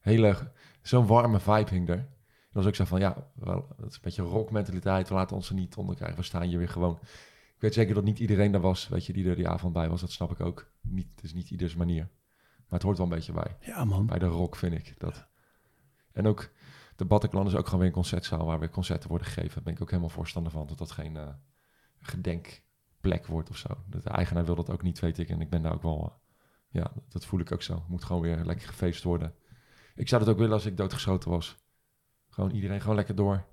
hele, 0.00 0.36
zo'n 0.82 1.06
warme 1.06 1.40
vibe 1.40 1.70
hing 1.70 1.88
er. 1.88 1.96
En 1.96 2.08
was 2.52 2.66
ook 2.66 2.74
zo 2.74 2.84
van, 2.84 3.00
ja, 3.00 3.16
wel, 3.34 3.66
dat 3.76 3.88
is 3.88 3.94
een 3.94 4.00
beetje 4.02 4.22
rockmentaliteit. 4.22 5.08
We 5.08 5.14
laten 5.14 5.36
ons 5.36 5.48
er 5.48 5.54
niet 5.54 5.76
onder 5.76 5.96
krijgen. 5.96 6.16
We 6.16 6.24
staan 6.24 6.42
hier 6.42 6.58
weer 6.58 6.68
gewoon. 6.68 6.98
Ik 7.62 7.68
weet 7.68 7.76
zeker 7.76 7.94
dat 7.94 8.04
niet 8.04 8.18
iedereen 8.18 8.52
daar 8.52 8.60
was, 8.60 8.88
weet 8.88 9.06
je, 9.06 9.12
die 9.12 9.28
er 9.28 9.36
die 9.36 9.48
avond 9.48 9.72
bij 9.72 9.88
was. 9.88 10.00
Dat 10.00 10.10
snap 10.10 10.30
ik 10.30 10.40
ook. 10.40 10.70
Niet, 10.80 11.08
het 11.14 11.24
is 11.24 11.32
niet 11.32 11.50
ieders 11.50 11.74
manier. 11.74 12.08
Maar 12.56 12.66
het 12.68 12.82
hoort 12.82 12.96
wel 12.96 13.06
een 13.06 13.12
beetje 13.12 13.32
bij. 13.32 13.56
Ja, 13.60 13.84
man. 13.84 14.06
Bij 14.06 14.18
de 14.18 14.26
rock, 14.26 14.56
vind 14.56 14.74
ik. 14.74 14.94
Dat. 14.98 15.26
En 16.12 16.26
ook, 16.26 16.50
de 16.96 17.04
Bataclan 17.04 17.46
is 17.46 17.54
ook 17.54 17.64
gewoon 17.64 17.78
weer 17.78 17.88
een 17.88 17.94
concertzaal 17.94 18.46
waar 18.46 18.58
weer 18.58 18.70
concerten 18.70 19.08
worden 19.08 19.26
gegeven. 19.26 19.54
Daar 19.54 19.62
ben 19.62 19.74
ik 19.74 19.82
ook 19.82 19.90
helemaal 19.90 20.10
voorstander 20.10 20.52
van. 20.52 20.66
Dat 20.66 20.78
dat 20.78 20.90
geen 20.90 21.16
eh, 21.16 21.28
gedenkplek 22.00 23.26
wordt 23.26 23.50
of 23.50 23.56
zo. 23.56 23.68
De 23.86 24.00
eigenaar 24.02 24.44
wil 24.44 24.54
dat 24.54 24.70
ook 24.70 24.82
niet, 24.82 25.00
weet 25.00 25.18
ik. 25.18 25.28
En 25.28 25.40
ik 25.40 25.50
ben 25.50 25.62
daar 25.62 25.72
ook 25.72 25.82
wel, 25.82 26.04
eh, 26.04 26.82
ja, 26.82 26.92
dat 27.08 27.24
voel 27.24 27.40
ik 27.40 27.52
ook 27.52 27.62
zo. 27.62 27.74
Het 27.74 27.88
moet 27.88 28.04
gewoon 28.04 28.22
weer 28.22 28.44
lekker 28.44 28.68
gefeest 28.68 29.02
worden. 29.02 29.34
Ik 29.94 30.08
zou 30.08 30.24
dat 30.24 30.32
ook 30.32 30.38
willen 30.38 30.54
als 30.54 30.66
ik 30.66 30.76
doodgeschoten 30.76 31.30
was. 31.30 31.56
Gewoon 32.28 32.50
iedereen 32.50 32.80
gewoon 32.80 32.96
lekker 32.96 33.14
door. 33.14 33.44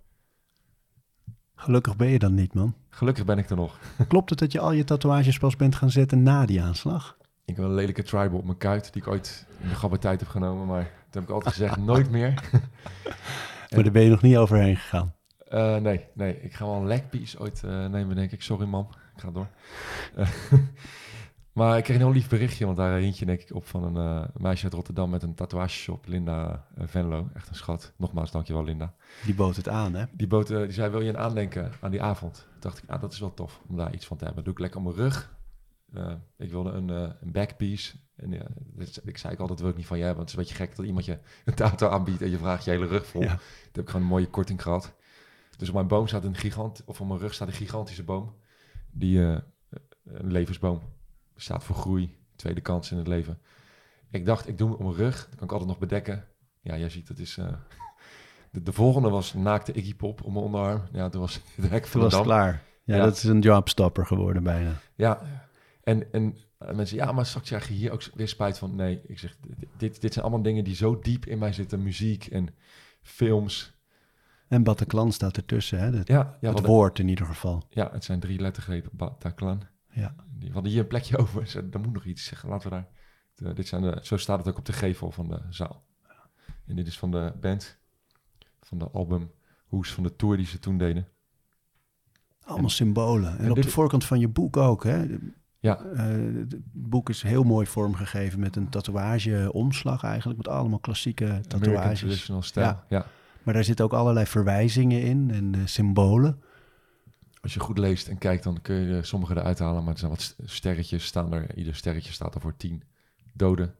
Gelukkig 1.59 1.95
ben 1.95 2.07
je 2.07 2.19
dan 2.19 2.33
niet, 2.33 2.53
man. 2.53 2.75
Gelukkig 2.89 3.25
ben 3.25 3.37
ik 3.37 3.49
er 3.49 3.55
nog. 3.55 3.79
Klopt 4.07 4.29
het 4.29 4.39
dat 4.39 4.51
je 4.51 4.59
al 4.59 4.71
je 4.71 4.83
tatoeages 4.83 5.37
pas 5.37 5.55
bent 5.55 5.75
gaan 5.75 5.91
zetten 5.91 6.23
na 6.23 6.45
die 6.45 6.61
aanslag? 6.61 7.17
Ik 7.45 7.55
heb 7.55 7.65
een 7.65 7.73
lelijke 7.73 8.03
tribal 8.03 8.37
op 8.37 8.45
mijn 8.45 8.57
kuit, 8.57 8.93
die 8.93 9.01
ik 9.01 9.07
ooit 9.07 9.45
in 9.61 9.69
de 9.69 9.75
gabbertijd 9.75 10.19
heb 10.19 10.29
genomen. 10.29 10.67
Maar 10.67 10.83
toen 10.83 11.21
heb 11.21 11.23
ik 11.23 11.29
altijd 11.29 11.53
gezegd, 11.53 11.77
nooit 11.91 12.09
meer. 12.09 12.33
Maar 13.69 13.83
daar 13.83 13.91
ben 13.91 14.03
je 14.03 14.09
nog 14.09 14.21
niet 14.21 14.37
overheen 14.37 14.75
gegaan. 14.75 15.13
Eh, 15.47 15.75
nee, 15.75 16.05
nee, 16.13 16.41
ik 16.41 16.53
ga 16.53 16.65
wel 16.65 16.75
een 16.75 16.87
legpiece 16.87 17.39
ooit 17.39 17.63
eh, 17.63 17.85
nemen, 17.85 18.15
denk 18.15 18.31
ik. 18.31 18.41
Sorry, 18.41 18.67
mam. 18.67 18.87
Ik 19.15 19.21
ga 19.21 19.31
door. 19.31 19.47
Eh, 20.15 20.27
maar 21.53 21.77
ik 21.77 21.83
kreeg 21.83 21.95
een 21.97 22.03
heel 22.03 22.11
lief 22.13 22.29
berichtje, 22.29 22.65
want 22.65 22.77
daar 22.77 22.97
hint 22.99 23.17
je 23.17 23.25
denk 23.25 23.41
ik 23.41 23.53
op 23.55 23.65
van 23.67 23.83
een 23.83 24.21
eh, 24.21 24.27
meisje 24.37 24.63
uit 24.63 24.73
Rotterdam 24.73 25.09
met 25.09 25.23
een 25.23 25.33
tatoeageshop, 25.35 26.05
Linda 26.07 26.67
eh, 26.75 26.83
Venlo. 26.87 27.29
Echt 27.33 27.49
een 27.49 27.55
schat. 27.55 27.93
Nogmaals, 27.97 28.31
dankjewel 28.31 28.63
Linda. 28.63 28.93
Die 29.25 29.35
bood 29.35 29.55
het 29.55 29.69
aan, 29.69 29.93
hè? 29.93 30.05
Die, 30.11 30.27
bood, 30.27 30.49
eh, 30.49 30.59
die 30.61 30.71
zei, 30.71 30.89
wil 30.91 31.01
je 31.01 31.09
een 31.09 31.17
aandenken 31.17 31.71
aan 31.81 31.91
die 31.91 32.01
avond? 32.01 32.33
Toen 32.51 32.59
dacht 32.59 32.83
ik, 32.83 32.89
ah, 32.89 33.01
dat 33.01 33.13
is 33.13 33.19
wel 33.19 33.33
tof 33.33 33.61
om 33.67 33.77
daar 33.77 33.93
iets 33.93 34.05
van 34.05 34.17
te 34.17 34.25
hebben. 34.25 34.43
Doe 34.43 34.53
ik 34.53 34.59
lekker 34.59 34.79
op 34.79 34.85
mijn 34.85 34.95
rug. 34.95 35.37
Ik 36.37 36.51
wilde 36.51 36.69
een, 36.71 36.89
een 36.89 37.31
backpiece. 37.31 37.95
En 38.15 38.31
ja, 38.31 38.45
dit- 38.57 39.01
ik 39.03 39.17
zei 39.17 39.33
ik 39.33 39.39
altijd, 39.39 39.47
dat 39.49 39.59
wil 39.59 39.69
ik 39.69 39.75
niet 39.77 39.85
van 39.85 39.97
je 39.97 40.03
hebben. 40.03 40.21
Want 40.25 40.31
het 40.31 40.39
is 40.39 40.45
een 40.45 40.55
beetje 40.55 40.67
gek 40.67 40.75
dat 40.77 40.85
iemand 40.85 41.05
je 41.05 41.19
een 41.45 41.53
tattoo 41.53 41.89
aanbiedt 41.89 42.21
en 42.21 42.29
je 42.29 42.37
vraagt 42.37 42.63
je 42.65 42.71
hele 42.71 42.85
rug 42.87 43.05
vol. 43.05 43.21
Ja. 43.21 43.27
Toen 43.35 43.39
heb 43.71 43.83
ik 43.83 43.89
gewoon 43.89 44.01
een 44.01 44.11
mooie 44.11 44.29
korting 44.29 44.61
gehad. 44.61 44.93
Dus 45.57 45.67
op 45.67 45.73
mijn 45.73 45.87
boom 45.87 46.07
staat 46.07 46.23
een 46.23 46.35
gigant, 46.35 46.83
of 46.85 47.01
op 47.01 47.07
mijn 47.07 47.19
rug 47.19 47.33
staat 47.33 47.47
een 47.47 47.53
gigantische 47.53 48.03
boom. 48.03 48.35
Die, 48.91 49.19
een 49.19 50.31
levensboom. 50.31 50.81
Staat 51.41 51.63
voor 51.63 51.75
groei, 51.75 52.17
tweede 52.35 52.61
kans 52.61 52.91
in 52.91 52.97
het 52.97 53.07
leven. 53.07 53.39
Ik 54.11 54.25
dacht, 54.25 54.47
ik 54.47 54.57
doe 54.57 54.67
hem 54.69 54.77
op 54.77 54.83
mijn 54.83 54.95
rug, 54.95 55.27
dan 55.27 55.35
kan 55.37 55.45
ik 55.45 55.51
altijd 55.51 55.69
nog 55.69 55.79
bedekken. 55.79 56.25
Ja, 56.61 56.77
jij 56.77 56.89
ziet, 56.89 57.07
het 57.07 57.19
is... 57.19 57.37
eh, 57.37 57.47
de, 58.51 58.61
de 58.63 58.73
volgende 58.73 59.09
was 59.09 59.33
naakte 59.33 59.71
Iggy 59.73 59.95
Pop 59.95 60.23
op 60.23 60.31
mijn 60.31 60.45
onderarm. 60.45 60.81
Ja, 60.91 61.09
toen 61.09 61.21
was 61.21 61.41
het 61.55 61.69
hek 61.69 61.87
van 61.87 61.99
de 62.09 62.15
het 62.15 62.21
klaar. 62.25 62.63
Ja, 62.83 62.95
Ja. 62.95 63.03
dat 63.03 63.15
is 63.15 63.23
een 63.23 63.39
jobstopper 63.39 64.05
geworden 64.05 64.43
bijna. 64.43 64.71
Ja, 64.95 65.21
en, 65.83 66.11
en 66.13 66.37
mensen, 66.75 66.97
ja, 66.97 67.11
maar 67.11 67.25
straks 67.25 67.47
krijg 67.47 67.67
je 67.67 67.73
hier 67.73 67.91
ook 67.91 68.03
weer 68.13 68.27
spijt 68.27 68.57
van. 68.57 68.75
Nee, 68.75 69.01
ik 69.07 69.19
zeg, 69.19 69.37
dit- 69.77 70.01
dit, 70.01 70.13
zijn 70.13 70.25
allemaal 70.25 70.43
dingen 70.43 70.63
die 70.63 70.75
zo 70.75 70.99
diep 70.99 71.25
in 71.25 71.37
mij 71.39 71.53
zitten. 71.53 71.83
Muziek 71.83 72.25
en 72.25 72.47
films. 73.01 73.77
En 74.47 74.63
Bataclan 74.63 75.11
staat 75.11 75.37
ertussen, 75.37 75.79
hè? 75.79 75.97
Het, 75.97 76.07
Ja, 76.07 76.37
ja, 76.41 76.49
het 76.53 76.65
woord 76.65 76.99
in 76.99 77.07
ieder 77.07 77.25
geval. 77.25 77.63
ja 77.69 77.89
het 77.91 78.03
zijn 78.03 78.19
drie 78.19 78.39
lettergrepen, 78.39 78.89
Bataclan. 78.93 79.61
Ja. 79.91 80.15
Die 80.37 80.51
hadden 80.51 80.71
hier 80.71 80.81
een 80.81 80.87
plekje 80.87 81.17
over. 81.21 81.47
Ze 81.47 81.67
er 81.71 81.79
moet 81.79 81.93
nog 81.93 82.05
iets 82.05 82.23
zeggen. 82.25 82.49
Laten 82.49 82.69
we 82.69 82.75
daar. 82.75 82.87
de- 83.35 83.53
dit 83.53 83.67
zijn 83.67 83.81
de, 83.81 83.99
zo 84.01 84.17
staat 84.17 84.37
het 84.37 84.47
ook 84.47 84.57
op 84.57 84.65
de 84.65 84.73
gevel 84.73 85.11
van 85.11 85.27
de 85.27 85.39
zaal. 85.49 85.83
En 86.65 86.75
dit 86.75 86.87
is 86.87 86.99
van 86.99 87.11
de 87.11 87.33
band. 87.41 87.77
Van 88.61 88.77
de 88.77 88.89
album 88.89 89.31
Hoes 89.67 89.93
van 89.93 90.03
de 90.03 90.15
tour 90.15 90.37
die 90.37 90.45
ze 90.45 90.59
toen 90.59 90.77
deden. 90.77 91.07
Allemaal 92.43 92.69
symbolen. 92.69 93.31
En, 93.31 93.37
en 93.43 93.49
op 93.49 93.55
dit- 93.55 93.63
de 93.63 93.69
voorkant 93.69 94.05
van 94.05 94.19
je 94.19 94.27
boek 94.27 94.57
ook, 94.57 94.83
hè? 94.83 95.05
Ja, 95.59 95.77
Eh, 95.79 96.03
het 96.49 96.55
boek 96.71 97.09
is 97.09 97.21
heel 97.21 97.43
mooi 97.43 97.65
vormgegeven 97.67 98.39
met 98.39 98.55
een 98.55 98.69
tatoeage-omslag 98.69 100.03
eigenlijk. 100.03 100.37
Met 100.37 100.47
allemaal 100.47 100.79
klassieke 100.79 101.41
tatoeages. 101.47 102.31
Style. 102.39 102.65
Ja. 102.65 102.85
ja. 102.89 103.05
Maar 103.43 103.53
daar 103.53 103.63
zitten 103.63 103.85
ook 103.85 103.93
allerlei 103.93 104.25
verwijzingen 104.25 105.01
in 105.01 105.31
en 105.31 105.55
eh, 105.55 105.61
symbolen. 105.65 106.41
Als 107.41 107.53
je 107.53 107.59
goed 107.59 107.77
leest 107.77 108.07
en 108.07 108.17
kijkt, 108.17 108.43
dan 108.43 108.61
kun 108.61 108.75
je 108.75 109.03
sommige 109.03 109.35
eruit 109.37 109.59
halen. 109.59 109.83
Maar 109.83 109.93
er 109.93 109.99
zijn 109.99 110.11
wat 110.11 110.21
st- 110.21 110.35
sterretjes 110.45 111.05
staan 111.05 111.33
er. 111.33 111.55
Ieder 111.55 111.75
sterretje 111.75 112.11
staat 112.11 112.35
er 112.35 112.41
voor 112.41 112.57
tien 112.57 112.83
doden. 113.33 113.75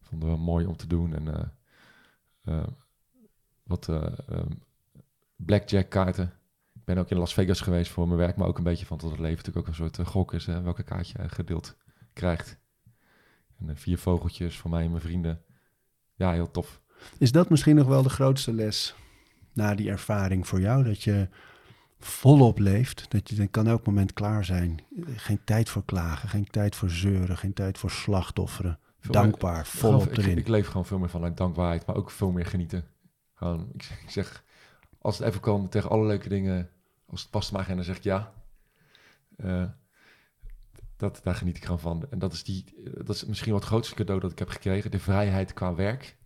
Vonden 0.00 0.30
we 0.30 0.36
mooi 0.36 0.66
om 0.66 0.76
te 0.76 0.86
doen. 0.86 1.14
En 1.14 1.34
eh, 1.34 1.48
eh, 2.44 2.66
wat 3.62 3.88
eh, 3.88 4.02
ehm, 4.28 4.50
blackjack 5.36 5.90
kaarten. 5.90 6.32
Ik 6.74 6.84
ben 6.84 6.98
ook 6.98 7.10
in 7.10 7.16
Las 7.16 7.34
Vegas 7.34 7.60
geweest 7.60 7.90
voor 7.90 8.06
mijn 8.06 8.18
werk. 8.18 8.36
Maar 8.36 8.46
ook 8.48 8.58
een 8.58 8.64
beetje 8.64 8.86
van 8.86 8.98
tot 8.98 9.10
het 9.10 9.20
leven 9.20 9.36
natuurlijk 9.36 9.66
ook 9.66 9.66
een 9.66 9.92
soort 9.92 10.08
gok 10.08 10.32
is. 10.32 10.46
Hè, 10.46 10.62
welke 10.62 10.82
kaart 10.82 11.08
je 11.08 11.28
gedeeld 11.28 11.76
krijgt. 12.12 12.60
En 13.58 13.76
vier 13.76 13.98
vogeltjes 13.98 14.58
voor 14.58 14.70
mij 14.70 14.84
en 14.84 14.90
mijn 14.90 15.02
vrienden. 15.02 15.42
Ja, 16.14 16.32
heel 16.32 16.50
tof. 16.50 16.80
Is 17.18 17.32
dat 17.32 17.50
misschien 17.50 17.76
nog 17.76 17.86
wel 17.86 18.02
de 18.02 18.08
grootste 18.08 18.52
les 18.52 18.94
na 19.52 19.74
die 19.74 19.90
ervaring 19.90 20.46
voor 20.48 20.60
jou? 20.60 20.84
Dat 20.84 21.02
je 21.02 21.28
volop 22.04 22.58
leeft, 22.58 23.10
dat 23.10 23.28
je 23.28 23.34
dan 23.36 23.50
kan 23.50 23.66
elk 23.66 23.86
moment 23.86 24.12
klaar 24.12 24.44
zijn. 24.44 24.84
Geen 25.16 25.40
tijd 25.44 25.68
voor 25.68 25.84
klagen, 25.84 26.28
geen 26.28 26.50
tijd 26.50 26.76
voor 26.76 26.90
zeuren, 26.90 27.36
geen 27.38 27.52
tijd 27.52 27.78
voor 27.78 27.90
slachtofferen. 27.90 28.78
Veel 29.00 29.12
Dankbaar, 29.12 29.54
meer- 29.54 29.66
volop 29.66 30.06
ik, 30.10 30.16
erin. 30.16 30.38
ik 30.38 30.48
leef 30.48 30.66
gewoon 30.66 30.86
veel 30.86 30.98
meer 30.98 31.10
vanuit 31.10 31.36
dankbaarheid, 31.36 31.86
maar 31.86 31.96
ook 31.96 32.10
veel 32.10 32.30
meer 32.30 32.46
genieten. 32.46 32.84
Gewoon, 33.34 33.68
ik, 33.74 33.82
zeg- 33.82 34.02
ik 34.02 34.10
zeg, 34.10 34.44
als 34.98 35.18
het 35.18 35.26
even 35.28 35.40
kan, 35.40 35.68
tegen 35.68 35.90
alle 35.90 36.06
leuke 36.06 36.28
dingen, 36.28 36.70
als 37.06 37.20
het 37.22 37.30
past 37.30 37.46
in 37.48 37.52
mijn 37.54 37.64
agenda, 37.66 37.82
zeg 37.82 37.96
ik 37.96 38.02
ja. 38.02 38.32
Eh, 39.36 39.64
dat, 40.96 41.20
daar 41.22 41.34
geniet 41.34 41.56
ik 41.56 41.64
gewoon 41.64 41.80
van. 41.80 42.06
En 42.10 42.18
dat 42.18 42.32
is, 42.32 42.44
die, 42.44 42.64
dat 43.04 43.14
is 43.16 43.24
misschien 43.24 43.50
wel 43.50 43.58
het 43.60 43.68
grootste 43.68 43.94
cadeau 43.94 44.20
dat 44.20 44.32
ik 44.32 44.38
heb 44.38 44.48
gekregen, 44.48 44.90
de 44.90 44.98
vrijheid 44.98 45.52
qua 45.52 45.74
werk. 45.74 46.16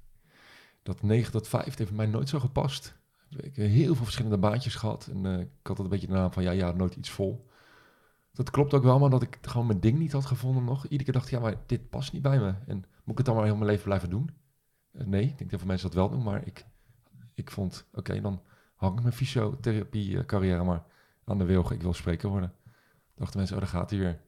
Dat 0.82 1.02
9 1.02 1.32
tot 1.32 1.48
5 1.48 1.64
het 1.64 1.78
heeft 1.78 1.92
mij 1.92 2.06
nooit 2.06 2.28
zo 2.28 2.38
gepast. 2.40 2.94
Ik 3.36 3.56
heb 3.56 3.66
heel 3.66 3.94
veel 3.94 4.04
verschillende 4.04 4.38
baantjes 4.38 4.74
gehad. 4.74 5.06
En 5.06 5.26
eh, 5.26 5.40
ik 5.40 5.48
had 5.62 5.68
altijd 5.68 5.78
een 5.78 5.88
beetje 5.88 6.06
de 6.06 6.12
naam 6.12 6.32
van, 6.32 6.42
ja, 6.42 6.50
ja, 6.50 6.72
nooit 6.72 6.94
iets 6.94 7.10
vol. 7.10 7.46
Dat 8.32 8.50
klopt 8.50 8.74
ook 8.74 8.82
wel, 8.82 8.98
maar 8.98 9.10
dat 9.10 9.22
ik 9.22 9.38
gewoon 9.40 9.66
mijn 9.66 9.80
ding 9.80 9.98
niet 9.98 10.12
had 10.12 10.26
gevonden 10.26 10.64
nog. 10.64 10.82
Iedere 10.84 11.04
keer 11.04 11.12
dacht 11.12 11.26
ik, 11.26 11.32
ja, 11.32 11.40
maar 11.40 11.54
dit 11.66 11.90
past 11.90 12.12
niet 12.12 12.22
bij 12.22 12.38
me. 12.38 12.54
En 12.66 12.76
moet 12.76 13.10
ik 13.10 13.16
het 13.16 13.26
dan 13.26 13.34
maar 13.34 13.44
heel 13.44 13.56
mijn 13.56 13.70
leven 13.70 13.84
blijven 13.84 14.10
doen? 14.10 14.30
Eh, 14.92 15.06
nee, 15.06 15.22
ik 15.22 15.38
denk 15.38 15.50
dat 15.50 15.58
veel 15.58 15.68
mensen 15.68 15.88
dat 15.90 15.96
wel 15.96 16.10
doen, 16.10 16.22
maar 16.22 16.46
ik, 16.46 16.66
ik 17.34 17.50
vond, 17.50 17.86
oké, 17.92 18.20
dan 18.20 18.42
hang 18.74 18.96
ik 18.96 19.02
mijn 19.02 19.14
fysiotherapie 19.14 20.24
carrière 20.24 20.64
maar 20.64 20.84
aan 21.24 21.38
de 21.38 21.44
wilg. 21.44 21.72
Ik 21.72 21.82
wil 21.82 21.94
spreker 21.94 22.28
worden. 22.28 22.52
Dachten 23.14 23.38
mensen, 23.38 23.56
oh, 23.56 23.62
daar 23.62 23.70
gaat 23.70 23.90
hij 23.90 23.98
weer. 23.98 24.20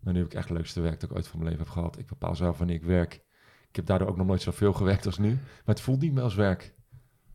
Maar 0.00 0.12
nu 0.12 0.18
heb 0.18 0.28
ik 0.28 0.34
echt 0.34 0.48
het 0.48 0.56
leukste 0.56 0.80
werk 0.80 1.00
dat 1.00 1.10
ik 1.10 1.16
ooit 1.16 1.28
van 1.28 1.38
mijn 1.38 1.50
leven 1.50 1.64
heb 1.64 1.74
gehad. 1.74 1.98
Ik 1.98 2.06
bepaal 2.06 2.36
zelf 2.36 2.58
wanneer 2.58 2.76
ik 2.76 2.82
werk. 2.82 3.14
Ik 3.68 3.76
heb 3.76 3.86
daardoor 3.86 4.08
ook 4.08 4.16
nog 4.16 4.26
nooit 4.26 4.42
zoveel 4.42 4.72
gewerkt 4.72 5.06
als 5.06 5.18
nu. 5.18 5.30
Maar 5.30 5.74
het 5.74 5.80
voelt 5.80 6.00
niet 6.00 6.12
meer 6.12 6.22
als 6.22 6.34
werk. 6.34 6.73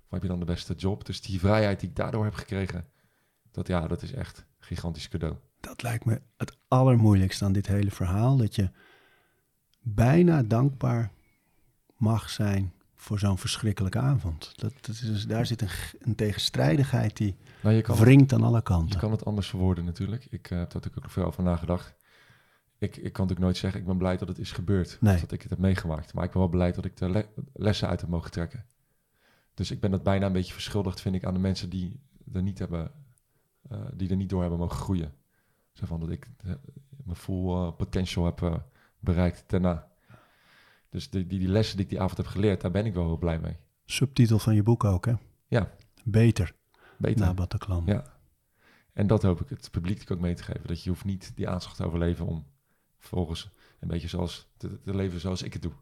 Heb 0.09 0.21
je 0.21 0.27
dan 0.27 0.39
de 0.39 0.45
beste 0.45 0.73
job? 0.73 1.05
Dus 1.05 1.21
die 1.21 1.39
vrijheid 1.39 1.79
die 1.79 1.89
ik 1.89 1.95
daardoor 1.95 2.23
heb 2.23 2.33
gekregen, 2.33 2.85
dat, 3.51 3.67
ja, 3.67 3.87
dat 3.87 4.01
is 4.01 4.13
echt 4.13 4.37
een 4.37 4.45
gigantisch 4.59 5.07
cadeau. 5.07 5.35
Dat 5.59 5.81
lijkt 5.81 6.05
me 6.05 6.21
het 6.37 6.57
allermoeilijkste 6.67 7.45
aan 7.45 7.51
dit 7.53 7.67
hele 7.67 7.91
verhaal. 7.91 8.37
Dat 8.37 8.55
je 8.55 8.71
bijna 9.81 10.43
dankbaar 10.43 11.11
mag 11.97 12.29
zijn 12.29 12.73
voor 12.95 13.19
zo'n 13.19 13.37
verschrikkelijke 13.37 13.99
avond. 13.99 14.51
Dat, 14.59 14.73
dat 14.81 14.95
is, 14.95 15.27
daar 15.27 15.45
zit 15.45 15.61
een, 15.61 15.69
een 15.99 16.15
tegenstrijdigheid 16.15 17.17
die 17.17 17.35
Nou, 17.63 17.75
je 17.75 17.81
kan 17.81 17.95
wringt 17.97 18.33
aan 18.33 18.43
alle 18.43 18.55
Je 18.57 18.61
kanten. 18.63 18.99
kan 18.99 19.11
het 19.11 19.25
anders 19.25 19.47
verwoorden 19.49 19.85
natuurlijk. 19.85 20.25
Ik 20.29 20.31
eh, 20.49 20.57
heb 20.57 20.71
daar 20.71 20.81
natuurlijk 20.81 21.05
ook 21.05 21.11
veel 21.11 21.25
over 21.25 21.43
nagedacht. 21.43 21.93
ik, 22.77 22.95
ik 22.95 23.01
kan 23.01 23.03
natuurlijk 23.11 23.39
nooit 23.39 23.57
zeggen, 23.57 23.79
ik 23.79 23.85
ben 23.85 23.97
blij 23.97 24.17
dat 24.17 24.27
het 24.27 24.39
is 24.39 24.51
gebeurd. 24.51 24.97
Nee. 25.01 25.19
Dat 25.19 25.31
ik 25.31 25.41
het 25.41 25.49
heb 25.49 25.59
meegemaakt. 25.59 26.13
Maar 26.13 26.23
ik 26.23 26.31
ben 26.31 26.39
wel 26.39 26.49
blij 26.49 26.71
dat 26.71 26.85
ik 26.85 26.97
de 26.97 27.09
le- 27.09 27.27
lessen 27.53 27.87
uit 27.87 28.01
heb 28.01 28.09
mogen 28.09 28.31
trekken. 28.31 28.65
Dus 29.59 29.71
ik 29.71 29.79
ben 29.79 29.91
dat 29.91 30.03
bijna 30.03 30.25
een 30.25 30.31
beetje 30.31 30.53
verschuldigd, 30.53 31.01
vind 31.01 31.15
ik, 31.15 31.25
aan 31.25 31.33
de 31.33 31.39
mensen 31.39 31.69
die 31.69 31.99
er 32.33 32.41
niet 32.41 32.59
hebben, 32.59 32.91
eh, 33.69 33.85
die 33.93 34.09
er 34.09 34.15
niet 34.15 34.29
door 34.29 34.41
hebben 34.41 34.59
mogen 34.59 34.77
groeien. 34.77 35.13
Zo 35.73 35.85
van 35.85 35.99
dat 35.99 36.09
ik 36.09 36.29
eh, 36.37 36.53
mijn 37.03 37.17
full 37.17 37.49
eh, 37.49 37.75
potential 37.75 38.25
heb 38.25 38.63
bereikt 38.99 39.43
daarna. 39.47 39.91
Dus 40.89 41.09
die, 41.09 41.27
die, 41.27 41.39
die 41.39 41.47
lessen 41.47 41.75
die 41.75 41.85
ik 41.85 41.91
die 41.91 42.01
avond 42.01 42.17
heb 42.17 42.25
geleerd, 42.25 42.61
daar 42.61 42.71
ben 42.71 42.85
ik 42.85 42.93
wel 42.93 43.05
heel 43.05 43.17
blij 43.17 43.39
mee. 43.39 43.55
Subtitel 43.85 44.39
van 44.39 44.55
je 44.55 44.63
boek 44.63 44.83
ook, 44.83 45.05
hè? 45.05 45.13
Ja. 45.47 45.71
Beter, 46.03 46.55
Beter. 46.97 47.25
na 47.25 47.33
Bataclan. 47.33 47.83
Ja. 47.85 48.03
En 48.93 49.07
dat 49.07 49.23
hoop 49.23 49.41
ik 49.41 49.49
het 49.49 49.71
publiek 49.71 50.11
ook 50.11 50.19
mee 50.19 50.33
te 50.33 50.43
geven. 50.43 50.67
Dat 50.67 50.83
je 50.83 50.89
hoeft 50.89 51.05
niet 51.05 51.31
die 51.35 51.49
aanslag 51.49 51.75
te 51.75 51.85
overleven 51.85 52.25
om 52.25 52.45
vervolgens 52.97 53.49
een 53.79 53.87
beetje 53.87 54.07
zoals 54.07 54.47
te, 54.57 54.81
te 54.81 54.95
leven 54.95 55.19
zoals 55.19 55.41
ik 55.41 55.53
het 55.53 55.61
doe. 55.61 55.73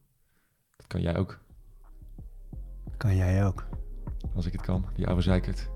Dat 0.75 0.87
kan 0.87 1.01
jij 1.01 1.17
ook, 1.17 1.39
Kan 2.97 3.15
jij 3.15 3.45
ook. 3.45 3.65
als 4.35 4.45
ik 4.45 4.51
het 4.51 4.61
kan. 4.61 4.85
Die 4.95 5.07
oude 5.07 5.21
zeikert. 5.21 5.69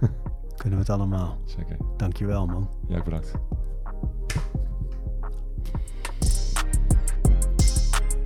Kunnen 0.56 0.78
we 0.78 0.84
het 0.84 0.90
allemaal. 0.90 1.38
Zeker. 1.44 1.76
Dankjewel, 1.96 2.46
man. 2.46 2.70
Jij 2.88 2.98
ook 2.98 3.04
bedankt. 3.04 3.32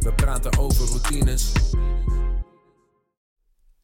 We 0.01 0.12
praten 0.16 0.59
over 0.59 0.86
routines. 0.88 1.53